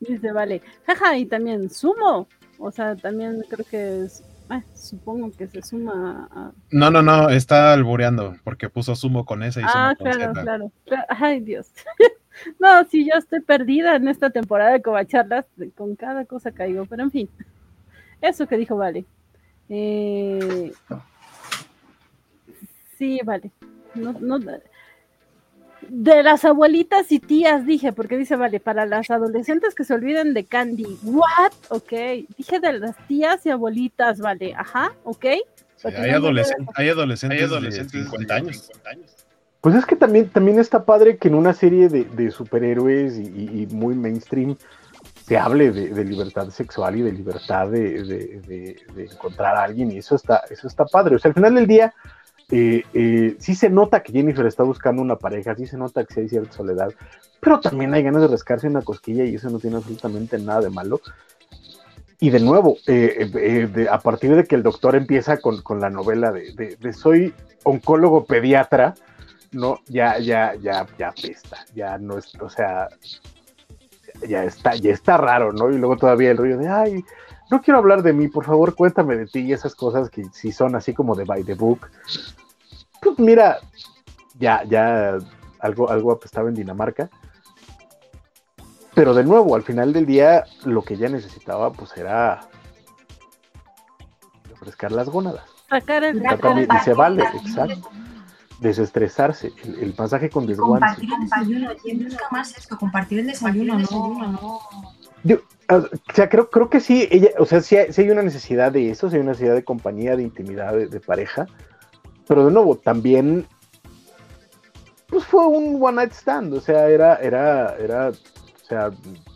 dice, 0.00 0.30
vale. 0.30 0.62
Jaja, 0.86 1.18
y 1.18 1.26
también 1.26 1.68
sumo. 1.70 2.28
O 2.58 2.70
sea, 2.70 2.94
también 2.94 3.42
creo 3.50 3.66
que 3.68 4.04
es. 4.04 4.22
Ah, 4.48 4.62
supongo 4.74 5.32
que 5.32 5.48
se 5.48 5.62
suma 5.62 6.28
a... 6.30 6.52
No, 6.70 6.90
no, 6.90 7.02
no, 7.02 7.30
está 7.30 7.72
albureando 7.72 8.36
porque 8.44 8.68
puso 8.68 8.94
sumo 8.94 9.24
con 9.24 9.42
esa 9.42 9.62
y 9.62 9.64
ah, 9.66 9.94
claro, 9.98 10.32
claro. 10.34 10.72
Ay, 11.08 11.40
Dios. 11.40 11.72
No, 12.58 12.84
si 12.84 13.04
yo 13.04 13.16
estoy 13.16 13.40
perdida 13.40 13.96
en 13.96 14.08
esta 14.08 14.30
temporada 14.30 14.72
de 14.72 14.82
Covacharlas, 14.82 15.46
con 15.74 15.96
cada 15.96 16.24
cosa 16.24 16.52
caigo, 16.52 16.86
pero 16.86 17.02
en 17.02 17.10
fin, 17.10 17.30
eso 18.20 18.46
que 18.46 18.56
dijo 18.56 18.76
Vale. 18.76 19.04
Eh, 19.68 20.72
sí, 22.98 23.20
vale. 23.24 23.50
de 25.88 26.22
las 26.22 26.44
abuelitas 26.44 27.10
y 27.12 27.18
tías 27.18 27.66
dije, 27.66 27.92
porque 27.92 28.16
dice, 28.16 28.36
vale, 28.36 28.60
para 28.60 28.86
las 28.86 29.10
adolescentes 29.10 29.74
que 29.74 29.84
se 29.84 29.94
olviden 29.94 30.34
de 30.34 30.44
Candy. 30.44 30.98
¿What? 31.02 31.52
Ok. 31.68 31.92
Dije 32.36 32.60
de 32.60 32.72
las 32.74 32.96
tías 33.06 33.44
y 33.46 33.50
abuelitas, 33.50 34.18
vale. 34.20 34.54
Ajá, 34.54 34.92
ok. 35.04 35.24
hay, 35.84 36.10
adolescentes, 36.10 36.68
hay, 36.74 36.88
adolescentes, 36.88 37.92
de 37.92 38.04
50 38.04 38.34
años. 38.34 38.70
Pues 39.64 39.76
es 39.76 39.86
que 39.86 39.96
también, 39.96 40.28
también 40.28 40.58
está 40.58 40.84
padre 40.84 41.16
que 41.16 41.28
en 41.28 41.34
una 41.34 41.54
serie 41.54 41.88
de, 41.88 42.30
superhéroes 42.30 43.18
y, 43.18 43.66
muy 43.70 43.94
mainstream 43.94 44.58
se 45.26 45.38
hable 45.38 45.72
de, 45.72 46.04
libertad 46.04 46.50
sexual 46.50 46.96
y 46.96 47.00
de 47.00 47.12
libertad 47.12 47.70
de, 47.70 48.76
encontrar 48.94 49.56
a 49.56 49.62
alguien 49.62 49.90
y 49.90 49.96
eso 49.96 50.16
está, 50.16 50.42
eso 50.50 50.68
está 50.68 50.84
padre. 50.84 51.16
O 51.16 51.18
sea, 51.18 51.30
al 51.30 51.34
final 51.34 51.54
del 51.54 51.66
día 51.66 51.94
eh, 52.50 52.82
eh, 52.92 53.36
sí 53.38 53.54
se 53.54 53.70
nota 53.70 54.02
que 54.02 54.12
Jennifer 54.12 54.44
está 54.44 54.64
buscando 54.64 55.00
una 55.00 55.16
pareja, 55.16 55.54
sí 55.54 55.66
se 55.66 55.78
nota 55.78 56.04
que 56.04 56.12
sí 56.12 56.20
hay 56.20 56.28
cierta 56.28 56.52
soledad, 56.52 56.92
pero 57.40 57.58
también 57.58 57.94
hay 57.94 58.02
ganas 58.02 58.20
de 58.20 58.28
rascarse 58.28 58.66
una 58.66 58.82
cosquilla 58.82 59.24
y 59.24 59.36
eso 59.36 59.48
no 59.48 59.60
tiene 59.60 59.76
absolutamente 59.76 60.36
nada 60.36 60.60
de 60.60 60.68
malo. 60.68 61.00
Y 62.20 62.28
de 62.28 62.40
nuevo, 62.40 62.76
eh, 62.86 63.88
a 63.90 63.98
partir 63.98 64.36
de 64.36 64.44
que 64.44 64.56
el 64.56 64.62
doctor 64.62 64.94
empieza 64.94 65.38
con, 65.38 65.62
con 65.62 65.80
la 65.80 65.88
novela 65.88 66.32
de, 66.32 66.92
soy 66.92 67.32
oncólogo 67.62 68.26
pediatra, 68.26 68.94
no, 69.54 69.78
ya, 69.86 70.18
ya, 70.18 70.54
ya, 70.56 70.86
ya 70.98 71.12
pesta, 71.12 71.64
ya 71.74 71.96
no 71.96 72.18
es, 72.18 72.34
o 72.40 72.50
sea, 72.50 72.88
ya 74.28 74.44
está, 74.44 74.74
ya 74.74 74.92
está 74.92 75.16
raro, 75.16 75.52
¿no? 75.52 75.70
Y 75.70 75.78
luego 75.78 75.96
todavía 75.96 76.32
el 76.32 76.36
rollo 76.36 76.58
de, 76.58 76.68
ay, 76.68 77.04
no 77.50 77.62
quiero 77.62 77.78
hablar 77.78 78.02
de 78.02 78.12
mí, 78.12 78.28
por 78.28 78.44
favor, 78.44 78.74
cuéntame 78.74 79.16
de 79.16 79.26
ti 79.26 79.40
y 79.40 79.52
esas 79.52 79.74
cosas 79.74 80.10
que 80.10 80.24
si 80.32 80.50
son 80.50 80.74
así 80.74 80.92
como 80.92 81.14
de 81.14 81.24
by 81.24 81.44
the 81.44 81.54
book. 81.54 81.88
Pues 83.00 83.18
mira, 83.18 83.58
ya, 84.38 84.64
ya 84.64 85.18
algo, 85.60 85.88
algo 85.88 86.12
apestaba 86.12 86.48
en 86.48 86.54
Dinamarca. 86.54 87.08
Pero 88.94 89.14
de 89.14 89.24
nuevo, 89.24 89.54
al 89.56 89.62
final 89.62 89.92
del 89.92 90.06
día, 90.06 90.44
lo 90.64 90.82
que 90.82 90.94
ella 90.94 91.08
necesitaba, 91.08 91.72
pues 91.72 91.96
era 91.96 92.48
refrescar 94.48 94.92
las 94.92 95.08
gónadas. 95.08 95.44
Sacar 95.68 96.04
el 96.04 96.22
y 96.22 96.78
se 96.84 96.94
vale, 96.94 97.24
exacto 97.24 97.90
desestresarse, 98.64 99.52
el, 99.62 99.92
pasaje 99.92 100.30
con 100.30 100.46
desguance. 100.46 100.86
Compartir 100.86 101.10
el 101.12 101.20
desayuno, 101.20 101.70
¿quién 101.82 102.04
busca 102.04 102.26
más 102.30 102.56
esto? 102.56 102.78
Compartir 102.78 103.18
el 103.20 103.26
desayuno, 103.26 103.78
no. 103.78 104.60
o 105.68 105.88
sea, 106.12 106.28
creo, 106.28 106.50
creo 106.50 106.70
que 106.70 106.80
sí, 106.80 107.06
ella, 107.10 107.30
o 107.38 107.44
sea, 107.44 107.60
sí 107.60 107.76
hay, 107.76 108.10
una 108.10 108.22
necesidad 108.22 108.72
de 108.72 108.90
eso, 108.90 109.08
sí 109.08 109.16
hay 109.16 109.22
una 109.22 109.32
necesidad 109.32 109.54
de 109.54 109.64
compañía, 109.64 110.16
de 110.16 110.22
intimidad, 110.22 110.74
de, 110.74 111.00
pareja, 111.00 111.46
pero 112.26 112.46
de 112.46 112.52
nuevo, 112.52 112.76
también, 112.76 113.46
pues 115.08 115.24
fue 115.24 115.46
un 115.46 115.78
one 115.80 115.96
night 115.96 116.12
stand, 116.12 116.54
o 116.54 116.60
sea, 116.60 116.88
era, 116.88 117.16
era, 117.16 117.76
era, 117.76 118.08
o 118.08 118.66
sea, 118.66 118.90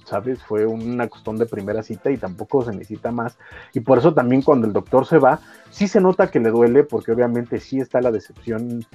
¿sabes? 0.09 0.43
Fue 0.43 0.65
una 0.65 1.07
cuestión 1.07 1.37
de 1.37 1.45
primera 1.45 1.83
cita 1.83 2.11
y 2.11 2.17
tampoco 2.17 2.65
se 2.65 2.73
necesita 2.73 3.13
más. 3.13 3.37
Y 3.75 3.81
por 3.81 3.99
eso 3.99 4.15
también 4.15 4.41
cuando 4.41 4.67
el 4.67 4.73
doctor 4.73 5.07
se 5.07 5.19
va, 5.19 5.41
sí 5.71 5.87
se 5.87 6.01
nota 6.01 6.31
que 6.31 6.41
le 6.41 6.49
duele, 6.49 6.83
porque 6.83 7.13
obviamente 7.13 7.61
sí 7.61 7.79
está 7.79 8.01
la 8.01 8.11
decepción 8.11 8.87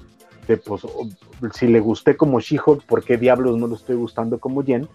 de, 0.47 0.57
pues, 0.57 0.81
si 1.53 1.67
le 1.67 1.79
gusté 1.79 2.17
como 2.17 2.39
She-Hulk, 2.39 2.85
¿por 2.85 3.03
qué 3.03 3.17
diablos 3.17 3.57
no 3.57 3.67
lo 3.67 3.75
estoy 3.75 3.95
gustando 3.95 4.39
como 4.39 4.63
Jen? 4.63 4.87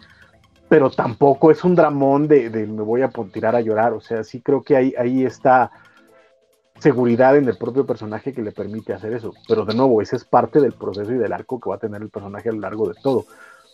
Pero 0.68 0.90
tampoco 0.90 1.50
es 1.50 1.64
un 1.64 1.74
dramón 1.74 2.28
de, 2.28 2.50
me 2.50 2.82
voy 2.82 3.02
a 3.02 3.10
tirar 3.32 3.56
a 3.56 3.60
llorar. 3.60 3.92
O 3.94 4.00
sea, 4.00 4.22
sí 4.22 4.40
creo 4.40 4.62
que 4.62 4.76
hay, 4.76 4.94
ahí 4.98 5.24
está 5.24 5.70
seguridad 6.78 7.36
en 7.36 7.48
el 7.48 7.56
propio 7.56 7.86
personaje 7.86 8.32
que 8.32 8.42
le 8.42 8.52
permite 8.52 8.92
hacer 8.92 9.12
eso. 9.12 9.32
Pero 9.48 9.64
de 9.64 9.74
nuevo, 9.74 10.02
ese 10.02 10.16
es 10.16 10.24
parte 10.24 10.60
del 10.60 10.72
proceso 10.72 11.12
y 11.12 11.18
del 11.18 11.32
arco 11.32 11.58
que 11.58 11.70
va 11.70 11.76
a 11.76 11.80
tener 11.80 12.02
el 12.02 12.10
personaje 12.10 12.50
a 12.50 12.52
lo 12.52 12.60
largo 12.60 12.88
de 12.88 12.94
todo. 13.02 13.24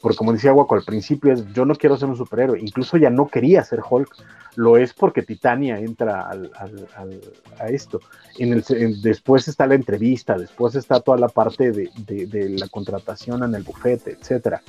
Porque 0.04 0.18
como 0.18 0.34
decía 0.34 0.52
Guaco 0.52 0.74
al 0.74 0.84
principio, 0.84 1.32
es 1.32 1.50
yo 1.54 1.64
no 1.64 1.74
quiero 1.74 1.96
ser 1.96 2.10
un 2.10 2.16
superhéroe, 2.18 2.60
incluso 2.60 2.98
ya 2.98 3.08
no 3.08 3.26
quería 3.26 3.64
ser 3.64 3.80
Hulk, 3.88 4.14
lo 4.54 4.76
es 4.76 4.92
porque 4.92 5.22
Titania 5.22 5.78
entra 5.78 6.28
a 6.28 7.68
esto. 7.68 8.00
En 8.36 8.52
el, 8.52 9.00
después 9.00 9.48
está 9.48 9.66
la 9.66 9.76
entrevista, 9.76 10.36
después 10.36 10.74
está 10.74 11.00
toda 11.00 11.16
la 11.16 11.28
parte 11.28 11.72
de, 11.72 12.56
la 12.58 12.68
contratación 12.68 13.44
en 13.44 13.54
el 13.54 13.62
bufete, 13.62 14.18
etcétera. 14.20 14.60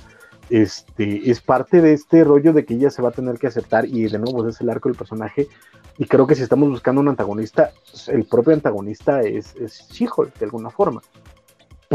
Este, 0.49 1.29
es 1.29 1.41
parte 1.41 1.81
de 1.81 1.91
este 1.91 2.23
rollo 2.23 2.53
de 2.53 2.63
que 2.63 2.75
ella 2.75 2.89
se 2.89 3.01
va 3.01 3.09
a 3.09 3.11
tener 3.11 3.37
que 3.37 3.47
aceptar 3.47 3.85
y 3.85 4.07
de 4.07 4.17
nuevo 4.17 4.47
es 4.47 4.61
el 4.61 4.69
arco 4.69 4.87
del 4.87 4.97
personaje 4.97 5.49
y 5.97 6.05
creo 6.05 6.27
que 6.27 6.35
si 6.35 6.43
estamos 6.43 6.69
buscando 6.69 7.01
un 7.01 7.09
antagonista, 7.09 7.71
el 8.07 8.23
propio 8.23 8.53
antagonista 8.53 9.19
es, 9.19 9.53
es 9.57 9.85
She-Hulk 9.91 10.37
de 10.39 10.45
alguna 10.45 10.69
forma 10.69 11.01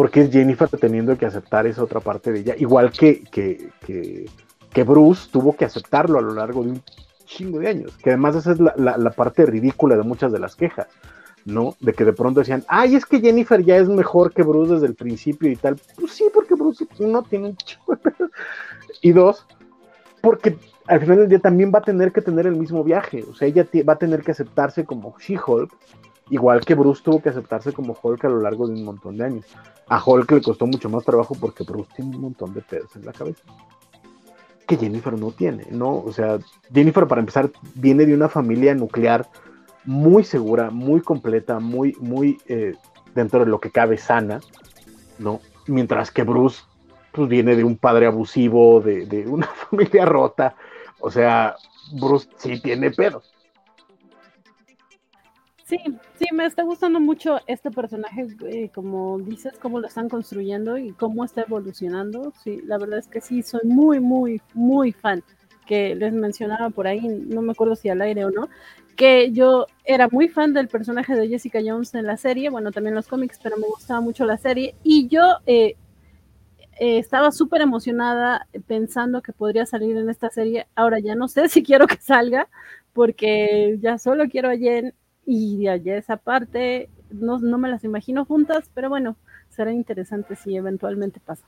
porque 0.00 0.22
es 0.22 0.30
Jennifer 0.30 0.66
teniendo 0.66 1.18
que 1.18 1.26
aceptar 1.26 1.66
esa 1.66 1.84
otra 1.84 2.00
parte 2.00 2.32
de 2.32 2.40
ella, 2.40 2.54
igual 2.56 2.90
que, 2.90 3.22
que, 3.30 3.68
que, 3.84 4.82
Bruce 4.82 5.28
tuvo 5.30 5.54
que 5.54 5.66
aceptarlo 5.66 6.18
a 6.18 6.22
lo 6.22 6.32
largo 6.32 6.62
de 6.62 6.70
un 6.70 6.82
chingo 7.26 7.58
de 7.58 7.68
años, 7.68 7.98
que 7.98 8.08
además 8.08 8.34
esa 8.34 8.52
es 8.52 8.60
la, 8.60 8.96
la, 8.96 9.10
parte 9.10 9.44
ridícula 9.44 9.98
de 9.98 10.02
muchas 10.02 10.32
de 10.32 10.38
las 10.38 10.56
quejas, 10.56 10.86
¿no? 11.44 11.76
De 11.80 11.92
que 11.92 12.06
de 12.06 12.14
pronto 12.14 12.40
decían, 12.40 12.64
ay, 12.66 12.94
es 12.94 13.04
que 13.04 13.20
Jennifer 13.20 13.62
ya 13.62 13.76
es 13.76 13.90
mejor 13.90 14.32
que 14.32 14.42
Bruce 14.42 14.72
desde 14.72 14.86
el 14.86 14.94
principio 14.94 15.50
y 15.50 15.56
tal. 15.56 15.76
Pues 15.98 16.12
sí, 16.12 16.24
porque 16.32 16.54
Bruce 16.54 16.86
no 16.98 17.22
tiene 17.22 17.48
un 17.48 17.56
chingo 17.58 17.98
Y 19.02 19.12
dos, 19.12 19.46
porque 20.22 20.56
al 20.86 21.00
final 21.00 21.18
del 21.18 21.28
día 21.28 21.40
también 21.40 21.70
va 21.74 21.80
a 21.80 21.82
tener 21.82 22.10
que 22.10 22.22
tener 22.22 22.46
el 22.46 22.56
mismo 22.56 22.82
viaje, 22.82 23.22
o 23.30 23.34
sea, 23.34 23.48
ella 23.48 23.68
va 23.86 23.92
a 23.92 23.98
tener 23.98 24.22
que 24.22 24.30
aceptarse 24.30 24.86
como 24.86 25.14
She-Hulk, 25.18 25.70
igual 26.30 26.64
que 26.64 26.74
Bruce 26.74 27.02
tuvo 27.02 27.20
que 27.20 27.28
aceptarse 27.28 27.72
como 27.72 27.96
Hulk 28.00 28.24
a 28.24 28.28
lo 28.28 28.40
largo 28.40 28.66
de 28.66 28.74
un 28.74 28.84
montón 28.84 29.16
de 29.16 29.24
años. 29.24 29.46
A 29.88 30.02
Hulk 30.02 30.30
le 30.32 30.42
costó 30.42 30.66
mucho 30.66 30.88
más 30.88 31.04
trabajo 31.04 31.36
porque 31.38 31.64
Bruce 31.64 31.90
tiene 31.96 32.16
un 32.16 32.22
montón 32.22 32.54
de 32.54 32.62
pedos 32.62 32.94
en 32.96 33.04
la 33.04 33.12
cabeza 33.12 33.42
que 34.70 34.76
Jennifer 34.76 35.18
no 35.18 35.32
tiene, 35.32 35.66
¿no? 35.72 35.96
O 35.96 36.12
sea, 36.12 36.38
Jennifer 36.72 37.08
para 37.08 37.20
empezar 37.20 37.50
viene 37.74 38.06
de 38.06 38.14
una 38.14 38.28
familia 38.28 38.72
nuclear 38.72 39.26
muy 39.84 40.22
segura, 40.22 40.70
muy 40.70 41.00
completa, 41.00 41.58
muy, 41.58 41.96
muy 41.98 42.38
eh, 42.46 42.76
dentro 43.12 43.40
de 43.40 43.46
lo 43.46 43.58
que 43.58 43.72
cabe 43.72 43.98
sana, 43.98 44.40
¿no? 45.18 45.40
Mientras 45.66 46.12
que 46.12 46.22
Bruce 46.22 46.62
pues 47.10 47.28
viene 47.28 47.56
de 47.56 47.64
un 47.64 47.78
padre 47.78 48.06
abusivo, 48.06 48.80
de, 48.80 49.06
de 49.06 49.26
una 49.26 49.46
familia 49.70 50.04
rota, 50.04 50.54
o 51.00 51.10
sea, 51.10 51.56
Bruce 51.92 52.28
sí 52.36 52.60
tiene 52.60 52.92
pedos. 52.92 53.34
Sí, 55.70 55.78
sí, 56.18 56.24
me 56.32 56.46
está 56.46 56.64
gustando 56.64 56.98
mucho 56.98 57.38
este 57.46 57.70
personaje, 57.70 58.26
eh, 58.46 58.70
como 58.74 59.20
dices, 59.20 59.52
cómo 59.60 59.78
lo 59.78 59.86
están 59.86 60.08
construyendo 60.08 60.76
y 60.78 60.90
cómo 60.92 61.24
está 61.24 61.42
evolucionando. 61.42 62.32
Sí, 62.42 62.60
la 62.64 62.76
verdad 62.76 62.98
es 62.98 63.06
que 63.06 63.20
sí, 63.20 63.44
soy 63.44 63.60
muy, 63.64 64.00
muy, 64.00 64.42
muy 64.52 64.90
fan. 64.90 65.22
Que 65.68 65.94
les 65.94 66.12
mencionaba 66.12 66.70
por 66.70 66.88
ahí, 66.88 67.00
no 67.06 67.40
me 67.42 67.52
acuerdo 67.52 67.76
si 67.76 67.88
al 67.88 68.02
aire 68.02 68.24
o 68.24 68.32
no, 68.32 68.48
que 68.96 69.30
yo 69.30 69.66
era 69.84 70.08
muy 70.08 70.28
fan 70.28 70.52
del 70.54 70.66
personaje 70.66 71.14
de 71.14 71.28
Jessica 71.28 71.60
Jones 71.64 71.94
en 71.94 72.06
la 72.06 72.16
serie, 72.16 72.50
bueno, 72.50 72.72
también 72.72 72.96
los 72.96 73.06
cómics, 73.06 73.38
pero 73.40 73.56
me 73.56 73.68
gustaba 73.68 74.00
mucho 74.00 74.24
la 74.24 74.38
serie. 74.38 74.74
Y 74.82 75.06
yo 75.06 75.22
eh, 75.46 75.76
eh, 76.80 76.98
estaba 76.98 77.30
súper 77.30 77.60
emocionada 77.60 78.46
pensando 78.66 79.22
que 79.22 79.32
podría 79.32 79.66
salir 79.66 79.96
en 79.96 80.08
esta 80.08 80.30
serie. 80.30 80.66
Ahora 80.74 80.98
ya 80.98 81.14
no 81.14 81.28
sé 81.28 81.48
si 81.48 81.62
quiero 81.62 81.86
que 81.86 81.96
salga, 81.98 82.48
porque 82.92 83.78
ya 83.80 83.98
solo 83.98 84.24
quiero 84.28 84.48
a 84.50 84.56
Jen 84.56 84.94
y 85.32 85.58
de 85.58 85.70
allá 85.70 85.96
esa 85.96 86.16
parte, 86.16 86.90
no, 87.10 87.38
no 87.38 87.56
me 87.56 87.68
las 87.68 87.84
imagino 87.84 88.24
juntas, 88.24 88.68
pero 88.74 88.88
bueno, 88.88 89.14
será 89.48 89.72
interesante 89.72 90.34
si 90.34 90.56
eventualmente 90.56 91.20
pasa. 91.20 91.44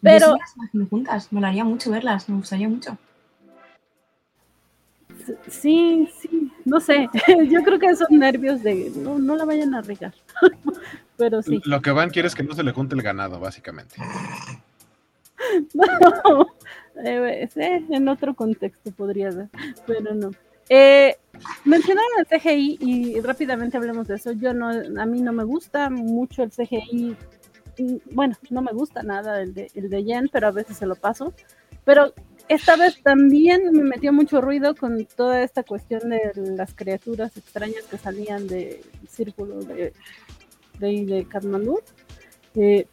Pero... 0.00 0.38
Yo 0.72 0.86
juntas, 0.86 1.30
me 1.30 1.46
haría 1.46 1.64
mucho 1.64 1.90
verlas, 1.90 2.30
me 2.30 2.36
gustaría 2.36 2.66
mucho. 2.66 2.96
Sí, 5.48 6.08
sí, 6.18 6.50
no 6.64 6.80
sé, 6.80 7.10
yo 7.50 7.62
creo 7.62 7.78
que 7.78 7.88
esos 7.88 8.10
nervios 8.10 8.62
de 8.62 8.90
no, 8.96 9.18
no 9.18 9.36
la 9.36 9.44
vayan 9.44 9.74
a 9.74 9.82
regar, 9.82 10.14
pero 11.18 11.42
sí. 11.42 11.60
Lo 11.66 11.82
que 11.82 11.90
van 11.90 12.08
quiere 12.08 12.26
es 12.26 12.34
que 12.34 12.42
no 12.42 12.54
se 12.54 12.62
le 12.62 12.72
junte 12.72 12.94
el 12.94 13.02
ganado, 13.02 13.38
básicamente. 13.38 13.96
No, 15.74 16.46
eh, 17.02 17.48
en 17.56 18.08
otro 18.08 18.34
contexto 18.34 18.92
podría 18.92 19.32
ser, 19.32 19.48
pero 19.86 20.14
no. 20.14 20.30
Eh, 20.72 21.16
mencionaron 21.64 22.10
el 22.18 22.26
CGI 22.26 22.78
y 22.80 23.20
rápidamente 23.20 23.76
hablemos 23.76 24.06
de 24.06 24.14
eso. 24.14 24.32
Yo 24.32 24.54
no, 24.54 24.68
a 24.68 25.06
mí 25.06 25.20
no 25.20 25.32
me 25.32 25.44
gusta 25.44 25.90
mucho 25.90 26.44
el 26.44 26.50
CGI. 26.50 27.16
Bueno, 28.12 28.36
no 28.50 28.62
me 28.62 28.72
gusta 28.72 29.02
nada 29.02 29.42
el 29.42 29.52
de, 29.52 29.70
el 29.74 29.90
de 29.90 30.04
Jen, 30.04 30.28
pero 30.32 30.46
a 30.46 30.52
veces 30.52 30.76
se 30.76 30.86
lo 30.86 30.94
paso. 30.94 31.34
Pero 31.84 32.14
esta 32.48 32.76
vez 32.76 33.02
también 33.02 33.72
me 33.72 33.82
metió 33.82 34.12
mucho 34.12 34.40
ruido 34.40 34.76
con 34.76 35.04
toda 35.06 35.42
esta 35.42 35.64
cuestión 35.64 36.08
de 36.08 36.32
las 36.34 36.72
criaturas 36.72 37.36
extrañas 37.36 37.84
que 37.90 37.98
salían 37.98 38.46
del 38.46 38.80
círculo 39.08 39.60
de, 39.60 39.92
de, 40.78 41.04
de 41.04 41.26
Kathmandu. 41.28 41.80
Eh, 42.54 42.86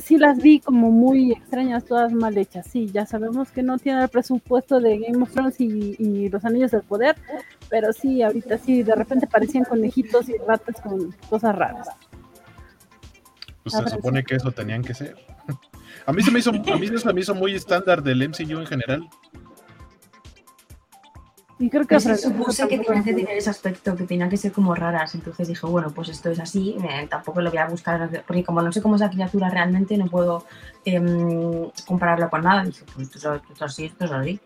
sí 0.00 0.18
las 0.18 0.38
vi 0.38 0.60
como 0.60 0.90
muy 0.90 1.32
extrañas, 1.32 1.84
todas 1.84 2.12
mal 2.12 2.36
hechas. 2.36 2.66
Sí, 2.70 2.90
ya 2.92 3.06
sabemos 3.06 3.50
que 3.50 3.62
no 3.62 3.78
tiene 3.78 4.02
el 4.02 4.08
presupuesto 4.08 4.80
de 4.80 4.98
Game 4.98 5.22
of 5.22 5.32
Thrones 5.32 5.60
y, 5.60 6.28
los 6.28 6.44
Anillos 6.44 6.70
del 6.70 6.82
Poder, 6.82 7.16
pero 7.68 7.92
sí, 7.92 8.22
ahorita 8.22 8.58
sí, 8.58 8.82
de 8.82 8.94
repente 8.94 9.26
parecían 9.26 9.64
conejitos 9.64 10.28
y 10.28 10.36
ratas 10.46 10.80
con 10.80 11.12
cosas 11.28 11.56
raras. 11.56 11.88
Pues 13.62 13.74
se 13.74 13.90
supone 13.90 14.24
que 14.24 14.36
eso 14.36 14.52
tenían 14.52 14.82
que 14.82 14.94
ser. 14.94 15.16
A 16.06 16.12
mí 16.12 16.22
se 16.22 16.30
me 16.30 16.38
hizo, 16.38 16.50
a 16.50 16.76
mí 16.78 16.88
se 16.98 17.12
me 17.12 17.20
hizo 17.20 17.34
muy 17.34 17.54
estándar 17.54 18.02
del 18.02 18.26
MCU 18.26 18.58
en 18.58 18.66
general. 18.66 19.08
Y 21.60 21.68
creo 21.68 21.86
que 21.86 22.00
se 22.00 22.16
supuse 22.16 22.66
que 22.66 22.78
tenía 22.78 23.04
que 23.04 23.12
tener 23.12 23.36
ese 23.36 23.50
aspecto, 23.50 23.94
que 23.94 24.04
tenía 24.04 24.30
que 24.30 24.38
ser 24.38 24.50
como 24.50 24.74
raras. 24.74 25.14
Entonces 25.14 25.46
dije, 25.46 25.66
bueno, 25.66 25.90
pues 25.94 26.08
esto 26.08 26.30
es 26.30 26.40
así, 26.40 26.74
tampoco 27.10 27.42
lo 27.42 27.50
voy 27.50 27.58
a 27.58 27.66
buscar, 27.66 28.08
porque 28.26 28.42
como 28.42 28.62
no 28.62 28.72
sé 28.72 28.80
cómo 28.80 28.94
es 28.94 29.02
la 29.02 29.10
criatura 29.10 29.50
realmente, 29.50 29.98
no 29.98 30.06
puedo 30.06 30.46
eh, 30.86 31.70
compararlo 31.86 32.30
con 32.30 32.44
nada. 32.44 32.64
Dije, 32.64 32.82
pues 32.94 33.14
esto, 33.14 33.34
es 33.52 33.60
así, 33.60 33.84
esto 33.84 34.06
es 34.06 34.10
así. 34.10 34.40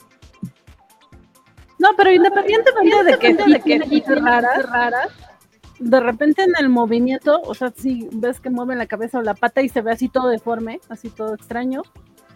No, 1.78 1.91
pero 1.97 2.11
independientemente 2.11 3.05
de 3.05 3.19
que, 3.19 3.78
de 3.78 4.03
que 4.03 4.15
raras, 4.16 4.69
raras, 4.69 5.12
de 5.78 6.01
repente 6.01 6.43
en 6.43 6.55
el 6.59 6.69
movimiento, 6.69 7.41
o 7.43 7.55
sea, 7.55 7.73
si 7.77 8.09
ves 8.11 8.41
que 8.41 8.51
mueven 8.51 8.78
la 8.78 8.86
cabeza 8.86 9.19
o 9.19 9.23
la 9.23 9.35
pata 9.35 9.62
y 9.62 9.69
se 9.69 9.82
ve 9.82 9.93
así 9.93 10.09
todo 10.09 10.31
deforme, 10.31 10.81
así 10.89 11.11
todo 11.11 11.35
extraño, 11.35 11.82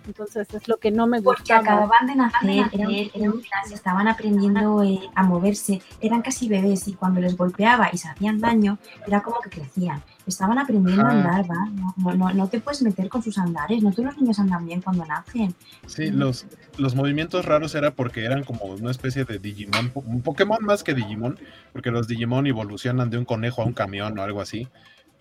entonces 0.08 0.48
es 0.52 0.66
lo 0.68 0.78
que 0.78 0.90
no 0.90 1.06
me 1.06 1.20
gusta. 1.20 1.36
Porque 1.36 1.52
acababan 1.52 2.06
de 2.06 2.16
nacer, 2.16 2.70
eran, 3.14 3.34
estaban 3.72 4.08
aprendiendo 4.08 4.82
eh, 4.82 5.00
a 5.14 5.22
moverse, 5.22 5.80
eran 6.00 6.22
casi 6.22 6.48
bebés 6.48 6.88
y 6.88 6.94
cuando 6.94 7.20
les 7.20 7.36
golpeaba 7.36 7.90
y 7.92 7.98
se 7.98 8.08
hacían 8.08 8.40
daño, 8.40 8.78
era 9.06 9.22
como 9.22 9.40
que 9.40 9.50
crecían. 9.50 10.02
Estaban 10.26 10.58
aprendiendo 10.58 11.06
a 11.06 11.10
andar, 11.10 11.50
¿va? 11.50 11.94
No, 11.96 12.14
no, 12.14 12.32
no, 12.32 12.48
te 12.48 12.60
puedes 12.60 12.82
meter 12.82 13.08
con 13.08 13.22
sus 13.22 13.38
andares, 13.38 13.82
no 13.82 13.92
todos 13.92 14.06
los 14.06 14.18
niños 14.18 14.38
andan 14.38 14.66
bien 14.66 14.82
cuando 14.82 15.04
nacen. 15.06 15.54
Sí, 15.86 16.10
los, 16.10 16.46
los 16.76 16.94
movimientos 16.94 17.44
raros 17.44 17.74
era 17.74 17.92
porque 17.92 18.24
eran 18.24 18.44
como 18.44 18.64
una 18.64 18.90
especie 18.90 19.24
de 19.24 19.38
Digimon, 19.38 19.92
un 19.94 20.22
Pokémon 20.22 20.58
más 20.62 20.82
que 20.82 20.94
Digimon, 20.94 21.38
porque 21.72 21.90
los 21.90 22.08
Digimon 22.08 22.46
evolucionan 22.46 23.10
de 23.10 23.18
un 23.18 23.24
conejo 23.24 23.62
a 23.62 23.66
un 23.66 23.72
camión 23.72 24.18
o 24.18 24.22
algo 24.22 24.40
así. 24.40 24.68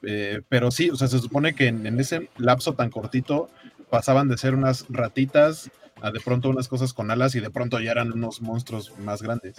Eh, 0.03 0.41
pero 0.47 0.71
sí, 0.71 0.89
o 0.89 0.95
sea, 0.95 1.07
se 1.07 1.19
supone 1.19 1.55
que 1.55 1.67
en, 1.67 1.99
ese 1.99 2.29
lapso 2.37 2.73
tan 2.73 2.89
cortito 2.89 3.49
pasaban 3.89 4.27
de 4.27 4.37
ser 4.37 4.53
unas 4.53 4.85
ratitas 4.89 5.69
a 6.01 6.11
de 6.11 6.19
pronto 6.19 6.49
unas 6.49 6.67
cosas 6.67 6.93
con 6.93 7.09
alas 7.11 7.35
y 7.35 7.39
de 7.39 7.49
pronto 7.49 7.79
ya 7.79 7.91
eran 7.91 8.11
unos 8.11 8.41
monstruos 8.41 8.93
más 8.99 9.21
grandes. 9.21 9.55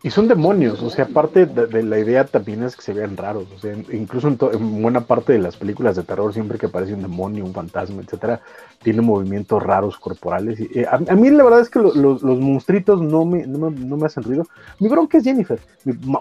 Y 0.00 0.10
son 0.10 0.28
demonios, 0.28 0.80
o 0.80 0.90
sea, 0.90 1.06
parte 1.06 1.44
de, 1.44 1.82
la 1.82 1.98
idea 1.98 2.24
también 2.24 2.62
es 2.62 2.76
que 2.76 2.82
se 2.82 2.92
vean 2.92 3.16
raros, 3.16 3.48
o 3.50 3.58
sea, 3.58 3.74
incluso 3.92 4.28
en, 4.28 4.80
buena 4.80 5.00
parte 5.00 5.32
de 5.32 5.40
las 5.40 5.56
películas 5.56 5.96
de 5.96 6.04
terror, 6.04 6.32
siempre 6.32 6.56
que 6.56 6.66
aparece 6.66 6.94
un 6.94 7.02
demonio, 7.02 7.44
un 7.44 7.52
fantasma, 7.52 8.00
etcétera, 8.02 8.40
tiene 8.80 9.02
movimientos 9.02 9.60
raros 9.60 9.98
corporales. 9.98 10.60
Y, 10.60 10.78
eh, 10.78 10.86
a, 10.88 10.98
mí 10.98 11.30
la 11.30 11.42
verdad 11.42 11.62
es 11.62 11.68
que 11.68 11.80
los 11.80 12.22
monstruitos 12.22 13.02
no 13.02 13.24
me, 13.24 13.44
no 13.44 13.70
me, 13.96 14.06
hacen 14.06 14.22
ruido. 14.22 14.46
Mi 14.78 14.88
bronca 14.88 15.18
es 15.18 15.24
Jennifer, 15.24 15.58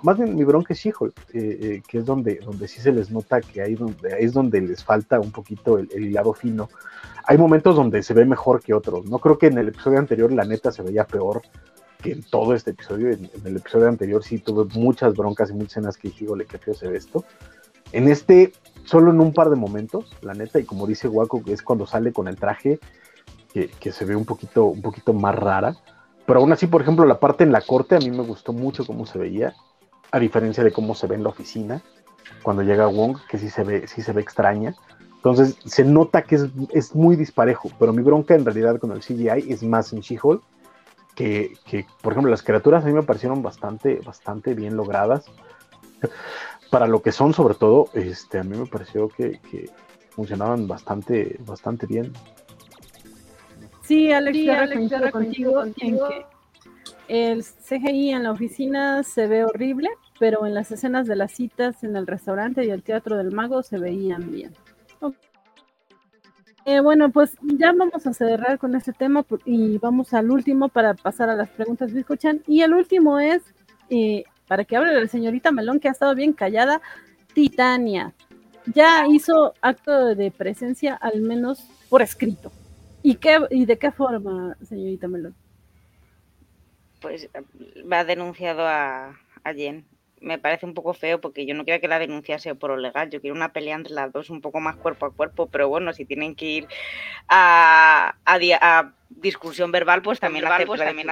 más 0.01 0.17
bien 0.17 0.35
mi 0.35 0.43
bronca 0.43 0.73
es 0.73 0.79
She-Hulk, 0.79 1.13
eh, 1.33 1.59
eh, 1.61 1.81
que 1.87 1.99
es 1.99 2.05
donde, 2.05 2.39
donde 2.43 2.67
sí 2.67 2.81
se 2.81 2.91
les 2.91 3.11
nota 3.11 3.41
que 3.41 3.61
ahí 3.61 3.77
es 4.17 4.33
donde 4.33 4.59
les 4.59 4.83
falta 4.83 5.19
un 5.19 5.31
poquito 5.31 5.77
el, 5.77 5.87
el 5.93 6.17
fino. 6.35 6.67
Hay 7.25 7.37
momentos 7.37 7.75
donde 7.75 8.01
se 8.01 8.15
ve 8.15 8.25
mejor 8.25 8.59
que 8.63 8.73
otros. 8.73 9.05
No 9.05 9.19
creo 9.19 9.37
que 9.37 9.47
en 9.47 9.59
el 9.59 9.67
episodio 9.67 9.99
anterior 9.99 10.31
la 10.31 10.45
neta 10.45 10.71
se 10.71 10.81
veía 10.81 11.05
peor 11.05 11.43
que 12.01 12.11
en 12.11 12.23
todo 12.23 12.53
este 12.53 12.71
episodio, 12.71 13.11
en, 13.11 13.29
el 13.43 13.57
episodio 13.57 13.87
anterior 13.87 14.23
sí 14.23 14.39
tuve 14.39 14.65
muchas 14.79 15.15
broncas 15.15 15.49
y 15.49 15.53
muchas 15.53 15.71
escenas 15.71 15.97
que 15.97 16.09
dije, 16.09 16.25
híjole, 16.25 16.45
qué 16.45 16.57
feo 16.57 16.73
se 16.73 16.87
ve 16.87 16.97
esto. 16.97 17.23
En 17.91 18.07
este, 18.07 18.53
solo 18.83 19.11
en 19.11 19.19
un 19.19 19.33
par 19.33 19.49
de 19.49 19.55
momentos, 19.55 20.15
la 20.21 20.33
neta, 20.33 20.59
y 20.59 20.63
como 20.63 20.85
dice 20.85 21.07
Waco, 21.07 21.41
es 21.47 21.61
cuando 21.61 21.87
sale 21.87 22.11
con 22.11 22.27
el 22.27 22.35
traje, 22.35 22.79
que, 23.79 23.91
se 23.91 24.05
ve 24.05 24.15
un 24.15 24.25
poquito, 24.25 24.65
un 24.65 24.81
poquito 24.81 25.13
más 25.13 25.33
rara. 25.33 25.75
Pero 26.25 26.39
aún 26.39 26.51
así, 26.51 26.67
por 26.67 26.81
ejemplo, 26.81 27.05
la 27.05 27.19
parte 27.19 27.43
en 27.43 27.51
la 27.51 27.61
corte 27.61 27.95
a 27.95 27.99
mí 27.99 28.11
me 28.11 28.23
gustó 28.23 28.53
mucho 28.53 28.85
cómo 28.85 29.05
se 29.05 29.17
veía, 29.17 29.55
a 30.11 30.19
diferencia 30.19 30.63
de 30.63 30.71
cómo 30.71 30.93
se 30.93 31.07
ve 31.07 31.15
en 31.15 31.23
la 31.23 31.29
oficina, 31.29 31.81
cuando 32.43 32.61
llega 32.61 32.87
Wong, 32.87 33.17
que 33.29 33.37
sí 33.37 33.49
se 33.49 33.63
ve, 33.63 33.87
sí 33.87 34.01
se 34.01 34.13
ve 34.13 34.21
extraña. 34.21 34.75
Entonces 35.15 35.57
se 35.65 35.83
nota 35.83 36.21
que 36.21 36.35
es, 36.35 36.45
es 36.71 36.93
muy 36.93 37.15
disparejo, 37.15 37.69
pero 37.79 37.93
mi 37.93 38.03
bronca 38.03 38.35
en 38.35 38.45
realidad 38.45 38.79
con 38.79 38.91
el 38.91 38.99
CGI 38.99 39.51
es 39.51 39.63
más 39.63 39.91
en 39.91 40.01
She-Hulk 40.01 40.43
que, 41.17 41.85
por 42.01 42.13
ejemplo, 42.13 42.29
las 42.29 42.43
criaturas 42.43 42.83
a 42.83 42.87
mí 42.87 42.93
me 42.93 43.01
parecieron 43.01 43.41
bastante, 43.41 43.95
bastante 44.05 44.53
bien 44.53 44.77
logradas. 44.77 45.25
Para 46.71 46.85
lo 46.85 47.01
que 47.01 47.11
son, 47.11 47.33
sobre 47.33 47.55
todo, 47.55 47.89
este, 47.93 48.39
a 48.39 48.43
mí 48.43 48.55
me 48.55 48.67
pareció 48.67 49.09
que, 49.09 49.39
funcionaban 50.11 50.67
bastante, 50.67 51.37
bastante 51.45 51.87
bien. 51.87 52.11
Sí, 53.83 54.11
Alex, 54.11 54.37
sí, 54.37 55.11
contigo, 55.11 55.63
en 55.63 55.73
que 55.73 56.25
el 57.07 57.43
CGI 57.43 58.11
en 58.11 58.23
la 58.23 58.31
oficina 58.31 59.01
se 59.03 59.27
ve 59.27 59.45
horrible, 59.45 59.89
pero 60.19 60.45
en 60.45 60.53
las 60.53 60.71
escenas 60.71 61.07
de 61.07 61.15
las 61.15 61.31
citas 61.31 61.83
en 61.83 61.95
el 61.95 62.05
restaurante 62.05 62.65
y 62.65 62.69
el 62.69 62.83
teatro 62.83 63.15
del 63.15 63.31
mago 63.31 63.63
se 63.63 63.77
veían 63.77 64.31
bien. 64.31 64.53
Eh, 66.67 66.81
bueno, 66.81 67.09
pues 67.13 67.37
ya 67.41 67.71
vamos 67.71 68.05
a 68.05 68.13
cerrar 68.13 68.59
con 68.59 68.75
este 68.75 68.91
tema 68.91 69.25
y 69.45 69.77
vamos 69.77 70.13
al 70.13 70.29
último 70.29 70.67
para 70.67 70.95
pasar 70.95 71.29
a 71.29 71.35
las 71.37 71.47
preguntas 71.47 71.93
que 71.93 71.99
escuchan. 71.99 72.43
Y 72.45 72.61
el 72.61 72.73
último 72.73 73.21
es, 73.21 73.41
eh, 73.89 74.25
para 74.49 74.65
que 74.65 74.75
hable 74.75 74.99
la 74.99 75.07
señorita 75.07 75.53
Melón, 75.53 75.79
que 75.79 75.87
ha 75.87 75.91
estado 75.91 76.13
bien 76.13 76.33
callada, 76.33 76.81
Titania. 77.33 78.13
Ya 78.75 79.07
hizo 79.07 79.53
acto 79.61 80.13
de 80.13 80.29
presencia, 80.29 80.95
al 80.95 81.21
menos 81.21 81.69
por 81.87 82.01
escrito. 82.01 82.51
¿Y, 83.01 83.15
qué, 83.15 83.39
y 83.49 83.65
de 83.65 83.77
qué 83.77 83.91
forma, 83.91 84.57
señorita 84.67 85.07
Melón? 85.07 85.35
Pues 86.99 87.29
va 87.89 88.03
denunciado 88.03 88.67
a, 88.67 89.17
a 89.45 89.53
Jen 89.53 89.85
me 90.19 90.39
parece 90.39 90.65
un 90.65 90.73
poco 90.73 90.93
feo 90.93 91.21
porque 91.21 91.45
yo 91.45 91.53
no 91.53 91.63
quiero 91.63 91.79
que 91.79 91.87
la 91.87 91.99
denuncia 91.99 92.39
sea 92.39 92.55
por 92.55 92.71
lo 92.71 92.77
legal, 92.77 93.09
yo 93.09 93.21
quiero 93.21 93.35
una 93.35 93.53
pelea 93.53 93.75
entre 93.75 93.93
las 93.93 94.11
dos 94.11 94.29
un 94.29 94.41
poco 94.41 94.59
más 94.59 94.75
cuerpo 94.75 95.05
a 95.05 95.13
cuerpo, 95.13 95.47
pero 95.47 95.69
bueno, 95.69 95.93
si 95.93 96.05
tienen 96.05 96.35
que 96.35 96.45
ir 96.45 96.67
a, 97.27 98.15
a, 98.25 98.93
discusión 99.09 99.71
verbal, 99.71 100.01
pues 100.01 100.19
también 100.19 100.43
la 100.43 100.63
pues 100.65 100.81
también 100.81 101.07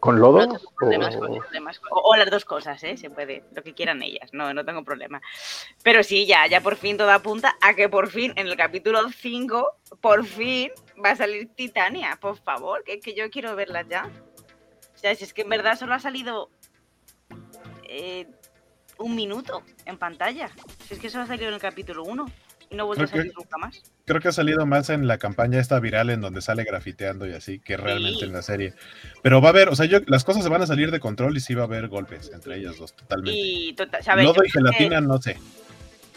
¿Con 0.00 0.20
lodo? 0.20 0.48
O... 1.90 2.16
las 2.16 2.30
dos 2.30 2.44
cosas, 2.44 2.82
¿eh? 2.84 2.96
Se 2.96 3.10
puede, 3.10 3.44
lo 3.54 3.62
que 3.62 3.74
quieran 3.74 4.02
ellas, 4.02 4.30
no, 4.32 4.52
no 4.54 4.64
tengo 4.64 4.84
problema. 4.84 5.20
Pero 5.82 6.02
sí, 6.02 6.26
ya, 6.26 6.46
ya 6.46 6.60
por 6.60 6.76
fin 6.76 6.96
todo 6.96 7.10
apunta 7.10 7.56
a 7.60 7.74
que 7.74 7.88
por 7.88 8.08
fin, 8.08 8.32
en 8.36 8.46
el 8.46 8.56
capítulo 8.56 9.08
5, 9.08 9.76
por 10.00 10.24
fin 10.24 10.70
va 11.04 11.10
a 11.10 11.16
salir 11.16 11.48
Titania, 11.54 12.18
por 12.20 12.38
favor, 12.38 12.84
que, 12.84 13.00
que 13.00 13.14
yo 13.14 13.30
quiero 13.30 13.54
verla 13.56 13.82
ya. 13.82 14.10
O 14.94 14.98
sea, 14.98 15.14
si 15.14 15.24
es 15.24 15.34
que 15.34 15.42
en 15.42 15.50
verdad 15.50 15.78
solo 15.78 15.94
ha 15.94 15.98
salido 15.98 16.50
eh, 17.88 18.26
un 18.98 19.14
minuto 19.14 19.62
en 19.84 19.98
pantalla. 19.98 20.50
Si 20.86 20.94
es 20.94 21.00
que 21.00 21.08
eso 21.08 21.20
ha 21.20 21.26
salido 21.26 21.48
en 21.48 21.54
el 21.54 21.60
capítulo 21.60 22.04
1 22.04 22.26
y 22.70 22.74
no 22.74 22.86
vuelve 22.86 23.04
a 23.04 23.06
salir 23.06 23.32
nunca 23.36 23.58
más. 23.58 23.82
Creo 24.04 24.20
que 24.20 24.28
ha 24.28 24.32
salido 24.32 24.66
más 24.66 24.90
en 24.90 25.06
la 25.06 25.18
campaña 25.18 25.60
esta 25.60 25.78
viral 25.80 26.10
en 26.10 26.20
donde 26.20 26.40
sale 26.40 26.64
grafiteando 26.64 27.26
y 27.26 27.32
así, 27.32 27.58
que 27.58 27.76
realmente 27.76 28.24
en 28.24 28.32
la 28.32 28.42
serie. 28.42 28.74
Pero 29.22 29.40
va 29.40 29.48
a 29.48 29.50
haber, 29.50 29.68
o 29.68 29.76
sea, 29.76 29.86
yo, 29.86 29.98
las 30.06 30.24
cosas 30.24 30.42
se 30.42 30.48
van 30.48 30.62
a 30.62 30.66
salir 30.66 30.90
de 30.90 31.00
control 31.00 31.36
y 31.36 31.40
sí 31.40 31.54
va 31.54 31.62
a 31.62 31.66
haber 31.66 31.88
golpes 31.88 32.30
entre 32.32 32.56
ellas 32.56 32.78
dos, 32.78 32.94
totalmente. 32.94 33.38
Y 33.38 33.72
tota, 33.74 34.00
Lodo 34.16 34.44
y 34.44 34.50
gelatina, 34.50 35.00
no 35.00 35.20
sé. 35.20 35.36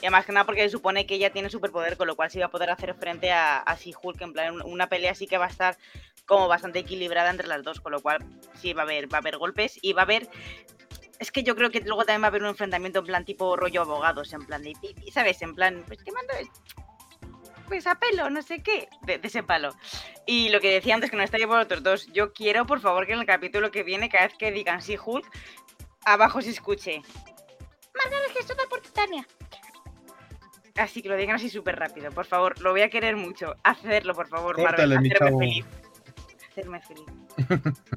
Y 0.02 0.10
más 0.10 0.26
que 0.26 0.32
nada 0.32 0.46
porque 0.46 0.64
se 0.64 0.70
supone 0.70 1.06
que 1.06 1.16
ella 1.16 1.32
tiene 1.32 1.50
superpoder, 1.50 1.98
con 1.98 2.08
lo 2.08 2.16
cual 2.16 2.32
sí 2.32 2.40
va 2.40 2.46
a 2.46 2.52
poder 2.52 2.70
hacer 2.70 2.94
frente 2.96 3.32
a, 3.32 3.60
a 3.60 3.78
en 4.20 4.34
plan 4.34 4.62
una 4.64 4.88
pelea 4.88 5.12
así 5.12 5.28
que 5.28 5.38
va 5.38 5.46
a 5.46 5.50
estar 5.50 5.78
como 6.26 6.48
bastante 6.48 6.80
equilibrada 6.80 7.30
entre 7.30 7.48
las 7.48 7.64
dos, 7.64 7.82
con 7.82 7.92
lo 7.92 8.02
cual 8.02 8.24
sí 8.54 8.74
va 8.74 8.84
a 8.84 8.86
haber, 8.86 9.12
va 9.12 9.18
a 9.18 9.22
haber 9.22 9.38
golpes 9.38 9.78
y 9.82 9.94
va 9.94 10.04
a 10.04 10.06
haber 10.06 10.30
es 11.20 11.32
que 11.32 11.44
yo 11.44 11.56
creo 11.56 11.70
que 11.70 11.82
luego 11.82 12.06
también 12.06 12.22
va 12.24 12.28
a 12.28 12.30
haber 12.30 12.42
un 12.42 12.50
enfrentamiento 12.50 13.00
en 13.00 13.06
plan 13.06 13.26
tipo 13.26 13.56
rollo 13.56 13.82
abogados, 13.82 14.32
en 14.34 14.46
plan 14.46 14.64
de, 14.64 14.74
¿sabes? 15.12 15.42
En 15.42 15.54
plan, 15.54 15.84
pues 15.86 16.04
te 16.04 16.12
mando 16.12 16.34
pues 17.68 17.86
a 17.86 17.96
pelo, 17.96 18.30
no 18.32 18.42
sé 18.42 18.64
qué, 18.64 18.88
de, 19.04 19.20
ese 19.22 19.44
palo. 19.44 19.76
Y 20.26 20.50
lo 20.50 20.60
que 20.60 20.74
decía 20.74 20.96
antes, 20.96 21.12
que 21.12 21.18
no 21.18 21.24
estaría 21.24 21.48
por 21.48 21.60
otros 21.60 21.84
dos, 21.84 22.08
yo 22.14 22.34
quiero, 22.34 22.66
por 22.66 22.80
favor, 22.80 23.06
que 23.06 23.14
en 23.14 23.20
el 23.20 23.26
capítulo 23.26 23.70
que 23.70 23.84
viene, 23.84 24.10
cada 24.10 24.28
vez 24.28 24.38
que 24.38 24.52
digan 24.52 24.82
sí, 24.82 24.98
Hulk, 25.04 25.26
abajo 26.06 26.42
se 26.42 26.50
escuche. 26.50 27.02
Margaret 27.94 28.34
que 28.34 28.56
da 28.56 28.64
por 28.70 28.82
Titania. 28.82 29.28
Así 30.76 31.02
que 31.02 31.10
lo 31.10 31.18
digan 31.18 31.36
así 31.36 31.50
súper 31.50 31.78
rápido, 31.78 32.12
por 32.12 32.26
favor, 32.26 32.60
lo 32.62 32.72
voy 32.72 32.82
a 32.82 32.90
querer 32.90 33.18
mucho. 33.18 33.56
Hacerlo, 33.64 34.14
por 34.16 34.30
favor, 34.30 34.60
Marvel, 34.60 34.94
hacerme 34.94 35.38
feliz. 35.38 35.66
Hacerme 36.50 36.82
feliz. 36.82 37.06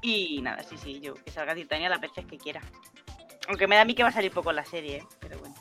Y 0.00 0.40
nada, 0.42 0.62
sí, 0.62 0.76
sí, 0.76 1.00
yo 1.00 1.14
que 1.14 1.30
salga 1.30 1.54
Titania 1.54 1.88
las 1.88 2.00
veces 2.00 2.24
que 2.24 2.38
quiera. 2.38 2.60
Aunque 3.48 3.66
me 3.66 3.74
da 3.74 3.82
a 3.82 3.84
mí 3.84 3.94
que 3.94 4.02
va 4.02 4.10
a 4.10 4.12
salir 4.12 4.30
poco 4.30 4.50
en 4.50 4.56
la 4.56 4.64
serie, 4.64 4.98
¿eh? 4.98 5.06
pero 5.20 5.38
bueno. 5.38 5.54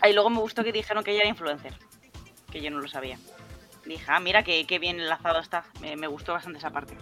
Ahí 0.00 0.12
luego 0.12 0.30
me 0.30 0.38
gustó 0.38 0.64
que 0.64 0.72
dijeron 0.72 1.04
que 1.04 1.12
ella 1.12 1.20
era 1.20 1.28
influencer, 1.28 1.74
que 2.50 2.60
yo 2.60 2.70
no 2.70 2.80
lo 2.80 2.88
sabía. 2.88 3.18
Dije, 3.84 4.04
ah, 4.08 4.20
mira 4.20 4.42
qué, 4.42 4.64
bien 4.80 5.00
enlazado 5.00 5.40
está. 5.40 5.64
Me, 5.80 6.06
gustó 6.06 6.32
bastante 6.32 6.58
esa 6.58 6.70
parte. 6.70 6.96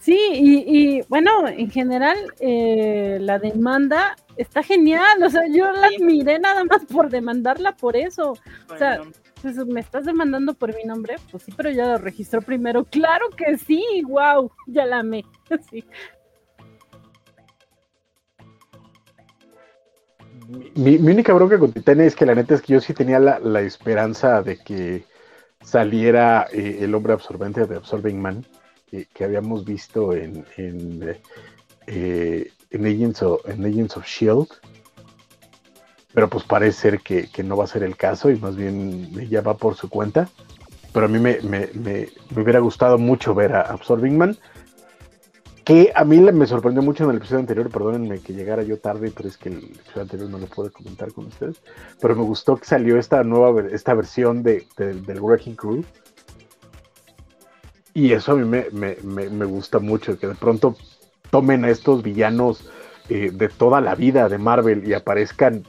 Sí, 0.00 0.18
y, 0.32 1.02
bueno, 1.08 1.46
en 1.46 1.70
general 1.70 2.16
eh, 2.40 3.18
la 3.20 3.38
demanda 3.38 4.16
está 4.36 4.62
genial, 4.62 5.22
o 5.22 5.28
sea, 5.28 5.42
yo 5.46 5.70
la 5.72 5.90
miré 6.00 6.38
nada 6.38 6.64
más 6.64 6.86
por 6.86 7.10
demandarla 7.10 7.76
por 7.76 7.96
eso. 7.96 8.32
o 8.70 8.78
sea, 8.78 9.02
pues, 9.42 9.56
me 9.66 9.80
estás 9.80 10.06
demandando 10.06 10.54
por 10.54 10.74
mi 10.74 10.84
nombre, 10.84 11.16
pues 11.30 11.42
sí, 11.42 11.52
pero 11.54 11.70
ya 11.70 11.86
lo 11.86 11.98
registró 11.98 12.40
primero. 12.40 12.84
Claro 12.84 13.28
que 13.36 13.58
sí, 13.58 13.84
wow, 14.08 14.50
ya 14.66 14.86
la 14.86 15.00
amé. 15.00 15.22
sí. 15.70 15.84
Mi, 20.76 20.96
única 20.96 21.34
bronca 21.34 21.58
con 21.58 21.72
Titania 21.72 22.06
es 22.06 22.16
que 22.16 22.24
la 22.24 22.34
neta 22.34 22.54
es 22.54 22.62
que 22.62 22.72
yo 22.72 22.80
sí 22.80 22.94
tenía 22.94 23.18
la, 23.18 23.60
esperanza 23.60 24.42
de 24.42 24.56
que 24.56 25.04
saliera 25.62 26.46
eh, 26.50 26.78
el 26.80 26.94
hombre 26.94 27.12
absorbente 27.12 27.66
de 27.66 27.76
Absorbing 27.76 28.20
Man, 28.20 28.46
que 29.12 29.24
habíamos 29.24 29.64
visto 29.64 30.14
en, 30.14 30.44
en 30.56 31.16
eh, 31.86 32.52
en 32.70 32.86
Agents 32.86 33.22
of, 33.22 33.48
en 33.48 33.64
Agents 33.64 33.96
of 33.96 34.06
Shield. 34.06 34.48
Pero 36.12 36.28
pues 36.28 36.44
parece 36.44 36.80
ser 36.80 37.00
que, 37.00 37.28
no 37.44 37.56
va 37.56 37.64
a 37.64 37.68
ser 37.68 37.82
el 37.82 37.96
caso 37.96 38.30
y 38.30 38.36
más 38.36 38.56
bien 38.56 39.28
ya 39.28 39.42
va 39.42 39.56
por 39.56 39.76
su 39.76 39.88
cuenta. 39.88 40.28
Pero 40.92 41.06
a 41.06 41.08
mí 41.08 41.18
me, 41.20 41.38
hubiera 42.36 42.58
gustado 42.58 42.98
mucho 42.98 43.34
ver 43.34 43.54
a 43.54 43.62
Absorbing 43.62 44.18
Man. 44.18 44.36
Que 45.64 45.92
a 45.94 46.04
mí 46.04 46.18
me 46.18 46.46
sorprendió 46.46 46.82
mucho 46.82 47.04
en 47.04 47.10
el 47.10 47.16
episodio 47.18 47.40
anterior, 47.40 47.70
perdónenme 47.70 48.18
que 48.20 48.32
llegara 48.32 48.62
yo 48.64 48.78
tarde, 48.78 49.12
pero 49.14 49.28
es 49.28 49.36
que 49.36 49.50
el 49.50 49.58
episodio 49.58 50.02
anterior 50.02 50.30
no 50.30 50.38
lo 50.38 50.46
pude 50.46 50.70
comentar 50.70 51.12
con 51.12 51.26
ustedes. 51.26 51.62
Pero 52.00 52.16
me 52.16 52.22
gustó 52.22 52.56
que 52.56 52.64
salió 52.64 52.98
esta 52.98 53.22
nueva 53.22 53.62
esta 53.70 53.94
versión 53.94 54.42
de, 54.42 54.66
del 54.76 55.20
Wrecking 55.20 55.54
Crew. 55.54 55.84
Y 57.94 58.12
eso 58.12 58.32
a 58.32 58.36
mí 58.36 58.44
me, 58.44 58.96
me, 59.02 59.44
gusta 59.44 59.78
mucho, 59.78 60.18
que 60.18 60.28
de 60.28 60.34
pronto 60.34 60.76
tomen 61.30 61.64
a 61.64 61.70
estos 61.70 62.02
villanos 62.02 62.70
eh, 63.08 63.30
de 63.32 63.48
toda 63.48 63.80
la 63.80 63.94
vida 63.94 64.28
de 64.28 64.38
Marvel 64.38 64.86
y 64.86 64.94
aparezcan 64.94 65.64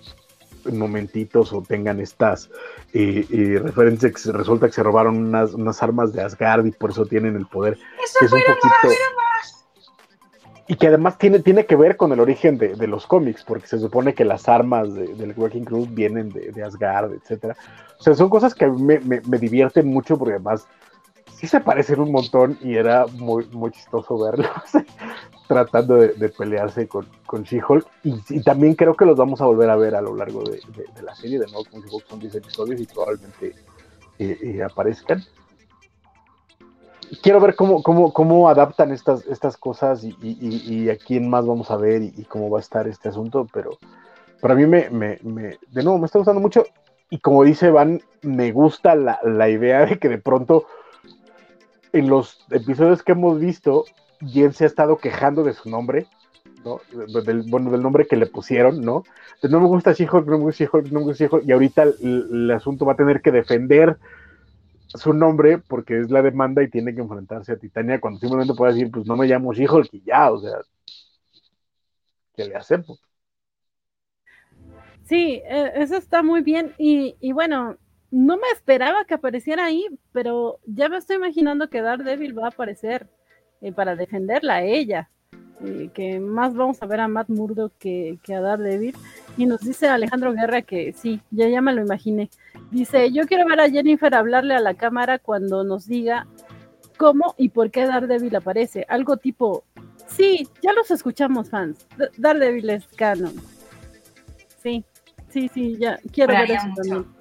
en 0.65 0.77
momentitos 0.77 1.53
o 1.53 1.63
tengan 1.63 1.99
estas 1.99 2.49
eh, 2.93 3.25
eh, 3.31 3.59
referencias 3.63 4.11
que 4.11 4.31
resulta 4.31 4.67
que 4.67 4.73
se 4.73 4.83
robaron 4.83 5.17
unas, 5.17 5.83
armas 5.83 6.13
de 6.13 6.21
Asgard 6.21 6.65
y 6.65 6.71
por 6.71 6.91
eso 6.91 7.05
tienen 7.05 7.35
el 7.35 7.47
poder. 7.47 7.79
Eso 8.03 8.27
fue 8.27 8.37
un 8.37 8.45
poquito... 8.45 8.95
y 10.67 10.75
que 10.75 10.87
además 10.87 11.17
tiene, 11.17 11.39
tiene 11.39 11.65
que 11.65 11.75
ver 11.75 11.97
con 11.97 12.11
el 12.11 12.19
origen 12.19 12.59
de, 12.59 12.75
de 12.75 12.87
los 12.87 13.07
cómics, 13.07 13.43
porque 13.43 13.65
se 13.65 13.79
supone 13.79 14.13
que 14.13 14.25
las 14.25 14.47
armas 14.47 14.93
del 14.93 15.33
Working 15.35 15.65
Crew 15.65 15.87
vienen 15.89 16.29
de, 16.29 16.51
de, 16.51 16.63
Asgard, 16.63 17.13
etcétera. 17.13 17.55
O 17.99 18.03
sea, 18.03 18.13
son 18.13 18.29
cosas 18.29 18.53
que 18.53 18.67
me, 18.67 18.99
me, 18.99 19.21
me, 19.21 19.37
divierten 19.39 19.87
mucho 19.87 20.17
porque 20.17 20.35
además 20.35 20.67
sí 21.41 21.47
se 21.47 21.59
parecen 21.59 21.99
un 21.99 22.11
montón 22.11 22.59
y 22.61 22.75
era 22.75 23.07
muy, 23.07 23.47
muy 23.47 23.71
chistoso 23.71 24.15
verlos 24.19 24.47
tratando 25.47 25.95
de, 25.95 26.09
de, 26.09 26.29
pelearse 26.29 26.87
con, 26.87 27.07
con 27.25 27.41
She-Hulk. 27.41 27.87
Y, 28.03 28.21
y, 28.29 28.43
también 28.43 28.75
creo 28.75 28.95
que 28.95 29.05
los 29.05 29.17
vamos 29.17 29.41
a 29.41 29.45
volver 29.45 29.71
a 29.71 29.75
ver 29.75 29.95
a 29.95 30.01
lo 30.01 30.15
largo 30.15 30.43
de, 30.43 30.61
la 31.01 31.15
serie. 31.15 31.39
De 31.39 31.47
nuevo, 31.47 31.65
como 31.65 31.83
She-Hulk 31.83 32.07
son 32.07 32.19
10 32.19 32.35
episodios 32.35 32.79
y 32.79 32.85
probablemente 32.85 33.55
eh, 34.19 34.37
eh, 34.39 34.63
aparezcan 34.63 35.23
quiero 37.21 37.39
ver 37.41 37.55
cómo, 37.55 37.81
cómo, 37.81 38.13
cómo 38.13 38.47
adaptan 38.47 38.91
estas, 38.91 39.25
estas 39.25 39.57
cosas 39.57 40.03
y, 40.03 40.15
y, 40.21 40.63
y, 40.73 40.89
a 40.89 40.97
quién 40.97 41.27
más 41.27 41.45
vamos 41.45 41.71
a 41.71 41.75
ver 41.75 42.03
y, 42.03 42.23
cómo 42.25 42.49
va 42.49 42.59
a 42.59 42.61
estar 42.61 42.87
este 42.87 43.09
asunto, 43.09 43.47
pero 43.51 43.71
para 44.39 44.55
mí 44.55 44.65
me, 44.65 44.89
me, 44.89 45.19
me, 45.23 45.57
de 45.71 45.83
nuevo, 45.83 45.97
me 45.97 46.05
está 46.05 46.19
gustando 46.19 46.39
mucho 46.39 46.63
y 47.09 47.19
como 47.19 47.43
dice 47.43 47.69
Van, 47.71 48.01
me 48.21 48.53
gusta 48.53 48.95
la, 48.95 49.19
la, 49.23 49.49
idea 49.49 49.85
de 49.85 49.99
que 49.99 50.07
de 50.07 50.17
pronto 50.17 50.65
en 51.93 52.09
los 52.09 52.39
episodios 52.51 53.03
que 53.03 53.11
hemos 53.13 53.39
visto, 53.39 53.85
Jen 54.25 54.53
se 54.53 54.63
ha 54.63 54.67
estado 54.67 54.97
quejando 54.97 55.43
de 55.43 55.53
su 55.53 55.69
nombre, 55.69 56.07
¿no? 56.63 56.79
Bueno, 57.47 57.71
del 57.71 57.81
nombre 57.81 58.07
que 58.07 58.15
le 58.15 58.27
pusieron, 58.27 58.81
¿no? 58.81 59.03
No 59.43 59.59
me 59.59 59.67
gusta 59.67 59.93
She-Hulk, 59.93 60.27
no 60.27 60.37
me 60.37 60.43
gusta 60.43 60.65
She-Hulk, 60.65 60.91
no 60.91 60.99
me 60.99 61.05
gusta 61.05 61.25
She-Hulk, 61.25 61.47
y 61.47 61.51
ahorita 61.51 61.83
el, 61.83 62.51
asunto 62.51 62.85
va 62.85 62.93
a 62.93 62.97
tener 62.97 63.21
que 63.21 63.31
defender 63.31 63.97
su 64.87 65.13
nombre 65.13 65.57
porque 65.57 65.99
es 65.99 66.11
la 66.11 66.21
demanda 66.21 66.61
y 66.61 66.69
tiene 66.69 66.93
que 66.93 67.01
enfrentarse 67.01 67.53
a 67.53 67.57
Titania 67.57 67.99
cuando 67.99 68.19
simplemente 68.19 68.53
puede 68.53 68.73
decir, 68.73 68.91
pues 68.91 69.07
no 69.07 69.15
me 69.15 69.25
llamo 69.25 69.53
She-Hulk 69.53 69.89
y 69.93 70.03
ya, 70.03 70.31
o 70.31 70.39
sea, 70.39 70.57
¿qué 72.35 72.45
le 72.45 72.55
hacemos? 72.55 73.01
Sí, 75.03 75.41
e, 75.43 75.71
eso 75.75 75.97
está 75.97 76.21
muy 76.23 76.41
bien 76.41 76.73
y, 76.77 77.15
y, 77.19 77.31
bueno, 77.31 77.77
no 78.11 78.35
me 78.35 78.47
esperaba 78.53 79.05
que 79.05 79.13
apareciera 79.13 79.65
ahí, 79.65 79.85
pero 80.11 80.59
ya 80.65 80.89
me 80.89 80.97
estoy 80.97 81.15
imaginando 81.15 81.69
que 81.69 81.81
Daredevil 81.81 82.37
va 82.37 82.45
a 82.45 82.49
aparecer 82.49 83.07
eh, 83.61 83.71
para 83.71 83.95
defenderla 83.95 84.55
a 84.55 84.63
ella, 84.63 85.09
eh, 85.63 85.89
que 85.93 86.19
más 86.19 86.53
vamos 86.53 86.81
a 86.81 86.87
ver 86.87 86.99
a 86.99 87.07
Matt 87.07 87.29
Murdock 87.29 87.71
que, 87.79 88.19
que 88.21 88.35
a 88.35 88.41
Daredevil. 88.41 88.95
Y 89.37 89.45
nos 89.45 89.61
dice 89.61 89.87
Alejandro 89.87 90.33
Guerra 90.33 90.61
que 90.61 90.91
sí, 90.91 91.21
ya, 91.31 91.47
ya 91.47 91.61
me 91.61 91.73
lo 91.73 91.81
imaginé. 91.81 92.29
Dice, 92.69 93.11
yo 93.11 93.25
quiero 93.25 93.47
ver 93.47 93.61
a 93.61 93.69
Jennifer 93.69 94.13
hablarle 94.13 94.55
a 94.55 94.59
la 94.59 94.73
cámara 94.73 95.17
cuando 95.17 95.63
nos 95.63 95.87
diga 95.87 96.27
cómo 96.97 97.33
y 97.37 97.49
por 97.49 97.71
qué 97.71 97.85
Daredevil 97.85 98.35
aparece. 98.35 98.85
Algo 98.89 99.17
tipo, 99.17 99.63
sí, 100.07 100.47
ya 100.61 100.73
los 100.73 100.91
escuchamos 100.91 101.49
fans. 101.49 101.87
Daredevil 102.17 102.71
es 102.71 102.85
canon. 102.87 103.33
Sí, 104.61 104.83
sí, 105.29 105.49
sí, 105.53 105.77
ya 105.77 105.97
quiero 106.11 106.33
ver 106.33 106.51
eso 106.51 106.67
también. 106.75 107.20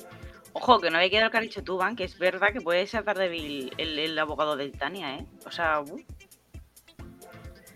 Ojo, 0.53 0.81
que 0.81 0.91
no 0.91 0.97
había 0.97 1.11
quedado 1.11 1.27
lo 1.27 1.31
que 1.31 1.39
has 1.39 1.45
dicho 1.45 1.63
tú, 1.63 1.77
Van, 1.77 1.97
que 1.97 2.05
es 2.05 2.19
verdad 2.19 2.53
que 2.53 2.61
puede 2.61 2.87
ser 2.87 3.05
Daredevil 3.05 3.73
el, 3.79 3.99
el 3.99 4.19
abogado 4.19 4.57
de 4.57 4.71
Titania, 4.71 5.17
¿eh? 5.17 5.27
O 5.47 5.51
sea, 5.51 5.81
uh 5.81 6.01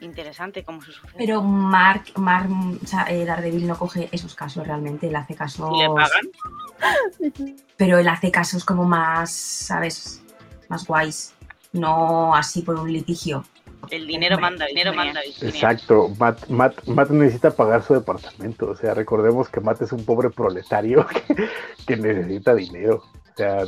interesante 0.04 0.64
cómo 0.64 0.82
se 0.82 0.92
sucede. 0.92 1.14
Pero 1.16 1.42
Mark, 1.42 2.04
Mark 2.16 2.48
o 2.82 2.86
sea, 2.86 3.06
eh, 3.08 3.24
Daredevil 3.24 3.66
no 3.66 3.78
coge 3.78 4.08
esos 4.12 4.34
casos 4.34 4.66
realmente, 4.66 5.08
él 5.08 5.16
hace 5.16 5.34
casos. 5.34 5.70
¿Y 5.74 5.82
le 5.82 5.88
pagan? 5.88 7.56
Pero 7.76 7.98
él 7.98 8.08
hace 8.08 8.30
casos 8.30 8.64
como 8.64 8.84
más, 8.84 9.32
¿sabes? 9.32 10.22
Más 10.68 10.86
guays. 10.86 11.34
No 11.72 12.34
así 12.34 12.62
por 12.62 12.78
un 12.78 12.92
litigio. 12.92 13.44
El 13.90 14.06
dinero 14.06 14.38
manda, 14.38 14.66
el 14.66 14.74
dinero 14.74 14.94
manda. 14.94 15.20
Exacto, 15.22 16.10
Matt, 16.18 16.48
Matt, 16.48 16.86
Matt, 16.86 17.10
necesita 17.10 17.50
pagar 17.50 17.82
su 17.82 17.94
departamento. 17.94 18.70
O 18.70 18.76
sea, 18.76 18.94
recordemos 18.94 19.48
que 19.48 19.60
Matt 19.60 19.82
es 19.82 19.92
un 19.92 20.04
pobre 20.04 20.30
proletario 20.30 21.06
que, 21.26 21.48
que 21.86 21.96
necesita 21.96 22.54
dinero. 22.54 23.02
O 23.32 23.36
sea, 23.36 23.64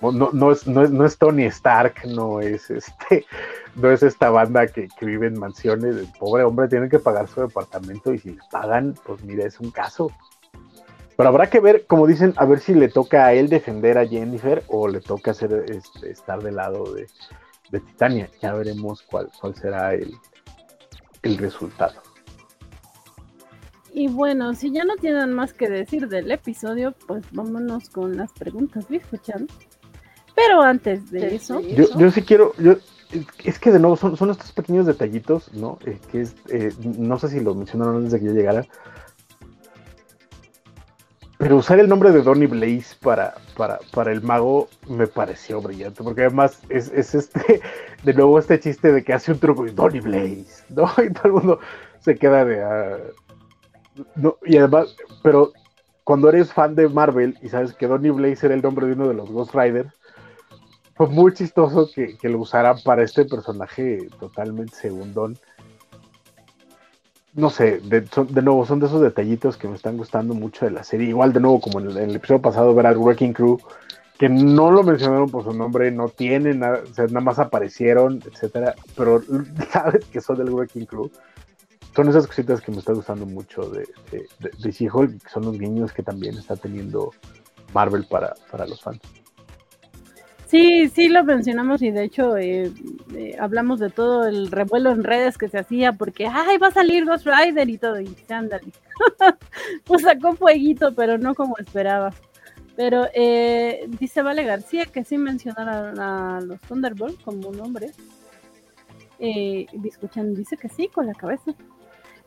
no, 0.00 0.30
no, 0.32 0.52
es, 0.52 0.66
no, 0.66 0.82
es, 0.82 0.90
no 0.90 1.04
es 1.04 1.18
Tony 1.18 1.44
Stark, 1.44 2.06
no 2.06 2.40
es 2.40 2.70
este, 2.70 3.26
no 3.74 3.90
es 3.90 4.02
esta 4.02 4.30
banda 4.30 4.66
que, 4.66 4.88
que, 4.98 5.06
vive 5.06 5.26
en 5.26 5.38
mansiones. 5.38 5.96
El 5.96 6.08
pobre 6.18 6.44
hombre 6.44 6.68
tiene 6.68 6.88
que 6.88 6.98
pagar 6.98 7.28
su 7.28 7.40
departamento 7.40 8.12
y 8.12 8.18
si 8.18 8.30
le 8.30 8.40
pagan, 8.50 8.94
pues 9.04 9.22
mira, 9.22 9.46
es 9.46 9.58
un 9.60 9.70
caso. 9.70 10.10
Pero 11.16 11.30
habrá 11.30 11.48
que 11.48 11.60
ver, 11.60 11.86
como 11.86 12.06
dicen, 12.06 12.34
a 12.36 12.44
ver 12.44 12.60
si 12.60 12.74
le 12.74 12.88
toca 12.88 13.26
a 13.26 13.32
él 13.32 13.48
defender 13.48 13.96
a 13.96 14.06
Jennifer 14.06 14.62
o 14.68 14.86
le 14.86 15.00
toca 15.00 15.30
hacer, 15.30 15.64
este, 15.68 16.10
estar 16.10 16.42
del 16.42 16.56
lado 16.56 16.92
de, 16.92 17.06
de, 17.70 17.80
Titania. 17.80 18.30
Ya 18.40 18.54
veremos 18.54 19.02
cuál, 19.02 19.28
cuál 19.40 19.54
será 19.54 19.94
el, 19.94 20.14
el 21.22 21.38
resultado. 21.38 22.02
Y 23.92 24.08
bueno, 24.08 24.54
si 24.54 24.70
ya 24.72 24.84
no 24.84 24.96
tienen 24.96 25.32
más 25.32 25.54
que 25.54 25.70
decir 25.70 26.08
del 26.08 26.30
episodio, 26.30 26.94
pues 27.06 27.24
vámonos 27.32 27.88
con 27.88 28.16
las 28.16 28.30
preguntas, 28.32 28.90
¿me 28.90 28.98
escuchan? 28.98 29.46
Pero 30.34 30.60
antes 30.60 31.10
de 31.10 31.34
eso. 31.34 31.60
Yo, 31.60 31.86
yo 31.98 32.10
sí 32.10 32.20
quiero. 32.22 32.52
Yo, 32.58 32.76
es 33.44 33.58
que 33.58 33.72
de 33.72 33.78
nuevo 33.78 33.96
son, 33.96 34.16
son 34.16 34.30
estos 34.30 34.52
pequeños 34.52 34.84
detallitos, 34.84 35.52
¿no? 35.54 35.78
Eh, 35.86 35.98
que 36.10 36.22
es, 36.22 36.34
eh, 36.50 36.72
no 36.80 37.18
sé 37.18 37.28
si 37.28 37.40
lo 37.40 37.54
mencionaron 37.54 37.96
antes 37.96 38.12
de 38.12 38.20
que 38.20 38.26
yo 38.26 38.32
llegara. 38.32 38.66
Pero 41.38 41.56
usar 41.56 41.78
el 41.78 41.88
nombre 41.88 42.12
de 42.12 42.22
Donny 42.22 42.46
Blaze 42.46 42.96
para, 43.00 43.34
para, 43.56 43.78
para 43.92 44.10
el 44.10 44.22
mago 44.22 44.68
me 44.88 45.06
pareció 45.06 45.60
brillante, 45.60 46.02
porque 46.02 46.22
además 46.22 46.62
es, 46.70 46.90
es, 46.92 47.14
este, 47.14 47.60
de 48.04 48.14
nuevo 48.14 48.38
este 48.38 48.58
chiste 48.58 48.92
de 48.92 49.04
que 49.04 49.12
hace 49.12 49.32
un 49.32 49.38
truco 49.38 49.66
y 49.66 49.70
Donny 49.70 50.00
Blaze, 50.00 50.64
¿no? 50.70 50.90
Y 51.04 51.12
todo 51.12 51.26
el 51.26 51.32
mundo 51.32 51.60
se 52.00 52.16
queda 52.16 52.44
de... 52.44 52.64
Uh, 52.64 54.04
no, 54.14 54.36
y 54.44 54.56
además, 54.56 54.96
pero 55.22 55.52
cuando 56.04 56.28
eres 56.28 56.52
fan 56.52 56.74
de 56.74 56.88
Marvel 56.88 57.38
y 57.42 57.48
sabes 57.48 57.74
que 57.74 57.86
Donny 57.86 58.10
Blaze 58.10 58.46
era 58.46 58.54
el 58.54 58.62
nombre 58.62 58.86
de 58.86 58.92
uno 58.92 59.08
de 59.08 59.14
los 59.14 59.30
Ghost 59.30 59.54
Riders, 59.54 59.92
fue 60.94 61.08
muy 61.08 61.34
chistoso 61.34 61.90
que, 61.94 62.16
que, 62.16 62.28
lo 62.30 62.38
usaran 62.38 62.78
para 62.82 63.02
este 63.02 63.26
personaje 63.26 64.08
totalmente 64.18 64.74
segundón. 64.74 65.38
No 67.36 67.50
sé, 67.50 67.80
de, 67.80 68.00
de, 68.00 68.42
nuevo, 68.42 68.64
son 68.64 68.80
de 68.80 68.86
esos 68.86 69.02
detallitos 69.02 69.58
que 69.58 69.68
me 69.68 69.76
están 69.76 69.98
gustando 69.98 70.32
mucho 70.32 70.64
de 70.64 70.70
la 70.70 70.82
serie. 70.82 71.10
Igual, 71.10 71.34
de 71.34 71.40
nuevo, 71.40 71.60
como 71.60 71.80
en 71.80 71.90
el, 71.90 72.16
episodio 72.16 72.40
pasado, 72.40 72.74
ver 72.74 72.86
al 72.86 72.96
Wrecking 72.96 73.34
Crew, 73.34 73.60
que 74.18 74.30
no 74.30 74.70
lo 74.70 74.82
mencionaron 74.82 75.28
por 75.28 75.44
su 75.44 75.52
nombre, 75.52 75.90
no 75.90 76.08
tienen 76.08 76.60
nada, 76.60 76.80
o 76.90 76.94
sea, 76.94 77.04
nada 77.08 77.20
más 77.20 77.38
aparecieron, 77.38 78.22
etcétera, 78.24 78.74
pero 78.96 79.20
sabes 79.70 80.06
que 80.06 80.22
son 80.22 80.38
del 80.38 80.48
Wrecking 80.48 80.86
Crew. 80.86 81.10
Son 81.94 82.08
esas 82.08 82.26
cositas 82.26 82.62
que 82.62 82.72
me 82.72 82.78
están 82.78 82.94
gustando 82.94 83.26
mucho 83.26 83.68
de, 83.68 83.86
de, 84.10 84.26
de, 84.38 84.72
que 84.72 85.28
son 85.28 85.44
los 85.44 85.58
guiños 85.58 85.92
que 85.92 86.02
también 86.02 86.38
está 86.38 86.56
teniendo 86.56 87.10
Marvel 87.74 88.06
para, 88.08 88.34
para 88.50 88.66
los 88.66 88.80
fans. 88.80 89.00
Sí, 90.46 90.88
sí 90.88 91.08
lo 91.08 91.24
mencionamos 91.24 91.82
y 91.82 91.90
de 91.90 92.04
hecho 92.04 92.36
eh, 92.36 92.72
eh, 93.14 93.36
hablamos 93.38 93.80
de 93.80 93.90
todo 93.90 94.28
el 94.28 94.50
revuelo 94.50 94.90
en 94.92 95.02
redes 95.02 95.38
que 95.38 95.48
se 95.48 95.58
hacía 95.58 95.92
porque, 95.92 96.26
ay, 96.26 96.56
va 96.58 96.68
a 96.68 96.72
salir 96.72 97.04
Ghost 97.04 97.26
Rider 97.26 97.68
y 97.68 97.78
todo, 97.78 98.00
y 98.00 98.16
ándale. 98.28 98.72
pues 99.84 100.02
sacó 100.02 100.34
fueguito, 100.34 100.94
pero 100.94 101.18
no 101.18 101.34
como 101.34 101.56
esperaba. 101.58 102.12
Pero 102.76 103.08
eh, 103.14 103.86
dice 103.98 104.22
Vale 104.22 104.44
García 104.44 104.84
que 104.84 105.02
sí 105.02 105.18
mencionaron 105.18 105.98
a, 105.98 106.40
los 106.42 106.60
Thunderbolts 106.60 107.22
como 107.24 107.50
nombre. 107.50 107.90
Eh, 109.18 109.66
Biscochan 109.72 110.34
dice 110.34 110.56
que 110.56 110.68
sí, 110.68 110.88
con 110.88 111.06
la 111.06 111.14
cabeza. 111.14 111.54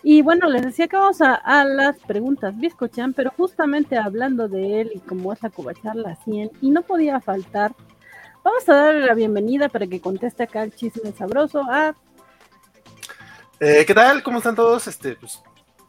Y 0.01 0.21
bueno, 0.23 0.49
les 0.49 0.63
decía 0.63 0.87
que 0.87 0.97
vamos 0.97 1.21
a, 1.21 1.65
las 1.65 1.99
preguntas, 1.99 2.57
Biscochan, 2.57 3.13
pero 3.13 3.31
justamente 3.37 3.97
hablando 3.97 4.47
de 4.47 4.81
él 4.81 4.91
y 4.95 4.99
cómo 4.99 5.31
es 5.33 5.43
la 5.43 5.49
covacharla 5.49 6.15
100, 6.15 6.51
y 6.61 6.71
no 6.71 6.81
podía 6.81 7.19
faltar 7.19 7.75
Vamos 8.43 8.69
a 8.69 8.73
darle 8.73 9.05
la 9.05 9.13
bienvenida 9.13 9.67
para 9.67 9.85
que 9.85 9.99
conteste 9.99 10.43
acá 10.43 10.63
el 10.63 10.73
chisme 10.73 11.11
sabroso 11.11 11.63
a. 11.69 11.95
Eh, 13.59 13.83
¿Qué 13.85 13.93
tal? 13.93 14.23
¿Cómo 14.23 14.37
están 14.37 14.55
todos? 14.55 14.87
Este, 14.87 15.15
pues, 15.15 15.41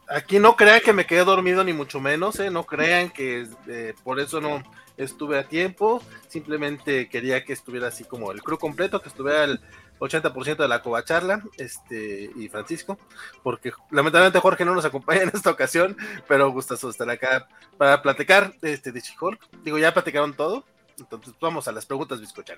aquí 0.09 0.37
no 0.37 0.55
crean 0.57 0.81
que 0.81 0.91
me 0.91 1.05
quedé 1.05 1.23
dormido, 1.23 1.63
ni 1.63 1.71
mucho 1.71 2.01
menos, 2.01 2.39
¿eh? 2.39 2.49
No 2.49 2.65
crean 2.65 3.09
que 3.09 3.47
eh, 3.67 3.93
por 4.03 4.19
eso 4.19 4.41
no 4.41 4.61
estuve 4.97 5.39
a 5.39 5.47
tiempo. 5.47 6.01
Simplemente 6.27 7.07
quería 7.07 7.45
que 7.45 7.53
estuviera 7.53 7.87
así 7.87 8.03
como 8.03 8.31
el 8.31 8.43
crew 8.43 8.57
completo, 8.57 9.01
que 9.01 9.09
estuviera 9.09 9.45
el 9.45 9.61
80% 9.99 10.57
de 10.57 10.67
la 10.67 10.81
covacharla, 10.81 11.43
este, 11.57 12.31
y 12.35 12.49
Francisco, 12.49 12.97
porque 13.43 13.71
lamentablemente 13.91 14.39
Jorge 14.39 14.65
no 14.65 14.75
nos 14.75 14.83
acompaña 14.83 15.21
en 15.23 15.31
esta 15.33 15.51
ocasión, 15.51 15.95
pero 16.27 16.51
gustazo 16.51 16.89
estar 16.89 17.09
acá 17.09 17.47
para 17.77 18.01
platicar 18.01 18.53
este, 18.61 18.91
de 18.91 18.99
She-Hulk. 18.99 19.63
Digo, 19.63 19.77
ya 19.77 19.93
platicaron 19.93 20.33
todo. 20.33 20.65
Entonces 21.01 21.33
vamos 21.39 21.67
a 21.67 21.71
las 21.71 21.85
preguntas, 21.85 22.19
Biscochan. 22.19 22.57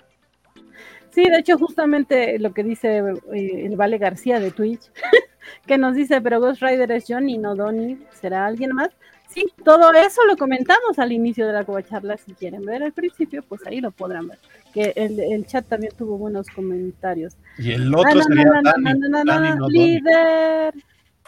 Sí, 1.12 1.24
de 1.24 1.40
hecho, 1.40 1.58
justamente 1.58 2.40
lo 2.40 2.54
que 2.54 2.64
dice 2.64 2.98
eh, 2.98 3.66
el 3.66 3.76
Vale 3.76 3.98
García 3.98 4.40
de 4.40 4.52
Twitch, 4.52 4.92
que 5.68 5.78
nos 5.78 5.96
dice, 5.96 6.22
pero 6.22 6.40
Ghost 6.40 6.62
Rider 6.62 6.92
es 6.92 7.06
Johnny, 7.08 7.38
no 7.38 7.56
Donnie, 7.56 8.00
¿será 8.20 8.46
alguien 8.46 8.72
más? 8.72 8.90
Sí, 9.30 9.46
todo 9.64 9.92
eso 9.94 10.24
lo 10.26 10.38
comentamos 10.38 11.00
al 11.00 11.12
inicio 11.12 11.48
de 11.48 11.54
la 11.54 11.66
charla, 11.84 12.18
si 12.18 12.34
quieren 12.34 12.66
ver 12.66 12.84
al 12.84 12.94
principio, 12.94 13.42
pues 13.42 13.66
ahí 13.66 13.82
lo 13.82 13.90
podrán 13.92 14.28
ver. 14.28 14.38
que 14.74 14.94
el, 14.96 15.20
el, 15.20 15.48
chat 15.48 15.68
también 15.68 15.94
tuvo 15.98 16.18
buenos 16.18 16.48
comentarios. 16.48 17.36
Y 17.58 17.72
el 17.72 17.94
otro 17.96 18.22
sería 18.22 18.46
Dani, 18.64 19.58
no 19.58 19.68
líder. 19.70 20.74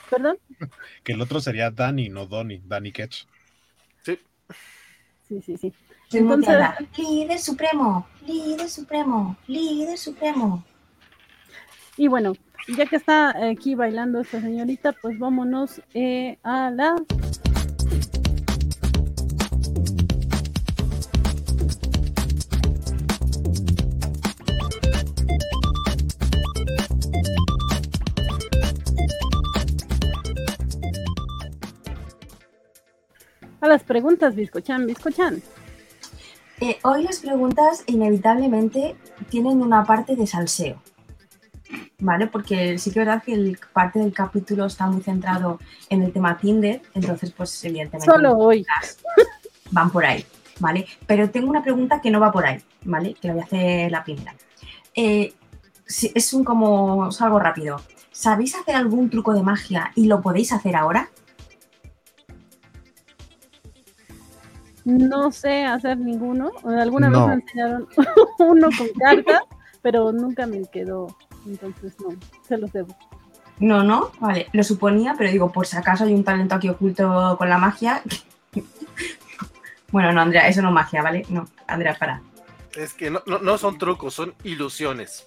¿Perdón? 0.09 0.37
Que 1.03 1.13
el 1.13 1.21
otro 1.21 1.39
sería 1.39 1.71
Dani, 1.71 2.09
no 2.09 2.25
Donny, 2.25 2.61
Dani 2.65 2.91
Ketch. 2.91 3.25
Sí. 4.03 4.19
Sí, 5.27 5.41
sí, 5.41 5.57
sí. 5.57 5.73
Líder 6.97 7.39
supremo, 7.39 8.07
líder 8.25 8.69
supremo, 8.69 9.37
líder 9.47 9.97
supremo. 9.97 10.63
Y 11.97 12.07
bueno, 12.07 12.33
ya 12.75 12.85
que 12.85 12.95
está 12.95 13.35
aquí 13.47 13.75
bailando 13.75 14.19
esta 14.21 14.41
señorita, 14.41 14.93
pues 14.93 15.17
vámonos 15.19 15.81
eh, 15.93 16.37
a 16.43 16.71
la 16.71 16.95
a 33.61 33.67
las 33.67 33.83
preguntas, 33.83 34.35
Biscochan, 34.35 34.85
Biscochan. 34.85 35.41
Eh, 36.61 36.77
hoy 36.83 37.03
las 37.03 37.19
preguntas 37.19 37.83
inevitablemente 37.85 38.95
tienen 39.29 39.61
una 39.61 39.83
parte 39.83 40.15
de 40.15 40.25
salseo, 40.25 40.81
¿vale? 41.99 42.27
Porque 42.27 42.77
sí 42.77 42.91
que 42.91 42.99
es 42.99 43.05
verdad 43.05 43.23
que 43.23 43.33
el 43.33 43.59
parte 43.73 43.99
del 43.99 44.13
capítulo 44.13 44.65
está 44.65 44.87
muy 44.87 45.01
centrado 45.01 45.59
en 45.89 46.03
el 46.03 46.13
tema 46.13 46.37
Tinder, 46.37 46.81
entonces 46.93 47.31
pues 47.31 47.63
evidentemente... 47.65 48.09
Solo 48.09 48.37
hoy. 48.37 48.65
Van 49.71 49.91
por 49.91 50.05
ahí, 50.05 50.25
¿vale? 50.59 50.85
Pero 51.05 51.29
tengo 51.29 51.49
una 51.49 51.63
pregunta 51.63 51.99
que 51.99 52.09
no 52.09 52.21
va 52.21 52.31
por 52.31 52.45
ahí, 52.45 52.61
¿vale? 52.83 53.15
Que 53.15 53.27
la 53.27 53.33
voy 53.33 53.43
a 53.43 53.45
hacer 53.45 53.91
la 53.91 54.03
primera. 54.03 54.33
Eh, 54.93 55.33
es 55.85 56.33
un 56.33 56.43
como 56.45 57.09
es 57.09 57.21
algo 57.21 57.39
rápido. 57.39 57.81
¿Sabéis 58.11 58.55
hacer 58.55 58.75
algún 58.75 59.09
truco 59.09 59.33
de 59.33 59.43
magia 59.43 59.91
y 59.93 60.05
lo 60.05 60.21
podéis 60.21 60.53
hacer 60.53 60.77
ahora? 60.77 61.09
No 64.85 65.31
sé 65.31 65.65
hacer 65.65 65.97
ninguno. 65.97 66.51
Alguna 66.63 67.09
vez 67.09 67.19
me 67.19 67.33
enseñaron 67.33 67.87
uno 68.39 68.69
con 68.77 68.87
cartas, 68.99 69.41
pero 69.81 70.11
nunca 70.11 70.45
me 70.45 70.63
quedó. 70.65 71.15
Entonces 71.45 71.95
no, 71.99 72.15
se 72.47 72.57
los 72.57 72.71
debo. 72.71 72.95
No, 73.59 73.83
no, 73.83 74.11
vale, 74.19 74.47
lo 74.51 74.63
suponía, 74.63 75.15
pero 75.17 75.31
digo, 75.31 75.51
por 75.51 75.65
si 75.65 75.77
acaso 75.77 76.03
hay 76.03 76.13
un 76.13 76.23
talento 76.23 76.55
aquí 76.55 76.69
oculto 76.69 77.35
con 77.37 77.49
la 77.49 77.57
magia. 77.57 78.03
bueno, 79.91 80.11
no, 80.11 80.21
Andrea, 80.21 80.47
eso 80.47 80.61
no 80.61 80.69
es 80.69 80.73
magia, 80.73 81.01
¿vale? 81.01 81.25
No, 81.29 81.47
Andrea, 81.65 81.95
para. 81.97 82.21
Es 82.75 82.93
que 82.93 83.09
no, 83.09 83.23
no, 83.25 83.57
son 83.57 83.77
trucos, 83.77 84.13
son 84.13 84.35
ilusiones. 84.43 85.25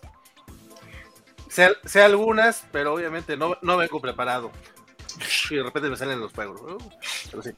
Sé, 1.49 1.71
sé, 1.85 2.03
algunas, 2.03 2.65
pero 2.71 2.95
obviamente 2.95 3.37
no, 3.37 3.57
no 3.63 3.77
vengo 3.79 4.01
preparado. 4.01 4.53
Y 5.51 5.57
de 5.57 5.63
repente 5.63 5.89
me 5.89 5.97
salen 5.97 6.21
los 6.21 6.31
fuegos. 6.31 6.61
Pero 7.31 7.43
sí. 7.43 7.51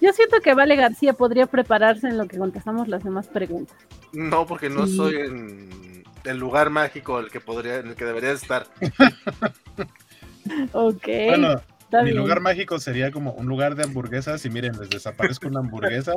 Yo 0.00 0.12
siento 0.12 0.40
que 0.40 0.54
Vale 0.54 0.76
García 0.76 1.12
podría 1.12 1.46
prepararse 1.46 2.08
en 2.08 2.18
lo 2.18 2.26
que 2.26 2.38
contestamos 2.38 2.88
las 2.88 3.02
demás 3.04 3.26
preguntas. 3.26 3.76
No, 4.12 4.46
porque 4.46 4.70
no 4.70 4.86
soy 4.86 5.16
en 5.16 6.04
el 6.24 6.38
lugar 6.38 6.70
mágico 6.70 7.18
el 7.18 7.30
que 7.30 7.40
podría, 7.40 7.76
en 7.76 7.88
el 7.88 7.94
que 7.94 8.04
debería 8.04 8.32
estar. 8.32 8.66
ok. 10.72 11.08
Bueno, 11.28 11.62
mi 12.04 12.12
lugar 12.12 12.40
mágico 12.40 12.78
sería 12.78 13.10
como 13.10 13.32
un 13.32 13.46
lugar 13.46 13.74
de 13.74 13.84
hamburguesas 13.84 14.44
y 14.44 14.50
miren, 14.50 14.78
les 14.78 14.90
desaparezco 14.90 15.48
una 15.48 15.60
hamburguesa. 15.60 16.12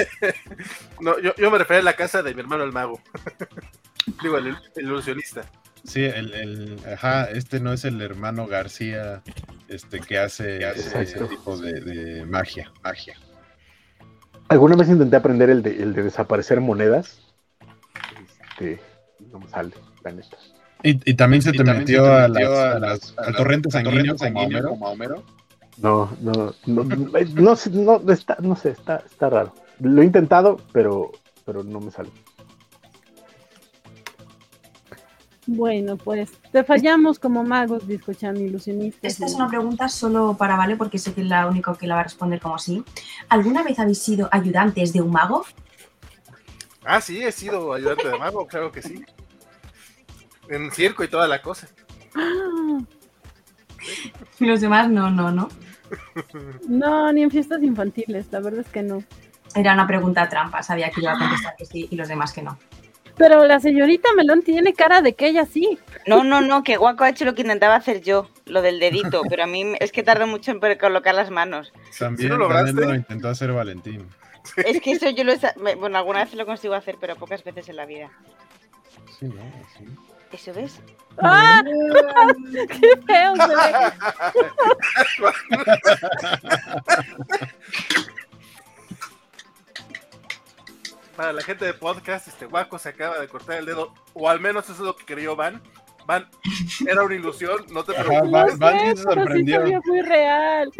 no, 1.00 1.18
yo, 1.20 1.34
yo, 1.36 1.50
me 1.50 1.58
refería 1.58 1.80
a 1.80 1.84
la 1.84 1.94
casa 1.94 2.22
de 2.22 2.34
mi 2.34 2.40
hermano 2.40 2.64
el 2.64 2.72
mago. 2.72 3.00
Digo, 4.22 4.38
el, 4.38 4.56
ilusionista. 4.76 5.42
Sí, 5.84 6.04
el, 6.04 6.34
el, 6.34 6.80
ajá, 6.92 7.24
este 7.30 7.60
no 7.60 7.72
es 7.72 7.84
el 7.84 8.00
hermano 8.02 8.46
García 8.46 9.22
este, 9.70 10.00
que 10.00 10.18
hace, 10.18 10.58
ese 10.68 11.26
tipo 11.26 11.56
de, 11.56 12.24
magia, 12.26 12.70
magia. 12.82 13.14
Alguna 14.48 14.74
vez 14.74 14.88
intenté 14.88 15.14
aprender 15.16 15.48
el 15.48 15.62
de, 15.62 15.82
el 15.82 15.94
de 15.94 16.02
desaparecer 16.02 16.60
monedas. 16.60 17.20
Este, 18.50 18.80
no 19.30 19.38
me 19.38 19.48
sale, 19.48 19.70
la 20.02 20.10
neta. 20.10 20.36
¿Y, 20.82 21.10
y 21.10 21.14
también 21.14 21.40
se 21.40 21.52
te 21.52 21.62
metió, 21.62 22.04
a, 22.04 22.26
las, 22.26 23.14
al 23.16 23.36
torrente 23.36 23.70
sanguíneo, 23.70 24.16
como, 24.16 24.88
Homero? 24.88 25.22
No, 25.78 26.10
no, 26.20 26.52
no, 26.66 26.84
no, 26.84 27.56
sé, 27.56 27.70
no, 27.70 28.02
está, 28.10 28.38
no 28.40 28.56
sé, 28.56 28.70
está, 28.70 29.04
está 29.08 29.30
raro. 29.30 29.54
Lo 29.78 30.02
he 30.02 30.04
intentado, 30.04 30.58
pero, 30.72 31.12
pero 31.46 31.62
no 31.62 31.80
me 31.80 31.92
sale. 31.92 32.10
Bueno, 35.52 35.96
pues 35.96 36.30
te 36.52 36.62
fallamos 36.62 37.18
como 37.18 37.42
magos, 37.42 37.84
discochan 37.84 38.36
ilusionistas. 38.36 39.02
Esta 39.02 39.26
es 39.26 39.34
una 39.34 39.48
pregunta 39.48 39.88
solo 39.88 40.36
para 40.38 40.54
Vale, 40.54 40.76
porque 40.76 40.96
sé 40.96 41.12
que 41.12 41.22
es 41.22 41.26
la 41.26 41.48
única 41.48 41.74
que 41.74 41.88
la 41.88 41.96
va 41.96 42.02
a 42.02 42.04
responder 42.04 42.40
como 42.40 42.56
sí. 42.56 42.84
¿Alguna 43.28 43.64
vez 43.64 43.76
habéis 43.80 43.98
sido 43.98 44.28
ayudantes 44.30 44.92
de 44.92 45.00
un 45.00 45.10
mago? 45.10 45.44
Ah, 46.84 47.00
sí, 47.00 47.20
he 47.20 47.32
sido 47.32 47.72
ayudante 47.72 48.08
de 48.08 48.16
mago, 48.16 48.46
claro 48.46 48.70
que 48.70 48.80
sí. 48.80 49.04
En 50.48 50.70
circo 50.70 51.02
y 51.02 51.08
toda 51.08 51.26
la 51.26 51.42
cosa. 51.42 51.66
Y 54.38 54.44
los 54.44 54.60
demás 54.60 54.88
no, 54.88 55.10
no, 55.10 55.32
no. 55.32 55.48
No, 56.68 57.12
ni 57.12 57.24
en 57.24 57.30
fiestas 57.32 57.60
infantiles, 57.64 58.28
la 58.30 58.38
verdad 58.38 58.60
es 58.60 58.68
que 58.68 58.84
no. 58.84 59.02
Era 59.56 59.74
una 59.74 59.88
pregunta 59.88 60.28
trampa, 60.28 60.62
sabía 60.62 60.90
que 60.90 61.00
iba 61.00 61.14
a 61.14 61.18
contestar 61.18 61.56
que 61.56 61.66
sí 61.66 61.88
y 61.90 61.96
los 61.96 62.06
demás 62.06 62.32
que 62.32 62.42
no. 62.42 62.56
Pero 63.20 63.44
la 63.44 63.60
señorita 63.60 64.08
Melón 64.16 64.40
tiene 64.40 64.72
cara 64.72 65.02
de 65.02 65.12
que 65.12 65.26
ella 65.26 65.44
sí. 65.44 65.78
No, 66.06 66.24
no, 66.24 66.40
no, 66.40 66.62
que 66.62 66.78
Guaco 66.78 67.04
ha 67.04 67.10
hecho 67.10 67.26
lo 67.26 67.34
que 67.34 67.42
intentaba 67.42 67.74
hacer 67.74 68.00
yo, 68.00 68.30
lo 68.46 68.62
del 68.62 68.80
dedito, 68.80 69.20
pero 69.28 69.42
a 69.42 69.46
mí 69.46 69.74
es 69.78 69.92
que 69.92 70.02
tardó 70.02 70.26
mucho 70.26 70.52
en 70.52 70.78
colocar 70.78 71.14
las 71.14 71.30
manos. 71.30 71.70
También, 71.98 72.38
lo, 72.38 72.94
intentó 72.94 73.28
hacer 73.28 73.52
Valentín. 73.52 74.08
Es 74.56 74.80
que 74.80 74.92
eso 74.92 75.10
yo 75.10 75.22
lo 75.22 75.32
he... 75.32 75.38
Bueno, 75.76 75.98
alguna 75.98 76.24
vez 76.24 76.32
lo 76.32 76.46
consigo 76.46 76.72
hacer, 76.72 76.96
pero 76.98 77.14
pocas 77.14 77.44
veces 77.44 77.68
en 77.68 77.76
la 77.76 77.84
vida. 77.84 78.10
Sí, 79.18 79.26
no, 79.26 79.42
sí. 79.76 79.84
¿Eso 80.32 80.54
ves? 80.54 80.80
¡Ah! 81.18 81.62
¡Qué 82.52 82.96
feo 83.06 83.34
se 83.36 83.54
para 91.20 91.34
la 91.34 91.42
gente 91.42 91.66
de 91.66 91.74
podcast, 91.74 92.28
este 92.28 92.46
Guaco 92.46 92.78
se 92.78 92.88
acaba 92.88 93.18
de 93.18 93.28
cortar 93.28 93.58
el 93.58 93.66
dedo, 93.66 93.92
o 94.14 94.30
al 94.30 94.40
menos 94.40 94.64
eso 94.64 94.72
es 94.72 94.78
lo 94.78 94.96
que 94.96 95.04
creyó 95.04 95.36
Van. 95.36 95.60
Van, 96.06 96.26
era 96.86 97.02
una 97.02 97.14
ilusión, 97.14 97.58
no 97.70 97.84
te 97.84 97.92
preocupes. 97.92 98.58
Van, 98.58 98.96
se 98.96 99.02
sorprendió. 99.02 99.66
Sí 99.66 99.74
muy 99.84 100.00
real. 100.00 100.72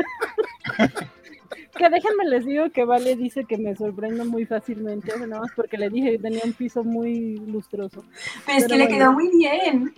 que 1.76 1.90
déjenme 1.90 2.24
les 2.24 2.46
digo 2.46 2.70
que 2.70 2.86
Vale 2.86 3.16
dice 3.16 3.44
que 3.44 3.58
me 3.58 3.76
sorprendo 3.76 4.24
muy 4.24 4.46
fácilmente, 4.46 5.12
nada 5.18 5.42
más 5.42 5.50
porque 5.54 5.76
le 5.76 5.90
dije 5.90 6.12
que 6.12 6.18
tenía 6.18 6.40
un 6.42 6.54
piso 6.54 6.84
muy 6.84 7.36
lustroso. 7.40 8.02
Pero, 8.46 8.58
es 8.60 8.66
que 8.66 8.76
le 8.78 8.88
quedó 8.88 9.12
muy 9.12 9.28
bien. 9.36 9.94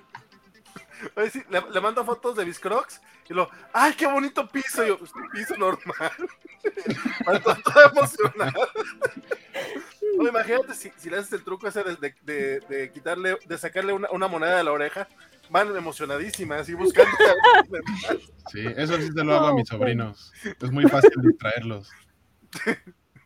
Oye, 1.15 1.31
sí, 1.31 1.41
le, 1.51 1.81
mando 1.81 2.05
fotos 2.05 2.35
de 2.35 2.45
mis 2.45 2.59
crocs 2.59 3.01
y 3.31 3.33
lo, 3.33 3.49
¡ay, 3.73 3.93
qué 3.97 4.09
bonito 4.09 4.49
piso! 4.49 4.83
Y 4.83 4.89
yo, 4.89 4.99
pues, 4.99 5.13
piso 5.33 5.57
normal. 5.57 6.11
Estoy 6.65 7.83
emocionado 7.93 8.69
imagínate 10.19 10.75
si, 10.75 11.11
le 11.11 11.17
haces 11.17 11.33
el 11.33 11.45
truco 11.45 11.69
ese 11.69 11.83
de, 11.83 12.91
quitarle, 12.93 13.39
de 13.47 13.59
sacarle 13.59 13.93
una, 13.93 14.29
moneda 14.29 14.57
de 14.57 14.65
la 14.65 14.73
oreja, 14.73 15.09
van 15.51 15.75
emocionadísimas, 15.77 16.63
así 16.63 16.75
buscando. 16.75 17.11
sí, 18.53 18.65
eso 18.77 18.97
sí 18.97 19.09
se 19.13 19.25
lo 19.25 19.35
hago 19.35 19.47
a 19.49 19.55
mis 19.55 19.69
sobrinos. 19.69 20.33
Es 20.61 20.71
muy 20.71 20.85
fácil 20.85 21.13
distraerlos. 21.23 21.91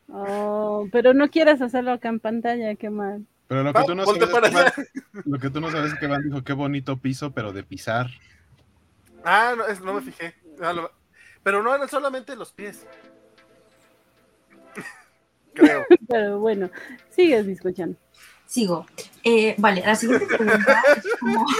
Oh, 0.09 0.89
pero 0.93 1.15
no 1.15 1.31
quieres 1.31 1.61
hacerlo 1.61 1.93
acá 1.93 2.09
en 2.09 2.21
pantalla, 2.21 2.75
qué 2.77 2.91
mal. 2.91 3.27
Pero 3.49 3.63
lo 3.63 3.73
que, 3.73 3.85
tú 3.85 3.95
no 3.95 4.05
sabes 4.05 4.23
es 4.23 4.75
que 4.75 5.03
lo 5.25 5.39
que 5.39 5.51
tú 5.51 5.61
no 5.61 5.71
sabes 5.71 5.93
es 5.93 5.99
que 5.99 6.07
Van 6.07 6.23
dijo 6.23 6.43
qué 6.43 6.53
bonito 6.53 6.97
piso, 6.97 7.33
pero 7.33 7.53
de 7.53 7.63
pisar. 7.63 8.09
Ah, 9.25 9.55
no, 9.57 9.67
no 9.85 9.95
me 9.95 10.01
fijé. 10.01 10.35
Ah, 10.61 10.75
pero 11.43 11.63
no 11.63 11.75
eran 11.75 11.89
solamente 11.89 12.35
los 12.35 12.53
pies 12.53 12.87
creo. 15.57 15.85
Pero 16.09 16.39
bueno, 16.39 16.71
sigues 17.11 17.47
escuchando. 17.47 17.97
Sigo. 18.47 18.87
Eh, 19.25 19.57
vale, 19.59 19.83
la 19.85 19.97
siguiente 19.97 20.27
pregunta 20.27 20.83
es 20.97 21.05
como... 21.19 21.45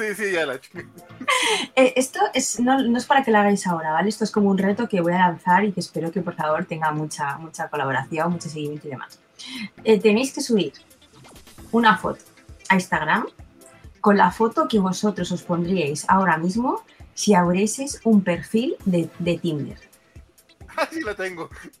Sí, 0.00 0.14
sí, 0.14 0.32
ya 0.32 0.46
la 0.46 0.54
eh, 1.76 1.92
Esto 1.94 2.20
es, 2.32 2.58
no, 2.58 2.80
no, 2.80 2.96
es 2.96 3.04
para 3.04 3.22
que 3.22 3.30
la 3.30 3.40
hagáis 3.40 3.66
ahora, 3.66 3.92
¿vale? 3.92 4.08
Esto 4.08 4.24
es 4.24 4.30
como 4.30 4.48
un 4.48 4.56
reto 4.56 4.88
que 4.88 5.02
voy 5.02 5.12
a 5.12 5.18
lanzar 5.18 5.62
y 5.64 5.72
que 5.72 5.80
espero 5.80 6.10
que 6.10 6.22
por 6.22 6.34
favor 6.34 6.64
tenga 6.64 6.90
mucha, 6.92 7.36
mucha 7.36 7.68
colaboración, 7.68 8.32
mucho 8.32 8.48
seguimiento 8.48 8.88
y 8.88 8.90
demás. 8.92 9.18
Eh, 9.84 10.00
tenéis 10.00 10.32
que 10.32 10.40
subir 10.40 10.72
una 11.70 11.98
foto 11.98 12.24
a 12.70 12.76
Instagram 12.76 13.26
con 14.00 14.16
la 14.16 14.30
foto 14.30 14.68
que 14.68 14.78
vosotros 14.78 15.30
os 15.32 15.42
pondríais 15.42 16.06
ahora 16.08 16.38
mismo 16.38 16.82
si 17.12 17.34
abrieseis 17.34 18.00
un 18.04 18.22
perfil 18.22 18.76
de, 18.86 19.10
de 19.18 19.36
Tinder. 19.36 19.89
Así 20.76 21.00
la 21.00 21.14
tengo. 21.14 21.48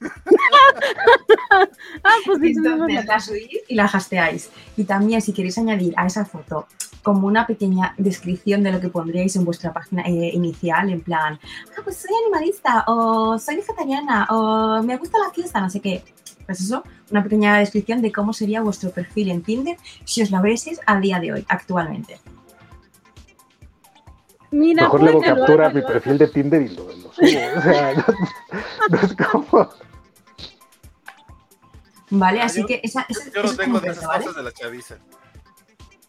ah, 1.50 1.66
pues 2.24 2.42
Entonces 2.42 3.04
la 3.06 3.20
subís 3.20 3.60
y 3.68 3.74
la 3.74 3.84
hasteáis. 3.84 4.50
Y 4.76 4.84
también 4.84 5.22
si 5.22 5.32
queréis 5.32 5.58
añadir 5.58 5.94
a 5.96 6.06
esa 6.06 6.24
foto 6.24 6.66
como 7.02 7.26
una 7.26 7.46
pequeña 7.46 7.94
descripción 7.96 8.62
de 8.62 8.72
lo 8.72 8.80
que 8.80 8.88
pondríais 8.88 9.34
en 9.36 9.44
vuestra 9.44 9.72
página 9.72 10.02
eh, 10.02 10.30
inicial, 10.34 10.90
en 10.90 11.00
plan, 11.00 11.38
ah, 11.76 11.80
pues 11.82 11.96
soy 11.96 12.10
animalista, 12.24 12.84
o 12.86 13.38
soy 13.38 13.56
vegetariana, 13.56 14.26
o 14.30 14.82
me 14.82 14.96
gusta 14.96 15.18
la 15.18 15.32
fiesta, 15.32 15.60
no 15.60 15.70
sé 15.70 15.80
qué. 15.80 16.04
Pues 16.44 16.60
eso, 16.60 16.82
una 17.10 17.22
pequeña 17.22 17.58
descripción 17.58 18.02
de 18.02 18.12
cómo 18.12 18.32
sería 18.32 18.60
vuestro 18.60 18.90
perfil 18.90 19.30
en 19.30 19.42
Tinder 19.42 19.76
si 20.04 20.22
os 20.22 20.30
lo 20.30 20.38
abrieseis 20.38 20.80
a 20.86 20.98
día 20.98 21.20
de 21.20 21.32
hoy, 21.32 21.44
actualmente. 21.48 22.18
Mira, 24.50 24.84
Mejor 24.84 25.02
luego 25.02 25.20
captura 25.20 25.70
mi 25.70 25.80
perfil 25.82 26.18
de 26.18 26.26
Tinder 26.28 26.62
y 26.62 26.68
lo, 26.68 26.90
subo. 26.90 27.08
O 27.10 27.14
sea, 27.62 27.94
no, 28.90 28.98
es 28.98 29.16
como. 29.16 29.70
Vale, 32.10 32.40
ah, 32.40 32.46
así 32.46 32.66
que 32.66 32.80
esa, 32.82 33.06
yo, 33.32 33.42
no 33.44 33.54
tengo 33.54 33.80
de 33.80 33.90
esas 33.90 34.06
cosas 34.06 34.34
de 34.34 34.42
la 34.42 34.52
chaviza. 34.52 34.96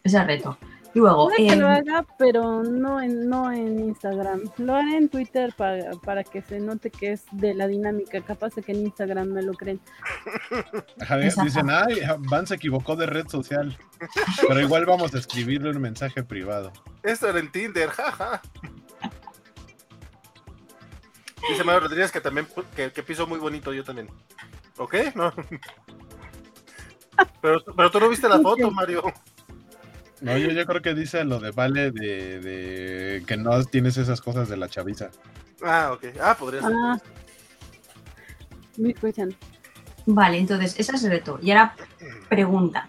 Ese 0.02 0.24
reto. 0.24 0.58
Luego, 0.94 1.28
Puede 1.28 1.48
que 1.48 1.56
lo 1.56 1.68
haga, 1.68 2.04
pero 2.18 2.62
no 2.62 3.00
en, 3.00 3.28
no 3.28 3.50
en 3.50 3.78
Instagram. 3.80 4.42
Lo 4.58 4.74
haré 4.74 4.98
en 4.98 5.08
Twitter 5.08 5.54
para, 5.56 5.92
para 6.04 6.22
que 6.22 6.42
se 6.42 6.60
note 6.60 6.90
que 6.90 7.12
es 7.12 7.24
de 7.32 7.54
la 7.54 7.66
dinámica. 7.66 8.20
Capaz 8.20 8.54
de 8.54 8.62
que 8.62 8.72
en 8.72 8.82
Instagram 8.82 9.28
me 9.28 9.42
lo 9.42 9.54
creen. 9.54 9.80
dicen, 11.44 11.70
ay, 11.70 12.02
Van 12.28 12.46
se 12.46 12.56
equivocó 12.56 12.94
de 12.96 13.06
red 13.06 13.26
social. 13.28 13.76
Pero 14.46 14.60
igual 14.60 14.84
vamos 14.84 15.14
a 15.14 15.18
escribirle 15.18 15.70
un 15.70 15.80
mensaje 15.80 16.22
privado. 16.22 16.72
Esto 17.02 17.28
era 17.28 17.38
en 17.38 17.50
Tinder, 17.50 17.88
jaja. 17.88 18.42
Dice 21.48 21.64
Mario 21.64 21.80
Rodríguez 21.80 22.12
que 22.12 22.20
también 22.20 22.46
que, 22.76 22.92
que 22.92 23.02
piso 23.02 23.26
muy 23.26 23.38
bonito 23.38 23.72
yo 23.72 23.82
también. 23.82 24.08
¿Ok? 24.76 24.94
No. 25.14 25.32
Pero, 27.42 27.62
pero 27.76 27.90
tú 27.90 28.00
no 28.00 28.08
viste 28.08 28.26
la 28.26 28.38
foto, 28.40 28.70
Mario. 28.70 29.02
No, 30.22 30.38
yo, 30.38 30.50
yo 30.50 30.64
creo 30.66 30.80
que 30.80 30.94
dice 30.94 31.24
lo 31.24 31.40
de 31.40 31.50
Vale 31.50 31.90
de, 31.90 33.24
que 33.26 33.36
no 33.36 33.62
tienes 33.64 33.96
esas 33.96 34.20
cosas 34.20 34.48
de 34.48 34.56
la 34.56 34.68
chaviza. 34.68 35.10
Ah, 35.62 35.90
ok. 35.92 36.04
Ah, 36.20 36.36
podría 36.38 36.62
ser. 36.62 36.72
Ah. 36.72 37.00
Vale, 40.06 40.38
entonces, 40.38 40.78
esa 40.78 40.94
es 40.94 41.04
el 41.04 41.10
reto. 41.10 41.38
Y 41.42 41.50
ahora, 41.50 41.74
pregunta. 42.28 42.88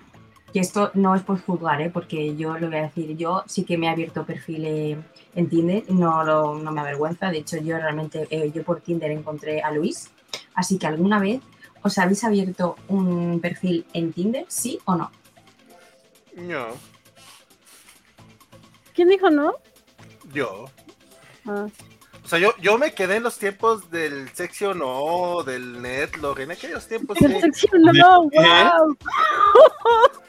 Que 0.53 0.59
esto 0.59 0.91
no 0.93 1.15
es 1.15 1.23
por 1.23 1.41
juzgar, 1.41 1.81
¿eh? 1.81 1.89
porque 1.89 2.35
yo 2.35 2.59
lo 2.59 2.67
voy 2.67 2.77
a 2.77 2.83
decir. 2.83 3.17
Yo 3.17 3.43
sí 3.47 3.63
que 3.63 3.75
me 3.75 3.87
he 3.87 3.89
abierto 3.89 4.23
perfil 4.23 4.65
eh, 4.65 4.97
en 5.33 5.49
Tinder, 5.49 5.83
no, 5.89 6.23
lo, 6.23 6.59
no 6.59 6.71
me 6.71 6.81
avergüenza. 6.81 7.31
De 7.31 7.39
hecho, 7.39 7.57
yo 7.57 7.77
realmente, 7.77 8.27
eh, 8.29 8.51
yo 8.53 8.63
por 8.63 8.81
Tinder 8.81 9.09
encontré 9.09 9.63
a 9.63 9.71
Luis. 9.71 10.11
Así 10.53 10.77
que 10.77 10.85
alguna 10.85 11.17
vez 11.17 11.41
os 11.81 11.97
habéis 11.97 12.23
abierto 12.23 12.75
un 12.87 13.39
perfil 13.41 13.87
en 13.93 14.13
Tinder, 14.13 14.45
sí 14.47 14.77
o 14.85 14.95
no? 14.95 15.11
No. 16.35 16.92
¿Quién 18.93 19.09
dijo 19.09 19.29
no? 19.29 19.55
Yo. 20.33 20.65
Ah. 21.45 21.67
O 22.23 22.27
sea, 22.27 22.39
yo, 22.39 22.55
yo 22.59 22.77
me 22.77 22.93
quedé 22.93 23.17
en 23.17 23.23
los 23.23 23.37
tiempos 23.37 23.89
del 23.91 24.29
sexy 24.33 24.65
no, 24.75 25.43
del 25.43 25.81
netlog, 25.81 26.39
en 26.39 26.51
aquellos 26.51 26.87
tiempos. 26.87 27.21
El 27.21 27.41
sexy 27.41 27.67
no, 27.73 28.23
wow. 28.23 28.97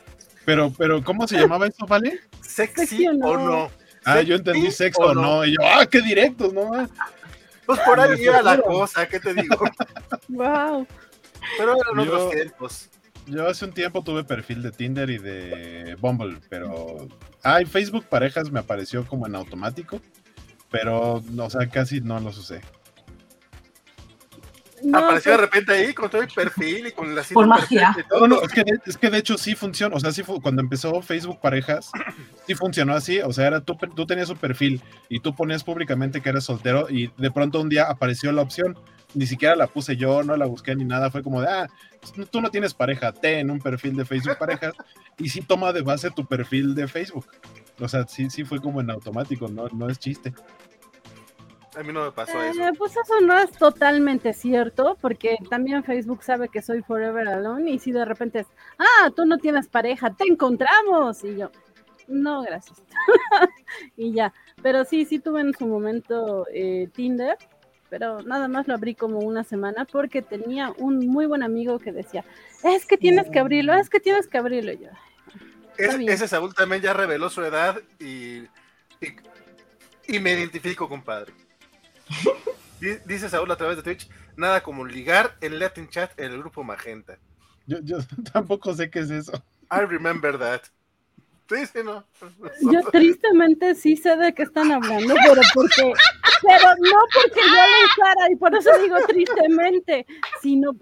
Pero, 0.44 0.70
pero, 0.76 1.02
¿cómo 1.02 1.26
se 1.26 1.38
llamaba 1.38 1.66
eso, 1.66 1.86
vale? 1.86 2.20
Sexy, 2.42 3.06
o 3.08 3.14
no. 3.14 3.70
Ah, 4.04 4.20
yo 4.20 4.36
entendí 4.36 4.70
sexo 4.70 5.00
o 5.00 5.14
no. 5.14 5.42
Y 5.44 5.52
yo, 5.52 5.58
ah, 5.62 5.86
qué 5.86 6.02
directos, 6.02 6.52
¿no? 6.52 6.70
Pues 7.64 7.80
por 7.80 7.98
ahí 7.98 8.22
iba 8.22 8.42
la 8.42 8.60
cosa, 8.60 9.08
¿qué 9.08 9.18
te 9.20 9.32
digo? 9.32 9.56
wow. 10.28 10.86
Pero 11.56 11.76
eran 11.76 11.98
otros 11.98 12.30
tiempos. 12.30 12.90
Yo 13.26 13.48
hace 13.48 13.64
un 13.64 13.72
tiempo 13.72 14.04
tuve 14.04 14.22
perfil 14.22 14.62
de 14.62 14.70
Tinder 14.70 15.08
y 15.08 15.18
de 15.18 15.96
Bumble, 15.98 16.38
pero. 16.50 17.08
Ah, 17.44 17.60
en 17.60 17.66
Facebook 17.66 18.06
Parejas 18.06 18.50
me 18.50 18.60
apareció 18.60 19.06
como 19.06 19.26
en 19.26 19.34
automático, 19.34 20.00
pero, 20.70 21.22
o 21.38 21.50
sea, 21.50 21.68
casi 21.68 22.00
no 22.00 22.18
lo 22.18 22.30
usé. 22.30 22.62
Apareció 24.92 25.32
de 25.32 25.38
repente 25.38 25.72
ahí 25.72 25.94
con 25.94 26.10
todo 26.10 26.22
el 26.22 26.28
perfil 26.28 26.88
y 26.88 26.92
con 26.92 27.14
la 27.14 27.22
Por 27.22 27.46
magia. 27.46 27.96
No, 28.10 28.26
no, 28.26 28.42
es 28.42 28.52
que, 28.52 28.64
de, 28.64 28.78
es 28.84 28.96
que 28.96 29.08
de 29.08 29.18
hecho 29.18 29.38
sí 29.38 29.54
funciona. 29.54 29.96
O 29.96 30.00
sea, 30.00 30.12
sí 30.12 30.22
cuando 30.22 30.60
empezó 30.60 31.00
Facebook 31.00 31.40
Parejas, 31.40 31.90
sí 32.46 32.54
funcionó 32.54 32.94
así. 32.94 33.20
O 33.20 33.32
sea, 33.32 33.46
era 33.46 33.60
tú, 33.60 33.76
tú 33.94 34.06
tenías 34.06 34.30
un 34.30 34.36
perfil 34.36 34.82
y 35.08 35.20
tú 35.20 35.34
ponías 35.34 35.64
públicamente 35.64 36.20
que 36.20 36.28
eras 36.28 36.44
soltero 36.44 36.88
y 36.90 37.10
de 37.16 37.30
pronto 37.30 37.60
un 37.60 37.68
día 37.68 37.84
apareció 37.84 38.32
la 38.32 38.42
opción 38.42 38.76
ni 39.14 39.26
siquiera 39.26 39.56
la 39.56 39.66
puse 39.66 39.96
yo, 39.96 40.22
no 40.22 40.36
la 40.36 40.46
busqué 40.46 40.74
ni 40.74 40.84
nada, 40.84 41.10
fue 41.10 41.22
como 41.22 41.40
de, 41.40 41.48
ah, 41.48 41.68
tú 42.30 42.40
no 42.40 42.50
tienes 42.50 42.74
pareja, 42.74 43.12
ten 43.12 43.50
un 43.50 43.60
perfil 43.60 43.96
de 43.96 44.04
Facebook 44.04 44.38
parejas 44.38 44.74
y 45.18 45.28
sí 45.28 45.40
toma 45.40 45.72
de 45.72 45.82
base 45.82 46.10
tu 46.10 46.26
perfil 46.26 46.74
de 46.74 46.88
Facebook. 46.88 47.26
O 47.80 47.88
sea, 47.88 48.06
sí, 48.06 48.30
sí 48.30 48.44
fue 48.44 48.60
como 48.60 48.80
en 48.80 48.90
automático, 48.90 49.48
no, 49.48 49.68
no 49.68 49.88
es 49.88 49.98
chiste. 49.98 50.32
A 51.76 51.82
mí 51.82 51.92
no 51.92 52.04
me 52.04 52.12
pasó 52.12 52.40
eso. 52.40 52.62
Eh, 52.62 52.72
pues 52.78 52.92
eso 52.92 53.20
no 53.20 53.36
es 53.36 53.50
totalmente 53.52 54.32
cierto, 54.32 54.96
porque 55.00 55.36
también 55.50 55.82
Facebook 55.82 56.22
sabe 56.22 56.48
que 56.48 56.62
soy 56.62 56.82
Forever 56.82 57.26
Alone 57.26 57.68
y 57.70 57.78
si 57.80 57.90
de 57.90 58.04
repente 58.04 58.40
es, 58.40 58.46
ah, 58.78 59.10
tú 59.14 59.26
no 59.26 59.38
tienes 59.38 59.66
pareja, 59.68 60.14
te 60.14 60.24
encontramos. 60.24 61.24
Y 61.24 61.36
yo, 61.36 61.50
no, 62.06 62.42
gracias. 62.42 62.80
y 63.96 64.12
ya. 64.12 64.32
Pero 64.62 64.84
sí, 64.84 65.04
sí 65.04 65.18
tuve 65.18 65.40
en 65.40 65.52
su 65.52 65.66
momento 65.66 66.46
eh, 66.52 66.88
Tinder 66.92 67.36
pero 67.90 68.22
nada 68.22 68.48
más 68.48 68.66
lo 68.66 68.74
abrí 68.74 68.94
como 68.94 69.18
una 69.20 69.44
semana 69.44 69.84
porque 69.84 70.22
tenía 70.22 70.72
un 70.78 71.06
muy 71.06 71.26
buen 71.26 71.42
amigo 71.42 71.78
que 71.78 71.92
decía, 71.92 72.24
es 72.62 72.86
que 72.86 72.96
tienes 72.96 73.30
que 73.30 73.38
abrirlo, 73.38 73.74
es 73.74 73.90
que 73.90 74.00
tienes 74.00 74.26
que 74.26 74.38
abrirlo. 74.38 74.72
yo, 74.72 74.88
ese 75.78 76.28
Saúl 76.28 76.54
también 76.54 76.82
ya 76.82 76.92
reveló 76.92 77.28
su 77.30 77.42
edad 77.42 77.80
y, 78.00 78.44
y, 80.08 80.18
me 80.20 80.32
identifico, 80.32 80.88
compadre. 80.88 81.32
Dice 83.06 83.28
Saúl 83.28 83.50
a 83.50 83.56
través 83.56 83.76
de 83.76 83.82
Twitch, 83.82 84.10
nada 84.36 84.62
como 84.62 84.84
ligar 84.84 85.36
en 85.40 85.58
Latin 85.58 85.88
Chat 85.88 86.18
en 86.18 86.32
el 86.32 86.38
grupo 86.38 86.62
Magenta. 86.64 87.18
Yo, 87.66 87.78
yo 87.80 87.98
tampoco 88.32 88.74
sé 88.74 88.90
qué 88.90 89.00
es 89.00 89.10
eso. 89.10 89.32
I 89.70 89.86
remember 89.86 90.38
that. 90.38 90.62
Sí, 91.48 91.66
sí, 91.66 91.78
no. 91.84 92.04
Yo 92.72 92.80
tristemente 92.90 93.74
sí 93.74 93.96
sé 93.96 94.16
de 94.16 94.32
qué 94.32 94.44
están 94.44 94.72
hablando, 94.72 95.14
pero 95.26 95.42
porque, 95.54 95.92
pero 96.42 96.68
no 96.78 96.98
porque 97.12 97.40
yo 97.40 97.46
lo 97.46 97.86
usara, 97.86 98.30
y 98.30 98.36
por 98.36 98.54
eso 98.54 98.70
digo 98.82 98.96
tristemente, 99.06 100.06
sino 100.40 100.72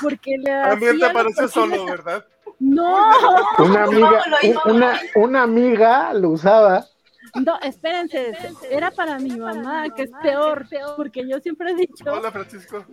porque 0.00 0.36
le 0.38 0.50
También 0.50 0.98
te 1.00 1.10
parece 1.10 1.48
solo, 1.48 1.84
¿verdad? 1.84 2.24
No. 2.60 3.10
Una 3.58 3.84
amiga, 3.84 4.22
una, 4.66 5.00
una 5.16 5.42
amiga 5.42 6.14
lo 6.14 6.30
usaba 6.30 6.86
no, 7.34 7.58
espérense, 7.60 8.32
era 8.70 8.90
para 8.90 9.18
mi 9.18 9.36
mamá, 9.36 9.88
que 9.94 10.02
es 10.02 10.10
peor, 10.22 10.68
peor, 10.68 10.96
porque 10.96 11.28
yo 11.28 11.38
siempre 11.40 11.72
he 11.72 11.74
dicho. 11.74 12.04
Hola, 12.06 12.30
Francisco. 12.30 12.84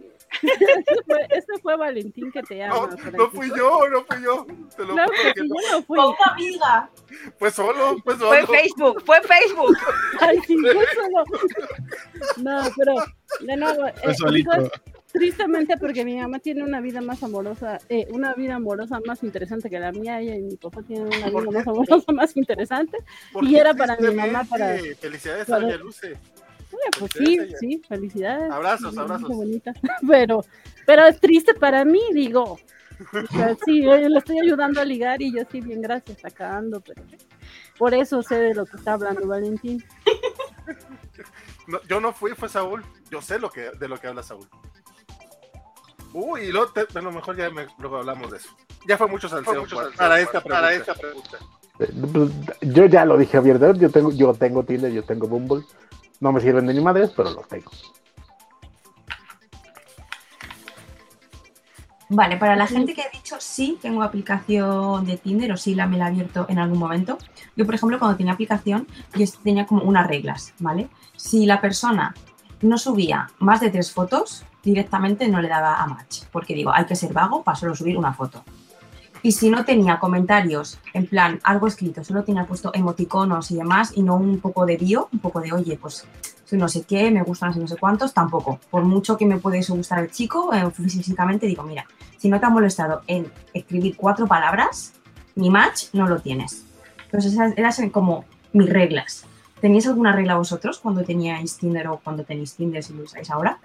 Ese 1.30 1.60
fue, 1.62 1.76
Valentín 1.76 2.32
que 2.32 2.42
te 2.44 2.64
ama. 2.64 2.76
No, 2.76 3.12
no 3.18 3.30
fui 3.30 3.50
yo, 3.50 3.90
no 3.90 4.04
fui 4.06 4.24
yo. 4.24 4.48
Te 4.76 4.86
lo 4.86 4.94
claro 4.94 5.12
que 5.12 5.34
yo 5.36 5.44
no 5.44 5.84
fui. 5.84 6.00
Fue 6.00 6.08
una 6.08 6.32
amiga. 6.32 6.90
Fue 7.38 7.52
solo, 7.52 7.98
fue 8.04 8.18
solo. 8.18 8.46
Fue 8.46 8.58
Facebook, 8.58 9.04
fue 9.06 9.22
Facebook. 9.22 9.78
Ay, 10.20 10.40
sí, 10.48 10.58
fue 10.58 10.86
solo. 10.96 11.24
No, 12.38 12.62
pero 12.78 12.96
de 13.42 13.58
nuevo. 13.58 13.82
Fue 14.02 14.12
eh, 14.12 14.16
solito 14.16 14.52
tristemente 15.12 15.78
porque 15.78 16.06
mi 16.06 16.18
mamá 16.18 16.40
tiene 16.40 16.64
una 16.64 16.82
vida 16.82 17.02
más 17.02 17.24
amorosa, 17.24 17.80
eh, 17.90 18.08
una 18.12 18.34
vida 18.34 18.56
amorosa 18.56 19.00
más 19.06 19.24
interesante 19.24 19.70
que 19.70 19.80
la 19.80 19.92
mía, 19.92 20.20
ella 20.20 20.36
y 20.36 20.42
mi 20.42 20.56
papá 20.56 20.82
tienen 20.84 21.08
una 21.08 21.30
vida 21.30 21.52
más 21.52 21.68
amorosa 21.68 22.12
más 22.12 22.38
interesante, 22.38 22.98
y 23.42 23.56
era 23.56 23.74
para 23.74 23.98
mi 23.98 24.14
mamá 24.14 24.44
para... 24.44 24.78
Felicidades 25.00 25.50
a 25.50 25.60
Doña 25.60 25.78
Luce. 25.78 26.18
pues 26.98 27.12
sí, 27.18 27.40
sí, 27.60 27.82
felicidades. 27.88 28.52
Abrazos, 28.52 28.98
abrazos. 28.98 29.30
Bonita. 29.30 29.74
Pero, 30.08 30.46
pero 30.86 31.06
es 31.06 31.20
triste 31.20 31.54
para 31.54 31.86
mí, 31.86 32.02
digo. 32.14 32.60
sí, 33.66 33.84
yo 33.84 33.98
le 33.98 34.18
estoy 34.18 34.40
ayudando 34.40 34.82
a 34.82 34.86
ligar 34.86 35.22
y 35.22 35.34
yo 35.34 35.44
sí, 35.52 35.62
bien, 35.62 35.82
gracias, 35.82 36.24
acabando, 36.24 36.82
pero 36.82 37.04
por 37.78 37.94
eso 37.94 38.22
sé 38.22 38.36
de 38.36 38.54
lo 38.54 38.66
que 38.66 38.78
está 38.78 38.94
hablando 38.94 39.28
Valentín. 39.28 39.84
yo 41.88 42.00
no 42.00 42.14
fui, 42.14 42.32
fue 42.32 42.50
Saúl. 42.50 42.84
Yo 43.10 43.22
sé 43.22 43.40
lo 43.40 43.50
que, 43.50 43.72
de 43.72 43.88
lo 43.88 43.98
que 43.98 44.08
habla 44.08 44.24
Saúl. 44.24 44.48
Uy, 46.14 46.42
y 46.42 46.52
luego 46.52 46.72
a 46.76 47.02
lo 47.02 47.12
mejor 47.12 47.38
ya 47.38 47.50
luego 47.80 47.98
hablamos 47.98 48.32
de 48.32 48.38
eso. 48.38 48.50
Ya 48.88 48.98
fue 48.98 49.08
mucho 49.08 49.30
salseo, 49.30 49.66
para, 49.96 50.20
esta 50.20 50.42
pregunta. 50.42 51.38
Eh, 51.80 51.92
pues, 52.14 52.32
yo 52.62 52.86
ya 52.86 53.06
lo 53.06 53.18
dije 53.18 53.38
abierto, 53.38 53.74
yo 53.74 53.90
tengo, 53.90 54.12
yo 54.12 54.34
tengo 54.34 54.64
Tinder, 54.64 54.92
yo 54.92 55.04
tengo 55.04 55.28
Bumble. 55.28 55.64
No 56.20 56.32
me 56.32 56.42
sirven 56.42 56.68
de 56.68 56.74
ni 56.74 56.82
madres, 56.82 57.12
pero 57.16 57.32
los 57.32 57.48
tengo. 57.48 57.72
Vale, 62.14 62.36
para 62.36 62.58
la 62.58 62.68
gente 62.68 62.94
que 62.94 63.04
ha 63.04 63.10
dicho 63.10 63.38
sí 63.40 63.80
tengo 63.82 64.04
aplicación 64.04 65.06
de 65.06 65.16
Tinder 65.16 65.54
o 65.54 65.58
sí 65.58 65.76
la 65.76 65.88
me 65.88 65.98
la 65.98 66.06
he 66.06 66.08
abierto 66.10 66.46
en 66.50 66.60
algún 66.60 66.78
momento. 66.78 67.18
Yo, 67.56 67.66
por 67.66 67.76
ejemplo, 67.76 68.00
cuando 68.00 68.18
tenía 68.18 68.34
aplicación, 68.34 68.86
yo 69.16 69.26
tenía 69.44 69.66
como 69.66 69.84
unas 69.84 70.06
reglas, 70.08 70.54
¿vale? 70.60 70.90
Si 71.16 71.46
la 71.46 71.62
persona 71.62 72.14
no 72.62 72.78
subía 72.78 73.30
más 73.40 73.62
de 73.62 73.70
tres 73.70 73.94
fotos, 73.94 74.44
directamente 74.64 75.28
no 75.28 75.42
le 75.42 75.48
daba 75.48 75.82
a 75.82 75.88
match, 75.88 76.24
porque 76.32 76.54
digo, 76.54 76.72
hay 76.74 76.86
que 76.86 76.96
ser 76.96 77.14
vago 77.14 77.44
para 77.44 77.56
solo 77.56 77.76
subir 77.76 77.98
una 77.98 78.14
foto. 78.14 78.44
Y 79.24 79.34
si 79.34 79.50
no 79.50 79.66
tenía 79.66 80.00
comentarios, 80.00 80.80
en 80.94 81.06
plan, 81.06 81.40
algo 81.44 81.68
escrito, 81.68 82.04
solo 82.04 82.24
tenía 82.24 82.46
puesto 82.46 82.72
emoticonos 82.74 83.52
y 83.52 83.56
demás, 83.56 83.92
y 83.96 84.02
no 84.02 84.16
un 84.16 84.40
poco 84.40 84.66
de 84.66 84.78
bio, 84.78 85.10
un 85.12 85.20
poco 85.20 85.42
de, 85.42 85.54
oye, 85.54 85.78
pues 85.80 86.08
soy 86.46 86.58
no 86.58 86.68
sé 86.68 86.84
qué, 86.84 87.12
me 87.12 87.22
gustan 87.22 87.54
no 87.60 87.68
sé 87.68 87.78
cuántos, 87.78 88.14
tampoco. 88.14 88.60
Por 88.72 88.84
mucho 88.84 89.18
que 89.18 89.26
me 89.26 89.38
puede 89.38 89.62
gustar 89.64 90.00
el 90.00 90.12
chico, 90.12 90.52
eh, 90.54 90.70
físicamente 90.72 91.46
digo, 91.46 91.64
mira, 91.64 91.86
si 92.18 92.30
no 92.30 92.40
te 92.40 92.46
ha 92.48 92.50
molestado 92.50 93.04
en 93.08 93.32
escribir 93.54 93.96
cuatro 93.96 94.28
palabras, 94.28 94.94
mi 95.36 95.50
match 95.50 95.86
no 95.94 96.08
lo 96.08 96.20
tienes. 96.20 96.66
Entonces 97.06 97.34
esas 97.34 97.80
eran 97.80 97.90
como 97.92 98.26
mis 98.54 98.70
reglas. 98.70 99.26
¿Teníais 99.62 99.86
alguna 99.88 100.12
regla 100.12 100.36
vosotros 100.36 100.80
cuando 100.80 101.04
teníais 101.04 101.58
Tinder 101.58 101.88
o 101.90 101.98
cuando 101.98 102.24
tenéis 102.24 102.56
Tinder 102.56 102.84
si 102.84 102.94
lo 102.94 103.04
usáis 103.04 103.30
ahora? 103.30 103.60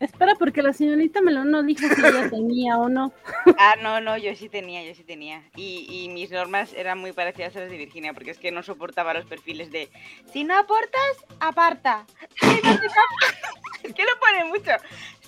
Espera, 0.00 0.34
porque 0.34 0.62
la 0.62 0.72
señorita 0.72 1.20
Melón 1.20 1.50
no 1.50 1.62
dijo 1.62 1.86
si 1.86 2.00
ella 2.00 2.30
tenía 2.30 2.78
o 2.78 2.88
no. 2.88 3.12
Ah, 3.58 3.74
no, 3.82 4.00
no, 4.00 4.16
yo 4.16 4.34
sí 4.34 4.48
tenía, 4.48 4.82
yo 4.82 4.94
sí 4.94 5.04
tenía. 5.04 5.42
Y, 5.54 5.86
y, 5.90 6.08
mis 6.08 6.30
normas 6.30 6.72
eran 6.72 6.98
muy 6.98 7.12
parecidas 7.12 7.54
a 7.56 7.60
las 7.60 7.70
de 7.70 7.76
Virginia, 7.76 8.14
porque 8.14 8.30
es 8.30 8.38
que 8.38 8.50
no 8.50 8.62
soportaba 8.62 9.12
los 9.12 9.26
perfiles 9.26 9.70
de 9.70 9.90
si 10.32 10.44
no 10.44 10.58
aportas, 10.58 11.24
aparta. 11.38 12.06
es 13.82 13.94
que 13.94 14.02
lo 14.02 14.18
pone 14.18 14.44
mucho. 14.46 14.70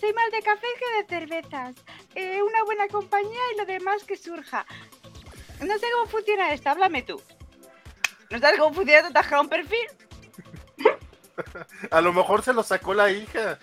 Soy 0.00 0.12
más 0.14 0.30
de 0.32 0.42
café 0.42 0.66
que 0.78 1.02
de 1.02 1.20
cervezas. 1.20 1.76
Eh, 2.14 2.40
una 2.42 2.64
buena 2.64 2.88
compañía 2.88 3.40
y 3.54 3.58
lo 3.58 3.66
demás 3.66 4.04
que 4.04 4.16
surja. 4.16 4.64
No 5.60 5.78
sé 5.78 5.86
cómo 5.94 6.06
funciona 6.06 6.52
esto, 6.52 6.70
háblame 6.70 7.02
tú. 7.02 7.20
¿No 8.30 8.38
sabes 8.38 8.58
cómo 8.58 8.74
funciona 8.74 9.10
tu 9.10 9.40
un 9.40 9.48
perfil? 9.48 9.86
A 11.90 12.00
lo 12.00 12.12
mejor 12.12 12.42
se 12.42 12.52
lo 12.54 12.62
sacó 12.62 12.94
la 12.94 13.10
hija. 13.10 13.58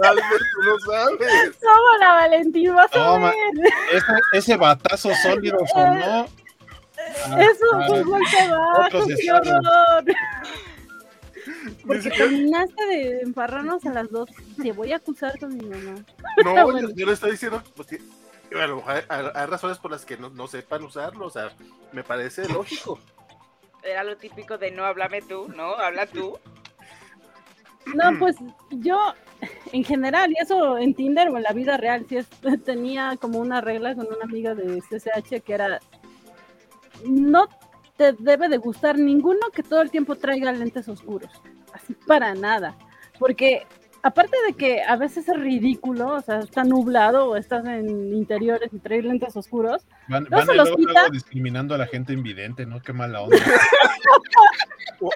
Tal 0.00 0.16
vez 0.16 0.24
tú 0.28 0.62
no 0.62 0.78
sabes. 0.92 1.56
Somos 1.60 2.00
la 2.00 2.12
Valentín, 2.14 2.74
vas 2.74 2.86
a 2.86 2.90
Toma. 2.90 3.30
ver. 3.30 3.72
Ese, 3.92 4.12
ese 4.32 4.56
batazo 4.56 5.14
sólido 5.22 5.58
sonó. 5.72 6.26
Eso 7.38 7.64
Ah, 7.74 7.84
fue 7.86 8.00
un 8.00 8.08
golpe 8.08 8.48
bajo, 8.48 9.06
qué 9.06 9.32
horror. 9.32 10.04
Porque 11.86 12.10
terminaste 12.10 12.86
de 12.86 13.20
emparrarnos 13.20 13.84
a 13.84 13.90
las 13.90 14.10
dos. 14.10 14.30
Te 14.60 14.72
voy 14.72 14.92
a 14.92 14.96
acusar 14.96 15.38
con 15.38 15.56
mi 15.56 15.64
mamá. 15.66 15.94
No, 16.44 16.64
Bueno. 16.64 16.88
yo, 16.88 16.94
yo 16.96 17.06
le 17.06 17.12
estoy 17.12 17.32
diciendo, 17.32 17.62
pues, 17.76 17.88
que- 17.88 18.00
a 18.58 18.66
lo 18.66 18.76
mejor 18.76 19.04
hay, 19.08 19.24
hay 19.34 19.46
razones 19.46 19.78
por 19.78 19.90
las 19.90 20.04
que 20.04 20.16
no, 20.16 20.30
no 20.30 20.46
sepan 20.46 20.82
usarlo, 20.84 21.26
o 21.26 21.30
sea, 21.30 21.50
me 21.92 22.02
parece 22.04 22.48
lógico. 22.48 22.98
Era 23.82 24.02
lo 24.04 24.16
típico 24.16 24.56
de 24.58 24.70
no 24.70 24.84
háblame 24.84 25.22
tú, 25.22 25.48
no, 25.54 25.74
habla 25.74 26.06
tú. 26.06 26.38
No, 27.94 28.18
pues 28.18 28.36
yo, 28.70 28.98
en 29.72 29.84
general, 29.84 30.32
y 30.32 30.42
eso 30.42 30.78
en 30.78 30.94
Tinder 30.94 31.28
o 31.28 31.36
en 31.36 31.42
la 31.42 31.52
vida 31.52 31.76
real, 31.76 32.06
sí 32.08 32.16
es, 32.16 32.28
tenía 32.64 33.16
como 33.20 33.38
una 33.38 33.60
regla 33.60 33.94
con 33.94 34.06
una 34.06 34.24
amiga 34.24 34.54
de 34.54 34.80
CCH 34.80 35.42
que 35.42 35.52
era, 35.52 35.80
no 37.06 37.48
te 37.96 38.12
debe 38.12 38.48
de 38.48 38.56
gustar 38.56 38.98
ninguno 38.98 39.50
que 39.52 39.62
todo 39.62 39.82
el 39.82 39.90
tiempo 39.90 40.16
traiga 40.16 40.52
lentes 40.52 40.88
oscuros, 40.88 41.30
así 41.72 41.94
para 42.06 42.34
nada, 42.34 42.76
porque 43.18 43.66
aparte 44.04 44.36
de 44.46 44.52
que 44.54 44.82
a 44.82 44.96
veces 44.96 45.28
es 45.28 45.36
ridículo, 45.40 46.08
o 46.14 46.20
sea, 46.20 46.38
está 46.38 46.62
nublado 46.62 47.30
o 47.30 47.36
estás 47.36 47.64
en 47.66 48.14
interiores 48.14 48.70
y 48.72 48.78
traes 48.78 49.04
lentes 49.04 49.36
oscuros, 49.36 49.82
Van, 50.08 50.24
No 50.24 50.36
van 50.36 50.46
se 50.46 50.54
los 50.54 50.68
luego, 50.68 50.76
quita. 50.76 50.92
luego 50.92 51.10
discriminando 51.10 51.74
a 51.74 51.78
la 51.78 51.86
gente 51.86 52.12
invidente, 52.12 52.66
¿no? 52.66 52.80
Qué 52.80 52.92
mala 52.92 53.22
onda. 53.22 53.36
O- 55.00 55.10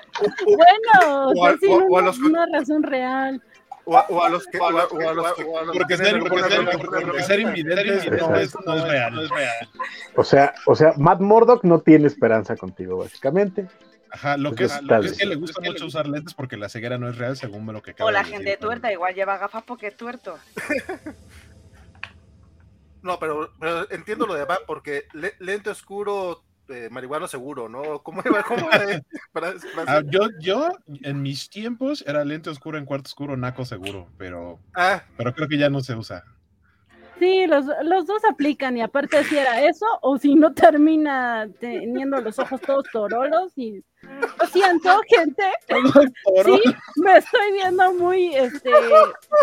bueno, 0.44 1.28
O 1.36 1.46
a- 1.46 1.52
o 1.52 1.94
o- 1.94 2.00
los- 2.00 2.18
una 2.18 2.46
razón 2.52 2.82
real. 2.82 3.40
o 3.84 3.96
a, 3.96 4.04
o 4.08 4.22
a 4.24 4.28
los 4.28 4.44
que. 4.46 4.58
O 4.58 4.64
a, 4.66 4.70
o 4.86 5.08
a 5.08 5.14
los 5.14 5.32
que- 5.34 5.44
Porque 5.72 5.96
ser, 5.96 6.18
porque 6.18 6.42
porque 6.42 7.40
invidente 7.40 7.84
no 8.20 8.36
es, 8.36 8.54
no 8.66 8.74
es 8.74 8.82
real. 8.88 9.14
no 9.14 9.22
es 9.22 9.30
real. 9.30 9.68
O 10.16 10.24
sea, 10.24 10.52
o 10.66 10.74
sea, 10.74 10.92
Matt 10.96 11.20
Murdock 11.20 11.64
no 11.64 11.78
tiene 11.80 12.06
esperanza 12.08 12.56
contigo, 12.56 12.98
básicamente. 12.98 13.68
Ajá, 14.10 14.36
lo 14.36 14.54
que 14.54 14.64
es, 14.64 14.82
lo 14.82 15.00
que 15.00 15.06
es 15.08 15.18
que 15.18 15.26
le 15.26 15.34
gusta 15.36 15.60
mucho 15.60 15.86
usar 15.86 16.06
lentes 16.08 16.34
porque 16.34 16.56
la 16.56 16.68
ceguera 16.68 16.96
no 16.98 17.08
es 17.08 17.18
real, 17.18 17.36
según 17.36 17.66
me 17.66 17.72
lo 17.72 17.82
que 17.82 17.90
acaba 17.92 18.08
O 18.08 18.12
la 18.12 18.20
de 18.20 18.24
decir. 18.30 18.44
gente 18.44 18.56
tuerta, 18.56 18.92
igual 18.92 19.14
lleva 19.14 19.36
gafas 19.38 19.62
porque 19.64 19.88
es 19.88 19.96
tuerto. 19.96 20.38
No, 23.00 23.18
pero, 23.20 23.52
pero 23.60 23.88
entiendo 23.92 24.26
lo 24.26 24.34
de 24.34 24.44
va, 24.44 24.58
porque 24.66 25.04
le- 25.12 25.34
lente 25.38 25.70
oscuro, 25.70 26.42
eh, 26.68 26.88
marihuana 26.90 27.28
seguro, 27.28 27.68
¿no? 27.68 28.02
¿Cómo 28.02 28.22
iba? 28.24 28.42
¿Cómo 28.42 28.68
era? 28.72 29.00
Para- 29.32 29.52
para- 29.74 29.98
Ah, 29.98 30.02
yo, 30.04 30.28
yo, 30.40 30.68
en 30.86 31.22
mis 31.22 31.48
tiempos, 31.48 32.02
era 32.06 32.24
lente 32.24 32.50
oscuro 32.50 32.76
en 32.76 32.84
cuarto 32.86 33.06
oscuro, 33.06 33.36
naco 33.36 33.64
seguro, 33.64 34.08
pero, 34.18 34.58
Ah, 34.74 35.04
pero 35.16 35.32
creo 35.32 35.46
que 35.48 35.58
ya 35.58 35.70
no 35.70 35.80
se 35.80 35.94
usa. 35.94 36.24
Sí, 37.18 37.46
los, 37.46 37.64
los 37.82 38.06
dos 38.06 38.22
aplican 38.30 38.76
y 38.76 38.82
aparte 38.82 39.24
si 39.24 39.36
era 39.36 39.62
eso 39.62 39.86
o 40.02 40.18
si 40.18 40.34
no 40.34 40.52
termina 40.54 41.48
teniendo 41.58 42.20
los 42.20 42.38
ojos 42.38 42.60
todos 42.60 42.86
torolos 42.92 43.52
y 43.56 43.82
lo 44.02 44.46
siento 44.46 45.00
gente, 45.08 45.42
sí, 46.44 46.60
me 46.96 47.16
estoy 47.18 47.52
viendo 47.52 47.92
muy 47.94 48.34
este 48.36 48.70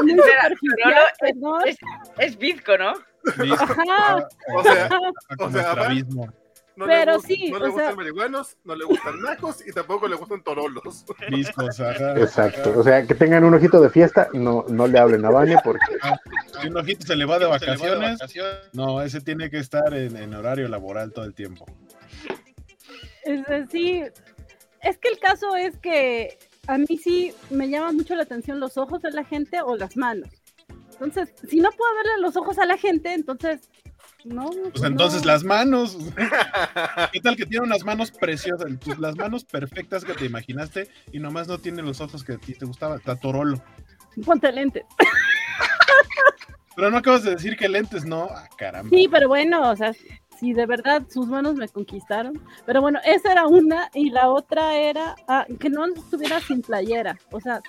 muy 0.01 0.11
Espera, 0.13 0.49
superficial. 0.55 1.67
Es, 1.67 1.77
es 2.19 2.37
bizco, 2.37 2.77
¿no? 2.77 2.93
Ajá. 3.53 3.75
Ah, 3.89 4.27
o 4.55 4.63
sea, 4.63 4.89
o 5.39 5.49
sea, 5.51 5.73
va- 5.73 5.85
abismo. 5.87 6.27
No 6.77 6.85
Pero 6.85 7.13
le, 7.13 7.19
sí, 7.21 7.49
no 7.51 7.59
le 7.59 7.67
gustan 7.69 7.85
sea- 7.87 7.95
marihuanos, 7.95 8.57
no 8.63 8.75
le 8.75 8.85
gustan 8.85 9.21
nacos 9.21 9.65
y 9.67 9.71
tampoco 9.71 10.07
le 10.07 10.15
gustan 10.15 10.43
torolos. 10.43 11.05
Viscos, 11.29 11.79
ajá. 11.79 12.17
Exacto. 12.19 12.73
O 12.77 12.83
sea, 12.83 13.05
que 13.05 13.15
tengan 13.15 13.43
un 13.43 13.53
ojito 13.53 13.79
de 13.81 13.89
fiesta, 13.89 14.27
no, 14.33 14.65
no 14.67 14.87
le 14.87 14.99
hablen 14.99 15.23
a 15.25 15.29
Vania 15.31 15.61
porque 15.63 15.85
Si 16.61 16.67
un 16.67 16.77
ojito 16.77 17.05
se 17.05 17.15
le 17.15 17.25
va 17.25 17.39
de 17.39 17.45
vacaciones, 17.45 18.19
no, 18.73 19.01
ese 19.01 19.21
tiene 19.21 19.49
que 19.49 19.59
estar 19.59 19.93
en, 19.93 20.17
en 20.17 20.33
horario 20.33 20.67
laboral 20.67 21.11
todo 21.13 21.25
el 21.25 21.33
tiempo. 21.33 21.65
Es 23.23 23.45
decir, 23.47 24.13
es 24.81 24.97
que 24.97 25.09
el 25.09 25.19
caso 25.19 25.55
es 25.55 25.77
que 25.77 26.37
a 26.67 26.77
mí 26.77 26.85
sí 27.01 27.33
me 27.49 27.69
llama 27.69 27.91
mucho 27.91 28.15
la 28.15 28.23
atención 28.23 28.59
los 28.59 28.77
ojos 28.77 29.01
de 29.01 29.11
la 29.11 29.23
gente 29.23 29.61
o 29.61 29.75
las 29.75 29.97
manos. 29.97 30.29
Entonces, 30.93 31.33
si 31.47 31.59
no 31.59 31.69
puedo 31.71 31.93
verle 31.95 32.21
los 32.21 32.37
ojos 32.37 32.57
a 32.59 32.65
la 32.65 32.77
gente, 32.77 33.13
entonces 33.13 33.69
no. 34.25 34.49
Pues 34.71 34.83
entonces 34.83 35.21
no. 35.21 35.27
las 35.27 35.43
manos. 35.43 35.97
¿Qué 37.13 37.19
tal 37.21 37.35
que 37.35 37.45
tiene 37.45 37.65
unas 37.65 37.83
manos 37.83 38.11
preciosas? 38.11 38.67
Tus- 38.79 38.99
las 38.99 39.15
manos 39.15 39.45
perfectas 39.45 40.03
que 40.03 40.13
te 40.13 40.25
imaginaste 40.25 40.89
y 41.11 41.19
nomás 41.19 41.47
no 41.47 41.57
tiene 41.59 41.81
los 41.81 42.01
ojos 42.01 42.23
que 42.23 42.33
a 42.33 42.37
ti 42.37 42.53
te 42.53 42.65
gustaban. 42.65 42.97
Está 42.97 43.15
torolo. 43.15 43.61
Ponte 44.25 44.51
lentes. 44.51 44.83
Pero 46.75 46.91
no 46.91 46.97
acabas 46.97 47.23
de 47.23 47.31
decir 47.31 47.55
que 47.55 47.69
lentes 47.69 48.03
no. 48.05 48.27
Ah, 48.31 48.49
caramba. 48.57 48.89
Sí, 48.89 49.07
pero 49.09 49.29
bueno, 49.29 49.71
o 49.71 49.75
sea, 49.77 49.93
si 50.37 50.51
de 50.51 50.65
verdad 50.65 51.03
sus 51.09 51.25
manos 51.25 51.55
me 51.55 51.69
conquistaron. 51.69 52.41
Pero 52.65 52.81
bueno, 52.81 52.99
esa 53.05 53.31
era 53.31 53.47
una 53.47 53.89
y 53.93 54.09
la 54.09 54.29
otra 54.29 54.75
era 54.75 55.15
ah, 55.29 55.45
que 55.57 55.69
no 55.69 55.85
estuviera 55.85 56.41
sin 56.41 56.61
playera. 56.61 57.17
O 57.31 57.39
sea, 57.39 57.61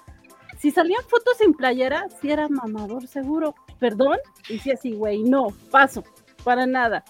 si 0.59 0.73
salían 0.73 1.03
fotos 1.03 1.37
sin 1.39 1.53
playera, 1.55 2.07
sí 2.21 2.33
era 2.33 2.49
mamador 2.49 3.07
seguro. 3.07 3.55
Perdón, 3.79 4.17
y 4.49 4.59
sí 4.59 4.73
así, 4.73 4.93
güey, 4.93 5.23
no, 5.23 5.49
paso, 5.71 6.03
para 6.47 6.65
nada. 6.65 7.05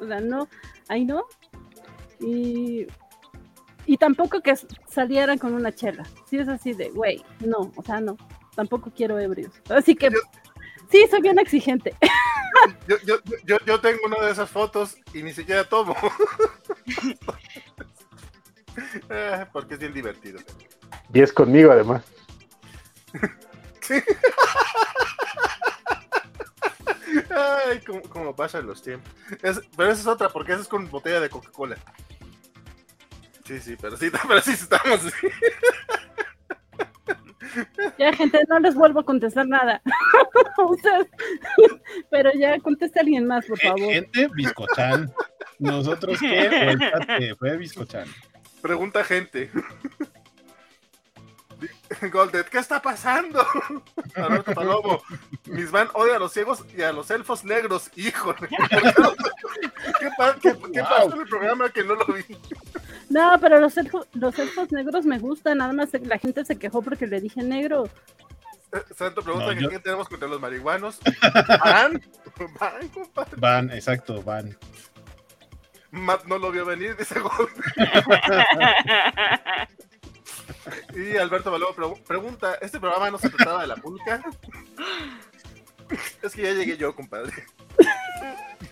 O 0.00 0.06
sea, 0.06 0.18
no, 0.20 0.48
ahí 0.88 1.04
no. 1.04 1.24
Y, 2.18 2.88
y 3.86 3.96
tampoco 3.96 4.40
que 4.40 4.54
salieran 4.88 5.38
con 5.38 5.54
una 5.54 5.70
chela. 5.72 6.04
Sí 6.28 6.38
es 6.38 6.48
así 6.48 6.72
de, 6.72 6.90
güey, 6.90 7.24
no, 7.38 7.70
o 7.76 7.82
sea, 7.84 8.00
no, 8.00 8.16
tampoco 8.56 8.90
quiero 8.94 9.16
ebrios. 9.20 9.52
Así 9.68 9.94
que, 9.94 10.10
Yo- 10.10 10.18
sí, 10.90 11.06
soy 11.08 11.20
bien 11.22 11.38
exigente. 11.38 11.94
Yo, 12.88 12.96
yo, 13.06 13.14
yo, 13.44 13.56
yo 13.64 13.80
tengo 13.80 14.00
una 14.06 14.20
de 14.26 14.32
esas 14.32 14.50
fotos 14.50 14.96
y 15.14 15.22
ni 15.22 15.32
siquiera 15.32 15.62
tomo. 15.64 15.94
Ah, 19.08 19.48
Porque 19.52 19.74
es 19.74 19.80
bien 19.80 19.94
divertido. 19.94 20.40
y 21.14 21.22
es 21.22 21.32
conmigo 21.32 21.70
además. 21.70 22.02
Ay, 27.68 27.80
cómo, 27.86 28.02
cómo 28.02 28.36
pasan 28.36 28.66
los 28.66 28.82
tiempos. 28.82 29.10
Es- 29.42 29.60
pero 29.76 29.90
esa 29.90 30.00
es 30.00 30.06
otra, 30.06 30.28
porque 30.28 30.52
esa 30.52 30.62
es 30.62 30.68
con 30.68 30.88
botella 30.90 31.20
de 31.20 31.30
Coca-Cola. 31.30 31.76
Sí, 33.44 33.58
sí, 33.60 33.76
pero 33.80 33.96
sí, 33.96 34.10
pero 34.28 34.40
sí 34.40 34.52
estamos. 34.52 35.00
Ya, 37.98 38.12
gente, 38.12 38.40
no 38.48 38.60
les 38.60 38.74
vuelvo 38.74 39.00
a 39.00 39.04
contestar 39.04 39.46
nada. 39.46 39.82
Pero 42.10 42.30
ya 42.38 42.58
conteste 42.60 43.00
alguien 43.00 43.26
más, 43.26 43.46
por 43.46 43.58
Eh, 43.58 43.62
favor. 43.66 43.92
Gente, 43.92 44.28
bizcochan. 44.34 45.12
Nosotros 45.58 46.18
qué, 46.20 47.34
fue 47.38 47.56
bizcochan. 47.56 48.06
Pregunta 48.62 49.02
gente. 49.04 49.50
Goldet, 52.12 52.48
¿qué 52.48 52.58
está 52.58 52.80
pasando? 52.80 53.44
Alberto 54.14 54.54
Palomo, 54.54 55.02
mis 55.46 55.70
van 55.70 55.88
odia 55.94 56.16
a 56.16 56.18
los 56.18 56.32
ciegos 56.32 56.64
y 56.76 56.82
a 56.82 56.92
los 56.92 57.10
elfos 57.10 57.44
negros, 57.44 57.90
híjole. 57.96 58.48
¿Qué, 59.98 60.08
pa- 60.16 60.36
qué- 60.40 60.56
qué 60.72 60.80
Wow. 60.82 60.88
pasó 60.88 61.14
en 61.14 61.20
el 61.20 61.28
programa 61.28 61.68
que 61.70 61.82
no 61.84 61.94
lo 61.96 62.06
vi? 62.06 62.24
No, 63.08 63.36
pero 63.40 63.58
los 63.58 63.76
elfos, 63.76 64.06
los 64.14 64.38
elfos 64.38 64.70
negros 64.70 65.04
me 65.04 65.18
gustan, 65.18 65.58
nada 65.58 65.72
más 65.72 65.88
la 65.92 66.18
gente 66.18 66.44
se 66.44 66.56
quejó 66.58 66.80
porque 66.80 67.06
le 67.08 67.20
dije 67.20 67.42
negro. 67.42 67.88
Eh, 68.72 68.82
Santo 68.96 69.20
pregunta 69.22 69.52
que 69.56 69.68
qué 69.68 69.78
tenemos 69.80 70.08
contra 70.08 70.28
los 70.28 70.40
marihuanos. 70.40 71.00
¿Van? 71.64 72.00
¿Van, 72.60 72.88
compadre? 72.90 73.36
Van, 73.36 73.70
exacto, 73.72 74.22
van. 74.22 74.56
Matt 75.90 76.24
no 76.26 76.38
lo 76.38 76.52
vio 76.52 76.64
venir, 76.64 76.96
dice 76.96 77.18
Gol. 77.18 77.50
Y 80.94 81.16
Alberto 81.16 81.50
Baló 81.50 81.74
pregunta, 82.06 82.54
¿este 82.60 82.80
programa 82.80 83.10
no 83.10 83.18
se 83.18 83.30
trataba 83.30 83.62
de 83.62 83.68
la 83.68 83.76
pública? 83.76 84.22
es 86.22 86.34
que 86.34 86.42
ya 86.42 86.52
llegué 86.52 86.76
yo, 86.76 86.94
compadre. 86.94 87.32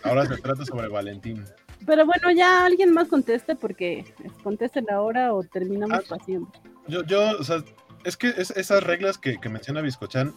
Ahora 0.03 0.27
se 0.27 0.37
trata 0.37 0.65
sobre 0.65 0.89
Valentín. 0.89 1.45
Pero 1.87 2.05
bueno, 2.07 2.31
ya 2.33 2.65
alguien 2.65 2.93
más 2.93 3.09
conteste 3.09 3.57
porque 3.57 4.05
contesten 4.43 4.87
ahora 4.91 5.33
o 5.33 5.43
terminamos 5.43 6.05
ah, 6.11 6.17
haciendo. 6.21 6.51
Yo, 6.87 7.05
yo, 7.05 7.39
o 7.39 7.45
sea, 7.45 7.63
es 8.05 8.17
que 8.17 8.35
esas 8.37 8.83
reglas 8.83 9.19
que, 9.19 9.39
menciona 9.49 9.81
Biscochan, 9.81 10.35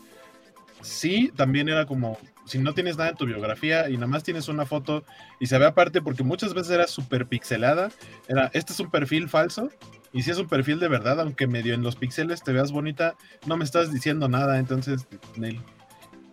sí, 0.82 1.32
también 1.36 1.70
era 1.70 1.86
como, 1.86 2.18
si 2.46 2.60
no 2.60 2.74
tienes 2.74 2.98
nada 2.98 3.12
en 3.12 3.18
tu 3.18 3.26
biografía 3.26 3.90
y 3.90 3.96
nada 3.96 4.08
más 4.08 4.24
tienes 4.24 4.48
una 4.48 4.66
foto 4.66 5.04
y 5.40 5.48
se 5.48 5.58
ve 5.58 5.66
aparte, 5.66 6.02
porque 6.02 6.24
muchas 6.24 6.54
veces 6.54 6.72
era 6.72 6.88
súper 6.88 7.28
pixelada, 7.28 7.92
era, 8.28 8.52
este 8.54 8.74
es 8.74 8.80
un 8.80 8.92
perfil 8.92 9.30
falso, 9.30 9.70
y 10.14 10.24
si 10.24 10.32
es 10.32 10.38
un 10.38 10.48
perfil 10.48 10.80
de 10.80 10.88
verdad, 10.88 11.20
aunque 11.20 11.48
medio 11.48 11.74
en 11.74 11.84
los 11.84 11.96
píxeles 11.96 12.44
te 12.44 12.52
veas 12.52 12.72
bonita, 12.72 13.16
no 13.46 13.58
me 13.58 13.64
estás 13.64 13.92
diciendo 13.92 14.28
nada, 14.28 14.60
entonces, 14.60 15.08
Neil. 15.38 15.62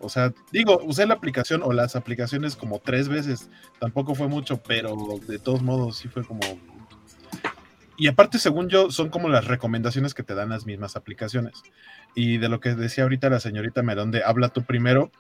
O 0.01 0.09
sea, 0.09 0.33
digo, 0.53 0.81
usé 0.85 1.07
la 1.07 1.15
aplicación 1.15 1.63
o 1.65 1.73
las 1.73 1.97
aplicaciones 1.97 2.55
como 2.55 2.79
tres 2.79 3.09
veces, 3.09 3.51
tampoco 3.81 4.15
fue 4.15 4.29
mucho, 4.29 4.63
pero 4.63 4.97
de 5.27 5.39
todos 5.39 5.63
modos 5.63 5.97
sí 5.97 6.09
fue 6.09 6.25
como 6.25 6.41
y 8.01 8.07
aparte, 8.07 8.39
según 8.39 8.69
yo, 8.69 8.93
son 8.93 9.09
como 9.09 9.29
las 9.29 9.47
recomendaciones 9.47 10.15
que 10.15 10.23
te 10.23 10.37
dan 10.37 10.51
las 10.51 10.67
mismas 10.67 10.95
aplicaciones. 10.95 11.65
Y 12.15 12.39
de 12.39 12.49
lo 12.49 12.61
que 12.61 12.77
decía 12.77 13.03
ahorita 13.03 13.29
la 13.29 13.41
señorita 13.41 13.83
Melón 13.83 14.13
de 14.13 14.23
habla 14.23 14.51
tú 14.51 14.63
primero, 14.63 15.11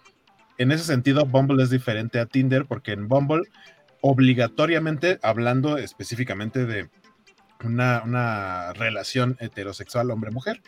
en 0.58 0.70
ese 0.70 0.84
sentido, 0.84 1.26
Bumble 1.26 1.62
es 1.62 1.70
diferente 1.70 2.20
a 2.20 2.26
Tinder 2.26 2.66
porque 2.66 2.92
en 2.92 3.08
Bumble, 3.08 3.48
obligatoriamente, 4.00 5.18
hablando 5.22 5.76
específicamente 5.76 6.66
de 6.66 6.88
una, 7.64 8.02
una 8.04 8.72
relación 8.74 9.36
heterosexual 9.40 10.10
hombre-mujer, 10.10 10.60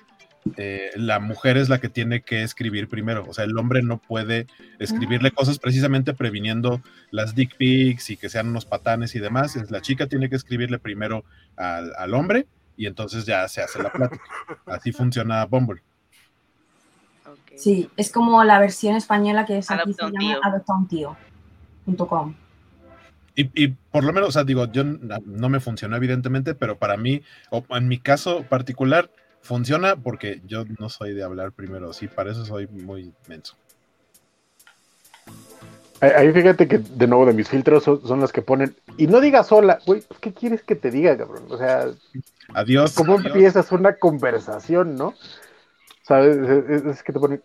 eh, 0.56 0.90
la 0.94 1.20
mujer 1.20 1.58
es 1.58 1.68
la 1.68 1.80
que 1.80 1.88
tiene 1.90 2.22
que 2.22 2.42
escribir 2.42 2.88
primero. 2.88 3.24
O 3.28 3.34
sea, 3.34 3.44
el 3.44 3.56
hombre 3.58 3.82
no 3.82 3.98
puede 3.98 4.46
escribirle 4.78 5.28
ah. 5.28 5.34
cosas 5.34 5.58
precisamente 5.58 6.14
previniendo 6.14 6.80
las 7.10 7.34
dick 7.34 7.56
pics 7.56 8.10
y 8.10 8.16
que 8.16 8.28
sean 8.28 8.48
unos 8.48 8.64
patanes 8.64 9.14
y 9.14 9.18
demás. 9.18 9.58
La 9.70 9.82
chica 9.82 10.06
tiene 10.06 10.30
que 10.30 10.36
escribirle 10.36 10.78
primero 10.78 11.24
al, 11.56 12.14
hombre 12.14 12.46
y 12.76 12.86
entonces 12.86 13.26
ya 13.26 13.46
se 13.48 13.60
hace 13.62 13.82
la 13.82 13.92
plática. 13.92 14.24
Así 14.66 14.92
funciona 14.92 15.44
Bumble. 15.44 15.82
Sí, 17.54 17.90
es 17.96 18.10
como 18.10 18.42
la 18.42 18.58
versión 18.58 18.96
española 18.96 19.44
que 19.44 19.58
es 19.58 19.70
aquí 19.70 19.92
se 19.92 20.02
llama 20.02 20.38
adoptauntío.com. 20.42 22.34
Y, 23.34 23.50
y 23.54 23.68
por 23.68 24.04
lo 24.04 24.12
menos, 24.12 24.30
o 24.30 24.32
sea, 24.32 24.44
digo, 24.44 24.70
yo 24.72 24.84
no 24.84 25.48
me 25.48 25.60
funcionó 25.60 25.96
evidentemente, 25.96 26.54
pero 26.54 26.78
para 26.78 26.96
mí, 26.96 27.22
o 27.50 27.64
en 27.70 27.88
mi 27.88 27.98
caso 27.98 28.44
particular, 28.48 29.10
funciona 29.40 29.96
porque 29.96 30.40
yo 30.46 30.64
no 30.78 30.88
soy 30.88 31.14
de 31.14 31.22
hablar 31.22 31.52
primero, 31.52 31.92
sí, 31.92 32.08
para 32.08 32.32
eso 32.32 32.44
soy 32.44 32.66
muy 32.66 33.12
menso. 33.28 33.56
Ahí 36.00 36.32
fíjate 36.32 36.66
que 36.66 36.78
de 36.78 37.06
nuevo 37.06 37.26
de 37.26 37.34
mis 37.34 37.48
filtros 37.48 37.84
son, 37.84 38.20
los 38.20 38.32
que 38.32 38.40
ponen, 38.40 38.74
y 38.96 39.06
no 39.06 39.20
digas 39.20 39.52
hola, 39.52 39.80
güey, 39.86 40.02
¿qué 40.20 40.32
quieres 40.32 40.62
que 40.62 40.74
te 40.74 40.90
diga, 40.90 41.16
cabrón? 41.16 41.44
O 41.50 41.58
sea, 41.58 41.88
adiós. 42.54 42.94
¿Cómo 42.94 43.16
empiezas 43.16 43.70
una 43.70 43.94
conversación, 43.96 44.96
no? 44.96 45.12
¿Sabes? 46.02 46.38
Es, 46.86 47.02
que 47.02 47.12
te 47.12 47.20
ponen, 47.20 47.42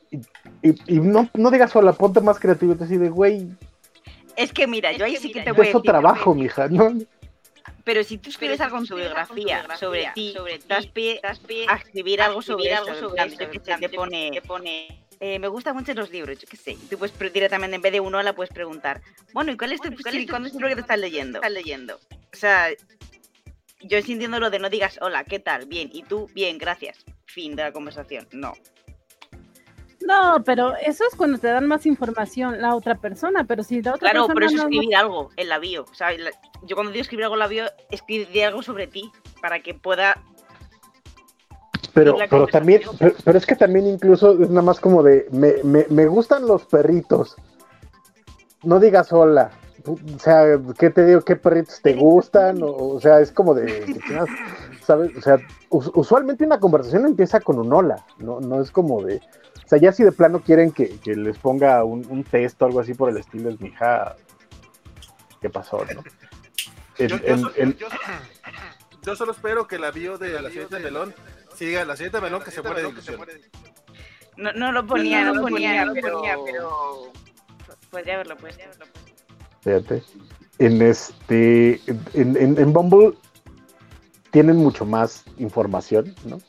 y, 0.61 0.99
no, 0.99 1.29
no 1.33 1.51
digas 1.51 1.75
hola, 1.75 1.91
ponte 1.93 2.21
más 2.21 2.39
creativo, 2.39 2.75
te 2.75 2.85
de, 2.85 3.09
güey. 3.09 3.49
Es 4.35 4.51
que 4.53 4.67
mira, 4.67 4.91
yo 4.91 5.05
ahí 5.05 5.15
sí 5.17 5.31
que 5.31 5.41
te 5.41 5.51
voy 5.51 5.67
a 5.67 5.69
decir. 5.69 5.81
trabajo, 5.83 6.33
mija, 6.33 6.67
¿no? 6.67 6.97
Pero 7.83 8.03
si 8.03 8.17
tú 8.17 8.29
escribes 8.29 8.59
algo 8.61 8.79
en 8.79 8.87
tu 8.87 8.95
biografía 8.95 9.65
sobre 9.77 10.11
ti, 10.15 10.33
sobre 10.33 10.59
das 10.67 10.87
pie, 10.87 11.21
a 11.23 11.75
escribir 11.75 12.21
algo 12.21 12.41
sobre 12.41 12.73
algo 12.73 12.91
eso, 12.91 13.13
te 13.79 13.89
pone, 13.89 14.99
eh, 15.19 15.39
me 15.39 15.47
gustan 15.47 15.75
mucho 15.75 15.93
los 15.93 16.09
libros, 16.11 16.39
yo 16.39 16.47
qué 16.49 16.57
sé. 16.57 16.77
Tú 16.89 16.97
puedes 16.97 17.17
directamente, 17.31 17.75
en 17.75 17.81
vez 17.81 17.91
de 17.91 17.99
uno, 17.99 18.21
la 18.23 18.33
puedes 18.33 18.51
preguntar, 18.51 19.01
bueno, 19.33 19.51
¿y 19.51 19.57
cuál 19.57 19.71
es 19.71 19.81
tu 19.81 19.89
bueno, 19.89 20.03
¿Cuándo 20.29 20.47
es 20.47 20.53
el 20.53 20.59
libro 20.59 20.69
que 20.69 20.75
te 20.75 20.81
estás 20.81 20.99
leyendo? 20.99 21.37
Estás 21.37 21.51
leyendo. 21.51 21.99
O 22.33 22.35
sea, 22.35 22.69
yo 23.81 24.01
sintiendo 24.01 24.39
lo 24.39 24.49
de 24.49 24.59
no 24.59 24.69
digas 24.69 24.97
hola, 25.01 25.23
¿qué 25.23 25.39
tal? 25.39 25.67
Bien, 25.67 25.89
y 25.93 26.03
tú, 26.03 26.27
bien, 26.33 26.57
gracias. 26.57 27.05
Fin 27.25 27.55
de 27.55 27.63
la 27.63 27.71
conversación. 27.71 28.27
No. 28.31 28.53
No, 30.05 30.43
pero 30.43 30.75
eso 30.75 31.03
es 31.09 31.15
cuando 31.15 31.39
te 31.39 31.47
dan 31.47 31.65
más 31.65 31.85
información 31.87 32.61
la 32.61 32.75
otra 32.75 32.95
persona, 32.95 33.43
pero 33.43 33.63
si 33.63 33.81
la 33.81 33.95
otra 33.95 34.11
claro, 34.11 34.27
pero 34.27 34.45
eso 34.45 34.55
es 34.55 34.61
escribir 34.61 34.95
algo 34.95 35.31
en 35.35 35.49
la 35.49 35.57
bio. 35.57 35.85
O 35.91 35.93
sea, 35.95 36.09
yo 36.63 36.75
cuando 36.75 36.91
digo 36.91 37.01
escribir 37.01 37.25
algo 37.25 37.35
en 37.35 37.39
la 37.39 37.47
bio, 37.47 37.65
escribir 37.89 38.45
algo 38.45 38.61
sobre 38.61 38.85
ti 38.85 39.11
para 39.41 39.61
que 39.61 39.73
pueda. 39.73 40.21
Pero, 41.93 42.17
pero 42.29 42.45
también, 42.47 42.81
pero, 43.23 43.37
es 43.37 43.45
que 43.45 43.55
también 43.55 43.87
incluso 43.87 44.33
es 44.33 44.49
nada 44.49 44.61
más 44.61 44.79
como 44.79 45.01
de, 45.01 45.27
me, 45.31 45.63
me, 45.63 45.85
me 45.89 46.05
gustan 46.05 46.45
los 46.45 46.65
perritos. 46.65 47.35
No 48.63 48.79
digas 48.79 49.11
hola. 49.11 49.51
O 49.87 50.19
sea, 50.19 50.59
¿qué 50.77 50.89
te 50.89 51.05
digo? 51.05 51.21
¿Qué 51.21 51.35
perritos 51.35 51.81
te 51.81 51.93
gustan? 51.93 52.59
O, 52.61 52.99
sea, 52.99 53.21
es 53.21 53.31
como 53.31 53.53
de, 53.53 53.99
¿sabes? 54.81 55.15
O 55.15 55.21
sea, 55.21 55.37
usualmente 55.69 56.43
una 56.43 56.59
conversación 56.59 57.05
empieza 57.05 57.39
con 57.39 57.59
un 57.59 57.71
hola, 57.71 58.03
no, 58.17 58.39
no 58.39 58.61
es 58.61 58.71
como 58.71 59.03
de, 59.03 59.21
o 59.65 59.67
sea, 59.67 59.79
ya 59.79 59.91
si 59.91 60.03
de 60.03 60.11
plano 60.11 60.41
quieren 60.41 60.71
que, 60.71 60.99
les 61.05 61.39
ponga 61.39 61.83
un, 61.83 62.05
un, 62.07 62.23
texto 62.23 62.65
o 62.65 62.67
algo 62.67 62.81
así 62.81 62.93
por 62.93 63.09
el 63.09 63.17
estilo, 63.17 63.49
es 63.49 63.59
mi 63.59 63.69
hija. 63.69 64.15
¿Qué 65.41 65.49
pasó, 65.49 65.83
no? 65.93 66.03
yo, 69.03 69.15
solo 69.15 69.31
espero 69.31 69.67
que 69.67 69.79
la 69.79 69.91
bio 69.91 70.17
de 70.17 70.41
la 70.41 70.49
siguiente 70.49 70.79
Melón 70.79 71.13
siga 71.55 71.83
la 71.83 71.95
siguiente 71.95 72.21
Melón 72.21 72.43
que 72.43 72.51
se 72.51 72.61
muere 72.61 72.83
de 72.83 72.89
ilusión. 72.89 73.19
No, 74.37 74.53
no 74.53 74.71
lo 74.71 74.85
ponía, 74.85 75.25
no, 75.25 75.33
lo 75.33 75.41
ponía, 75.41 75.89
pero, 75.93 76.21
pero 76.45 77.11
podría 77.89 78.15
haberlo 78.15 78.37
puesto. 78.37 78.63
Fíjate. 79.61 80.03
En 80.59 80.81
este, 80.81 81.81
en, 82.13 82.37
en, 82.37 82.57
en 82.57 82.71
Bumble 82.71 83.13
tienen 84.31 84.57
mucho 84.57 84.85
más 84.85 85.25
información, 85.37 86.15
¿no? 86.23 86.39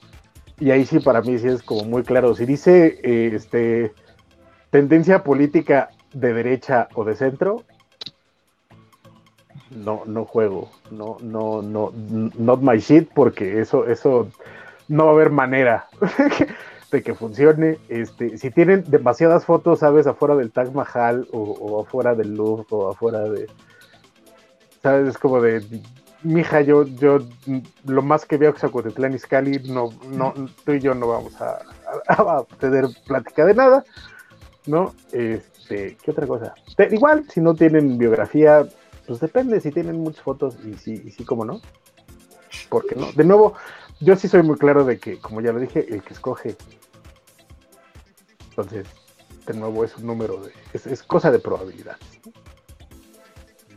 Y 0.58 0.70
ahí 0.70 0.86
sí 0.86 1.00
para 1.00 1.20
mí 1.20 1.38
sí 1.38 1.48
es 1.48 1.62
como 1.62 1.84
muy 1.84 2.02
claro. 2.02 2.34
Si 2.34 2.46
dice 2.46 2.98
eh, 3.02 3.32
este 3.34 3.92
tendencia 4.70 5.22
política 5.22 5.90
de 6.12 6.32
derecha 6.32 6.88
o 6.94 7.04
de 7.04 7.14
centro, 7.14 7.64
no, 9.70 10.02
no 10.06 10.24
juego, 10.24 10.70
no, 10.90 11.18
no, 11.20 11.62
no, 11.62 11.92
not 12.38 12.60
my 12.60 12.78
shit, 12.78 13.08
porque 13.14 13.60
eso, 13.60 13.86
eso 13.86 14.28
no 14.88 15.04
va 15.06 15.10
a 15.10 15.14
haber 15.14 15.30
manera 15.30 15.86
de 16.92 17.02
que 17.02 17.14
funcione. 17.14 17.78
Este, 17.88 18.38
si 18.38 18.50
tienen 18.50 18.84
demasiadas 18.86 19.44
fotos, 19.44 19.80
sabes, 19.80 20.06
afuera 20.06 20.36
del 20.36 20.52
Taj 20.52 20.70
Mahal 20.72 21.26
o, 21.32 21.40
o 21.40 21.82
afuera 21.82 22.14
del 22.14 22.34
Louvre 22.34 22.66
o 22.70 22.90
afuera 22.90 23.20
de, 23.20 23.46
sabes, 24.82 25.08
es 25.08 25.18
como 25.18 25.40
de 25.40 25.62
mija, 26.27 26.61
yo, 26.61 26.85
yo 26.85 27.20
lo 27.85 28.03
más 28.03 28.27
que 28.27 28.36
veo 28.36 28.53
que 28.53 28.61
Zacuatitlán 28.61 29.15
y 29.15 29.19
Scali, 29.19 29.61
no, 29.69 29.90
no, 30.09 30.35
tú 30.65 30.73
y 30.73 30.81
yo 30.81 30.94
no 30.94 31.09
vamos 31.09 31.35
a, 31.40 31.62
tener 32.59 32.86
plática 33.07 33.47
de 33.47 33.55
nada, 33.55 33.85
¿no? 34.66 34.94
Este, 35.12 35.97
¿qué 36.03 36.11
otra 36.11 36.27
cosa? 36.27 36.55
igual, 36.90 37.24
si 37.31 37.40
no 37.40 37.55
tienen 37.55 37.97
biografía, 37.97 38.66
pues 39.07 39.20
depende, 39.20 39.61
si 39.61 39.70
tienen 39.70 39.98
muchas 40.01 40.23
fotos 40.23 40.57
y 40.65 40.74
sí, 40.74 41.01
y 41.05 41.11
sí, 41.11 41.24
como 41.24 41.44
no. 41.44 41.61
Porque 42.69 42.97
no? 42.97 43.12
De 43.12 43.24
nuevo, 43.24 43.55
yo 44.01 44.16
sí 44.16 44.28
soy 44.28 44.43
muy 44.43 44.57
claro 44.57 44.85
de 44.85 44.98
que, 44.98 45.19
como 45.19 45.40
ya 45.40 45.53
lo 45.53 45.61
dije, 45.61 45.86
el 45.89 46.03
que 46.03 46.15
escoge. 46.15 46.57
Entonces, 48.51 48.86
de 49.47 49.55
nuevo, 49.55 49.85
es 49.85 49.97
un 49.97 50.07
número 50.07 50.43
de. 50.43 50.53
Es, 50.73 50.86
es 50.86 51.03
cosa 51.03 51.31
de 51.31 51.39
probabilidades. 51.39 52.01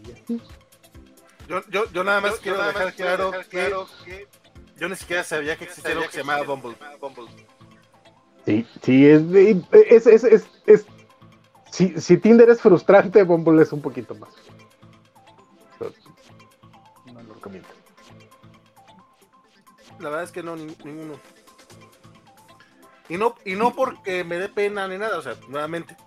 Y 0.07 0.11
así. 0.11 0.41
Yo, 1.49 1.63
yo, 1.71 1.91
yo 1.91 2.03
nada 2.03 2.21
más 2.21 2.35
quiero 2.35 2.63
dejar, 2.63 2.93
claro, 2.93 3.31
que, 3.49 4.27
yo 4.77 4.87
ni 4.87 4.95
siquiera 4.95 5.23
sabía 5.23 5.57
que 5.57 5.63
existía 5.63 5.93
algo 5.93 6.03
que 6.03 6.11
se 6.11 6.19
llamaba 6.19 6.43
Bumble. 6.43 6.77
Sí, 8.45 8.67
sí, 8.83 9.07
es, 9.09 9.23
es, 10.05 10.05
es, 10.05 10.47
es, 10.67 10.85
si, 11.71 11.99
si, 11.99 12.17
Tinder 12.17 12.47
es 12.51 12.61
frustrante, 12.61 13.23
Bumble 13.23 13.63
es 13.63 13.73
un 13.73 13.81
poquito 13.81 14.13
más. 14.13 14.29
No 17.11 17.23
lo 17.23 17.33
recomiendo. 17.33 17.67
La 19.97 20.09
verdad 20.09 20.25
es 20.25 20.31
que 20.31 20.43
no, 20.43 20.55
ninguno. 20.55 21.19
Y 23.09 23.17
no, 23.17 23.33
y 23.43 23.55
no 23.55 23.73
porque 23.73 24.23
me 24.23 24.37
dé 24.37 24.49
pena 24.49 24.87
ni 24.87 24.99
nada, 24.99 25.17
o 25.17 25.23
sea, 25.23 25.33
nuevamente, 25.47 25.97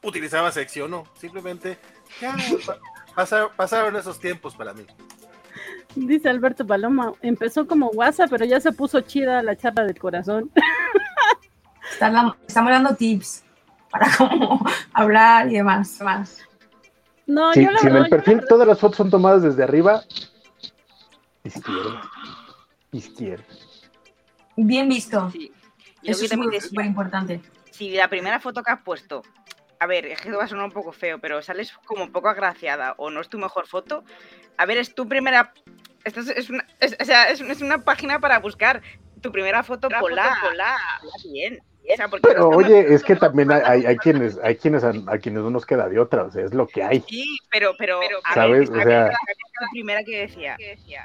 utilizaba 0.00 0.52
sección, 0.52 0.92
no, 0.92 1.08
simplemente 1.18 1.76
ya, 2.20 2.36
pasaron, 3.16 3.96
esos 3.96 4.20
tiempos 4.20 4.54
para 4.54 4.72
mí. 4.74 4.86
Dice 5.94 6.28
Alberto 6.28 6.66
Paloma, 6.66 7.14
empezó 7.22 7.66
como 7.66 7.88
WhatsApp, 7.88 8.28
pero 8.30 8.44
ya 8.44 8.60
se 8.60 8.72
puso 8.72 9.00
chida 9.00 9.42
la 9.42 9.56
charla 9.56 9.84
del 9.84 9.98
corazón. 9.98 10.50
estamos 11.90 12.36
dando 12.48 12.94
tips 12.94 13.42
para 13.90 14.14
cómo 14.16 14.64
hablar 14.92 15.48
y 15.48 15.54
demás. 15.54 15.98
Más. 16.02 16.42
No, 17.26 17.52
si, 17.54 17.64
yo 17.64 17.70
la 17.70 17.78
si 17.78 17.86
en 17.86 17.96
el 17.96 18.08
perfil 18.08 18.42
todas 18.48 18.68
las 18.68 18.78
fotos 18.78 18.98
son 18.98 19.10
tomadas 19.10 19.42
desde 19.42 19.64
arriba, 19.64 20.02
izquierda. 21.42 22.02
Izquierda. 22.92 23.44
Bien 24.56 24.88
visto. 24.88 25.30
Sí. 25.30 25.50
Eso 26.02 26.24
es 26.24 26.36
muy, 26.36 26.60
súper 26.60 26.86
importante. 26.86 27.40
si 27.70 27.90
la 27.90 28.08
primera 28.08 28.38
foto 28.38 28.62
que 28.62 28.70
has 28.70 28.82
puesto, 28.82 29.22
a 29.78 29.86
ver, 29.86 30.06
es 30.06 30.20
que 30.20 30.30
va 30.32 30.44
a 30.44 30.48
sonar 30.48 30.64
un 30.66 30.72
poco 30.72 30.92
feo, 30.92 31.18
pero 31.18 31.42
sales 31.42 31.72
como 31.86 32.10
poco 32.12 32.28
agraciada 32.28 32.94
o 32.98 33.10
no 33.10 33.20
es 33.20 33.28
tu 33.28 33.38
mejor 33.38 33.66
foto, 33.66 34.04
a 34.56 34.66
ver, 34.66 34.78
es 34.78 34.94
tu 34.94 35.06
primera. 35.08 35.52
Esto 36.04 36.20
es, 36.20 36.28
es 36.28 36.50
una, 36.50 36.66
es- 36.80 36.96
o 37.00 37.04
sea, 37.04 37.28
es, 37.30 37.40
es 37.40 37.60
una 37.60 37.78
página 37.78 38.18
para 38.20 38.38
buscar 38.38 38.80
tu 39.20 39.32
primera 39.32 39.62
foto, 39.62 39.88
pola, 39.88 40.36
pola, 40.42 40.76
bien. 41.32 41.60
O 41.88 41.96
sea, 41.96 42.08
porque 42.08 42.26
Pero 42.26 42.50
no 42.50 42.56
oye, 42.56 42.92
es 42.94 43.04
que 43.04 43.14
también 43.14 43.52
hay, 43.52 43.62
hay, 43.64 43.86
hay 43.86 43.96
quienes, 43.96 44.38
hay 44.42 44.56
quienes 44.56 44.82
a, 44.82 44.92
a 45.06 45.18
quienes 45.18 45.42
no 45.44 45.50
nos 45.50 45.64
queda 45.64 45.88
de 45.88 46.00
otra, 46.00 46.24
o 46.24 46.30
sea, 46.32 46.44
es 46.44 46.52
lo 46.52 46.66
que 46.66 46.82
hay. 46.82 47.00
Sí, 47.08 47.24
pero, 47.48 47.74
pero, 47.78 48.00
¿Sabes? 48.34 48.68
ver, 48.70 48.80
O 48.80 48.82
sea- 48.82 49.04
la 49.60 49.68
primera 49.70 50.02
que 50.02 50.18
decía. 50.26 50.56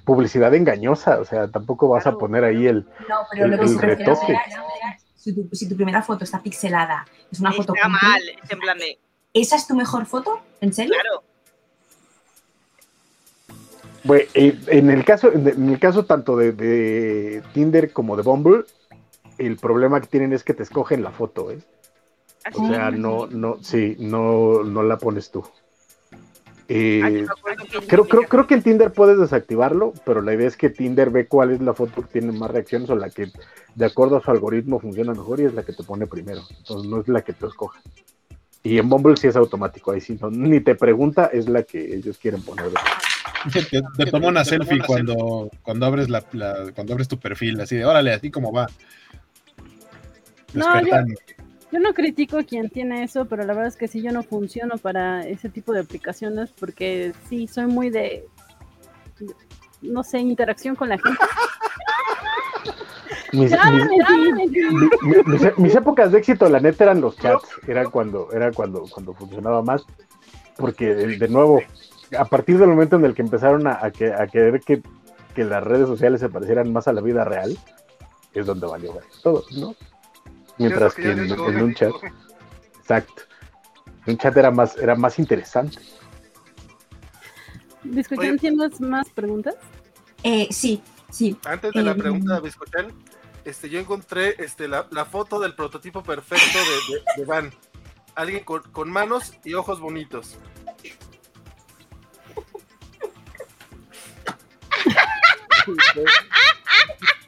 Publicidad 0.05 0.53
engañosa, 0.55 1.19
o 1.19 1.25
sea, 1.25 1.47
tampoco 1.49 1.87
vas 1.87 2.07
a 2.07 2.13
poner 2.17 2.43
ahí 2.43 2.65
el. 2.65 2.85
No, 3.07 3.17
pero 3.31 3.45
El- 3.45 3.51
lo 3.51 3.57
que 3.57 3.63
el 3.63 3.69
se 3.69 3.75
refiere 3.85 4.11
retoque. 4.11 4.33
es 4.33 5.05
si 5.21 5.33
tu, 5.33 5.47
si 5.55 5.69
tu 5.69 5.75
primera 5.75 6.01
foto 6.01 6.23
está 6.23 6.41
pixelada, 6.41 7.05
es 7.31 7.39
una 7.39 7.51
foto 7.51 7.75
Está 7.75 7.87
mal, 7.87 8.21
es 8.43 8.49
en 8.49 8.59
plan 8.59 8.77
de. 8.77 8.97
¿Esa 9.33 9.55
es 9.55 9.67
tu 9.67 9.75
mejor 9.75 10.07
foto? 10.07 10.41
¿En 10.59 10.73
serio? 10.73 10.95
Claro, 10.99 11.23
Bueno, 14.03 14.25
eh, 14.33 14.59
en 14.67 14.89
el 14.89 15.05
caso, 15.05 15.31
en 15.31 15.69
el 15.69 15.79
caso 15.79 16.05
tanto 16.05 16.35
de, 16.35 16.51
de 16.51 17.43
Tinder 17.53 17.93
como 17.93 18.17
de 18.17 18.23
Bumble, 18.23 18.65
el 19.37 19.57
problema 19.57 20.01
que 20.01 20.07
tienen 20.07 20.33
es 20.33 20.43
que 20.43 20.55
te 20.55 20.63
escogen 20.63 21.03
la 21.03 21.11
foto, 21.11 21.51
¿eh? 21.51 21.59
así. 22.43 22.57
O 22.59 22.67
sea, 22.67 22.89
no, 22.89 23.27
no, 23.27 23.63
sí, 23.63 23.95
no, 23.99 24.63
no 24.63 24.81
la 24.81 24.97
pones 24.97 25.29
tú. 25.29 25.45
Eh, 26.73 27.25
acuerdo 27.29 27.65
que- 27.65 27.85
creo, 27.87 28.05
creo, 28.07 28.23
creo 28.23 28.47
que 28.47 28.53
en 28.53 28.63
Tinder 28.63 28.93
puedes 28.93 29.19
desactivarlo, 29.19 29.93
pero 30.05 30.21
la 30.21 30.33
idea 30.33 30.47
es 30.47 30.55
que 30.55 30.69
Tinder 30.69 31.09
ve 31.09 31.27
cuál 31.27 31.51
es 31.51 31.59
la 31.61 31.73
foto 31.73 32.01
que 32.03 32.19
tiene 32.19 32.31
más 32.31 32.49
reacciones 32.49 32.89
o 32.89 32.95
la 32.95 33.09
que 33.09 33.29
de 33.75 33.85
acuerdo 33.85 34.15
a 34.17 34.21
su 34.23 34.31
algoritmo 34.31 34.79
funciona 34.79 35.11
mejor 35.11 35.41
y 35.41 35.45
es 35.45 35.53
la 35.53 35.63
que 35.63 35.73
te 35.73 35.83
pone 35.83 36.07
primero. 36.07 36.41
Entonces 36.59 36.89
no 36.89 37.01
es 37.01 37.07
la 37.09 37.21
que 37.23 37.33
te 37.33 37.45
escoja. 37.45 37.81
Y 38.63 38.77
en 38.77 38.87
Bumble 38.87 39.17
sí 39.17 39.27
es 39.27 39.35
automático, 39.35 39.91
ahí 39.91 39.99
sí 39.99 40.17
no, 40.21 40.29
ni 40.31 40.61
te 40.61 40.75
pregunta, 40.75 41.25
es 41.33 41.49
la 41.49 41.63
que 41.63 41.95
ellos 41.95 42.17
quieren 42.17 42.41
poner. 42.41 42.67
Te, 43.51 43.63
te 43.97 44.05
toma 44.11 44.27
una 44.27 44.45
selfie 44.45 44.81
cuando, 44.85 45.49
cuando 45.63 45.85
abres 45.87 46.09
la, 46.09 46.23
la- 46.33 46.71
cuando 46.73 46.93
abres 46.93 47.07
tu 47.09 47.19
perfil, 47.19 47.59
así 47.59 47.75
de 47.75 47.85
órale, 47.85 48.13
así 48.13 48.29
como 48.31 48.53
va. 48.53 48.67
No, 50.53 50.65
yo-. 50.85 50.95
Yo 51.71 51.79
no 51.79 51.93
critico 51.93 52.37
a 52.37 52.43
quien 52.43 52.69
tiene 52.69 53.03
eso, 53.03 53.25
pero 53.25 53.43
la 53.43 53.53
verdad 53.53 53.67
es 53.67 53.77
que 53.77 53.87
sí, 53.87 54.01
yo 54.01 54.11
no 54.11 54.23
funciono 54.23 54.77
para 54.77 55.25
ese 55.25 55.49
tipo 55.49 55.71
de 55.73 55.79
aplicaciones 55.81 56.49
porque 56.59 57.13
sí, 57.29 57.47
soy 57.47 57.65
muy 57.67 57.89
de, 57.89 58.25
no 59.81 60.03
sé, 60.03 60.19
interacción 60.19 60.75
con 60.75 60.89
la 60.89 60.97
gente. 60.97 61.19
Mis, 63.33 63.49
Ya, 63.49 63.71
mis- 63.71 63.85
mentí, 63.87 64.31
mentí. 64.33 64.59
mi- 64.59 64.89
mi- 65.09 65.23
mis, 65.39 65.57
mis 65.57 65.75
épocas 65.75 66.11
de 66.11 66.17
éxito, 66.19 66.49
la 66.49 66.59
neta, 66.59 66.83
eran 66.83 66.99
los 66.99 67.15
chats. 67.17 67.47
Era 67.65 67.85
cuando, 67.85 68.29
era 68.33 68.51
cuando, 68.51 68.83
cuando 68.91 69.13
funcionaba 69.13 69.61
más. 69.61 69.85
Porque, 70.57 70.93
de, 70.93 71.17
de 71.17 71.27
nuevo, 71.29 71.61
a 72.17 72.25
partir 72.25 72.57
del 72.57 72.67
momento 72.67 72.97
en 72.97 73.05
el 73.05 73.13
que 73.15 73.21
empezaron 73.21 73.67
a, 73.67 73.79
a 73.85 73.91
que- 73.91 74.11
a 74.13 74.27
querer 74.27 74.59
que, 74.59 74.81
que 75.33 75.45
las 75.45 75.63
redes 75.63 75.87
sociales 75.87 76.19
se 76.19 76.27
parecieran 76.27 76.73
más 76.73 76.89
a 76.89 76.93
la 76.93 76.99
vida 76.99 77.23
real, 77.23 77.57
es 78.33 78.45
donde 78.45 78.67
valió 78.67 78.93
todo, 79.23 79.45
¿no? 79.57 79.75
Mientras 80.61 80.93
que 80.93 81.11
en, 81.11 81.19
en 81.31 81.61
un 81.63 81.73
chat, 81.73 81.91
exacto. 82.79 83.23
En 84.05 84.13
un 84.13 84.17
chat 84.17 84.35
era 84.37 84.51
más, 84.51 84.77
era 84.77 84.95
más 84.95 85.17
interesante. 85.19 85.77
Discusión. 87.83 88.37
¿tienes 88.37 88.79
más 88.79 89.09
preguntas? 89.09 89.55
Eh, 90.23 90.47
sí, 90.51 90.81
sí. 91.09 91.35
Antes 91.45 91.73
de 91.73 91.81
la 91.81 91.91
Eh, 91.91 91.95
pregunta, 91.95 92.39
Biscochán, 92.39 92.93
este, 93.43 93.69
yo 93.69 93.79
encontré 93.79 94.35
este, 94.37 94.67
la, 94.67 94.87
la 94.91 95.05
foto 95.05 95.39
del 95.39 95.55
prototipo 95.55 96.03
perfecto 96.03 96.59
de, 96.59 96.93
de- 96.95 97.01
de 97.17 97.25
Van. 97.25 97.51
Alguien 98.13 98.43
con, 98.43 98.61
con 98.71 98.91
manos 98.91 99.33
y 99.43 99.53
ojos 99.55 99.79
bonitos. 99.79 100.37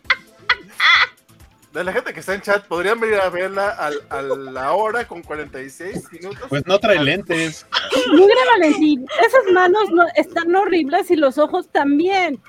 De 1.73 1.83
la 1.83 1.91
gente 1.91 2.13
que 2.13 2.19
está 2.19 2.35
en 2.35 2.41
chat, 2.41 2.65
podrían 2.67 2.99
venir 2.99 3.15
a 3.19 3.29
verla 3.29 3.69
al- 3.69 4.03
a 4.09 4.21
la 4.21 4.73
hora 4.73 5.07
con 5.07 5.23
46 5.23 6.11
minutos. 6.11 6.43
Pues 6.47 6.65
no 6.67 6.77
trae 6.77 7.03
lentes. 7.03 7.65
Mira, 8.11 8.35
Valentín, 8.57 9.05
esas 9.25 9.51
manos 9.51 9.89
no, 9.91 10.05
están 10.15 10.53
horribles 10.55 11.09
y 11.09 11.15
los 11.15 11.39
ojos 11.39 11.69
también. 11.69 12.39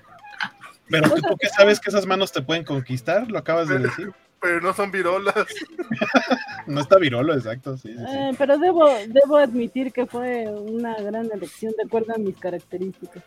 Pero 0.91 1.09
tú, 1.09 1.23
¿tú 1.23 1.37
qué 1.41 1.49
sabes 1.49 1.81
que 1.81 1.89
esas 1.89 2.05
manos 2.05 2.33
te 2.33 2.43
pueden 2.43 2.65
conquistar? 2.65 3.31
Lo 3.31 3.39
acabas 3.39 3.69
de 3.69 3.79
decir. 3.79 4.13
Pero 4.41 4.61
no 4.61 4.75
son 4.75 4.91
virolas. 4.91 5.35
No 6.67 6.83
está 6.83 6.99
virolo, 6.99 7.33
exacto. 7.35 7.79
Sí, 7.79 7.89
sí, 7.93 7.99
sí. 7.99 8.05
Eh, 8.17 8.31
pero 8.37 8.59
debo, 8.59 8.87
debo 9.09 9.39
admitir 9.39 9.91
que 9.91 10.05
fue 10.05 10.47
una 10.49 10.95
gran 10.97 11.31
elección 11.33 11.73
de 11.79 11.85
acuerdo 11.85 12.13
a 12.15 12.19
mis 12.19 12.37
características. 12.37 13.23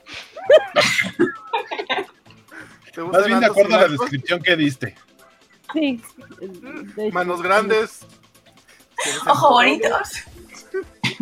¿Te 2.94 3.02
gustan 3.02 3.19
Más 3.22 3.26
bien 3.28 3.40
de 3.40 3.45
acuerdo 3.48 3.76
a 3.76 3.82
la 3.82 3.88
descripción 3.88 4.41
que 4.44 4.56
diste. 4.56 4.95
Sí. 5.73 6.02
de 6.39 7.07
hecho, 7.07 7.14
Manos 7.14 7.41
grandes. 7.41 8.06
Ojo 9.27 9.52
bonitos. 9.52 10.23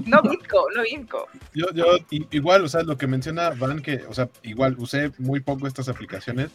No 0.05 0.22
bizco, 0.22 0.67
no 0.76 0.84
bizco. 0.84 1.27
Yo, 1.53 1.67
yo 1.73 1.97
igual, 2.09 2.63
o 2.63 2.67
sea, 2.67 2.84
lo 2.84 2.97
que 2.97 3.07
menciona 3.07 3.51
Van, 3.51 3.81
que, 3.81 4.03
o 4.07 4.13
sea, 4.13 4.30
igual 4.43 4.76
usé 4.77 5.11
muy 5.17 5.39
poco 5.39 5.67
estas 5.67 5.89
aplicaciones, 5.89 6.51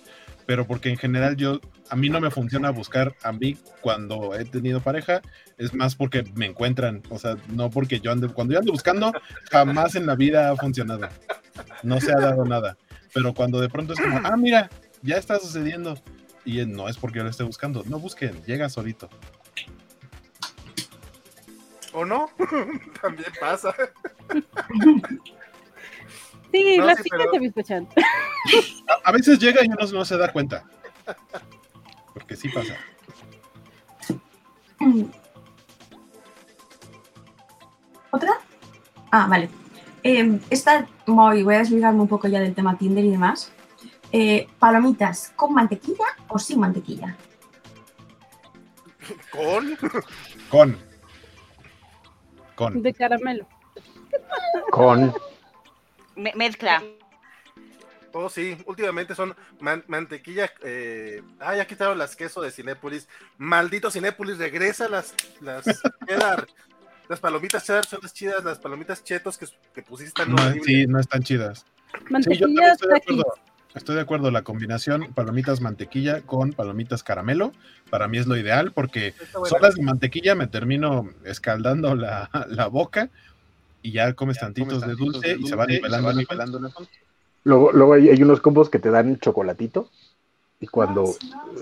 pero 0.47 0.67
porque 0.67 0.91
en 0.91 0.97
general 0.97 1.37
yo, 1.37 1.61
a 1.89 1.97
mí 1.97 2.09
no 2.09 2.21
me 2.21 2.31
funciona 2.31 2.71
buscar 2.71 3.15
a 3.23 3.33
mí 3.33 3.57
cuando 3.81 4.35
he 4.35 4.45
tenido 4.45 4.81
pareja, 4.81 5.21
es 5.59 5.75
más 5.75 5.95
porque 5.95 6.25
me 6.35 6.47
encuentran, 6.47 7.03
o 7.09 7.19
sea, 7.19 7.37
no 7.49 7.71
porque 7.71 8.01
yo 8.01 8.12
ande, 8.12 8.29
cuando 8.29 8.55
yo 8.55 8.61
ando 8.61 8.73
buscando, 8.73 9.12
jamás 9.51 9.95
en 9.95 10.07
la 10.07 10.15
vida 10.15 10.51
ha 10.51 10.57
funcionado, 10.57 11.09
no 11.83 12.01
se 12.01 12.12
ha 12.12 12.21
dado 12.21 12.45
nada, 12.45 12.77
pero 13.15 13.35
cuando 13.35 13.61
de 13.61 13.69
pronto 13.69 13.93
es 13.93 14.01
como, 14.01 14.21
ah, 14.25 14.37
mira, 14.37 14.71
ya 15.03 15.17
está 15.17 15.39
sucediendo, 15.39 15.97
y 16.45 16.65
no 16.67 16.89
es 16.89 16.97
porque 16.97 17.19
yo 17.19 17.25
lo 17.25 17.31
esté 17.31 17.43
buscando, 17.43 17.83
no 17.87 17.99
busquen, 17.99 18.43
llega 18.45 18.69
solito. 18.69 19.09
¿O 21.93 22.05
no? 22.05 22.31
También 23.03 23.33
pasa. 23.41 23.75
Sí, 26.53 26.79
No, 26.79 26.87
la 26.87 26.97
sí, 26.97 27.05
siguiente, 27.05 27.53
pero-. 27.55 27.87
A, 28.89 29.09
a 29.11 29.12
veces 29.12 29.39
llega 29.39 29.65
y 29.65 29.69
uno 29.69 29.87
no 29.93 30.05
se 30.05 30.17
da 30.17 30.33
cuenta, 30.33 30.65
porque 32.12 32.35
sí 32.35 32.49
pasa. 32.49 32.77
¿Otra? 38.11 38.33
Ah, 39.12 39.27
vale. 39.29 39.49
Eh, 40.03 40.41
esta, 40.51 40.89
voy, 41.07 41.43
voy 41.43 41.55
a 41.55 41.59
desligarme 41.59 42.01
un 42.01 42.09
poco 42.09 42.27
ya 42.27 42.41
del 42.41 42.55
tema 42.55 42.77
Tinder 42.77 43.05
y 43.05 43.11
demás. 43.11 43.53
Eh, 44.12 44.49
¿Palomitas 44.59 45.32
con 45.37 45.55
mantequilla 45.55 46.05
o 46.28 46.39
sin 46.39 46.61
mantequilla? 46.61 47.16
¿Con? 49.32 49.77
Con. 50.49 50.78
Con. 52.55 52.82
De 52.82 52.93
caramelo. 52.93 53.47
Con. 54.70 55.15
Me- 56.16 56.32
mezcla. 56.35 56.82
Oh, 58.12 58.28
sí, 58.28 58.59
últimamente 58.66 59.15
son 59.15 59.35
man- 59.61 59.85
mantequilla. 59.87 60.51
Eh... 60.65 61.23
Ah, 61.39 61.55
ya 61.55 61.66
quitaron 61.66 61.97
las 61.97 62.16
queso 62.16 62.43
de 62.43 62.51
Cinépolis. 62.51 63.09
Maldito 63.39 63.91
Cinépolis, 63.91 64.39
regresa 64.39 64.89
las, 64.89 65.15
las 65.41 65.65
cheddar. 66.09 66.49
Las 67.09 67.20
palomitas 67.20 67.65
cheddar 67.65 67.87
son 67.87 68.01
las 68.03 68.12
chidas, 68.12 68.45
las 68.45 68.59
palomitas 68.59 69.03
chetos 69.03 69.39
que, 69.39 69.47
que 69.74 69.82
pusiste 69.82 70.27
No, 70.27 70.37
sí, 70.65 70.87
no 70.87 70.99
están 71.01 71.23
chidas. 71.23 71.65
Sí, 71.93 72.37
yo 72.37 72.49
Mantequilla 72.49 72.77
también 72.77 73.23
estoy 73.75 73.97
de 73.97 74.03
acuerdo. 74.03 74.31
La 74.31 74.43
combinación 74.43 75.13
palomitas 75.15 75.61
mantequilla 75.61 76.23
con 76.23 76.53
palomitas 76.53 77.03
caramelo, 77.03 77.53
para 77.91 78.09
mí 78.09 78.19
es 78.19 78.27
lo 78.27 78.37
ideal 78.37 78.73
porque 78.73 79.15
solas 79.45 79.75
de 79.75 79.83
mantequilla 79.83 80.35
me 80.35 80.47
termino 80.47 81.09
escaldando 81.25 81.95
la, 81.95 82.31
la 82.49 82.67
boca 82.67 83.11
y 83.83 83.93
ya 83.93 84.13
comes 84.15 84.39
tantitos 84.39 84.87
de 84.87 84.95
dulce 84.95 85.37
y 85.39 85.47
se 85.47 85.57
va 85.57 85.67
nivelando. 85.67 86.13
nivelando. 86.13 86.61
Luego, 87.45 87.73
luego 87.73 87.95
hay, 87.95 88.11
hay 88.11 88.23
unos 88.23 88.41
combos 88.41 88.69
que 88.69 88.79
te 88.79 88.91
dan 88.91 89.19
chocolatito. 89.19 89.91
Y 90.63 90.67
cuando 90.67 91.15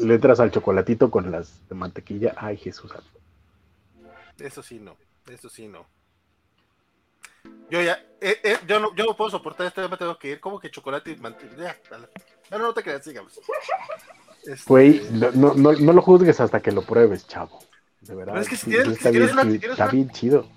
le 0.03 0.15
entras 0.15 0.41
al 0.41 0.51
chocolatito 0.51 1.09
con 1.09 1.31
las 1.31 1.69
de 1.69 1.77
mantequilla, 1.77 2.35
ay 2.37 2.57
Jesús. 2.57 2.93
Eso 4.39 4.63
sí, 4.63 4.81
no. 4.81 4.97
Eso 5.29 5.49
sí, 5.49 5.69
no. 5.69 5.87
Yo 7.71 7.83
ya, 7.83 8.03
eh, 8.21 8.41
eh, 8.43 8.59
yo 8.67 8.81
no, 8.81 8.95
yo 8.95 9.05
no 9.05 9.17
puedo 9.17 9.31
soportar 9.31 9.67
esto, 9.67 9.83
ya 9.83 9.89
me 9.89 9.97
tengo 9.97 10.19
que 10.19 10.31
ir. 10.31 10.41
como 10.41 10.59
que 10.59 10.71
chocolate 10.71 11.13
y 11.13 11.17
mantequilla? 11.17 11.77
No, 12.51 12.59
no, 12.59 12.73
te 12.73 12.83
creas, 12.83 13.05
sigamos. 13.05 13.39
Este, 14.45 14.65
Güey, 14.67 15.03
no, 15.11 15.31
no, 15.33 15.55
no, 15.55 15.93
lo 15.93 16.03
juzgues 16.03 16.41
hasta 16.41 16.61
que 16.61 16.73
lo 16.73 16.83
pruebes, 16.83 17.27
chavo. 17.27 17.59
De 18.01 18.15
verdad. 18.15 18.35
Pero 18.35 18.43
es 18.43 18.49
que 18.49 18.57
si 18.57 18.71
tienes, 18.71 18.89
está, 18.89 19.11
bien, 19.11 19.31
una, 19.31 19.43
está 19.43 19.87
bien 19.89 20.11
chido. 20.11 20.49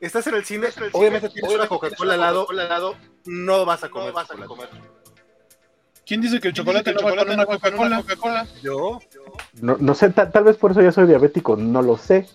Estás 0.00 0.26
en 0.26 0.34
el 0.34 0.44
cine, 0.44 0.68
obviamente 0.92 1.28
tienes 1.30 1.52
una 1.52 1.68
Coca-Cola 1.68 2.14
al 2.14 2.20
lado, 2.20 2.46
lado, 2.52 2.96
no 3.24 3.64
vas 3.64 3.84
a 3.84 3.88
comer. 3.88 4.08
No 4.08 4.14
vas 4.14 4.30
a 4.30 4.34
comer. 4.34 4.68
¿Quién 6.06 6.20
dice 6.20 6.38
que 6.40 6.48
el 6.48 6.54
chocolate, 6.54 6.94
no 6.94 7.02
va 7.02 7.16
con 7.16 7.30
una 7.30 7.46
Coca-Cola? 7.46 8.02
Coca 8.02 8.46
Yo. 8.62 9.00
No, 9.60 9.76
no 9.80 9.94
sé, 9.94 10.10
tal, 10.10 10.44
vez 10.44 10.56
por 10.56 10.70
eso 10.70 10.80
ya 10.80 10.92
soy 10.92 11.06
diabético, 11.06 11.56
no 11.56 11.82
lo 11.82 11.96
sé. 11.96 12.28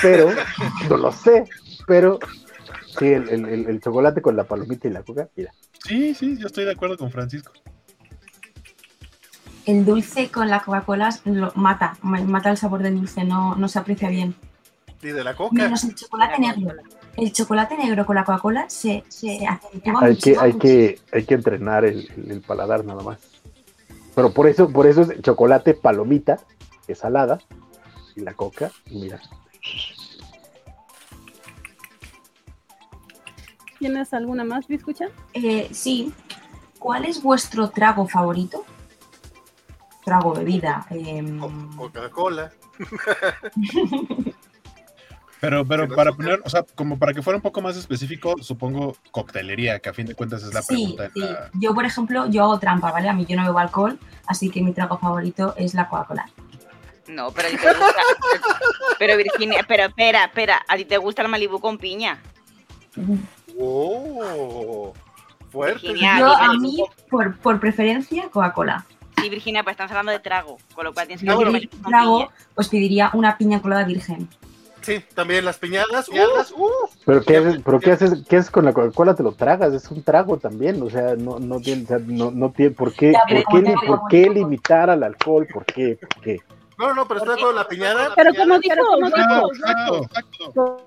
Pero, 0.00 0.32
no 0.88 0.96
lo 0.96 1.10
sé. 1.10 1.44
Pero, 1.88 2.20
sí, 2.98 3.06
el, 3.06 3.28
el, 3.28 3.66
el, 3.66 3.80
chocolate 3.80 4.22
con 4.22 4.36
la 4.36 4.44
palomita 4.44 4.88
y 4.88 4.90
la 4.90 5.02
coca, 5.02 5.28
mira. 5.36 5.52
Sí, 5.84 6.14
sí, 6.14 6.36
yo 6.38 6.46
estoy 6.46 6.64
de 6.64 6.72
acuerdo 6.72 6.96
con 6.96 7.10
Francisco. 7.10 7.52
El 9.66 9.84
dulce 9.84 10.30
con 10.30 10.48
la 10.48 10.62
Coca-Cola 10.62 11.10
lo 11.24 11.52
mata, 11.54 11.96
mata 12.02 12.50
el 12.50 12.56
sabor 12.56 12.82
del 12.82 12.96
dulce, 12.96 13.24
no, 13.24 13.54
no 13.54 13.68
se 13.68 13.78
aprecia 13.78 14.08
bien. 14.08 14.34
¿Y 15.02 15.08
de 15.08 15.24
la 15.24 15.36
coca? 15.36 15.54
Menos 15.54 15.84
el 15.84 15.94
chocolate 15.94 16.38
negro 16.40 16.74
el 17.16 17.32
chocolate 17.32 17.76
negro 17.76 18.06
con 18.06 18.16
la 18.16 18.24
Coca-Cola 18.24 18.68
se, 18.68 19.04
se 19.08 19.46
hay 20.00 20.16
que, 20.16 20.36
hay 20.38 20.52
que 20.54 20.98
Hay 21.12 21.24
que 21.24 21.34
entrenar 21.34 21.84
el, 21.84 22.42
paladar 22.46 22.84
nada 22.84 23.02
más. 23.02 23.18
Pero 24.14 24.32
por 24.32 24.46
eso, 24.46 24.70
por 24.70 24.86
eso 24.86 25.02
es 25.02 25.20
chocolate 25.22 25.74
palomita, 25.74 26.38
que 26.86 26.92
es 26.92 26.98
salada, 26.98 27.38
y 28.16 28.20
la 28.20 28.34
coca, 28.34 28.70
mira. 28.90 29.20
¿Tienes 33.80 34.12
alguna 34.12 34.44
más, 34.44 34.68
Biscucha? 34.68 35.06
Eh, 35.32 35.70
sí. 35.72 36.12
¿Cuál 36.78 37.06
es 37.06 37.22
vuestro 37.22 37.70
trago 37.70 38.06
favorito? 38.06 38.64
Trago, 40.04 40.34
bebida. 40.34 40.86
Eh... 40.90 41.38
Coca-Cola. 41.76 42.52
Pero, 45.40 45.64
pero 45.64 45.88
para 45.88 46.12
poner, 46.12 46.42
o 46.44 46.50
sea, 46.50 46.66
como 46.74 46.98
para 46.98 47.14
que 47.14 47.22
fuera 47.22 47.38
un 47.38 47.42
poco 47.42 47.62
más 47.62 47.74
específico, 47.74 48.34
supongo 48.42 48.94
coctelería, 49.10 49.78
que 49.78 49.88
a 49.88 49.94
fin 49.94 50.04
de 50.04 50.14
cuentas 50.14 50.42
es 50.42 50.52
la 50.52 50.60
pregunta. 50.60 51.10
Sí. 51.14 51.22
Yo, 51.54 51.72
por 51.72 51.86
ejemplo, 51.86 52.28
yo 52.28 52.42
hago 52.42 52.58
trampa, 52.58 52.92
¿vale? 52.92 53.08
A 53.08 53.14
mí 53.14 53.24
yo 53.24 53.36
no 53.36 53.44
bebo 53.46 53.58
alcohol, 53.58 53.98
así 54.26 54.50
que 54.50 54.60
mi 54.60 54.74
trago 54.74 54.98
favorito 54.98 55.54
es 55.56 55.72
la 55.72 55.88
Coca-Cola. 55.88 56.28
No, 57.08 57.30
pero 57.32 57.48
a 57.48 57.50
ti 57.52 57.56
te 57.56 57.68
gusta. 57.68 58.02
pero 58.98 59.16
Virginia, 59.16 59.64
pero 59.66 59.84
espera, 59.84 60.26
espera, 60.26 60.60
¿a 60.68 60.76
ti 60.76 60.84
te 60.84 60.98
gusta 60.98 61.22
el 61.22 61.28
Malibu 61.28 61.58
con 61.58 61.78
piña? 61.78 62.20
¡Oh! 63.58 64.92
Fuerte. 65.50 65.94
yo, 65.98 66.26
a 66.26 66.52
mí, 66.54 66.84
por, 67.08 67.36
por 67.38 67.58
preferencia, 67.58 68.28
Coca-Cola. 68.30 68.84
Sí, 69.20 69.28
Virginia, 69.28 69.62
pues 69.62 69.74
estamos 69.74 69.90
hablando 69.90 70.12
de 70.12 70.20
trago, 70.20 70.58
con 70.74 70.84
lo 70.84 70.94
cual 70.94 71.08
tienes 71.08 71.22
que 71.22 71.60
si 71.60 71.66
trago, 71.82 72.30
pues 72.54 72.68
pediría 72.68 73.10
una 73.12 73.36
piña 73.36 73.60
colada 73.60 73.84
virgen. 73.84 74.28
Sí, 74.82 75.04
también 75.14 75.44
las 75.44 75.58
piñadas. 75.58 76.08
Uh, 76.08 76.88
pero 77.04 77.22
qué 77.22 77.36
haces, 77.36 77.60
pero 77.62 77.80
qué 77.80 77.92
haces, 77.92 78.22
qué 78.26 78.36
haces 78.36 78.50
con 78.50 78.64
la 78.64 78.72
Coca-Cola, 78.72 79.14
te 79.14 79.22
lo 79.22 79.32
tragas, 79.32 79.74
es 79.74 79.90
un 79.90 80.02
trago 80.02 80.38
también, 80.38 80.80
o 80.82 80.88
sea, 80.88 81.16
no, 81.16 81.38
no 81.38 81.60
tiene, 81.60 81.84
o 81.84 81.86
sea, 81.86 81.98
no, 81.98 82.30
no 82.30 82.50
tiene, 82.50 82.70
¿por 82.70 82.94
qué, 82.94 83.12
por 83.28 83.62
qué, 83.62 83.74
por 83.86 84.00
qué 84.08 84.30
limitar 84.30 84.88
al 84.88 85.02
alcohol? 85.02 85.46
¿Por 85.52 85.66
qué? 85.66 85.98
¿Por 86.00 86.22
qué? 86.22 86.40
No, 86.80 86.94
no, 86.94 87.06
pero 87.06 87.20
está 87.20 87.36
con 87.36 87.54
la 87.54 87.68
piñada. 87.68 88.14
Pero 88.16 88.32
como 88.32 88.58
dijo, 88.58 88.74
exacto, 89.52 90.02
exacto. 90.04 90.86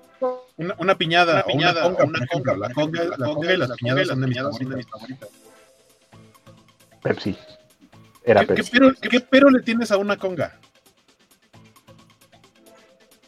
Una, 0.56 0.74
una 0.78 0.98
piñada, 0.98 1.34
una 1.34 1.44
piñada, 1.44 1.86
una 1.86 1.96
conga, 1.96 2.04
una 2.04 2.26
conga, 2.26 2.56
la 2.56 2.74
conga, 2.74 3.04
la 3.04 3.16
conga 3.16 3.52
y 3.52 3.56
las 3.56 3.70
piñadas 3.76 4.08
son 4.08 4.20
de 4.20 4.26
mis 4.26 4.88
favoritas. 4.88 5.28
Pepsi. 7.00 7.38
Era 8.24 8.40
¿Qué, 8.40 8.46
Pepsi. 8.48 8.70
¿qué, 8.72 8.78
pero, 8.78 8.94
¿Qué 9.00 9.20
pero 9.20 9.50
le 9.50 9.62
tienes 9.62 9.92
a 9.92 9.98
una 9.98 10.16
conga? 10.16 10.58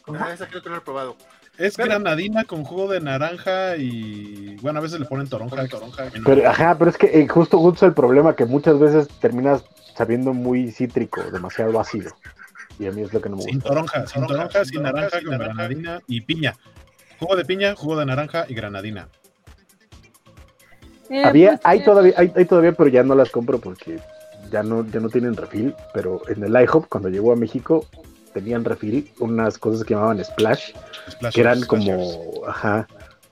Ah, 0.07 0.31
esa 0.33 0.47
creo 0.47 0.61
que 0.61 0.69
no 0.69 0.75
he 0.75 0.81
probado. 0.81 1.15
Es 1.57 1.77
granadina 1.77 2.43
con 2.43 2.65
jugo 2.65 2.89
de 2.89 2.99
naranja 2.99 3.77
y 3.77 4.57
bueno, 4.57 4.79
a 4.79 4.81
veces 4.81 4.99
le 4.99 5.05
ponen 5.05 5.29
toronja. 5.29 5.67
toronja 5.67 6.11
pero, 6.25 6.49
ajá, 6.49 6.77
pero 6.77 6.91
es 6.91 6.97
que 6.97 7.07
eh, 7.17 7.27
justo, 7.29 7.59
justo 7.59 7.85
el 7.85 7.93
problema 7.93 8.35
que 8.35 8.45
muchas 8.45 8.77
veces 8.77 9.07
terminas 9.19 9.63
sabiendo 9.95 10.33
muy 10.33 10.71
cítrico, 10.71 11.21
demasiado 11.31 11.79
ácido. 11.79 12.11
Y 12.79 12.87
a 12.87 12.91
mí 12.91 13.01
es 13.01 13.13
lo 13.13 13.21
que 13.21 13.29
no 13.29 13.37
me 13.37 13.43
gusta. 13.43 13.51
Sin 13.51 13.61
toronja, 13.61 14.07
sin 14.07 14.27
toronja, 14.27 14.65
sin 14.65 14.81
naranja, 14.83 15.21
con 15.23 15.37
granadina 15.37 16.01
y 16.07 16.21
piña. 16.21 16.55
Jugo 17.19 17.35
de 17.35 17.45
piña, 17.45 17.75
jugo 17.75 17.97
de 17.97 18.05
naranja 18.05 18.45
y 18.47 18.53
granadina. 18.53 19.07
Eh, 21.09 21.23
Había, 21.23 21.51
pues, 21.51 21.61
hay, 21.63 21.83
todavía, 21.83 22.13
hay, 22.17 22.31
hay, 22.35 22.45
todavía, 22.45 22.73
pero 22.73 22.89
ya 22.89 23.03
no 23.03 23.15
las 23.15 23.29
compro 23.29 23.59
porque 23.59 23.99
ya 24.51 24.61
no, 24.61 24.85
ya 24.85 24.99
no 24.99 25.09
tienen 25.09 25.35
refil. 25.35 25.73
Pero 25.93 26.21
en 26.27 26.43
el 26.43 26.61
IHOP, 26.63 26.87
cuando 26.87 27.09
llegó 27.09 27.31
a 27.31 27.35
México, 27.35 27.85
tenían 28.33 28.63
refil 28.63 29.11
unas 29.19 29.57
cosas 29.57 29.83
que 29.83 29.95
llamaban 29.95 30.23
splash, 30.23 30.73
que 31.33 31.41
eran 31.41 31.61
como, 31.61 32.45
ajá, 32.47 32.87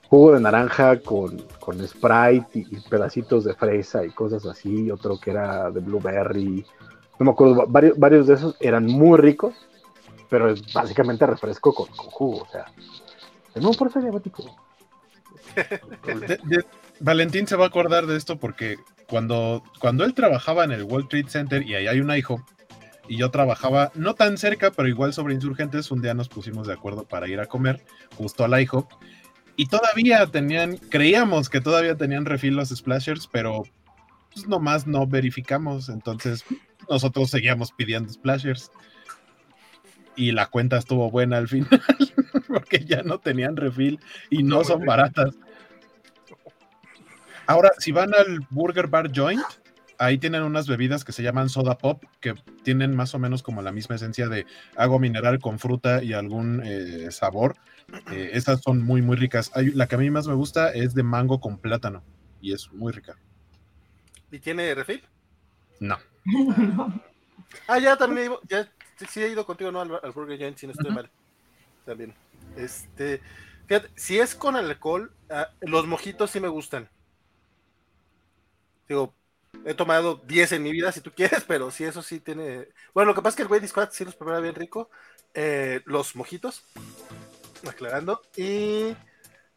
jugo 0.08 0.34
de 0.34 0.40
naranja 0.40 0.98
con, 1.00 1.40
con 1.60 1.86
Sprite 1.86 2.46
y, 2.54 2.80
pedacitos 2.88 3.44
de 3.44 3.54
fresa 3.54 4.04
y 4.04 4.10
cosas 4.10 4.44
así, 4.46 4.90
otro 4.90 5.18
que 5.18 5.30
era 5.30 5.70
de 5.70 5.80
blueberry, 5.80 6.64
no 7.18 7.26
me 7.26 7.30
acuerdo, 7.32 7.66
varios, 7.66 7.98
varios 7.98 8.26
de 8.26 8.34
esos 8.34 8.56
eran 8.60 8.86
muy 8.86 9.18
ricos, 9.18 9.54
pero 10.28 10.50
es 10.50 10.72
básicamente 10.72 11.26
refresco 11.26 11.72
con, 11.72 11.86
jugo, 11.86 12.42
o 12.42 12.48
sea, 12.48 12.66
no 13.54 13.70
por 13.72 13.92
diabético. 13.92 14.44
Valentín 17.00 17.46
se 17.46 17.56
va 17.56 17.64
a 17.64 17.68
acordar 17.68 18.06
de 18.06 18.16
esto 18.16 18.38
porque 18.38 18.76
cuando, 19.08 19.62
cuando 19.80 20.04
él 20.04 20.14
trabajaba 20.14 20.64
en 20.64 20.72
el 20.72 20.82
World 20.82 21.08
Trade 21.08 21.28
Center 21.28 21.62
y 21.66 21.74
ahí 21.74 21.86
hay 21.86 22.00
un 22.00 22.14
hijo 22.14 22.44
y 23.08 23.16
yo 23.16 23.30
trabajaba 23.30 23.92
no 23.94 24.14
tan 24.14 24.36
cerca, 24.36 24.70
pero 24.70 24.88
igual 24.88 25.12
sobre 25.12 25.34
insurgentes, 25.34 25.90
un 25.90 26.02
día 26.02 26.14
nos 26.14 26.28
pusimos 26.28 26.66
de 26.66 26.74
acuerdo 26.74 27.04
para 27.04 27.28
ir 27.28 27.40
a 27.40 27.46
comer 27.46 27.84
justo 28.16 28.44
al 28.44 28.60
IHOP 28.60 28.90
y 29.56 29.66
todavía 29.66 30.26
tenían, 30.26 30.76
creíamos 30.76 31.48
que 31.48 31.60
todavía 31.60 31.96
tenían 31.96 32.26
refil 32.26 32.54
los 32.54 32.68
splashers, 32.68 33.26
pero 33.26 33.62
pues 34.32 34.46
nomás 34.46 34.86
no 34.86 35.06
verificamos, 35.06 35.88
entonces 35.88 36.44
nosotros 36.88 37.30
seguíamos 37.30 37.72
pidiendo 37.72 38.12
splashers 38.12 38.70
y 40.16 40.32
la 40.32 40.46
cuenta 40.46 40.78
estuvo 40.78 41.10
buena 41.10 41.36
al 41.36 41.48
final 41.48 41.68
porque 42.48 42.84
ya 42.84 43.02
no 43.02 43.18
tenían 43.18 43.56
refil 43.56 44.00
y 44.30 44.42
no 44.42 44.64
son 44.64 44.84
baratas. 44.84 45.34
Ahora, 47.46 47.70
si 47.78 47.92
van 47.92 48.12
al 48.14 48.40
Burger 48.50 48.88
Bar 48.88 49.12
Joint, 49.14 49.44
ahí 49.98 50.18
tienen 50.18 50.42
unas 50.42 50.66
bebidas 50.66 51.04
que 51.04 51.12
se 51.12 51.22
llaman 51.22 51.48
soda 51.48 51.78
pop, 51.78 52.02
que 52.20 52.34
tienen 52.64 52.96
más 52.96 53.14
o 53.14 53.18
menos 53.18 53.42
como 53.42 53.62
la 53.62 53.72
misma 53.72 53.96
esencia 53.96 54.28
de 54.28 54.46
agua 54.76 54.98
mineral 54.98 55.38
con 55.38 55.58
fruta 55.58 56.02
y 56.02 56.12
algún 56.12 56.62
eh, 56.64 57.10
sabor. 57.10 57.56
Eh, 58.10 58.30
estas 58.32 58.62
son 58.62 58.82
muy, 58.82 59.00
muy 59.00 59.16
ricas. 59.16 59.52
la 59.54 59.86
que 59.86 59.94
a 59.94 59.98
mí 59.98 60.10
más 60.10 60.26
me 60.26 60.34
gusta 60.34 60.72
es 60.72 60.94
de 60.94 61.04
mango 61.04 61.40
con 61.40 61.58
plátano 61.58 62.02
y 62.40 62.52
es 62.52 62.72
muy 62.72 62.92
rica. 62.92 63.16
¿Y 64.30 64.40
tiene 64.40 64.74
refil? 64.74 65.02
No. 65.78 65.98
ah, 67.68 67.78
ya 67.78 67.96
también, 67.96 68.32
ya 68.48 68.68
sí, 69.08 69.22
he 69.22 69.28
ido 69.28 69.46
contigo 69.46 69.70
¿no? 69.70 69.80
al, 69.80 70.12
Burger 70.12 70.38
Joint, 70.38 70.58
si 70.58 70.66
no 70.66 70.72
estoy 70.72 70.90
mal. 70.92 71.10
También. 71.84 72.14
Este, 72.56 73.20
fíjate, 73.66 73.90
si 73.94 74.18
es 74.18 74.34
con 74.34 74.56
alcohol, 74.56 75.12
ah, 75.30 75.50
los 75.60 75.86
mojitos 75.86 76.30
sí 76.30 76.40
me 76.40 76.48
gustan. 76.48 76.88
Digo, 78.88 79.14
He 79.64 79.74
tomado 79.74 80.22
10 80.26 80.52
en 80.52 80.62
mi 80.62 80.72
vida, 80.72 80.92
si 80.92 81.00
tú 81.00 81.10
quieres, 81.10 81.44
pero 81.48 81.70
sí, 81.70 81.84
eso 81.84 82.02
sí 82.02 82.20
tiene. 82.20 82.68
Bueno, 82.94 83.10
lo 83.10 83.14
que 83.14 83.22
pasa 83.22 83.30
es 83.30 83.36
que 83.36 83.42
el 83.42 83.48
Wade 83.48 83.68
Squad 83.68 83.90
sí 83.92 84.04
los 84.04 84.14
prepara 84.14 84.40
bien 84.40 84.54
rico. 84.54 84.90
Eh, 85.34 85.82
los 85.84 86.16
mojitos, 86.16 86.64
aclarando. 87.68 88.22
Y 88.36 88.96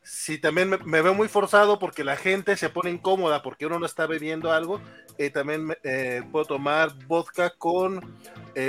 si 0.09 0.37
también 0.39 0.69
me, 0.69 1.01
veo 1.01 1.13
muy 1.13 1.27
forzado 1.27 1.77
porque 1.77 2.03
la 2.03 2.15
gente 2.15 2.57
se 2.57 2.69
pone 2.69 2.89
incómoda 2.89 3.41
porque 3.41 3.65
uno 3.65 3.79
no 3.79 3.85
está 3.85 4.07
bebiendo 4.07 4.51
algo. 4.51 4.81
Eh, 5.17 5.29
también 5.29 5.75
eh, 5.83 6.23
puedo 6.31 6.45
tomar 6.45 6.91
vodka 7.07 7.51
con 7.57 8.01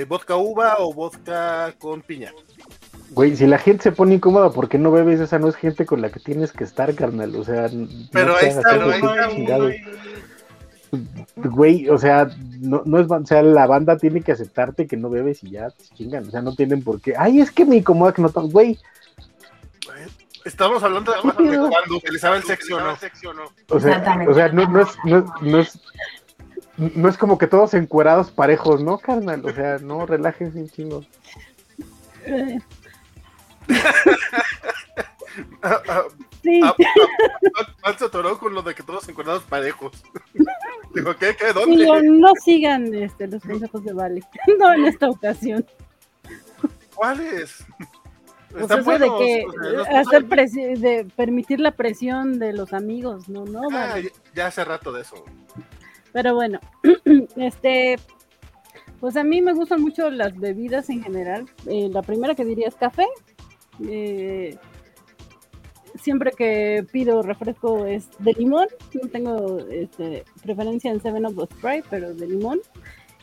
vodka 0.07 0.37
uva 0.37 0.77
o 0.79 0.93
vodka 0.93 1.75
con 1.79 2.03
piña. 2.03 2.33
Güey, 3.11 3.35
si 3.35 3.47
la 3.47 3.59
gente 3.59 3.83
se 3.83 3.93
pone 3.93 4.15
incómoda, 4.15 4.51
¿por 4.51 4.69
qué 4.69 4.79
no 4.79 4.93
bebes? 4.93 5.19
Esa 5.19 5.39
no 5.41 5.49
es 5.49 5.57
gente 5.57 5.85
con 5.85 6.01
la 6.01 6.11
que 6.11 6.21
tienes 6.21 6.53
que 6.53 6.63
estar, 6.63 6.95
carnal. 6.95 7.35
O 7.35 7.45
sea, 7.45 7.69
pero 8.13 8.37
ahí 8.37 8.49
está, 8.49 8.71
pero 8.71 8.91
ahí 8.91 9.01
está 9.01 9.59
güey, 11.37 11.89
o 11.89 11.99
sea, 11.99 12.31
no, 12.61 12.83
no 12.85 12.99
es, 12.99 13.11
o 13.11 13.27
sea, 13.27 13.43
la 13.43 13.67
banda 13.67 13.97
tiene 13.97 14.23
que 14.23 14.33
aceptarte 14.33 14.87
que 14.87 14.97
no 14.97 15.11
bebes 15.11 15.43
y 15.45 15.51
ya 15.51 15.71
te 15.71 15.85
chingan, 15.95 16.27
o 16.27 16.31
sea, 16.31 16.43
no 16.43 16.55
tienen 16.55 16.83
por 16.83 17.01
qué. 17.01 17.15
Ay, 17.17 17.41
es 17.41 17.51
que 17.51 17.65
me 17.65 17.77
incomoda 17.77 18.13
que 18.13 18.23
no 18.23 18.29
tomes, 18.29 18.53
güey. 18.53 18.79
Estamos 20.45 20.83
hablando 20.83 21.13
de, 21.13 21.19
cuando 21.21 21.97
utilizaba 21.97 22.37
el 22.37 22.43
sexo, 22.45 22.81
¿no? 22.81 22.93
O 23.69 23.81
sea, 23.81 24.25
o 24.29 24.35
sea 24.35 24.49
no, 24.49 24.67
no, 24.69 24.81
es, 24.81 24.89
no, 25.05 25.19
es, 25.59 25.79
no, 26.77 27.09
es, 27.09 27.19
como 27.19 27.37
que 27.37 27.47
todos 27.47 27.75
encuerados 27.75 28.31
parejos, 28.31 28.83
¿no, 28.83 28.99
carnal? 28.99 29.45
O 29.45 29.53
sea, 29.53 29.79
no, 29.79 30.07
relájense 30.07 30.59
un 30.59 30.69
chingo. 30.69 31.05
Sí. 36.43 36.63
se 37.99 38.05
atoró 38.05 38.39
con 38.39 38.55
lo 38.55 38.63
de 38.63 38.75
que 38.75 38.83
todos 38.83 39.09
encuadrados 39.09 39.43
parejos. 39.45 39.93
Digo, 40.95 41.15
¿qué? 41.17 41.37
¿Qué? 41.37 41.53
¿Dónde? 41.53 41.87
no 42.03 42.33
sigan 42.43 42.93
este, 42.95 43.29
los 43.29 43.43
consejos 43.43 43.85
de 43.85 43.93
Vale. 43.93 44.23
no 44.59 44.73
en 44.73 44.87
esta 44.87 45.09
ocasión. 45.09 45.67
¿Cuáles? 46.95 47.65
Pues 48.53 48.71
eso 48.71 48.99
de 48.99 49.09
que 49.19 49.47
hacer 49.95 50.27
de 50.27 51.07
permitir 51.17 51.61
la 51.61 51.71
presión 51.73 52.39
de 52.39 52.53
los 52.53 52.73
amigos, 52.73 53.29
no, 53.29 53.45
no. 53.45 53.69
Ah, 53.73 53.97
ya 54.35 54.49
hace 54.49 54.65
rato 54.65 54.93
de 54.93 55.03
eso. 55.03 55.25
Pero 56.13 56.35
bueno, 56.35 56.59
este, 57.37 57.97
pues 58.99 59.17
a 59.17 59.23
mí 59.23 59.41
me 59.41 59.53
gustan 59.53 59.81
mucho 59.81 60.11
las 60.11 60.37
bebidas 60.37 60.91
en 60.91 61.03
general. 61.03 61.47
Eh, 61.67 61.89
la 61.93 62.03
primera 62.03 62.35
que 62.35 62.45
diría 62.45 62.69
es 62.69 62.75
café. 62.75 63.07
Eh, 63.89 64.59
siempre 65.95 66.33
que 66.33 66.85
pido 66.91 67.23
refresco 67.23 67.87
es 67.87 68.09
de 68.19 68.33
limón. 68.33 68.67
No 69.01 69.09
tengo 69.09 69.61
este, 69.71 70.25
preferencia 70.43 70.91
en 70.91 71.01
Seven 71.01 71.25
the 71.37 71.47
Sprite, 71.55 71.85
pero 71.89 72.15
de 72.15 72.27
limón. 72.27 72.61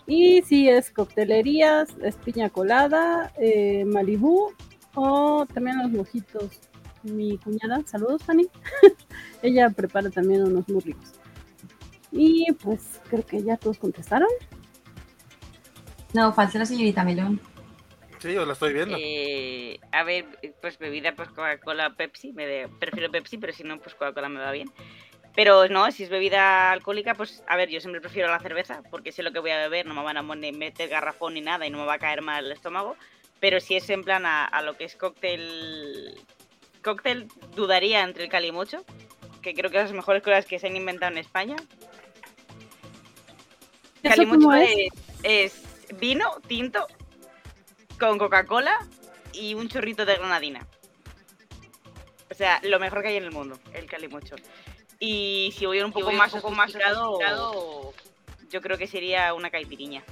Y 0.05 0.41
si 0.43 0.69
es 0.69 0.89
coctelerías, 0.89 1.89
es 2.01 2.15
piña 2.15 2.49
colada, 2.49 3.33
eh, 3.37 3.83
Malibú 3.83 4.53
o 4.97 5.45
también 5.45 5.77
los 5.77 5.91
mojitos. 5.91 6.59
Mi 7.03 7.37
cuñada, 7.37 7.81
saludos 7.85 8.23
Fanny. 8.23 8.47
Ella 9.43 9.69
prepara 9.69 10.09
también 10.09 10.43
unos 10.43 10.67
muy 10.67 10.81
ricos. 10.81 11.13
Y 12.11 12.51
pues 12.63 12.99
creo 13.09 13.25
que 13.25 13.43
ya 13.43 13.57
todos 13.57 13.77
contestaron. 13.77 14.27
No, 16.13 16.33
falta 16.33 16.57
la 16.57 16.65
señorita 16.65 17.03
Melón. 17.03 17.39
Sí, 18.17 18.33
yo 18.33 18.43
la 18.45 18.53
estoy 18.53 18.73
viendo. 18.73 18.97
Eh, 18.99 19.79
a 19.91 20.03
ver, 20.03 20.25
pues 20.61 20.79
bebida, 20.79 21.13
pues 21.15 21.29
Coca-Cola, 21.29 21.93
Pepsi. 21.95 22.33
Me 22.33 22.67
prefiero 22.67 23.11
Pepsi, 23.11 23.37
pero 23.37 23.53
si 23.53 23.63
no, 23.63 23.79
pues 23.79 23.93
Coca-Cola 23.93 24.29
me 24.29 24.39
va 24.39 24.51
bien. 24.51 24.71
Pero 25.35 25.67
no, 25.67 25.91
si 25.91 26.03
es 26.03 26.09
bebida 26.09 26.71
alcohólica, 26.71 27.13
pues 27.13 27.43
a 27.47 27.55
ver, 27.55 27.69
yo 27.69 27.79
siempre 27.79 28.01
prefiero 28.01 28.31
la 28.31 28.39
cerveza, 28.39 28.81
porque 28.89 29.11
sé 29.11 29.21
lo 29.21 29.31
que 29.31 29.37
voy 29.37 29.51
a 29.51 29.57
beber, 29.57 29.85
no 29.85 29.93
me 29.93 30.01
van 30.01 30.17
a 30.17 30.23
meter 30.23 30.89
garrafón 30.89 31.35
ni 31.35 31.41
nada 31.41 31.67
y 31.67 31.69
no 31.69 31.77
me 31.77 31.85
va 31.85 31.93
a 31.93 31.99
caer 31.99 32.23
mal 32.23 32.43
el 32.43 32.51
estómago. 32.51 32.97
Pero 33.39 33.59
si 33.59 33.75
es 33.75 33.89
en 33.89 34.03
plan 34.03 34.25
a, 34.25 34.61
lo 34.63 34.75
que 34.75 34.85
es 34.85 34.95
cóctel. 34.95 36.19
Cóctel, 36.83 37.27
dudaría 37.55 38.03
entre 38.03 38.23
el 38.23 38.29
calimocho, 38.29 38.85
que 39.41 39.53
creo 39.53 39.69
que 39.69 39.77
es 39.77 39.83
las 39.83 39.93
mejores 39.93 40.23
cosas 40.23 40.45
que 40.45 40.59
se 40.59 40.67
han 40.67 40.75
inventado 40.75 41.11
en 41.11 41.17
España. 41.17 41.55
Calimocho 44.01 44.51
es? 45.23 45.63
vino 45.99 46.39
tinto 46.47 46.85
con 47.99 48.17
Coca-Cola 48.17 48.77
y 49.33 49.53
un 49.53 49.69
chorrito 49.69 50.05
de 50.05 50.15
granadina. 50.15 50.67
O 52.29 52.33
sea, 52.33 52.59
lo 52.63 52.79
mejor 52.79 53.01
que 53.01 53.09
hay 53.09 53.17
en 53.17 53.23
el 53.23 53.31
mundo, 53.31 53.59
el 53.73 53.87
calimocho. 53.87 54.35
Y 54.99 55.53
si 55.57 55.65
voy 55.65 55.81
un 55.81 55.91
poco 55.91 56.11
más, 56.11 56.33
un 56.33 56.41
poco 56.41 56.53
más 56.53 56.73
yo 58.49 58.61
creo 58.61 58.77
que 58.77 58.87
sería 58.87 59.33
una 59.33 59.49
caipiriña. 59.49 60.03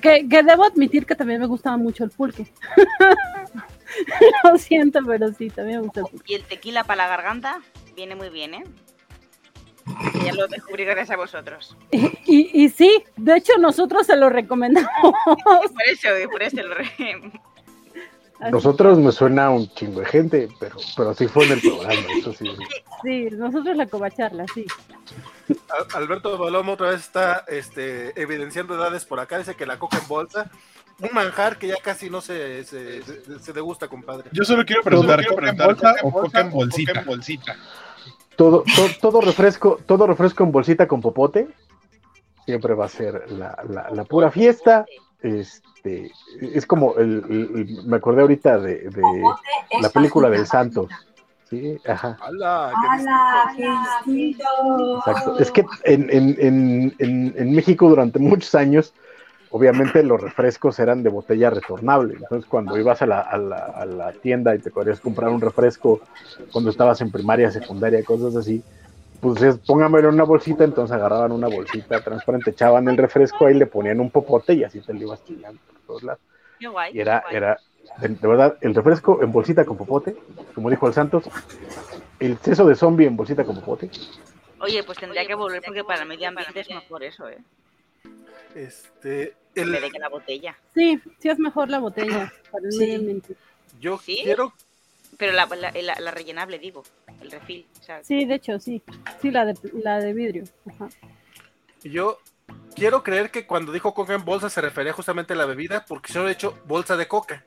Que, 0.00 0.42
debo 0.42 0.64
admitir 0.64 1.06
que 1.06 1.14
también 1.14 1.40
me 1.40 1.46
gustaba 1.46 1.76
mucho 1.76 2.04
el 2.04 2.10
pulque. 2.10 2.46
Lo 4.44 4.58
siento, 4.58 5.00
pero 5.06 5.32
sí, 5.32 5.50
también 5.50 5.80
me 5.80 5.86
gusta 5.86 6.00
el 6.00 6.06
pulque. 6.06 6.32
Y 6.32 6.36
el 6.36 6.42
tequila 6.44 6.84
para 6.84 7.04
la 7.04 7.08
garganta 7.08 7.60
viene 7.94 8.14
muy 8.14 8.28
bien, 8.30 8.54
¿eh? 8.54 8.64
ya 10.24 10.34
lo 10.34 10.48
descubrí 10.48 10.84
gracias 10.84 11.10
a 11.10 11.16
vosotros. 11.16 11.76
Y, 12.28 12.64
y, 12.64 12.68
sí, 12.70 13.04
de 13.16 13.36
hecho 13.36 13.52
nosotros 13.58 14.04
se 14.04 14.16
lo 14.16 14.28
recomendamos. 14.28 14.90
por 15.44 15.82
eso, 15.86 16.08
por 16.28 16.42
eso 16.42 16.56
lo 16.60 16.74
re... 16.74 16.90
Nosotros 18.50 18.98
me 18.98 19.12
suena 19.12 19.48
un 19.50 19.68
chingo 19.68 20.00
de 20.00 20.06
gente, 20.06 20.48
pero, 20.58 20.76
pero 20.96 21.14
sí 21.14 21.28
fue 21.28 21.46
en 21.46 21.52
el 21.52 21.60
programa, 21.60 22.02
eso 22.18 22.32
sí. 22.32 22.46
Sí, 23.02 23.28
nosotros 23.30 23.76
la 23.76 23.86
cobacharla, 23.86 24.44
sí. 24.52 24.66
Alberto 25.94 26.36
Balomo 26.38 26.72
otra 26.72 26.90
vez 26.90 27.00
está 27.00 27.44
este, 27.48 28.20
evidenciando 28.20 28.74
edades 28.74 29.04
por 29.04 29.20
acá, 29.20 29.38
dice 29.38 29.54
que 29.54 29.66
la 29.66 29.78
coca 29.78 29.98
en 29.98 30.08
bolsa, 30.08 30.50
un 31.00 31.10
manjar 31.12 31.58
que 31.58 31.68
ya 31.68 31.76
casi 31.82 32.10
no 32.10 32.20
se, 32.20 32.64
se, 32.64 33.02
se 33.02 33.52
degusta, 33.52 33.88
compadre. 33.88 34.30
Yo 34.32 34.44
solo 34.44 34.64
quiero 34.64 34.82
preguntar, 34.82 35.24
¿coca 35.26 35.50
en 35.50 35.56
bolsa 35.56 35.94
o 36.02 36.12
coca 36.12 36.40
en 36.40 36.50
bolsita? 36.50 37.56
Todo, 38.36 38.64
todo, 39.00 39.20
refresco, 39.20 39.80
todo 39.86 40.06
refresco 40.06 40.44
en 40.44 40.52
bolsita 40.52 40.86
con 40.86 41.00
popote 41.00 41.48
siempre 42.46 42.74
va 42.74 42.86
a 42.86 42.88
ser 42.88 43.30
la, 43.32 43.56
la, 43.92 44.04
pura 44.04 44.30
fiesta. 44.30 44.86
Este, 45.20 46.12
es 46.40 46.64
como 46.66 46.94
el, 46.96 47.82
me 47.84 47.96
acordé 47.96 48.22
ahorita 48.22 48.58
de, 48.58 48.88
la 49.80 49.88
película 49.90 50.30
del 50.30 50.46
Santos. 50.46 50.88
Sí, 51.48 51.78
ajá. 51.86 52.18
Exacto. 54.98 55.38
Es 55.38 55.50
que 55.50 55.64
en, 55.84 56.10
en, 56.10 56.94
en, 56.98 57.34
en 57.36 57.54
México 57.54 57.88
durante 57.88 58.18
muchos 58.18 58.54
años 58.54 58.92
obviamente 59.50 60.02
los 60.02 60.20
refrescos 60.20 60.78
eran 60.78 61.02
de 61.02 61.08
botella 61.08 61.50
retornable. 61.50 62.14
Entonces, 62.14 62.48
cuando 62.48 62.76
ibas 62.78 63.00
a 63.02 63.06
la, 63.06 63.20
a 63.20 63.38
la, 63.38 63.56
a 63.58 63.86
la 63.86 64.12
tienda 64.12 64.54
y 64.54 64.58
te 64.58 64.70
podías 64.70 65.00
comprar 65.00 65.30
un 65.30 65.40
refresco 65.40 66.00
cuando 66.52 66.70
estabas 66.70 67.00
en 67.00 67.10
primaria, 67.10 67.50
secundaria, 67.50 68.04
cosas 68.04 68.36
así, 68.36 68.62
pues 69.20 69.40
es, 69.42 69.56
póngamelo 69.58 70.08
en 70.08 70.14
una 70.14 70.24
bolsita, 70.24 70.64
entonces 70.64 70.94
agarraban 70.94 71.32
una 71.32 71.48
bolsita 71.48 72.02
transparente, 72.02 72.50
echaban 72.50 72.88
el 72.88 72.96
refresco 72.96 73.46
ahí, 73.46 73.54
le 73.54 73.66
ponían 73.66 74.00
un 74.00 74.10
popote 74.10 74.52
y 74.52 74.64
así 74.64 74.80
te 74.80 74.92
lo 74.92 75.00
ibas 75.00 75.20
tirando 75.22 75.58
por 75.66 75.80
todos 75.86 76.02
lados. 76.02 76.20
Y 76.58 77.00
era, 77.00 77.24
era, 77.30 77.58
de, 78.00 78.28
verdad, 78.28 78.58
el 78.60 78.74
refresco 78.74 79.22
en 79.22 79.32
bolsita 79.32 79.64
con 79.64 79.76
popote, 79.76 80.16
como 80.54 80.70
dijo 80.70 80.86
el 80.86 80.94
Santos, 80.94 81.24
el 82.20 82.38
seso 82.38 82.66
de 82.66 82.74
zombie 82.74 83.06
en 83.06 83.16
bolsita 83.16 83.44
con 83.44 83.56
popote. 83.56 83.90
Oye, 84.60 84.82
pues 84.84 84.98
tendría 84.98 85.26
que 85.26 85.34
volver 85.34 85.62
porque 85.64 85.84
para 85.84 86.04
medio 86.04 86.28
ambiente 86.28 86.60
es 86.60 86.70
mejor 86.70 87.04
eso, 87.04 87.28
¿eh? 87.28 87.38
Este, 88.54 89.34
el... 89.54 89.72
de 89.72 89.90
que 89.90 89.98
la 89.98 90.08
botella. 90.08 90.56
Sí, 90.74 91.00
sí 91.18 91.28
es 91.28 91.38
mejor 91.38 91.68
la 91.68 91.78
botella 91.78 92.32
para 92.50 92.66
el 92.68 93.22
Yo 93.80 93.98
quiero. 93.98 94.52
Pero 95.18 95.32
la, 95.32 95.46
la, 95.46 96.00
la, 96.00 96.10
rellenable, 96.10 96.58
digo, 96.58 96.82
el 97.22 97.30
refil. 97.30 97.66
Sí, 98.02 98.26
de 98.26 98.34
hecho, 98.34 98.58
sí. 98.58 98.82
Sí, 99.22 99.30
la 99.30 99.46
de, 99.46 99.54
la 99.82 99.98
de 99.98 100.12
vidrio. 100.12 100.44
Ajá. 100.66 100.88
Yo 101.82 102.18
quiero 102.76 103.02
creer 103.02 103.30
que 103.30 103.46
cuando 103.46 103.72
dijo 103.72 103.94
coca 103.94 104.14
en 104.14 104.24
bolsa 104.24 104.50
se 104.50 104.60
refería 104.60 104.92
justamente 104.92 105.32
a 105.32 105.36
la 105.36 105.46
bebida, 105.46 105.84
porque 105.88 106.12
yo 106.12 106.28
he 106.28 106.32
hecho 106.32 106.56
bolsa 106.66 106.96
de 106.96 107.08
coca. 107.08 107.44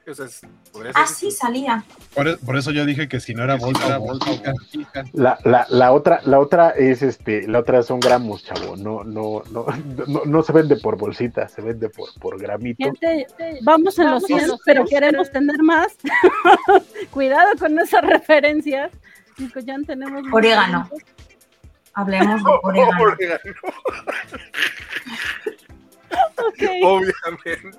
ah, 0.95 1.05
sí, 1.05 1.31
salía. 1.31 1.85
Por, 2.13 2.57
eso 2.57 2.71
yo 2.71 2.85
dije 2.85 3.07
que 3.07 3.19
si 3.19 3.33
no 3.33 3.43
era 3.43 3.55
bolsa, 3.55 3.85
era 3.85 3.97
bolsa. 3.99 4.25
La, 5.13 5.37
la, 5.45 5.65
la, 5.69 5.91
otra, 5.93 6.19
la 6.25 6.39
otra 6.39 6.71
es 6.71 7.01
este, 7.01 7.47
la 7.47 7.59
otra 7.59 7.83
son 7.83 7.99
gramos, 7.99 8.43
chavo. 8.43 8.75
No, 8.75 9.03
no, 9.03 9.43
no, 9.51 9.65
no, 10.25 10.43
se 10.43 10.51
vende 10.51 10.75
por 10.77 10.97
bolsita, 10.97 11.47
se 11.47 11.61
vende 11.61 11.89
por, 11.89 12.09
por 12.19 12.39
gramito. 12.39 12.91
vamos 13.61 13.97
en 13.99 14.11
los 14.11 14.23
cielos, 14.23 14.59
pero 14.65 14.83
queremos 14.85 15.31
tener 15.31 15.61
más. 15.61 15.95
Cuidado 17.11 17.51
con 17.57 17.79
esas 17.79 18.01
referencias. 18.01 18.91
Ya 19.63 19.77
tenemos 19.85 20.23
orégano. 20.33 20.89
Hablemos 21.93 22.43
de 22.43 22.51
orégano. 22.63 23.39
Obviamente. 26.83 27.75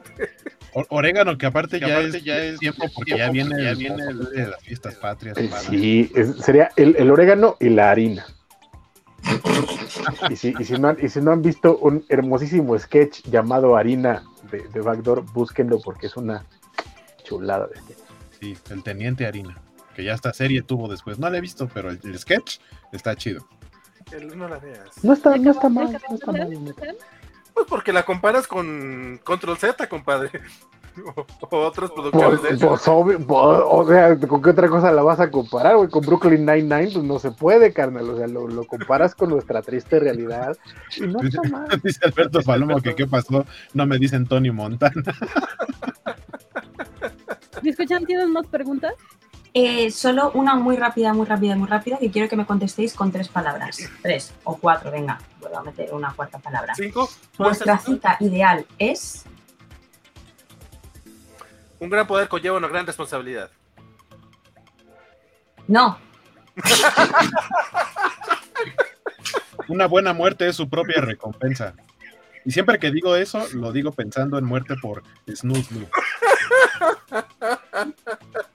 orégano, 0.88 1.36
que 1.36 1.46
aparte, 1.46 1.80
ya, 1.80 2.00
es, 2.00 2.22
ya 2.22 2.38
es 2.38 2.58
tiempo 2.58 2.84
porque 2.94 3.16
ya 3.18 3.30
viene, 3.30 3.62
ya 3.62 3.74
viene 3.74 4.04
de 4.04 4.48
las 4.48 4.60
fiestas 4.62 4.94
patrias. 4.96 5.36
Eh, 5.38 5.50
sí, 5.68 6.12
sería 6.40 6.70
el, 6.76 6.96
el, 6.96 7.10
orégano 7.10 7.56
y 7.60 7.70
la 7.70 7.90
harina. 7.90 8.26
y, 10.30 10.36
si, 10.36 10.54
y, 10.58 10.64
si 10.64 10.74
no 10.74 10.88
han, 10.88 10.98
y 11.00 11.08
si 11.08 11.20
no 11.20 11.32
han 11.32 11.42
visto 11.42 11.76
un 11.78 12.04
hermosísimo 12.08 12.78
sketch 12.78 13.22
llamado 13.24 13.76
Harina 13.76 14.22
de, 14.50 14.66
de 14.68 14.80
Backdoor, 14.80 15.22
búsquenlo 15.32 15.78
porque 15.80 16.06
es 16.06 16.16
una 16.16 16.46
chulada 17.24 17.66
de 17.66 17.76
sketch. 17.76 17.98
Sí, 18.40 18.56
el 18.70 18.82
Teniente 18.82 19.26
Harina, 19.26 19.60
que 19.94 20.04
ya 20.04 20.14
esta 20.14 20.32
serie 20.32 20.62
tuvo 20.62 20.88
después. 20.88 21.18
No 21.18 21.28
la 21.28 21.38
he 21.38 21.40
visto, 21.40 21.68
pero 21.72 21.90
el 21.90 22.18
sketch 22.18 22.58
está 22.92 23.14
chido 23.14 23.46
no 24.18 24.48
la 24.48 24.58
veas. 24.58 25.04
No 25.04 25.12
está, 25.12 25.36
no 25.36 25.50
está 25.50 25.68
mal, 25.68 25.92
no 26.08 26.14
está 26.14 26.32
mal. 26.32 26.48
Pues 27.60 27.68
porque 27.68 27.92
la 27.92 28.04
comparas 28.04 28.46
con 28.46 29.20
Control 29.22 29.58
Z, 29.58 29.86
compadre. 29.86 30.30
O, 31.50 31.56
otros 31.56 31.92
productores 31.92 32.40
pues, 32.40 32.58
pues, 32.60 33.28
o 33.30 33.86
sea, 33.88 34.18
¿con 34.18 34.42
qué 34.42 34.50
otra 34.50 34.68
cosa 34.68 34.90
la 34.90 35.02
vas 35.02 35.20
a 35.20 35.30
comparar, 35.30 35.76
güey? 35.76 35.88
Con 35.88 36.02
Brooklyn 36.04 36.44
Nine-Nine, 36.44 36.90
pues 36.92 37.04
no 37.04 37.20
se 37.20 37.30
puede, 37.30 37.72
carnal. 37.72 38.10
O 38.10 38.16
sea, 38.18 38.26
lo, 38.26 38.48
lo 38.48 38.64
comparas 38.64 39.14
con 39.14 39.30
nuestra 39.30 39.62
triste 39.62 40.00
realidad. 40.00 40.58
Y 40.96 41.02
no 41.02 41.20
está 41.20 41.42
mal. 41.48 41.80
Dice 41.84 42.00
Alberto 42.04 42.42
Palomo 42.42 42.80
que 42.82 42.96
qué 42.96 43.06
pasó, 43.06 43.46
no 43.72 43.86
me 43.86 43.98
dicen 43.98 44.26
Tony 44.26 44.50
Montana. 44.50 45.14
escuchan? 47.62 48.04
¿Tienes 48.04 48.28
más 48.28 48.46
preguntas? 48.48 48.94
Eh, 49.52 49.90
solo 49.90 50.30
una 50.34 50.54
muy 50.54 50.76
rápida, 50.76 51.12
muy 51.12 51.26
rápida, 51.26 51.56
muy 51.56 51.68
rápida, 51.68 51.98
que 51.98 52.10
quiero 52.10 52.28
que 52.28 52.36
me 52.36 52.46
contestéis 52.46 52.94
con 52.94 53.10
tres 53.10 53.28
palabras. 53.28 53.78
Tres 54.00 54.32
o 54.44 54.56
cuatro, 54.56 54.90
venga, 54.90 55.20
vuelvo 55.40 55.58
a 55.58 55.64
meter 55.64 55.92
una 55.92 56.12
cuarta 56.14 56.38
palabra. 56.38 56.74
¿Cinco? 56.74 57.10
Vuestra 57.36 57.78
cita 57.78 58.16
ideal 58.20 58.64
es. 58.78 59.24
Un 61.80 61.90
gran 61.90 62.06
poder 62.06 62.28
conlleva 62.28 62.58
una 62.58 62.68
gran 62.68 62.86
responsabilidad. 62.86 63.50
No. 65.66 65.98
una 69.68 69.86
buena 69.86 70.12
muerte 70.12 70.48
es 70.48 70.56
su 70.56 70.68
propia 70.68 71.00
recompensa. 71.00 71.74
Y 72.44 72.52
siempre 72.52 72.78
que 72.78 72.90
digo 72.90 73.16
eso, 73.16 73.46
lo 73.54 73.72
digo 73.72 73.92
pensando 73.92 74.38
en 74.38 74.44
muerte 74.44 74.74
por 74.80 75.02
Snoo 75.28 75.56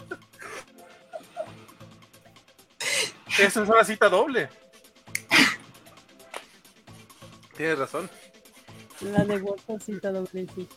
Esa 3.40 3.64
es 3.64 3.70
una 3.70 3.84
cita 3.84 4.10
doble. 4.10 4.50
Tienes 7.58 7.80
razón. 7.80 8.10
La 9.02 9.26
de 9.26 9.38
WhatsApp 9.38 9.82
cita 9.82 10.12
doble, 10.12 10.48
sí. 10.56 10.68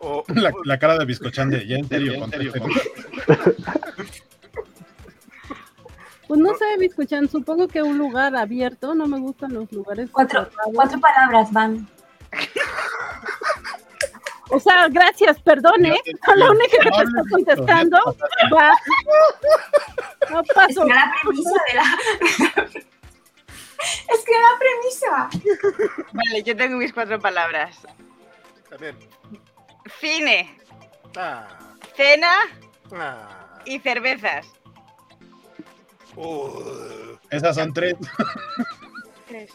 O, 0.00 0.24
la, 0.28 0.52
la, 0.64 0.78
cara 0.78 0.96
de 0.96 1.04
Biscochan 1.04 1.50
de, 1.50 1.66
ya 1.66 1.76
en 1.76 1.88
serio, 1.88 2.12
ya 2.14 2.24
en 2.24 2.30
serio 2.30 2.52
Pues 6.28 6.40
no 6.40 6.54
sé, 6.54 6.64
Biscochan, 6.78 7.28
supongo 7.28 7.66
que 7.66 7.82
un 7.82 7.98
lugar 7.98 8.36
abierto, 8.36 8.94
no 8.94 9.06
me 9.06 9.18
gustan 9.18 9.54
los 9.54 9.72
lugares. 9.72 10.08
Cuatro, 10.12 10.48
cuatro 10.72 11.00
palabras 11.00 11.50
van. 11.52 11.88
O 14.50 14.60
sea, 14.60 14.88
gracias, 14.88 15.40
perdone. 15.40 15.96
la 16.36 16.50
única 16.50 16.78
que 16.82 16.90
te 16.90 17.02
está 17.02 17.22
contestando 17.30 17.98
va. 18.54 18.72
No 20.30 20.42
paso. 20.54 20.84
Es 20.84 20.86
que 20.86 20.94
la 20.94 21.12
premisa 21.22 21.50
de 21.68 21.74
la. 21.74 21.84
es 24.14 24.24
que 24.24 24.32
la 24.32 24.58
premisa. 24.58 25.30
Vale, 26.12 26.42
yo 26.42 26.56
tengo 26.56 26.76
mis 26.76 26.92
cuatro 26.92 27.20
palabras. 27.20 27.76
También. 28.70 28.96
Cine. 30.00 30.58
Ah. 31.16 31.48
Cena. 31.94 32.34
Ah. 32.92 33.60
Y 33.64 33.78
cervezas. 33.80 34.46
Uh. 36.16 37.16
Esas 37.30 37.56
son 37.56 37.72
tres. 37.72 37.94
Tres. 39.26 39.50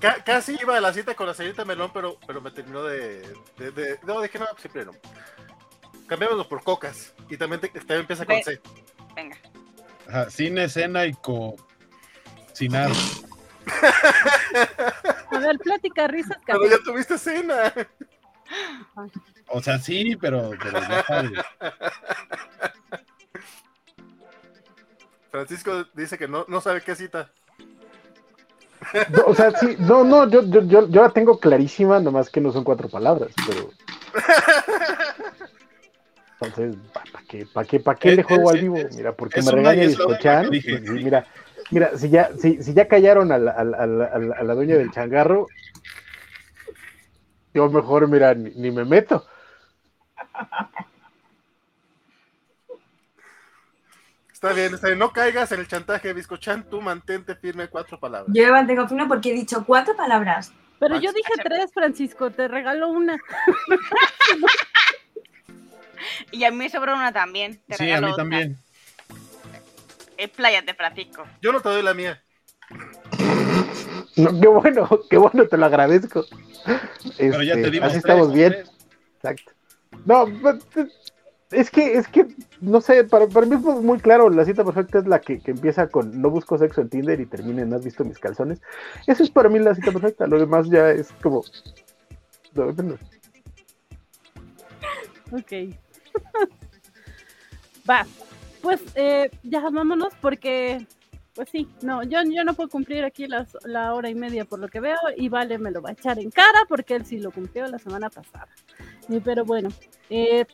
C 0.00 0.22
casi 0.24 0.56
iba 0.60 0.76
a 0.76 0.80
la 0.80 0.92
cita 0.92 1.14
con 1.14 1.26
la 1.26 1.34
señorita 1.34 1.64
Melón, 1.64 1.90
pero, 1.92 2.18
pero 2.26 2.40
me 2.40 2.50
terminó 2.50 2.82
de, 2.84 3.20
de, 3.56 3.70
de 3.72 3.98
No, 4.06 4.20
dije 4.20 4.38
no, 4.38 4.46
siempre 4.58 4.84
no. 4.84 4.92
Cambiámoslo 6.06 6.48
por 6.48 6.62
cocas. 6.62 7.14
Y 7.28 7.36
también, 7.36 7.60
te, 7.60 7.68
también 7.68 8.00
empieza 8.00 8.24
con 8.24 8.36
Ve. 8.36 8.42
C. 8.44 8.60
Venga. 9.14 9.36
Ajá, 10.08 10.30
cine, 10.30 10.64
escena 10.64 11.04
y 11.04 11.12
cocinar. 11.14 12.90
A 15.30 15.38
ver, 15.38 15.58
plática, 15.58 16.06
risas, 16.08 16.38
Pero 16.46 16.66
ya 16.68 16.78
tuviste 16.78 17.18
cena. 17.18 17.72
O 19.48 19.62
sea, 19.62 19.78
sí, 19.78 20.16
pero, 20.16 20.50
pero 20.62 20.80
ya 20.80 21.04
sabes. 21.04 21.32
Francisco 25.30 25.84
dice 25.94 26.16
que 26.16 26.28
no, 26.28 26.44
no 26.48 26.60
sabe 26.60 26.80
qué 26.80 26.94
cita. 26.94 27.30
No, 29.08 29.24
o 29.26 29.34
sea, 29.34 29.50
sí, 29.52 29.76
no, 29.80 30.04
no, 30.04 30.28
yo, 30.28 30.42
yo, 30.44 30.62
yo, 30.64 30.88
yo 30.88 31.02
la 31.02 31.10
tengo 31.10 31.38
clarísima, 31.38 32.00
nomás 32.00 32.30
que 32.30 32.40
no 32.40 32.52
son 32.52 32.64
cuatro 32.64 32.88
palabras, 32.88 33.30
pero. 33.46 33.70
Entonces, 36.40 36.76
¿para 36.92 37.24
qué, 37.26 37.46
para 37.46 37.66
qué, 37.66 37.80
para 37.80 37.98
qué 37.98 38.08
Es- 38.10 38.16
le 38.16 38.22
juego 38.22 38.50
es- 38.50 38.56
al 38.56 38.62
vivo? 38.62 38.76
es- 38.76 38.92
Mira, 38.92 39.12
porque 39.12 39.42
me 39.42 39.50
regaña 39.50 39.82
Discochan. 39.82 40.46
pues, 40.46 40.62
sí, 40.62 40.70
mira, 40.92 41.26
mira, 41.70 41.96
si 41.96 42.10
ya, 42.10 42.30
si, 42.38 42.62
si 42.62 42.74
ya 42.74 42.86
callaron 42.86 43.32
a 43.32 43.38
la, 43.38 43.50
a, 43.52 43.64
la, 43.64 43.76
a, 43.78 43.86
la, 43.86 44.04
a 44.06 44.18
la- 44.18 44.36
a 44.36 44.42
la 44.44 44.54
dueña 44.54 44.76
del 44.76 44.90
changarro, 44.92 45.48
yo 47.54 47.68
mejor, 47.70 48.06
mira, 48.08 48.34
ni, 48.34 48.50
ni 48.50 48.70
me 48.70 48.84
meto. 48.84 49.26
Está 54.38 54.52
bien, 54.52 54.72
está 54.72 54.86
bien. 54.86 55.00
No 55.00 55.12
caigas 55.12 55.50
en 55.50 55.58
el 55.58 55.66
chantaje, 55.66 56.12
Biscochan. 56.12 56.62
Tú 56.70 56.80
mantente 56.80 57.34
firme 57.34 57.66
cuatro 57.66 57.98
palabras. 57.98 58.32
Yo 58.32 58.44
me 58.44 58.52
mantengo 58.52 58.86
firme 58.86 59.04
porque 59.08 59.30
he 59.30 59.34
dicho 59.34 59.64
cuatro 59.66 59.96
palabras. 59.96 60.52
Pero 60.78 61.00
yo 61.00 61.12
dije 61.12 61.32
tres, 61.42 61.72
Francisco, 61.74 62.30
te 62.30 62.46
regalo 62.46 62.88
una. 62.88 63.18
Y 66.30 66.44
a 66.44 66.52
mí 66.52 66.56
me 66.56 66.70
sobra 66.70 66.94
una 66.94 67.12
también. 67.12 67.60
Te 67.66 67.74
Sí, 67.74 67.90
a 67.90 68.00
mí 68.00 68.04
otra. 68.04 68.16
también. 68.22 68.56
Expláyate, 70.16 70.72
Francisco. 70.74 71.26
Yo 71.42 71.50
no 71.52 71.60
te 71.60 71.68
doy 71.68 71.82
la 71.82 71.92
mía. 71.92 72.22
No, 74.16 74.40
qué 74.40 74.46
bueno, 74.46 74.88
qué 75.10 75.16
bueno, 75.16 75.48
te 75.48 75.56
lo 75.56 75.66
agradezco. 75.66 76.24
Pero 77.18 77.42
ya 77.42 77.54
te 77.54 77.60
Este, 77.62 77.70
dimos 77.72 77.88
así 77.90 78.00
tres, 78.00 78.04
estamos 78.14 78.32
bien. 78.32 78.52
tres. 78.52 78.70
Exacto. 79.16 79.52
No, 80.04 80.26
pues, 80.40 80.56
es 81.50 81.70
que, 81.70 81.94
es 81.94 82.08
que, 82.08 82.26
no 82.60 82.80
sé, 82.80 83.04
para, 83.04 83.26
para 83.26 83.46
mí 83.46 83.56
es 83.56 83.62
muy 83.62 83.98
claro, 83.98 84.28
la 84.28 84.44
cita 84.44 84.64
perfecta 84.64 84.98
es 84.98 85.06
la 85.06 85.20
que, 85.20 85.40
que 85.40 85.52
empieza 85.52 85.88
con 85.88 86.20
no 86.20 86.30
busco 86.30 86.58
sexo 86.58 86.82
en 86.82 86.90
Tinder 86.90 87.20
y 87.20 87.26
termina 87.26 87.62
en 87.62 87.72
has 87.72 87.84
visto 87.84 88.04
mis 88.04 88.18
calzones. 88.18 88.60
Eso 89.06 89.22
es 89.22 89.30
para 89.30 89.48
mí 89.48 89.58
la 89.58 89.74
cita 89.74 89.90
perfecta, 89.92 90.26
lo 90.26 90.38
demás 90.38 90.68
ya 90.68 90.90
es 90.90 91.10
como... 91.22 91.42
no, 92.54 92.72
no. 92.72 92.98
Ok. 95.32 95.52
Va. 97.88 98.06
Pues 98.60 98.82
eh, 98.96 99.30
ya 99.44 99.60
vámonos 99.70 100.12
porque, 100.20 100.84
pues 101.34 101.48
sí, 101.48 101.68
no, 101.82 102.02
yo, 102.02 102.18
yo 102.24 102.44
no 102.44 102.54
puedo 102.54 102.68
cumplir 102.68 103.04
aquí 103.04 103.26
las, 103.28 103.56
la 103.64 103.94
hora 103.94 104.10
y 104.10 104.14
media 104.14 104.44
por 104.44 104.58
lo 104.58 104.68
que 104.68 104.80
veo 104.80 104.98
y 105.16 105.28
Vale 105.28 105.58
me 105.58 105.70
lo 105.70 105.80
va 105.80 105.90
a 105.90 105.92
echar 105.92 106.18
en 106.18 106.30
cara 106.30 106.64
porque 106.68 106.96
él 106.96 107.06
sí 107.06 107.20
lo 107.20 107.30
cumplió 107.30 107.66
la 107.68 107.78
semana 107.78 108.10
pasada. 108.10 108.48
Eh, 109.08 109.20
pero 109.24 109.44
bueno, 109.44 109.68
eh, 110.10 110.44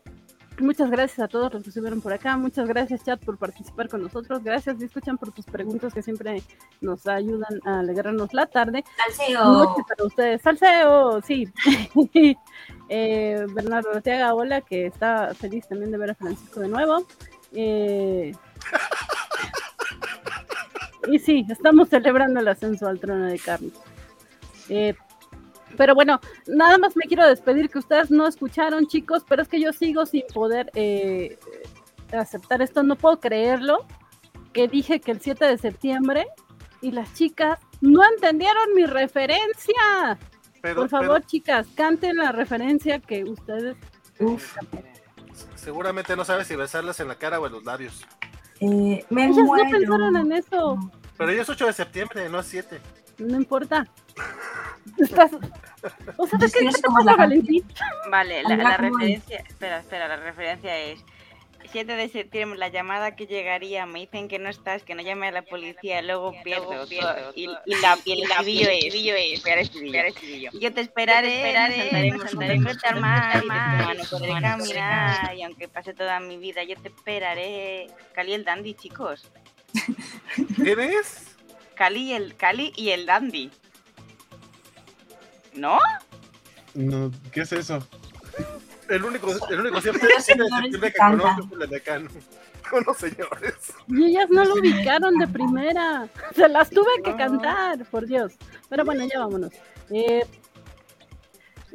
muchas 0.61 0.91
gracias 0.91 1.19
a 1.19 1.29
todos 1.29 1.53
los 1.53 1.63
que 1.63 1.71
estuvieron 1.71 2.01
por 2.01 2.13
acá, 2.13 2.37
muchas 2.37 2.69
gracias 2.69 3.05
chat 3.05 3.23
por 3.25 3.39
participar 3.39 3.89
con 3.89 4.03
nosotros, 4.03 4.43
gracias 4.43 4.81
escuchan 4.81 5.19
por 5.19 5.33
tus 5.33 5.47
preguntas 5.47 5.93
que 5.93 6.03
siempre 6.03 6.43
nos 6.81 7.07
ayudan 7.07 7.61
a 7.65 7.81
alegrarnos 7.81 8.33
la 8.33 8.47
tarde. 8.47 8.85
Salseo. 8.97 9.45
Noche 9.45 9.83
para 9.89 10.05
ustedes. 10.05 10.43
Salseo, 10.43 11.21
sí. 11.23 11.49
Eh, 12.91 13.47
Bernardo 13.55 13.93
Arteaga, 13.93 14.35
hola, 14.35 14.61
que 14.61 14.87
está 14.87 15.35
feliz 15.35 15.67
también 15.67 15.91
de 15.91 15.97
ver 15.97 16.11
a 16.11 16.15
Francisco 16.15 16.61
de 16.61 16.69
nuevo. 16.69 17.07
Eh, 17.53 18.35
y 21.11 21.19
sí, 21.19 21.47
estamos 21.49 21.89
celebrando 21.89 22.41
el 22.41 22.49
ascenso 22.49 22.87
al 22.87 23.01
trono 23.01 23.25
de 23.25 23.39
Carlos. 23.39 23.73
Eh, 24.69 24.95
pero 25.77 25.95
bueno, 25.95 26.21
nada 26.47 26.79
más 26.79 26.97
me 26.97 27.05
quiero 27.05 27.27
despedir 27.27 27.69
que 27.69 27.79
ustedes 27.79 28.11
no 28.11 28.27
escucharon, 28.27 28.87
chicos, 28.87 29.25
pero 29.29 29.43
es 29.43 29.49
que 29.49 29.61
yo 29.61 29.73
sigo 29.73 30.07
sin 30.07 30.25
poder 30.33 30.71
eh, 30.75 31.39
aceptar 32.13 32.63
esto, 32.63 32.83
no 32.83 32.97
puedo 32.97 33.21
creerlo, 33.21 33.87
que 34.53 34.69
dije 34.69 35.01
que 35.01 35.13
el 35.13 35.21
7 35.21 35.45
de 35.45 35.59
septiembre 35.59 36.27
y 36.81 36.93
las 36.93 37.13
chicas 37.15 37.59
no 37.81 38.03
entendieron 38.05 38.75
mi 38.75 38.87
referencia. 38.87 40.19
Pero, 40.61 40.83
Por 40.83 40.89
favor, 40.89 41.25
chicas, 41.27 41.67
canten 41.75 42.17
la 42.17 42.33
referencia 42.33 42.99
que 42.99 43.25
ustedes. 43.25 43.77
Uf, 44.19 44.57
seguramente 45.57 46.17
no 46.17 46.25
sabes 46.25 46.47
si 46.47 46.57
besarlas 46.57 47.01
en 47.01 47.09
la 47.09 47.17
cara 47.17 47.41
o 47.41 47.47
en 47.47 47.53
los 47.53 47.65
labios. 47.65 48.07
eh, 48.61 49.05
me 49.11 49.27
Ellas 49.27 49.37
no 49.45 49.71
pensaron 49.71 50.17
en 50.17 50.33
eso. 50.33 50.79
Pero 51.17 51.31
hoy 51.31 51.39
es 51.39 51.49
8 51.49 51.67
de 51.67 51.73
septiembre, 51.73 52.29
no 52.29 52.41
es 52.41 52.47
7. 52.47 52.81
No 53.19 53.37
importa. 53.37 53.87
Estás. 54.99 55.33
O 56.17 56.27
sea, 56.27 56.39
Yo 56.39 56.39
¿de 56.39 56.47
es 56.47 56.53
qué 56.53 56.59
te 56.61 56.83
cómo 56.83 56.99
es 57.01 57.05
pasa, 57.05 57.11
la 57.11 57.17
Valentín? 57.17 57.65
Vale, 58.11 58.43
la, 58.43 58.57
la 58.57 58.57
¿cómo 58.57 58.69
es? 58.69 58.79
referencia. 59.01 59.39
Espera, 59.49 59.79
espera, 59.81 60.09
la 60.09 60.17
referencia 60.17 60.79
es. 60.79 61.05
7 61.73 61.97
de 61.97 62.09
septiembre, 62.09 62.59
la 62.59 62.69
llamada 62.69 63.17
que 63.17 63.27
llegaría, 63.27 63.85
me 63.87 64.01
dicen 64.01 64.29
que 64.29 64.39
no 64.39 64.49
estás, 64.49 64.83
que 64.85 64.95
no 64.95 65.03
llame 65.03 65.29
a 65.29 65.33
la 65.33 65.43
policía, 65.43 66.03
luego 66.03 66.33
pierdo. 66.45 66.87
todo. 66.87 67.33
Y, 67.35 67.45
y 67.65 67.75
la, 67.81 67.99
y 68.05 68.13
el 68.13 68.23
estribillo 68.23 68.69
es. 69.17 69.45
Estribillo. 69.45 70.51
Yo 70.53 70.73
te 70.73 70.83
esperaré, 70.83 71.37
esperaré, 71.39 72.11
nos 72.13 72.31
saltaremos 72.31 72.63
frente 72.65 72.87
al 72.87 73.01
mar, 73.01 73.43
y 73.97 74.07
podré 74.07 74.41
caminar, 74.41 75.35
y 75.37 75.43
aunque 75.43 75.67
pase 75.69 75.95
toda 75.95 76.21
mi 76.21 76.37
vida, 76.37 76.63
yo 76.63 76.77
te 76.77 76.89
esperaré. 76.89 77.89
Cali 78.13 78.33
y 78.33 78.35
el 78.35 78.45
dandy, 78.45 78.75
chicos. 78.75 79.31
¿Quién 80.57 80.79
es? 80.79 81.35
Cali 81.75 82.13
el, 82.13 82.37
Cali 82.37 82.73
y 82.77 82.91
el 82.91 83.07
dandy. 83.07 83.51
¿No? 85.55 85.79
No, 86.75 87.11
¿Qué 87.33 87.43
es 87.43 87.53
eso? 87.53 87.87
El 88.89 89.05
único, 89.05 89.31
el 89.51 89.61
único 89.61 89.77
Los 89.77 89.85
señores 89.85 90.25
septiembre 90.25 90.93
que 90.93 90.99
conozco 90.99 91.29
es 91.47 91.53
el 91.53 91.59
de 91.59 91.67
Decano. 91.69 92.09
Unos 92.73 92.97
señores. 92.99 93.55
Y 93.89 94.05
ellas 94.07 94.27
no 94.31 94.45
lo 94.45 94.55
ubicaron 94.55 95.15
de 95.19 95.29
primera. 95.29 96.09
Se 96.35 96.49
las 96.49 96.71
tuve 96.71 96.91
que 97.05 97.13
No. 97.13 97.17
cantar, 97.17 97.85
por 97.87 98.07
Dios. 98.07 98.33
Pero 98.69 98.85
bueno, 98.85 99.05
ya 99.11 99.21
vámonos. 99.21 99.51
Eh, 99.91 100.27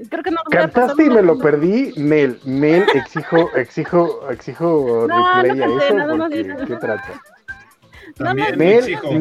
creo 0.10 0.24
que 0.24 0.32
no 0.32 0.38
Cantaste 0.52 1.06
y 1.06 1.10
me 1.10 1.22
lo 1.22 1.38
perdí, 1.40 1.94
Nel, 1.96 2.40
Nel, 2.44 2.86
exijo, 2.94 3.50
exijo, 3.56 4.30
exijo 4.30 5.06
No, 5.08 5.42
replay 5.42 5.58
no 5.68 5.80
a 5.80 5.86
eso, 5.86 5.94
nada 5.96 6.18
porque. 6.18 6.56
¿qué 6.68 6.76
trata? 6.76 7.22
También 8.18 8.58
más- 8.58 8.68
exijo. 8.88 9.12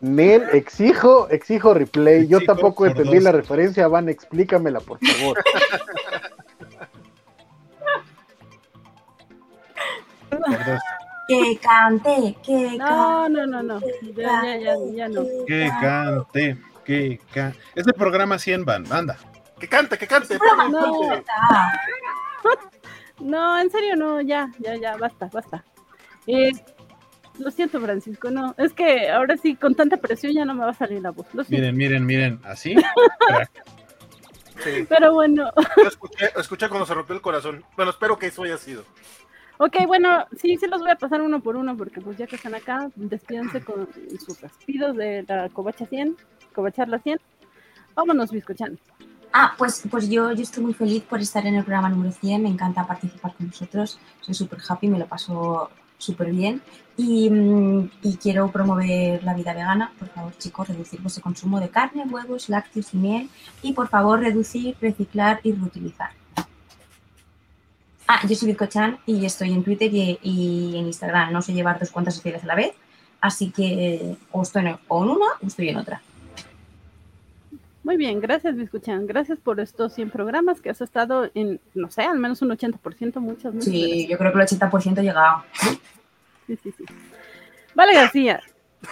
Nel, 0.00 0.48
exijo, 0.52 1.28
exijo 1.28 1.74
replay. 1.74 2.28
Yo 2.28 2.40
tampoco 2.40 2.86
entendí 2.86 3.16
dos. 3.16 3.24
la 3.24 3.32
referencia, 3.32 3.88
Van, 3.88 4.08
explícamela, 4.08 4.80
por 4.80 4.98
favor. 5.04 5.42
Que 11.28 11.58
cante, 11.58 12.36
que 12.42 12.78
No, 12.78 13.28
no, 13.28 13.46
no, 13.46 13.62
no. 13.62 13.80
Ya, 14.16 14.44
ya, 14.44 14.56
ya, 14.56 14.74
ya 14.94 15.08
no. 15.08 15.22
Que 15.46 15.70
cante, 15.78 16.56
que 16.86 17.20
cante. 17.34 17.58
Es 17.74 17.84
de 17.84 17.92
programa 17.92 18.38
100 18.38 18.64
van, 18.64 18.90
anda. 18.90 19.18
Que 19.60 19.68
cante, 19.68 19.98
que 19.98 20.06
cante. 20.06 20.38
No. 20.70 21.22
No, 23.20 23.58
en 23.58 23.68
serio, 23.68 23.96
no, 23.96 24.20
ya, 24.20 24.48
ya, 24.60 24.76
ya, 24.76 24.96
basta, 24.96 25.28
basta. 25.32 25.64
Eh, 26.28 26.52
lo 27.40 27.50
siento, 27.50 27.80
Francisco, 27.80 28.30
no. 28.30 28.54
Es 28.58 28.72
que 28.72 29.10
ahora 29.10 29.36
sí, 29.36 29.56
con 29.56 29.74
tanta 29.74 29.96
presión 29.96 30.32
ya 30.32 30.44
no 30.44 30.54
me 30.54 30.64
va 30.64 30.70
a 30.70 30.74
salir 30.74 31.02
la 31.02 31.10
voz. 31.10 31.26
Miren, 31.48 31.76
miren, 31.76 32.06
miren, 32.06 32.40
así. 32.44 32.74
Sí. 34.64 34.84
Pero 34.88 35.14
bueno. 35.14 35.52
Yo 35.76 35.88
escuché, 35.88 36.30
escuché 36.36 36.68
cuando 36.68 36.84
se 36.84 36.92
rompió 36.92 37.14
el 37.14 37.22
corazón. 37.22 37.64
Bueno, 37.76 37.92
espero 37.92 38.18
que 38.18 38.26
eso 38.26 38.42
haya 38.42 38.58
sido. 38.58 38.84
Ok, 39.58 39.76
bueno, 39.86 40.26
sí, 40.36 40.56
sí 40.56 40.66
los 40.68 40.80
voy 40.80 40.90
a 40.90 40.96
pasar 40.96 41.20
uno 41.20 41.40
por 41.40 41.56
uno 41.56 41.76
porque 41.76 42.00
pues 42.00 42.16
ya 42.16 42.26
que 42.26 42.36
están 42.36 42.54
acá, 42.54 42.90
despídense 42.94 43.60
con 43.60 43.88
sus 44.24 44.40
despidos 44.40 44.96
de 44.96 45.24
la 45.28 45.48
Covacha 45.48 45.86
100, 45.86 46.16
Covacharla 46.54 46.98
100. 47.00 47.20
Vámonos, 47.94 48.30
Biscochan. 48.30 48.78
Ah, 49.32 49.54
pues, 49.58 49.82
pues 49.90 50.08
yo, 50.08 50.32
yo 50.32 50.42
estoy 50.42 50.62
muy 50.62 50.74
feliz 50.74 51.02
por 51.02 51.20
estar 51.20 51.44
en 51.46 51.56
el 51.56 51.64
programa 51.64 51.88
número 51.88 52.12
100, 52.12 52.42
me 52.42 52.48
encanta 52.48 52.86
participar 52.86 53.34
con 53.34 53.48
vosotros, 53.48 53.98
soy 54.20 54.34
súper 54.34 54.60
happy, 54.66 54.88
me 54.88 54.98
lo 54.98 55.06
paso 55.06 55.70
súper 55.98 56.30
bien 56.30 56.62
y, 56.96 57.28
mm, 57.28 57.90
y 58.02 58.16
quiero 58.16 58.50
promover 58.50 59.22
la 59.22 59.34
vida 59.34 59.52
vegana, 59.52 59.92
por 59.98 60.08
favor 60.08 60.36
chicos, 60.38 60.68
reducir 60.68 61.00
vuestro 61.00 61.22
consumo 61.22 61.60
de 61.60 61.68
carne, 61.68 62.04
huevos, 62.04 62.48
lácteos 62.48 62.94
y 62.94 62.96
miel 62.96 63.30
y 63.62 63.72
por 63.72 63.88
favor 63.88 64.20
reducir, 64.20 64.76
reciclar 64.80 65.40
y 65.42 65.52
reutilizar. 65.52 66.10
Ah, 68.10 68.26
yo 68.26 68.34
soy 68.34 68.48
Bizcochan 68.48 68.98
y 69.04 69.26
estoy 69.26 69.52
en 69.52 69.62
Twitter 69.62 69.90
y, 69.92 70.74
en 70.74 70.86
Instagram, 70.86 71.30
no 71.30 71.42
sé 71.42 71.52
llevar 71.52 71.78
dos 71.78 71.90
cuentas 71.90 72.14
sociales 72.14 72.42
a 72.42 72.46
la 72.46 72.54
vez, 72.54 72.72
así 73.20 73.50
que 73.50 74.16
o 74.32 74.42
estoy 74.42 74.62
en 74.62 74.78
una 74.88 75.26
o 75.42 75.46
estoy 75.46 75.68
en 75.68 75.76
otra. 75.76 76.00
Muy 77.88 77.96
bien, 77.96 78.20
gracias, 78.20 78.54
Biscochan. 78.54 79.06
Gracias 79.06 79.38
por 79.38 79.60
estos 79.60 79.94
100 79.94 80.10
programas 80.10 80.60
que 80.60 80.68
has 80.68 80.82
estado 80.82 81.30
en, 81.34 81.58
no 81.72 81.90
sé, 81.90 82.02
al 82.02 82.18
menos 82.18 82.42
un 82.42 82.50
80%, 82.50 83.14
muchas, 83.18 83.54
muchas 83.54 83.64
Sí, 83.64 84.06
yo 84.06 84.18
creo 84.18 84.30
que 84.30 84.40
el 84.40 84.46
80% 84.46 84.98
ha 84.98 85.00
llegado. 85.00 85.44
Sí, 86.46 86.58
sí, 86.62 86.74
sí. 86.76 86.84
Vale, 87.74 87.94
García. 87.94 88.42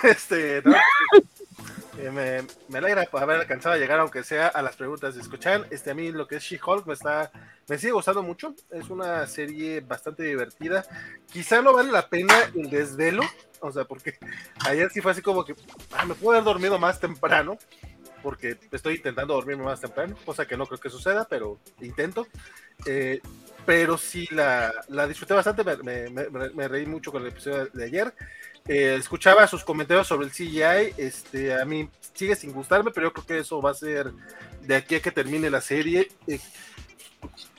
Este, 0.02 0.62
no, 0.64 0.74
eh, 1.98 2.10
me, 2.10 2.46
me 2.70 2.78
alegra 2.78 3.06
haber 3.12 3.40
alcanzado 3.40 3.74
a 3.74 3.78
llegar, 3.78 4.00
aunque 4.00 4.24
sea 4.24 4.46
a 4.46 4.62
las 4.62 4.76
preguntas 4.76 5.14
de 5.14 5.20
escuchar. 5.20 5.66
Este, 5.70 5.90
a 5.90 5.94
mí 5.94 6.10
lo 6.10 6.26
que 6.26 6.36
es 6.36 6.42
She-Hulk 6.44 6.86
me 6.86 6.94
está, 6.94 7.30
me 7.68 7.76
sigue 7.76 7.92
gustando 7.92 8.22
mucho. 8.22 8.54
Es 8.70 8.88
una 8.88 9.26
serie 9.26 9.80
bastante 9.80 10.22
divertida. 10.22 10.86
Quizá 11.30 11.60
no 11.60 11.74
vale 11.74 11.92
la 11.92 12.08
pena 12.08 12.34
el 12.54 12.70
desvelo, 12.70 13.24
o 13.60 13.70
sea, 13.70 13.84
porque 13.84 14.14
ayer 14.66 14.88
sí 14.90 15.02
fue 15.02 15.12
así 15.12 15.20
como 15.20 15.44
que 15.44 15.54
ah, 15.92 16.06
me 16.06 16.14
puedo 16.14 16.38
haber 16.38 16.44
dormido 16.44 16.78
más 16.78 16.98
temprano, 16.98 17.58
porque 18.26 18.58
estoy 18.72 18.96
intentando 18.96 19.34
dormirme 19.34 19.62
más 19.62 19.80
temprano, 19.80 20.16
cosa 20.24 20.46
que 20.48 20.56
no 20.56 20.66
creo 20.66 20.80
que 20.80 20.90
suceda, 20.90 21.28
pero 21.30 21.60
intento. 21.80 22.26
Eh, 22.84 23.20
pero 23.64 23.96
sí 23.96 24.26
la, 24.32 24.72
la 24.88 25.06
disfruté 25.06 25.32
bastante, 25.32 25.62
me, 25.62 26.10
me- 26.10 26.28
me- 26.28 26.50
me 26.50 26.66
reí 26.66 26.86
mucho 26.86 27.12
con 27.12 27.22
el 27.22 27.28
episodio 27.28 27.66
de 27.66 27.84
ayer. 27.84 28.12
Eh, 28.66 28.96
escuchaba 28.98 29.46
sus 29.46 29.62
comentarios 29.62 30.08
sobre 30.08 30.26
el 30.26 30.32
CGI, 30.32 30.94
este, 30.96 31.54
a 31.54 31.64
mí 31.64 31.88
sigue 32.14 32.34
sin 32.34 32.50
gustarme, 32.50 32.90
pero 32.90 33.06
yo 33.06 33.12
creo 33.12 33.26
que 33.26 33.38
eso 33.38 33.62
va 33.62 33.70
a 33.70 33.74
ser 33.74 34.10
de 34.62 34.74
aquí 34.74 34.96
a 34.96 35.00
que 35.00 35.12
termine 35.12 35.48
la 35.48 35.60
serie. 35.60 36.08
Eh, 36.26 36.40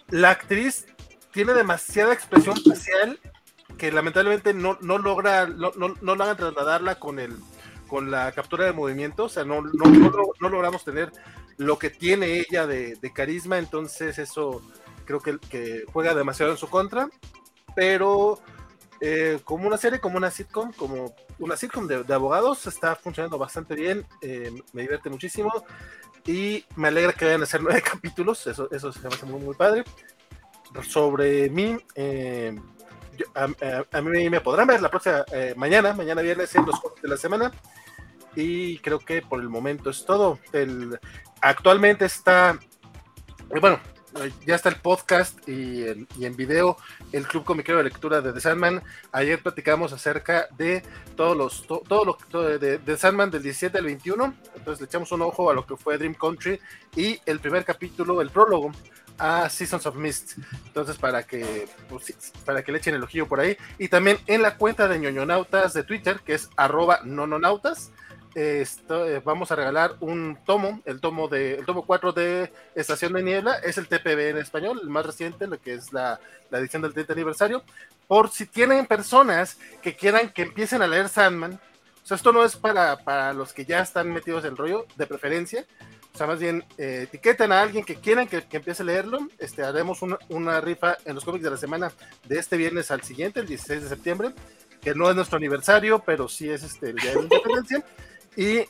la 0.10 0.32
actriz 0.32 0.86
tiene 1.32 1.54
demasiada 1.54 2.14
expresión 2.14 2.58
facial 2.62 3.18
que 3.78 3.90
lamentablemente 3.90 4.54
no, 4.54 4.78
no 4.82 4.98
logra, 4.98 5.48
no, 5.48 5.72
no, 5.78 5.96
no 6.02 6.16
logra 6.16 6.36
trasladarla 6.36 6.96
con 7.00 7.20
el 7.20 7.38
con 7.88 8.12
la 8.12 8.32
captura 8.32 8.66
de 8.66 8.74
movimiento, 8.74 9.26
o 9.26 9.30
sea, 9.30 9.44
no, 9.44 9.62
no, 9.62 9.86
no, 9.86 10.12
no 10.40 10.50
logramos 10.50 10.84
tener 10.84 11.12
lo 11.58 11.80
que 11.80 11.90
tiene 11.90 12.40
ella 12.40 12.68
de, 12.68 12.96
de 12.96 13.14
carisma, 13.14 13.58
entonces 13.58 14.20
eso 14.20 14.62
creo 15.06 15.20
que, 15.20 15.40
que 15.40 15.86
juega 15.92 16.14
demasiado 16.14 16.52
en 16.52 16.58
su 16.58 16.68
contra, 16.70 17.10
pero 17.76 18.40
eh, 19.00 19.40
como 19.44 19.68
una 19.68 19.78
serie, 19.78 20.00
como 20.00 20.18
una 20.18 20.32
sitcom, 20.32 20.72
como 20.74 21.16
una 21.40 21.56
sitcom 21.56 21.88
de, 21.88 22.04
de 22.04 22.14
abogados, 22.14 22.68
está 22.68 22.96
funcionando 22.96 23.38
bastante 23.38 23.76
bien, 23.76 24.06
eh, 24.22 24.52
me 24.74 24.82
divierte 24.82 25.10
muchísimo 25.10 25.52
y 26.26 26.66
me 26.76 26.90
alegra 26.90 27.14
que 27.14 27.26
vayan 27.26 27.44
a 27.44 27.46
ser 27.46 27.62
nueve 27.62 27.82
capítulos, 27.92 28.46
eso, 28.48 28.70
eso 28.72 28.92
se 28.92 29.02
me 29.02 29.16
hace 29.16 29.26
muy, 29.26 29.42
muy 29.42 29.56
padre. 29.56 29.84
Sobre 30.86 31.50
mí, 31.50 31.78
eh, 31.96 32.60
yo- 33.18 33.26
a, 33.36 33.44
a- 33.46 33.98
a 33.98 34.02
mí 34.02 34.30
me 34.30 34.42
podrán 34.42 34.68
ver 34.68 34.82
la 34.82 34.90
próxima, 34.90 35.26
eh, 35.32 35.54
mañana, 35.58 35.94
mañana 35.94 36.22
viernes 36.22 36.54
en 36.56 36.66
los 36.66 36.76
de 37.02 37.08
la 37.10 37.18
semana. 37.18 37.52
Y 38.36 38.78
creo 38.80 39.00
que 39.00 39.22
por 39.22 39.40
el 39.42 39.50
momento 39.50 39.90
es 39.90 40.06
todo. 40.06 40.40
El, 40.54 41.00
actualmente 41.42 42.06
está, 42.06 42.60
eh, 43.50 43.60
bueno, 43.60 43.80
eh, 44.22 44.32
ya 44.46 44.56
está 44.56 44.70
el 44.70 44.76
podcast 44.76 45.48
y 45.50 45.88
en, 45.88 46.08
y 46.18 46.26
en 46.26 46.36
video 46.36 46.78
el 47.12 47.28
Club 47.28 47.44
Comiquero 47.44 47.80
de 47.80 47.86
Lectura 47.86 48.22
de 48.22 48.34
The 48.34 48.40
Sandman. 48.40 48.84
Ayer 49.12 49.42
platicamos 49.42 49.92
acerca 49.92 50.48
de 50.58 50.84
todos 51.16 51.36
los, 51.36 51.66
to- 51.66 51.82
todo 51.88 52.06
lo 52.06 52.18
todo 52.30 52.58
de, 52.60 52.78
de 52.78 52.98
Sandman 52.98 53.32
del 53.32 53.42
17 53.44 53.78
al 53.80 53.86
21. 53.86 54.34
Entonces 54.56 54.82
le 54.82 54.86
echamos 54.86 55.12
un 55.12 55.24
ojo 55.24 55.50
a 55.50 55.54
lo 55.56 55.66
que 55.66 55.76
fue 55.76 55.98
Dream 55.98 56.14
Country 56.14 56.60
y 56.96 57.20
el 57.26 57.40
primer 57.40 57.66
capítulo, 57.66 58.22
el 58.22 58.30
prólogo 58.30 58.72
a 59.18 59.50
Seasons 59.50 59.86
of 59.86 59.96
Mist. 59.96 60.38
Entonces, 60.66 60.98
para 60.98 61.24
que, 61.24 61.68
pues, 61.90 62.14
para 62.46 62.64
que 62.64 62.72
le 62.72 62.78
echen 62.78 62.96
el 62.96 63.04
ojillo 63.04 63.28
por 63.28 63.40
ahí. 63.40 63.58
Y 63.78 63.88
también 63.88 64.18
en 64.28 64.42
la 64.42 64.58
cuenta 64.58 64.88
de 64.88 65.00
ñoñonautas 65.00 65.74
de 65.74 65.84
Twitter, 65.84 66.20
que 66.26 66.34
es 66.34 66.50
arroba 66.56 67.02
nononautas, 67.04 67.92
eh, 68.40 68.64
vamos 69.26 69.52
a 69.52 69.56
regalar 69.56 69.96
un 70.00 70.38
tomo, 70.46 70.82
el 70.86 71.02
tomo 71.02 71.28
de 71.28 71.56
el 71.56 71.66
tomo 71.66 71.88
4 71.88 72.12
de 72.12 72.54
Estación 72.76 73.14
de 73.14 73.24
Niebla, 73.24 73.56
es 73.64 73.80
el 73.80 73.88
TPB 73.88 74.30
en 74.30 74.38
español, 74.38 74.80
el 74.84 74.90
más 74.90 75.08
reciente, 75.08 75.48
lo 75.48 75.60
que 75.60 75.74
es 75.74 75.92
la, 75.92 76.20
la 76.52 76.60
edición 76.60 76.84
del 76.84 76.94
30 76.94 77.14
aniversario, 77.14 77.64
por 78.08 78.30
si 78.30 78.46
tienen 78.46 78.86
personas 78.86 79.58
que 79.82 79.96
quieran 79.96 80.30
que 80.30 80.44
empiecen 80.44 80.84
a 80.84 80.88
leer 80.88 81.10
Sandman. 81.10 81.54
O 81.54 82.08
sea, 82.08 82.16
esto 82.16 82.32
no 82.32 82.46
es 82.46 82.56
para, 82.56 82.98
para 83.04 83.34
los 83.34 83.54
que 83.54 83.66
ya 83.66 83.82
están 83.82 84.14
metidos 84.14 84.46
en 84.46 84.52
el 84.52 84.58
rollo, 84.58 84.86
de 84.96 85.08
preferencia. 85.08 85.66
O 86.18 86.20
sea, 86.20 86.26
más 86.26 86.40
bien, 86.40 86.64
eh, 86.80 87.02
etiqueten 87.04 87.52
a 87.52 87.62
alguien 87.62 87.86
que 87.86 87.98
quieran 87.98 88.28
que, 88.28 88.44
que 88.44 88.58
empiece 88.58 88.82
a 88.82 88.86
leerlo. 88.88 89.20
Este, 89.38 89.62
haremos 89.62 90.02
una, 90.02 90.18
una 90.30 90.60
rifa 90.60 90.98
en 91.06 91.14
los 91.14 91.24
cómics 91.24 91.44
de 91.44 91.52
la 91.52 91.58
semana 91.58 91.92
de 92.28 92.40
este 92.40 92.58
viernes 92.58 92.90
al 92.90 93.04
siguiente, 93.04 93.40
el 93.40 93.46
16 93.46 93.84
de 93.84 93.90
septiembre, 93.90 94.34
que 94.82 94.96
no 94.96 95.08
es 95.12 95.16
nuestro 95.16 95.38
aniversario, 95.38 96.00
pero 96.00 96.28
sí 96.28 96.50
es 96.50 96.64
este, 96.64 96.90
el 96.90 96.96
Día 96.96 97.12
de 97.12 97.18
la 97.18 97.22
Independencia. 97.22 97.86
Y 98.36 98.62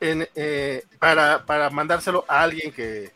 en, 0.00 0.26
eh, 0.34 0.84
para, 0.98 1.44
para 1.44 1.68
mandárselo 1.68 2.24
a 2.28 2.42
alguien 2.42 2.72
que, 2.72 3.12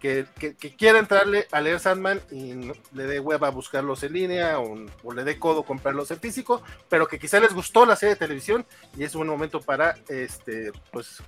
que, 0.00 0.26
que- 0.36 0.56
quiera 0.74 0.98
entrarle 0.98 1.46
a 1.52 1.60
leer 1.60 1.78
Sandman 1.78 2.20
y 2.32 2.54
le 2.94 3.04
dé 3.04 3.20
hueva 3.20 3.46
a 3.46 3.50
buscarlos 3.52 4.02
en 4.02 4.12
línea 4.12 4.58
o, 4.58 4.74
o 5.04 5.12
le 5.12 5.22
dé 5.22 5.38
codo 5.38 5.62
comprarlos 5.62 6.10
en 6.10 6.18
físico, 6.18 6.64
pero 6.88 7.06
que 7.06 7.20
quizá 7.20 7.38
les 7.38 7.54
gustó 7.54 7.86
la 7.86 7.94
serie 7.94 8.16
de 8.16 8.18
televisión 8.18 8.66
y 8.96 9.04
es 9.04 9.14
un 9.14 9.28
momento 9.28 9.60
para 9.60 9.94
este 10.08 10.72
pues 10.90 11.22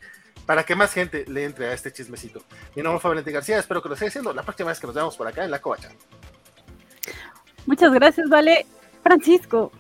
para 0.47 0.65
que 0.65 0.77
más 0.77 0.93
gente 0.93 1.25
le 1.27 1.45
entre 1.45 1.67
a 1.67 1.73
este 1.73 1.93
chismecito. 1.93 2.41
Mi 2.75 2.83
nombre 2.83 3.01
fue 3.01 3.11
Valentín 3.11 3.35
García, 3.35 3.59
espero 3.59 3.83
que 3.83 3.89
lo 3.89 3.95
esté 3.95 4.07
haciendo 4.07 4.33
la 4.33 4.43
próxima 4.43 4.71
vez 4.71 4.81
que 4.81 4.87
nos 4.87 4.95
veamos 4.95 5.17
por 5.17 5.27
acá 5.27 5.45
en 5.45 5.51
la 5.51 5.61
covacha. 5.61 5.91
Muchas 7.67 7.93
gracias, 7.93 8.29
Vale. 8.29 8.65
Francisco. 9.03 9.73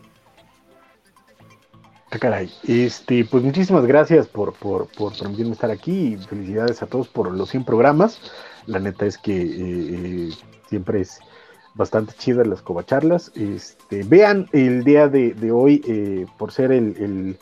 Ah, 2.11 2.19
caray. 2.19 2.53
Este, 2.67 3.25
pues 3.25 3.43
muchísimas 3.43 3.85
gracias 3.85 4.27
por, 4.27 4.55
por, 4.55 4.87
por 4.89 5.17
permitirme 5.17 5.53
estar 5.53 5.71
aquí 5.71 6.15
y 6.15 6.17
felicidades 6.17 6.83
a 6.83 6.87
todos 6.87 7.09
por 7.09 7.31
los 7.31 7.51
100 7.51 7.65
programas. 7.65 8.21
La 8.67 8.79
neta 8.79 9.07
es 9.07 9.19
que 9.19 9.37
eh, 9.37 10.29
eh, 10.29 10.31
siempre 10.69 11.01
es 11.01 11.21
bastante 11.75 12.15
chida 12.15 12.45
las 12.45 12.63
covacharlas. 12.63 13.33
Este, 13.35 14.03
vean 14.05 14.49
el 14.53 14.85
día 14.85 15.09
de, 15.09 15.35
de 15.35 15.53
hoy, 15.53 15.83
eh, 15.87 16.27
por 16.39 16.53
ser 16.53 16.73
el, 16.73 16.97
el 16.97 17.39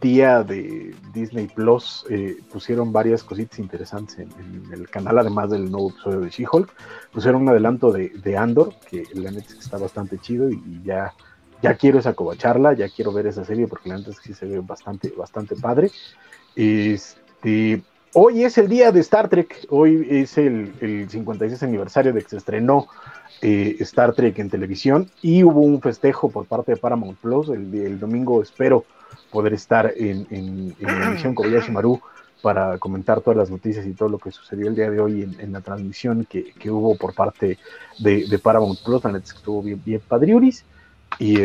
día 0.00 0.42
de 0.42 0.94
Disney 1.12 1.46
Plus, 1.46 2.04
eh, 2.10 2.38
pusieron 2.52 2.92
varias 2.92 3.22
cositas 3.22 3.58
interesantes 3.58 4.18
en, 4.18 4.30
el 4.72 4.88
canal, 4.88 5.18
además 5.18 5.50
del 5.50 5.70
nuevo 5.70 5.90
episodio 5.90 6.20
de 6.20 6.30
She-Hulk. 6.30 6.72
Pusieron 7.12 7.42
un 7.42 7.48
adelanto 7.50 7.92
de, 7.92 8.08
de 8.08 8.36
Andor, 8.36 8.74
que 8.88 9.04
la 9.14 9.30
neta 9.30 9.54
está 9.58 9.78
bastante 9.78 10.18
chido 10.18 10.50
y, 10.50 10.82
ya 10.84 11.12
ya 11.62 11.74
quiero 11.74 11.98
esa 11.98 12.14
covacharla, 12.14 12.72
ya 12.72 12.88
quiero 12.88 13.12
ver 13.12 13.26
esa 13.26 13.44
serie 13.44 13.66
porque 13.66 13.90
la 13.90 13.98
neta 13.98 14.12
sí 14.12 14.32
se 14.32 14.46
ve 14.46 14.60
bastante, 14.60 15.12
bastante 15.16 15.56
padre. 15.56 15.90
Este, 16.56 17.82
hoy 18.14 18.44
es 18.44 18.56
el 18.58 18.68
día 18.68 18.92
de 18.92 19.00
Star 19.00 19.28
Trek, 19.28 19.66
hoy 19.68 20.06
es 20.10 20.38
el, 20.38 20.72
el 20.80 21.08
56 21.10 21.62
aniversario 21.62 22.12
de 22.12 22.22
que 22.22 22.30
se 22.30 22.38
estrenó 22.38 22.86
eh, 23.42 23.76
Star 23.80 24.14
Trek 24.14 24.38
en 24.38 24.50
televisión 24.50 25.10
y 25.22 25.44
hubo 25.44 25.60
un 25.60 25.80
festejo 25.80 26.30
por 26.30 26.46
parte 26.46 26.72
de 26.72 26.78
Paramount 26.78 27.18
Plus. 27.18 27.50
El, 27.50 27.74
el 27.74 28.00
domingo 28.00 28.42
espero 28.42 28.84
poder 29.30 29.52
estar 29.54 29.92
en, 29.96 30.74
la 30.80 31.06
emisión 31.06 31.34
Kobayashi 31.34 31.70
Maru 31.70 32.00
para 32.42 32.78
comentar 32.78 33.20
todas 33.20 33.36
las 33.36 33.50
noticias 33.50 33.86
y 33.86 33.92
todo 33.92 34.08
lo 34.08 34.18
que 34.18 34.30
sucedió 34.30 34.68
el 34.68 34.74
día 34.74 34.90
de 34.90 35.00
hoy 35.00 35.22
en, 35.22 35.52
la 35.52 35.60
transmisión 35.60 36.24
que, 36.24 36.52
que, 36.52 36.70
hubo 36.70 36.96
por 36.96 37.14
parte 37.14 37.58
de, 37.98 38.40
Paramount 38.42 38.80
Plus. 38.82 39.02
Que 39.02 39.18
estuvo 39.18 39.62
bien, 39.62 39.82
bien 39.84 40.00
padriuris. 40.06 40.64
Y, 41.18 41.40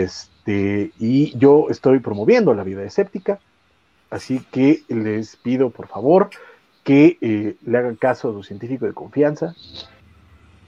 Este, 0.45 0.91
y 0.99 1.35
yo 1.39 1.67
estoy 1.71 1.99
promoviendo 1.99 2.53
la 2.53 2.63
vida 2.63 2.83
escéptica, 2.83 3.39
así 4.11 4.45
que 4.51 4.83
les 4.89 5.37
pido 5.37 5.71
por 5.71 5.87
favor 5.87 6.29
que 6.83 7.17
eh, 7.19 7.55
le 7.65 7.77
hagan 7.79 7.95
caso 7.95 8.29
a 8.29 8.33
su 8.33 8.43
científico 8.43 8.85
de 8.85 8.93
confianza, 8.93 9.55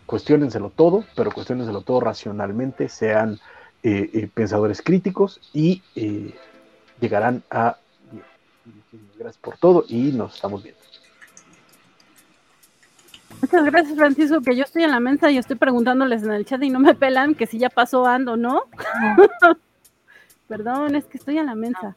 cuestionenselo 0.07 0.71
todo, 0.71 1.03
pero 1.15 1.31
cuestionenselo 1.31 1.81
todo 1.81 1.99
racionalmente, 1.99 2.89
sean 2.89 3.39
eh, 3.83 4.09
eh, 4.13 4.29
pensadores 4.33 4.81
críticos 4.81 5.39
y 5.53 5.83
llegarán 6.99 7.43
a... 7.49 7.77
Gracias 9.17 9.37
por 9.37 9.57
todo 9.57 9.85
y 9.87 10.11
nos 10.11 10.35
estamos 10.35 10.63
viendo. 10.63 10.81
Muchas 13.41 13.65
gracias, 13.65 13.97
Francisco, 13.97 14.41
que 14.41 14.55
yo 14.55 14.63
estoy 14.63 14.83
en 14.83 14.91
la 14.91 14.99
mesa 14.99 15.29
y 15.29 15.37
estoy 15.37 15.57
preguntándoles 15.57 16.23
en 16.23 16.31
el 16.31 16.45
chat 16.45 16.61
y 16.63 16.69
no 16.69 16.79
me 16.79 16.95
pelan 16.95 17.35
que 17.35 17.45
si 17.45 17.59
ya 17.59 17.69
pasó 17.69 18.05
ando, 18.05 18.35
¿no? 18.35 18.63
Perdón, 20.47 20.95
es 20.95 21.05
que 21.05 21.17
estoy 21.17 21.37
en 21.37 21.45
la 21.45 21.55
mesa. 21.55 21.95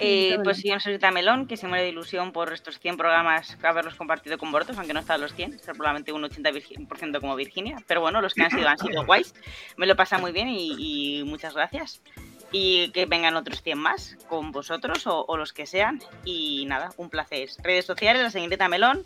Eh, 0.00 0.38
pues 0.44 0.58
sí, 0.58 0.70
Rita 0.84 1.10
Melón, 1.10 1.46
que 1.46 1.56
se 1.56 1.66
muere 1.66 1.84
de 1.84 1.90
ilusión 1.90 2.32
por 2.32 2.52
estos 2.52 2.78
100 2.78 2.96
programas 2.96 3.58
haberlos 3.62 3.96
compartido 3.96 4.38
con 4.38 4.52
vosotros, 4.52 4.78
aunque 4.78 4.94
no 4.94 5.00
están 5.00 5.20
los 5.20 5.34
100, 5.34 5.58
ser 5.58 5.74
probablemente 5.74 6.12
un 6.12 6.22
80% 6.22 7.20
como 7.20 7.34
Virginia. 7.34 7.78
Pero 7.86 8.00
bueno, 8.00 8.20
los 8.20 8.34
que 8.34 8.44
han 8.44 8.50
sido 8.50 8.68
han 8.68 8.78
sido 8.78 9.04
guays. 9.04 9.34
Me 9.76 9.86
lo 9.86 9.96
pasa 9.96 10.18
muy 10.18 10.32
bien 10.32 10.48
y, 10.50 11.22
muchas 11.26 11.54
gracias. 11.54 12.00
Y 12.50 12.90
que 12.92 13.06
vengan 13.06 13.36
otros 13.36 13.62
100 13.62 13.78
más 13.78 14.16
con 14.28 14.52
vosotros 14.52 15.02
o, 15.06 15.36
los 15.36 15.52
que 15.52 15.66
sean. 15.66 16.02
Y 16.24 16.64
nada, 16.66 16.92
un 16.96 17.10
placer. 17.10 17.50
Redes 17.62 17.84
sociales, 17.84 18.22
la 18.22 18.30
señorita 18.30 18.68
Melón, 18.68 19.04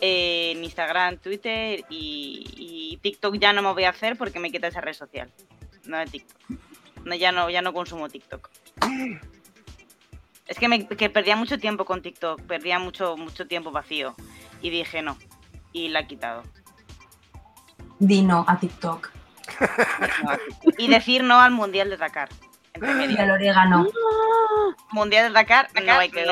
en 0.00 0.62
Instagram, 0.62 1.18
Twitter 1.18 1.84
y, 1.88 2.98
TikTok 3.02 3.36
ya 3.36 3.52
no 3.52 3.60
me 3.60 3.72
voy 3.72 3.84
a 3.84 3.90
hacer 3.90 4.16
porque 4.16 4.38
me 4.38 4.50
quita 4.50 4.68
esa 4.68 4.80
red 4.80 4.94
social. 4.94 5.30
No 5.84 5.98
de 5.98 6.06
TikTok. 6.06 6.38
No, 7.04 7.14
ya 7.14 7.32
no, 7.32 7.50
ya 7.50 7.60
no 7.60 7.72
consumo 7.72 8.08
TikTok. 8.08 8.50
Es 10.46 10.58
que, 10.58 10.68
me, 10.68 10.84
perdía 10.84 11.36
mucho 11.36 11.58
tiempo 11.58 11.84
con 11.84 12.02
TikTok, 12.02 12.42
perdía 12.42 12.78
mucho, 12.78 13.16
mucho 13.16 13.46
tiempo 13.46 13.70
vacío. 13.70 14.14
Y 14.60 14.70
dije 14.70 15.02
no. 15.02 15.16
Y 15.72 15.88
la 15.88 16.00
he 16.00 16.06
quitado. 16.06 16.42
Di 17.98 18.22
no 18.22 18.44
a 18.46 18.58
TikTok. 18.58 19.10
y 20.78 20.88
decir 20.88 21.24
no 21.24 21.40
al 21.40 21.50
Mundial 21.50 21.90
de 21.90 21.96
Dakar. 21.96 22.28
Y 22.80 23.18
al 23.18 23.30
orégano. 23.30 23.86
Mundial 24.92 25.28
de 25.28 25.32
Dakar, 25.32 25.68
no 25.84 25.92
hay 25.92 26.10
que 26.10 26.24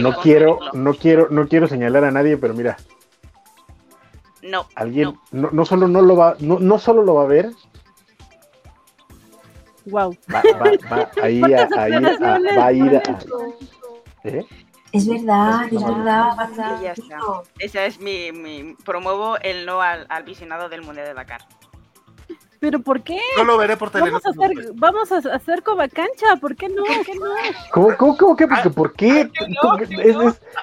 No, 0.00 0.14
quiero, 0.20 0.58
no 0.72 0.94
quiero, 0.94 1.28
no 1.30 1.46
quiero 1.48 1.68
señalar 1.68 2.04
a 2.04 2.10
nadie, 2.10 2.36
pero 2.36 2.54
mira, 2.54 2.76
no. 4.42 4.66
Alguien 4.74 5.18
no, 5.32 5.50
no, 5.52 5.64
solo 5.64 5.88
no 5.88 6.00
lo 6.00 6.16
va, 6.16 6.36
no, 6.40 6.58
no 6.58 6.78
solo 6.78 7.02
lo 7.02 7.14
va 7.14 7.22
a 7.22 7.26
ver. 7.26 7.50
Wow. 9.86 10.16
Va, 10.32 10.42
va, 10.60 10.70
va 10.90 11.10
a 11.22 11.30
ir 11.30 11.44
a, 11.54 11.68
a, 11.76 11.88
ir 11.88 12.06
a, 12.06 12.38
va 12.58 12.66
a 12.66 12.72
ir 12.72 12.96
a, 12.96 13.02
¿eh? 14.24 14.46
Es 14.92 15.08
verdad, 15.08 15.66
es 15.70 15.84
verdad. 15.84 16.80
Ya 16.82 16.92
está. 16.92 17.18
Esa 17.58 17.84
es 17.84 18.00
mi, 18.00 18.32
mi, 18.32 18.74
promuevo 18.84 19.38
el 19.38 19.66
no 19.66 19.80
al, 19.80 20.06
al 20.08 20.22
visionado 20.24 20.68
del 20.68 20.82
Mundial 20.82 21.06
de 21.06 21.14
Dakar. 21.14 21.42
¿Pero 22.60 22.78
por 22.80 23.02
qué? 23.02 23.18
No 23.38 23.44
lo 23.44 23.56
veré 23.56 23.74
por 23.78 23.88
teléfono. 23.90 24.20
Vamos 24.22 24.26
a 24.26 24.44
hacer, 24.44 24.72
vamos 24.74 25.12
a 25.12 25.34
hacer 25.34 25.62
covacancha, 25.62 26.36
¿por 26.38 26.54
qué 26.54 26.68
no? 26.68 26.84
¿Por 26.84 27.06
qué 27.06 27.14
no? 27.14 27.24
¿Cómo, 27.72 27.96
cómo, 27.96 28.16
cómo 28.18 28.36
que? 28.36 28.46
Porque, 28.46 28.70
¿Por 28.70 28.92
qué? 28.92 29.30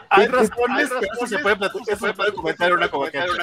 Hay 0.10 0.28
razones 0.28 0.90
que 0.92 1.06
eso 1.06 1.28
se 1.28 1.40
puede 1.40 1.56
platicar, 1.56 1.98
se 1.98 2.14
puede 2.14 2.34
comentar 2.34 2.70
en 2.70 2.78
una 2.78 2.88
covacancha. 2.88 3.34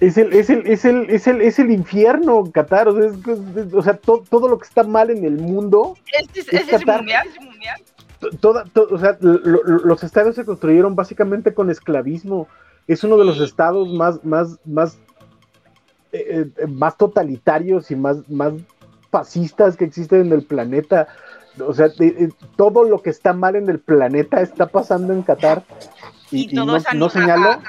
Es 0.00 0.16
el, 0.16 0.32
es 0.32 0.48
el, 0.48 0.66
es 0.66 0.86
el, 0.86 1.10
es 1.10 1.26
el, 1.26 1.42
es 1.42 1.58
el 1.58 1.70
infierno, 1.70 2.50
Qatar. 2.50 2.88
O 2.88 2.96
sea, 2.96 3.10
es, 3.10 3.74
o 3.74 3.82
sea 3.82 3.94
to, 3.98 4.24
todo 4.30 4.48
lo 4.48 4.58
que 4.58 4.66
está 4.66 4.82
mal 4.82 5.10
en 5.10 5.26
el 5.26 5.36
mundo. 5.36 5.98
¿Es, 6.18 6.28
es, 6.34 6.52
es, 6.52 6.72
es 6.72 6.86
mundial? 6.86 7.28
¿Es 7.28 7.44
mundial? 7.44 7.82
Toda, 8.40 8.64
to, 8.64 8.88
o 8.90 8.98
sea, 8.98 9.18
lo, 9.20 9.34
lo, 9.34 9.62
los 9.62 10.02
estados 10.02 10.34
se 10.34 10.46
construyeron 10.46 10.96
básicamente 10.96 11.52
con 11.52 11.68
esclavismo. 11.68 12.48
Es 12.86 13.04
uno 13.04 13.18
de 13.18 13.26
los 13.26 13.38
estados 13.40 13.92
más, 13.92 14.24
más, 14.24 14.58
más 14.64 14.96
eh, 16.16 16.50
eh, 16.56 16.66
más 16.66 16.96
totalitarios 16.96 17.90
y 17.90 17.96
más, 17.96 18.28
más 18.28 18.52
fascistas 19.10 19.76
que 19.76 19.84
existen 19.84 20.22
en 20.22 20.32
el 20.32 20.44
planeta. 20.44 21.08
O 21.66 21.72
sea, 21.72 21.88
todo 22.56 22.84
lo 22.84 23.00
que 23.00 23.10
está 23.10 23.32
mal 23.32 23.56
en 23.56 23.68
el 23.68 23.80
planeta 23.80 24.40
está 24.40 24.66
pasando 24.66 25.12
en 25.12 25.22
Qatar. 25.22 25.64
Y, 26.30 26.48
no, 26.48 26.66
no 26.66 27.08
señaló. 27.08 27.60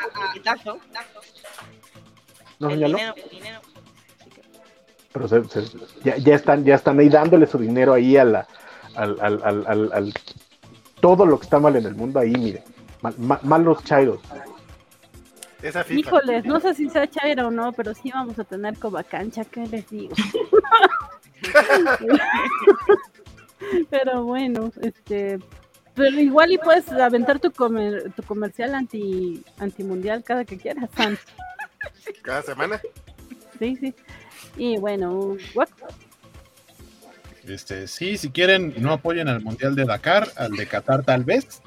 no 2.60 2.70
señaló. 2.70 2.98
Pero 5.14 5.28
ya, 6.04 6.18
ya, 6.18 6.36
están, 6.36 6.64
ya 6.66 6.76
están 6.76 7.00
ahí 7.00 7.10
dándole 7.10 7.48
su 7.48 7.58
dinero 7.58 7.94
ahí 7.94 8.18
a 8.18 8.26
la, 8.26 8.48
al, 8.96 9.18
al, 9.22 9.42
al, 9.44 9.92
al, 9.94 10.14
todo 11.00 11.26
lo 11.26 11.40
que 11.40 11.44
está 11.46 11.60
mal 11.60 11.76
en 11.76 11.86
el 11.86 11.96
mundo 11.96 12.20
ahí, 12.20 12.32
mire. 12.32 12.64
Mal, 13.02 13.16
mal, 13.18 13.40
mal 13.44 13.64
los 13.64 13.84
chairos. 13.84 14.20
Esa 15.62 15.86
Híjoles, 15.90 16.46
no 16.46 16.60
sé 16.60 16.74
si 16.74 16.90
sea 16.90 17.10
Chaira 17.10 17.48
o 17.48 17.52
no, 17.52 17.74
pero 17.74 17.94
sí 17.94 18.12
vamos 18.14 18.38
a 18.38 18.44
tener 18.44 18.76
cancha, 19.10 19.44
¿qué 19.46 19.66
les 19.68 19.90
digo? 19.90 20.14
pero 23.90 24.24
bueno, 24.24 24.72
este, 24.82 25.40
pero 25.96 26.20
igual 26.20 26.52
y 26.52 26.58
puedes 26.60 26.88
aventar 26.92 27.40
tu 27.40 27.52
comer, 27.52 28.12
tu 28.16 28.22
comercial 28.22 28.76
anti 28.76 29.44
antimundial 29.58 30.24
cada 30.24 30.46
que 30.46 30.58
quieras, 30.58 30.90
Cada 32.22 32.44
semana. 32.44 32.80
Sí, 33.58 33.76
sí. 33.78 33.96
Y 34.58 34.78
bueno, 34.78 35.38
Este, 37.48 37.88
sí, 37.88 38.18
si 38.18 38.30
quieren, 38.30 38.76
no 38.78 38.94
apoyen 38.94 39.28
al 39.28 39.42
Mundial 39.42 39.76
de 39.76 39.86
Dakar, 39.86 40.28
al 40.36 40.52
de 40.52 40.68
Qatar 40.68 41.04
tal 41.04 41.24
vez. 41.24 41.64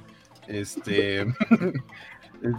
Este, 0.47 1.27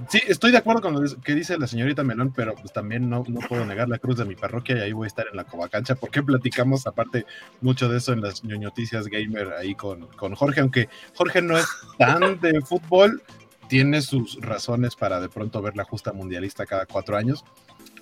Sí, 0.10 0.22
estoy 0.28 0.52
de 0.52 0.60
acuerdo 0.60 0.82
con 0.82 0.94
lo 0.94 1.22
que 1.22 1.34
dice 1.34 1.58
la 1.58 1.66
señorita 1.66 2.04
Melón, 2.04 2.32
pero 2.36 2.54
pues 2.56 2.72
también 2.72 3.10
no, 3.10 3.24
no 3.28 3.40
puedo 3.40 3.66
negar 3.66 3.90
la 3.90 3.98
cruz 3.98 4.18
de 4.18 4.26
mi 4.26 4.36
parroquia 4.36 4.78
y 4.78 4.82
ahí 4.82 4.94
voy 4.94 5.06
a 5.06 5.08
estar 5.08 5.26
en 5.30 5.36
la 5.36 5.44
Covacancha 5.44 5.96
porque 5.96 6.22
platicamos 6.22 6.86
aparte 6.86 7.26
mucho 7.62 7.90
de 7.90 7.98
eso 7.98 8.14
en 8.14 8.22
las 8.22 8.44
ñoñoticias 8.44 9.08
gamer 9.08 9.54
ahí 9.54 9.74
con, 9.74 10.06
con 10.08 10.36
Jorge, 10.36 10.62
aunque 10.62 10.88
Jorge 11.16 11.42
no 11.42 11.58
es 11.58 11.66
tan 11.98 12.40
de 12.40 12.62
fútbol, 12.66 13.24
tiene 13.68 14.02
sus 14.02 14.40
razones 14.42 14.96
para 14.96 15.20
de 15.20 15.30
pronto 15.30 15.62
ver 15.62 15.76
la 15.76 15.84
justa 15.84 16.14
mundialista 16.14 16.66
cada 16.66 16.86
cuatro 16.86 17.18
años. 17.18 17.44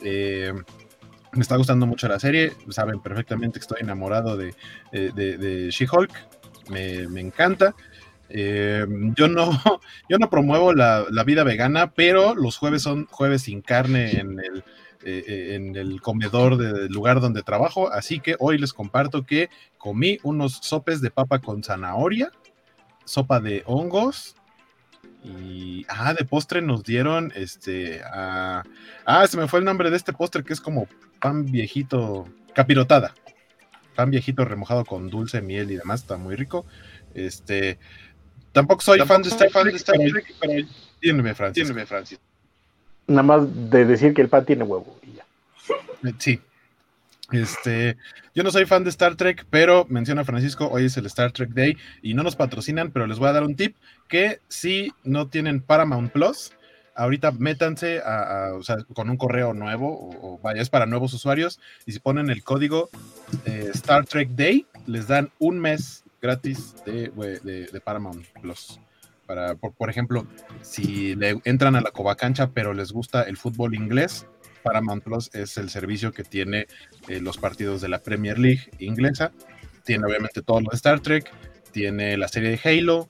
Eh, 0.02 0.52
me 1.32 1.42
está 1.42 1.56
gustando 1.56 1.86
mucho 1.86 2.08
la 2.08 2.20
serie, 2.20 2.54
saben 2.70 3.00
perfectamente 3.00 3.60
que 3.60 3.64
estoy 3.64 3.82
enamorado 3.82 4.36
de, 4.36 4.54
de, 4.92 5.38
de, 5.38 5.70
She-Hulk, 5.70 6.12
me, 6.72 7.08
me 7.08 7.22
encanta. 7.22 7.76
Eh, 8.30 8.86
yo, 9.16 9.28
no, 9.28 9.52
yo 10.10 10.18
no 10.18 10.30
promuevo 10.30 10.74
la, 10.74 11.06
vida 11.26 11.44
vegana, 11.44 11.92
pero 11.92 12.36
los 12.36 12.58
jueves 12.58 12.82
son 12.82 13.06
jueves 13.08 13.44
sin 13.44 13.62
carne 13.62 14.20
en 14.20 14.40
el, 14.40 14.64
eh, 15.04 15.24
eh, 15.28 15.56
en 15.56 15.76
el 15.76 16.02
comedor 16.02 16.58
del 16.58 16.88
lugar 16.88 17.20
donde 17.22 17.44
trabajo, 17.44 17.92
así 17.92 18.20
que 18.20 18.36
hoy 18.40 18.58
les 18.58 18.74
comparto 18.74 19.26
que 19.26 19.50
comí 19.78 20.20
unos 20.24 20.60
sopes 20.62 21.02
de 21.02 21.12
papa 21.12 21.40
con 21.40 21.64
zanahoria, 21.64 22.32
sopa 23.06 23.40
de 23.40 23.64
hongos, 23.66 24.36
y 25.24 25.86
ah, 25.90 26.14
de 26.14 26.24
postre 26.24 26.62
nos 26.62 26.84
dieron 26.84 27.34
este 27.36 28.02
ah, 28.06 28.64
ah, 29.06 29.28
se 29.28 29.36
me 29.36 29.50
fue 29.50 29.60
el 29.60 29.66
nombre 29.66 29.90
de 29.90 29.98
este 29.98 30.14
postre 30.14 30.44
que 30.44 30.54
es 30.54 30.62
como 30.62 30.88
pan 31.20 31.46
viejito, 31.46 32.28
capirotada. 32.54 33.14
Pan 33.96 34.12
viejito 34.12 34.46
remojado 34.46 34.86
con 34.86 35.10
dulce, 35.10 35.42
miel 35.42 35.72
y 35.72 35.76
demás, 35.76 36.02
está 36.02 36.18
muy 36.18 36.36
rico. 36.36 36.66
Este, 37.14 37.80
Tampoco 38.52 38.82
soy 38.82 39.00
fan 39.02 39.22
de 39.22 39.30
Star, 39.30 39.50
Trek, 39.50 40.36
pero 40.40 41.36
Francis. 41.36 42.20
Nada 43.08 43.24
más 43.24 43.70
de 43.70 43.86
decir 43.86 44.14
que 44.14 44.22
el 44.22 44.30
pan 44.30 44.46
tiene 44.46 44.64
huevo 44.64 45.00
y 45.04 45.14
ya. 45.16 45.26
Eh, 46.10 46.14
sí. 46.18 46.40
Este, 47.32 47.96
yo 48.34 48.44
no 48.44 48.52
soy 48.52 48.66
fan 48.66 48.84
de 48.84 48.90
Star 48.90 49.16
Trek, 49.16 49.46
pero 49.50 49.86
menciona 49.88 50.24
Francisco, 50.24 50.68
hoy 50.68 50.86
es 50.86 50.98
el 50.98 51.06
Star 51.06 51.32
Trek 51.32 51.52
Day 51.52 51.78
y 52.02 52.16
no 52.16 52.24
nos 52.24 52.36
patrocinan, 52.36 52.92
pero 52.92 53.06
les 53.06 53.20
voy 53.20 53.30
a 53.30 53.34
dar 53.34 53.44
un 53.44 53.56
tip 53.56 53.76
que 54.08 54.40
si 54.48 54.92
no 55.04 55.28
tienen 55.28 55.62
Paramount 55.62 56.12
Plus, 56.12 56.54
ahorita 56.96 57.32
métanse 57.32 58.02
a, 58.04 58.54
o 58.56 58.64
sea, 58.64 58.78
con 58.94 59.10
un 59.10 59.18
correo 59.18 59.54
nuevo 59.54 60.10
o, 60.22 60.40
vaya, 60.42 60.62
es 60.62 60.70
para 60.70 60.86
nuevos 60.86 61.14
usuarios 61.14 61.60
y 61.86 61.92
si 61.92 62.00
ponen 62.00 62.30
el 62.30 62.44
código 62.44 62.90
eh, 63.46 63.70
Star 63.74 64.06
Trek 64.06 64.30
Day, 64.30 64.66
les 64.88 65.08
dan 65.08 65.30
un 65.38 65.60
mes 65.60 66.04
gratis 66.22 66.76
de, 66.86 67.10
de, 67.72 67.82
Paramount 67.82 68.26
Plus. 68.42 68.80
Para, 69.26 69.56
por, 69.56 69.90
ejemplo, 69.90 70.26
si 70.62 71.16
le 71.16 71.40
entran 71.46 71.76
a 71.76 71.82
la 71.82 71.92
Covacancha 71.92 72.50
pero 72.52 72.74
les 72.74 72.92
gusta 72.92 73.22
el 73.24 73.38
fútbol 73.38 73.76
inglés, 73.76 74.26
Paramount 74.64 75.04
Plus 75.04 75.30
es 75.34 75.58
el 75.58 75.70
servicio 75.70 76.12
que 76.12 76.24
tiene 76.24 76.68
eh, 77.08 77.20
los 77.20 77.38
partidos 77.38 77.82
de 77.82 77.90
la 77.90 78.00
Premier 78.00 78.40
League 78.40 78.70
inglesa. 78.80 79.32
Tiene 79.86 80.06
obviamente 80.06 80.42
todo 80.42 80.62
lo 80.62 80.70
de 80.72 80.76
Star 80.76 81.00
Trek, 81.00 81.32
tiene 81.72 82.18
la 82.18 82.28
serie 82.28 82.50
de 82.50 82.60
Halo, 82.64 83.10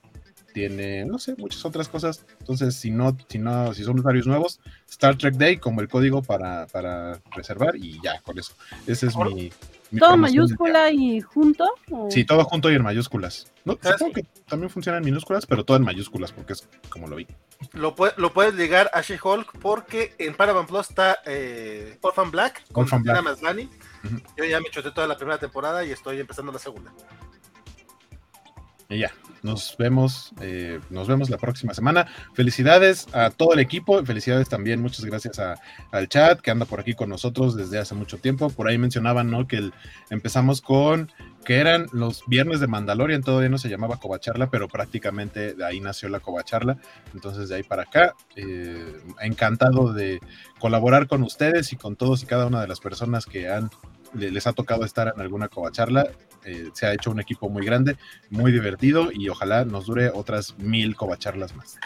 tiene, 0.52 1.04
no 1.04 1.18
sé, 1.18 1.34
muchas 1.36 1.64
otras 1.64 1.88
cosas. 1.88 2.24
Entonces, 2.38 2.74
si 2.74 2.90
no, 2.90 3.16
si 3.28 3.38
no, 3.38 3.72
si 3.74 3.84
son 3.84 3.98
usuarios 3.98 4.26
nuevos, 4.26 4.60
Star 4.88 5.16
Trek 5.16 5.34
Day 5.34 5.56
como 5.56 5.80
el 5.80 5.88
código 5.88 6.22
para, 6.22 6.66
para 6.66 7.20
reservar 7.30 7.76
y 7.76 8.00
ya, 8.02 8.20
con 8.20 8.38
eso. 8.38 8.54
Ese 8.86 9.06
es 9.06 9.16
mi, 9.16 9.50
¿Todo 9.98 10.16
mayúscula 10.16 10.90
y 10.90 11.20
junto? 11.20 11.66
Sí, 12.10 12.24
todo 12.24 12.44
junto 12.44 12.70
y 12.70 12.76
en 12.76 12.82
mayúsculas. 12.82 13.52
No, 13.64 13.78
supongo 13.82 14.12
que 14.12 14.22
también 14.46 14.70
funciona 14.70 14.98
en 14.98 15.04
minúsculas, 15.04 15.46
pero 15.46 15.64
todo 15.64 15.76
en 15.76 15.84
mayúsculas, 15.84 16.32
porque 16.32 16.52
es 16.52 16.68
como 16.88 17.08
lo 17.08 17.16
vi. 17.16 17.26
Lo, 17.72 17.94
lo 18.16 18.32
puedes 18.32 18.54
ligar 18.54 18.90
a 18.94 19.02
She-Hulk 19.02 19.58
porque 19.60 20.14
en 20.18 20.34
Paramount 20.34 20.68
Plus 20.68 20.88
está 20.88 21.18
eh, 21.26 21.98
Orphan 22.00 22.30
Black 22.30 22.64
con 22.72 22.84
Orphan 22.84 23.02
Black. 23.02 23.38
Yo 24.36 24.44
ya 24.44 24.60
me 24.60 24.70
choté 24.70 24.90
toda 24.92 25.06
la 25.06 25.16
primera 25.16 25.38
temporada 25.38 25.84
y 25.84 25.90
estoy 25.90 26.20
empezando 26.20 26.52
la 26.52 26.58
segunda. 26.58 26.92
Y 28.90 28.98
ya, 28.98 29.12
nos 29.42 29.76
vemos, 29.78 30.32
eh, 30.40 30.80
nos 30.90 31.06
vemos 31.06 31.30
la 31.30 31.38
próxima 31.38 31.72
semana. 31.74 32.08
Felicidades 32.34 33.06
a 33.12 33.30
todo 33.30 33.54
el 33.54 33.60
equipo, 33.60 34.04
felicidades 34.04 34.48
también, 34.48 34.82
muchas 34.82 35.04
gracias 35.04 35.40
al 35.92 36.08
chat 36.08 36.40
que 36.40 36.50
anda 36.50 36.66
por 36.66 36.80
aquí 36.80 36.94
con 36.94 37.08
nosotros 37.08 37.56
desde 37.56 37.78
hace 37.78 37.94
mucho 37.94 38.18
tiempo. 38.18 38.50
Por 38.50 38.68
ahí 38.68 38.78
mencionaban, 38.78 39.30
¿no? 39.30 39.46
Que 39.46 39.70
empezamos 40.10 40.60
con 40.60 41.10
que 41.44 41.56
eran 41.58 41.86
los 41.92 42.22
viernes 42.26 42.60
de 42.60 42.66
Mandalorian, 42.66 43.22
todavía 43.22 43.48
no 43.48 43.58
se 43.58 43.68
llamaba 43.68 43.96
Covacharla, 43.96 44.50
pero 44.50 44.68
prácticamente 44.68 45.54
de 45.54 45.64
ahí 45.64 45.80
nació 45.80 46.08
la 46.08 46.20
Covacharla. 46.20 46.76
Entonces 47.14 47.48
de 47.48 47.54
ahí 47.54 47.62
para 47.62 47.82
acá, 47.82 48.14
eh, 48.36 49.00
encantado 49.20 49.92
de 49.92 50.20
colaborar 50.58 51.06
con 51.06 51.22
ustedes 51.22 51.72
y 51.72 51.76
con 51.76 51.96
todos 51.96 52.22
y 52.22 52.26
cada 52.26 52.46
una 52.46 52.60
de 52.60 52.68
las 52.68 52.80
personas 52.80 53.24
que 53.24 53.48
han 53.48 53.70
les 54.14 54.46
ha 54.46 54.52
tocado 54.52 54.84
estar 54.84 55.12
en 55.14 55.20
alguna 55.20 55.48
covacharla. 55.48 56.08
Eh, 56.44 56.70
se 56.72 56.86
ha 56.86 56.94
hecho 56.94 57.10
un 57.10 57.20
equipo 57.20 57.48
muy 57.48 57.64
grande, 57.64 57.96
muy 58.30 58.50
divertido 58.50 59.10
y 59.12 59.28
ojalá 59.28 59.64
nos 59.64 59.86
dure 59.86 60.10
otras 60.12 60.58
mil 60.58 60.96
covacharlas 60.96 61.54
más. 61.54 61.78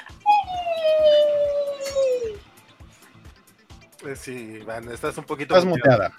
Eh, 4.07 4.17
sí, 4.17 4.59
Van, 4.67 4.89
estás 4.91 5.19
un 5.19 5.25
poquito. 5.25 5.55
Estás 5.55 5.69
muteada. 5.69 6.13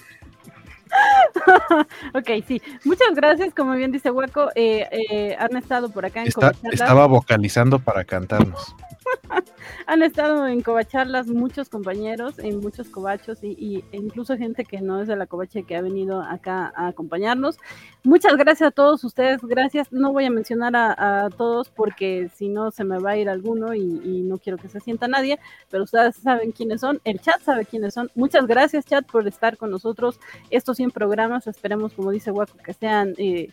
ok, 2.13 2.29
sí. 2.47 2.61
Muchas 2.83 3.13
gracias. 3.15 3.53
Como 3.53 3.73
bien 3.73 3.91
dice 3.91 4.11
Hueco, 4.11 4.49
eh, 4.55 5.35
han 5.39 5.55
estado 5.55 5.89
por 5.89 6.05
acá 6.05 6.23
en 6.23 6.29
Estaba 6.71 7.05
vocalizando 7.05 7.79
para 7.79 8.03
cantarnos. 8.03 8.75
Han 9.87 10.03
estado 10.03 10.47
en 10.47 10.61
covacharlas 10.61 11.27
muchos 11.27 11.69
compañeros, 11.69 12.39
en 12.39 12.59
muchos 12.59 12.89
covachos 12.89 13.43
y, 13.43 13.83
e 13.91 13.97
incluso 13.97 14.37
gente 14.37 14.65
que 14.65 14.81
no 14.81 15.01
es 15.01 15.07
de 15.07 15.15
la 15.15 15.27
covacha 15.27 15.61
que 15.61 15.75
ha 15.75 15.81
venido 15.81 16.21
acá 16.21 16.71
a 16.75 16.87
acompañarnos. 16.87 17.57
Muchas 18.03 18.35
gracias 18.37 18.67
a 18.67 18.71
todos 18.71 19.03
ustedes, 19.03 19.41
gracias. 19.41 19.91
No 19.91 20.11
voy 20.11 20.25
a 20.25 20.29
mencionar 20.29 20.75
a, 20.75 21.29
todos 21.37 21.69
porque 21.69 22.29
si 22.35 22.49
no 22.49 22.71
se 22.71 22.83
me 22.83 22.99
va 22.99 23.11
a 23.11 23.17
ir 23.17 23.29
alguno 23.29 23.73
y, 23.73 24.23
no 24.25 24.37
quiero 24.37 24.57
que 24.57 24.69
se 24.69 24.79
sienta 24.79 25.07
nadie, 25.07 25.39
pero 25.69 25.83
ustedes 25.83 26.15
saben 26.15 26.51
quiénes 26.51 26.81
son, 26.81 26.99
el 27.03 27.19
chat 27.19 27.41
sabe 27.41 27.65
quiénes 27.65 27.93
son. 27.93 28.09
Muchas 28.15 28.47
gracias 28.47 28.85
chat 28.85 29.05
por 29.05 29.27
estar 29.27 29.57
con 29.57 29.71
nosotros 29.71 30.19
estos 30.49 30.77
100 30.77 30.91
programas. 30.91 31.47
Esperemos, 31.47 31.93
como 31.93 32.11
dice 32.11 32.31
Waco, 32.31 32.57
que 32.57 32.73
sean... 32.73 33.13
Eh, 33.17 33.49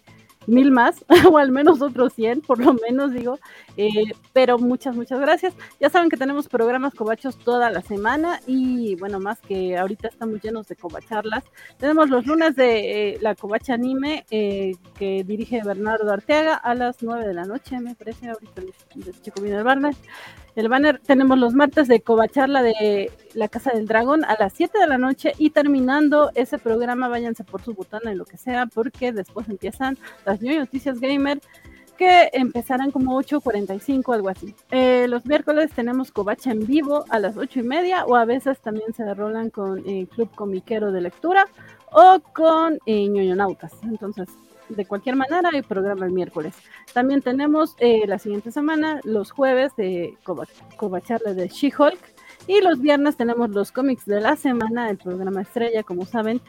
mil 0.46 0.70
más, 0.70 1.04
o 1.30 1.38
al 1.38 1.50
menos 1.50 1.82
otros 1.82 2.12
100, 2.14 2.42
por 2.42 2.58
lo 2.58 2.74
menos 2.74 3.12
digo. 3.12 3.38
Eh, 3.76 4.12
pero 4.32 4.58
muchas, 4.58 4.94
muchas 4.94 5.20
gracias. 5.20 5.54
Ya 5.80 5.90
saben 5.90 6.10
que 6.10 6.16
tenemos 6.16 6.48
programas 6.48 6.94
cobachos 6.94 7.38
toda 7.38 7.70
la 7.70 7.80
semana 7.80 8.40
y 8.46 8.96
bueno, 8.96 9.20
más 9.20 9.40
que 9.40 9.76
ahorita 9.76 10.08
estamos 10.08 10.42
llenos 10.42 10.68
de 10.68 10.76
cobacharlas. 10.76 11.44
Tenemos 11.78 12.10
los 12.10 12.26
lunes 12.26 12.56
de 12.56 13.12
eh, 13.12 13.18
la 13.20 13.34
covacha 13.34 13.74
anime 13.74 14.24
eh, 14.30 14.72
que 14.98 15.24
dirige 15.24 15.62
Bernardo 15.64 16.12
Arteaga 16.12 16.54
a 16.54 16.74
las 16.74 17.02
9 17.02 17.26
de 17.26 17.34
la 17.34 17.44
noche, 17.44 17.78
me 17.80 17.94
parece. 17.94 18.28
Ahorita 18.28 18.62
les, 18.96 19.22
checo 19.22 19.40
bien 19.40 19.56
el 19.56 19.64
banner. 19.64 19.94
El 20.54 20.68
banner 20.68 20.98
tenemos 20.98 21.38
los 21.38 21.54
martes 21.54 21.88
de 21.88 22.02
covacharla 22.02 22.62
de 22.62 23.10
la 23.32 23.48
Casa 23.48 23.70
del 23.72 23.86
Dragón 23.86 24.24
a 24.26 24.36
las 24.38 24.52
7 24.52 24.78
de 24.78 24.86
la 24.86 24.98
noche 24.98 25.32
y 25.38 25.48
terminando 25.48 26.30
ese 26.34 26.58
programa 26.58 27.08
váyanse 27.08 27.42
por 27.42 27.62
su 27.62 27.72
botana 27.72 28.12
y 28.12 28.16
lo 28.16 28.26
que 28.26 28.36
sea 28.36 28.66
porque 28.66 29.12
después 29.12 29.48
empiezan 29.48 29.96
las 30.26 30.31
New 30.40 30.58
Noticias 30.58 31.00
Gamer 31.00 31.40
que 31.98 32.30
empezarán 32.32 32.90
como 32.90 33.20
8.45, 33.20 34.14
algo 34.14 34.28
así. 34.28 34.54
Eh, 34.70 35.06
los 35.08 35.26
miércoles 35.26 35.70
tenemos 35.74 36.10
Covacha 36.10 36.50
en 36.50 36.66
vivo 36.66 37.04
a 37.10 37.18
las 37.18 37.36
8 37.36 37.60
y 37.60 37.62
media, 37.62 38.04
o 38.06 38.16
a 38.16 38.24
veces 38.24 38.58
también 38.60 38.94
se 38.94 39.12
rolan 39.14 39.50
con 39.50 39.86
eh, 39.86 40.06
Club 40.14 40.30
Comiquero 40.34 40.90
de 40.90 41.02
Lectura 41.02 41.46
o 41.92 42.20
con 42.32 42.78
eh, 42.86 43.06
ñoñonautas. 43.08 43.72
Entonces, 43.84 44.28
de 44.68 44.86
cualquier 44.86 45.16
manera 45.16 45.50
hay 45.52 45.62
programa 45.62 46.06
el 46.06 46.12
miércoles. 46.12 46.54
También 46.92 47.22
tenemos 47.22 47.76
eh, 47.78 48.06
la 48.06 48.18
siguiente 48.18 48.50
semana, 48.50 49.00
los 49.04 49.30
jueves 49.30 49.72
de 49.76 50.16
Covacharla 50.76 51.34
de 51.34 51.48
She-Hulk. 51.48 51.98
Y 52.48 52.60
los 52.60 52.80
viernes 52.80 53.16
tenemos 53.16 53.50
los 53.50 53.70
cómics 53.70 54.04
de 54.04 54.20
la 54.20 54.34
semana, 54.34 54.90
el 54.90 54.98
programa 54.98 55.42
estrella, 55.42 55.84
como 55.84 56.04
saben, 56.06 56.40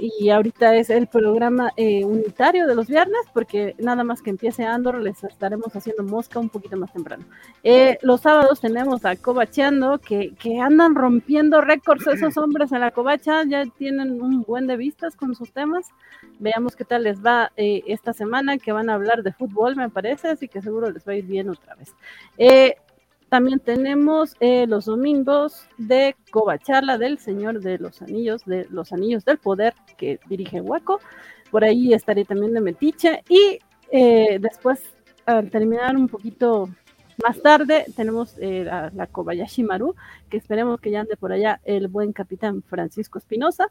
y 0.00 0.30
ahorita 0.30 0.74
es 0.76 0.90
el 0.90 1.06
programa 1.06 1.72
eh, 1.76 2.04
unitario 2.04 2.66
de 2.66 2.74
los 2.74 2.86
viernes, 2.86 3.20
porque 3.32 3.74
nada 3.78 4.04
más 4.04 4.22
que 4.22 4.30
empiece 4.30 4.64
Andor, 4.64 5.00
les 5.00 5.22
estaremos 5.24 5.74
haciendo 5.74 6.02
mosca 6.02 6.38
un 6.38 6.48
poquito 6.48 6.76
más 6.76 6.92
temprano. 6.92 7.24
Eh, 7.62 7.98
los 8.02 8.22
sábados 8.22 8.60
tenemos 8.60 9.04
a 9.04 9.16
Cobacheando, 9.16 9.98
que, 9.98 10.34
que 10.34 10.60
andan 10.60 10.94
rompiendo 10.94 11.60
récords 11.60 12.06
esos 12.06 12.36
hombres 12.36 12.72
en 12.72 12.80
la 12.80 12.90
covacha, 12.90 13.44
ya 13.44 13.64
tienen 13.66 14.20
un 14.20 14.42
buen 14.42 14.66
de 14.66 14.76
vistas 14.76 15.16
con 15.16 15.34
sus 15.34 15.52
temas. 15.52 15.88
Veamos 16.38 16.76
qué 16.76 16.84
tal 16.84 17.04
les 17.04 17.24
va 17.24 17.52
eh, 17.56 17.82
esta 17.86 18.12
semana, 18.12 18.58
que 18.58 18.72
van 18.72 18.90
a 18.90 18.94
hablar 18.94 19.22
de 19.22 19.32
fútbol, 19.32 19.76
me 19.76 19.90
parece, 19.90 20.28
así 20.28 20.48
que 20.48 20.62
seguro 20.62 20.90
les 20.90 21.06
va 21.06 21.12
a 21.12 21.16
ir 21.16 21.26
bien 21.26 21.48
otra 21.48 21.74
vez. 21.74 21.94
También 23.30 23.60
tenemos 23.60 24.34
eh, 24.40 24.66
los 24.66 24.86
domingos 24.86 25.68
de 25.78 26.16
Covacharla 26.32 26.98
del 26.98 27.20
Señor 27.20 27.60
de 27.60 27.78
los 27.78 28.02
Anillos, 28.02 28.44
de 28.44 28.66
los 28.70 28.92
Anillos 28.92 29.24
del 29.24 29.38
Poder, 29.38 29.72
que 29.96 30.18
dirige 30.28 30.60
Hueco. 30.60 30.98
Por 31.52 31.62
ahí 31.62 31.94
estaré 31.94 32.24
también 32.24 32.52
de 32.54 32.60
Metiche. 32.60 33.22
Y 33.28 33.60
eh, 33.92 34.40
después, 34.40 34.82
al 35.26 35.48
terminar 35.48 35.96
un 35.96 36.08
poquito 36.08 36.70
más 37.22 37.40
tarde, 37.40 37.86
tenemos 37.94 38.36
eh, 38.38 38.64
la, 38.64 38.90
la, 38.92 39.06
Kobayashi 39.06 39.62
Maru, 39.62 39.94
que 40.28 40.36
esperemos 40.36 40.80
que 40.80 40.90
ya 40.90 41.02
ande 41.02 41.16
por 41.16 41.30
allá 41.30 41.60
el 41.64 41.86
buen 41.86 42.12
capitán 42.12 42.64
Francisco 42.64 43.20
Espinosa. 43.20 43.70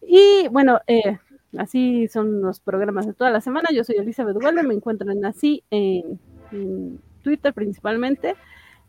Y 0.00 0.48
bueno, 0.48 0.80
así 1.58 2.08
son 2.08 2.40
los 2.40 2.60
programas 2.60 3.06
de 3.06 3.12
toda 3.12 3.30
la 3.30 3.42
semana. 3.42 3.68
Yo 3.74 3.84
soy 3.84 3.96
Elizabeth 3.96 4.34
Duvalde, 4.34 4.62
me 4.62 4.72
encuentran 4.72 5.22
así 5.26 5.64
en, 5.70 6.18
en 6.50 6.98
Twitter 7.22 7.52
principalmente 7.52 8.36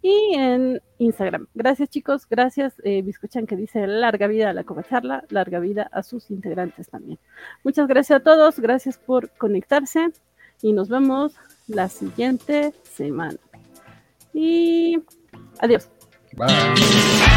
y 0.01 0.35
en 0.35 0.81
Instagram. 0.99 1.47
Gracias 1.53 1.89
chicos, 1.89 2.27
gracias 2.29 2.75
eh, 2.83 3.03
que 3.47 3.55
dice 3.55 3.87
larga 3.87 4.27
vida 4.27 4.49
a 4.49 4.53
la 4.53 4.63
Covacharla, 4.63 5.25
larga 5.29 5.59
vida 5.59 5.89
a 5.91 6.03
sus 6.03 6.29
integrantes 6.31 6.89
también. 6.89 7.19
Muchas 7.63 7.87
gracias 7.87 8.21
a 8.21 8.23
todos, 8.23 8.59
gracias 8.59 8.97
por 8.97 9.29
conectarse 9.31 10.09
y 10.61 10.73
nos 10.73 10.89
vemos 10.89 11.35
la 11.67 11.89
siguiente 11.89 12.73
semana. 12.83 13.37
Y 14.33 15.01
adiós. 15.59 15.89
Bye. 16.35 17.36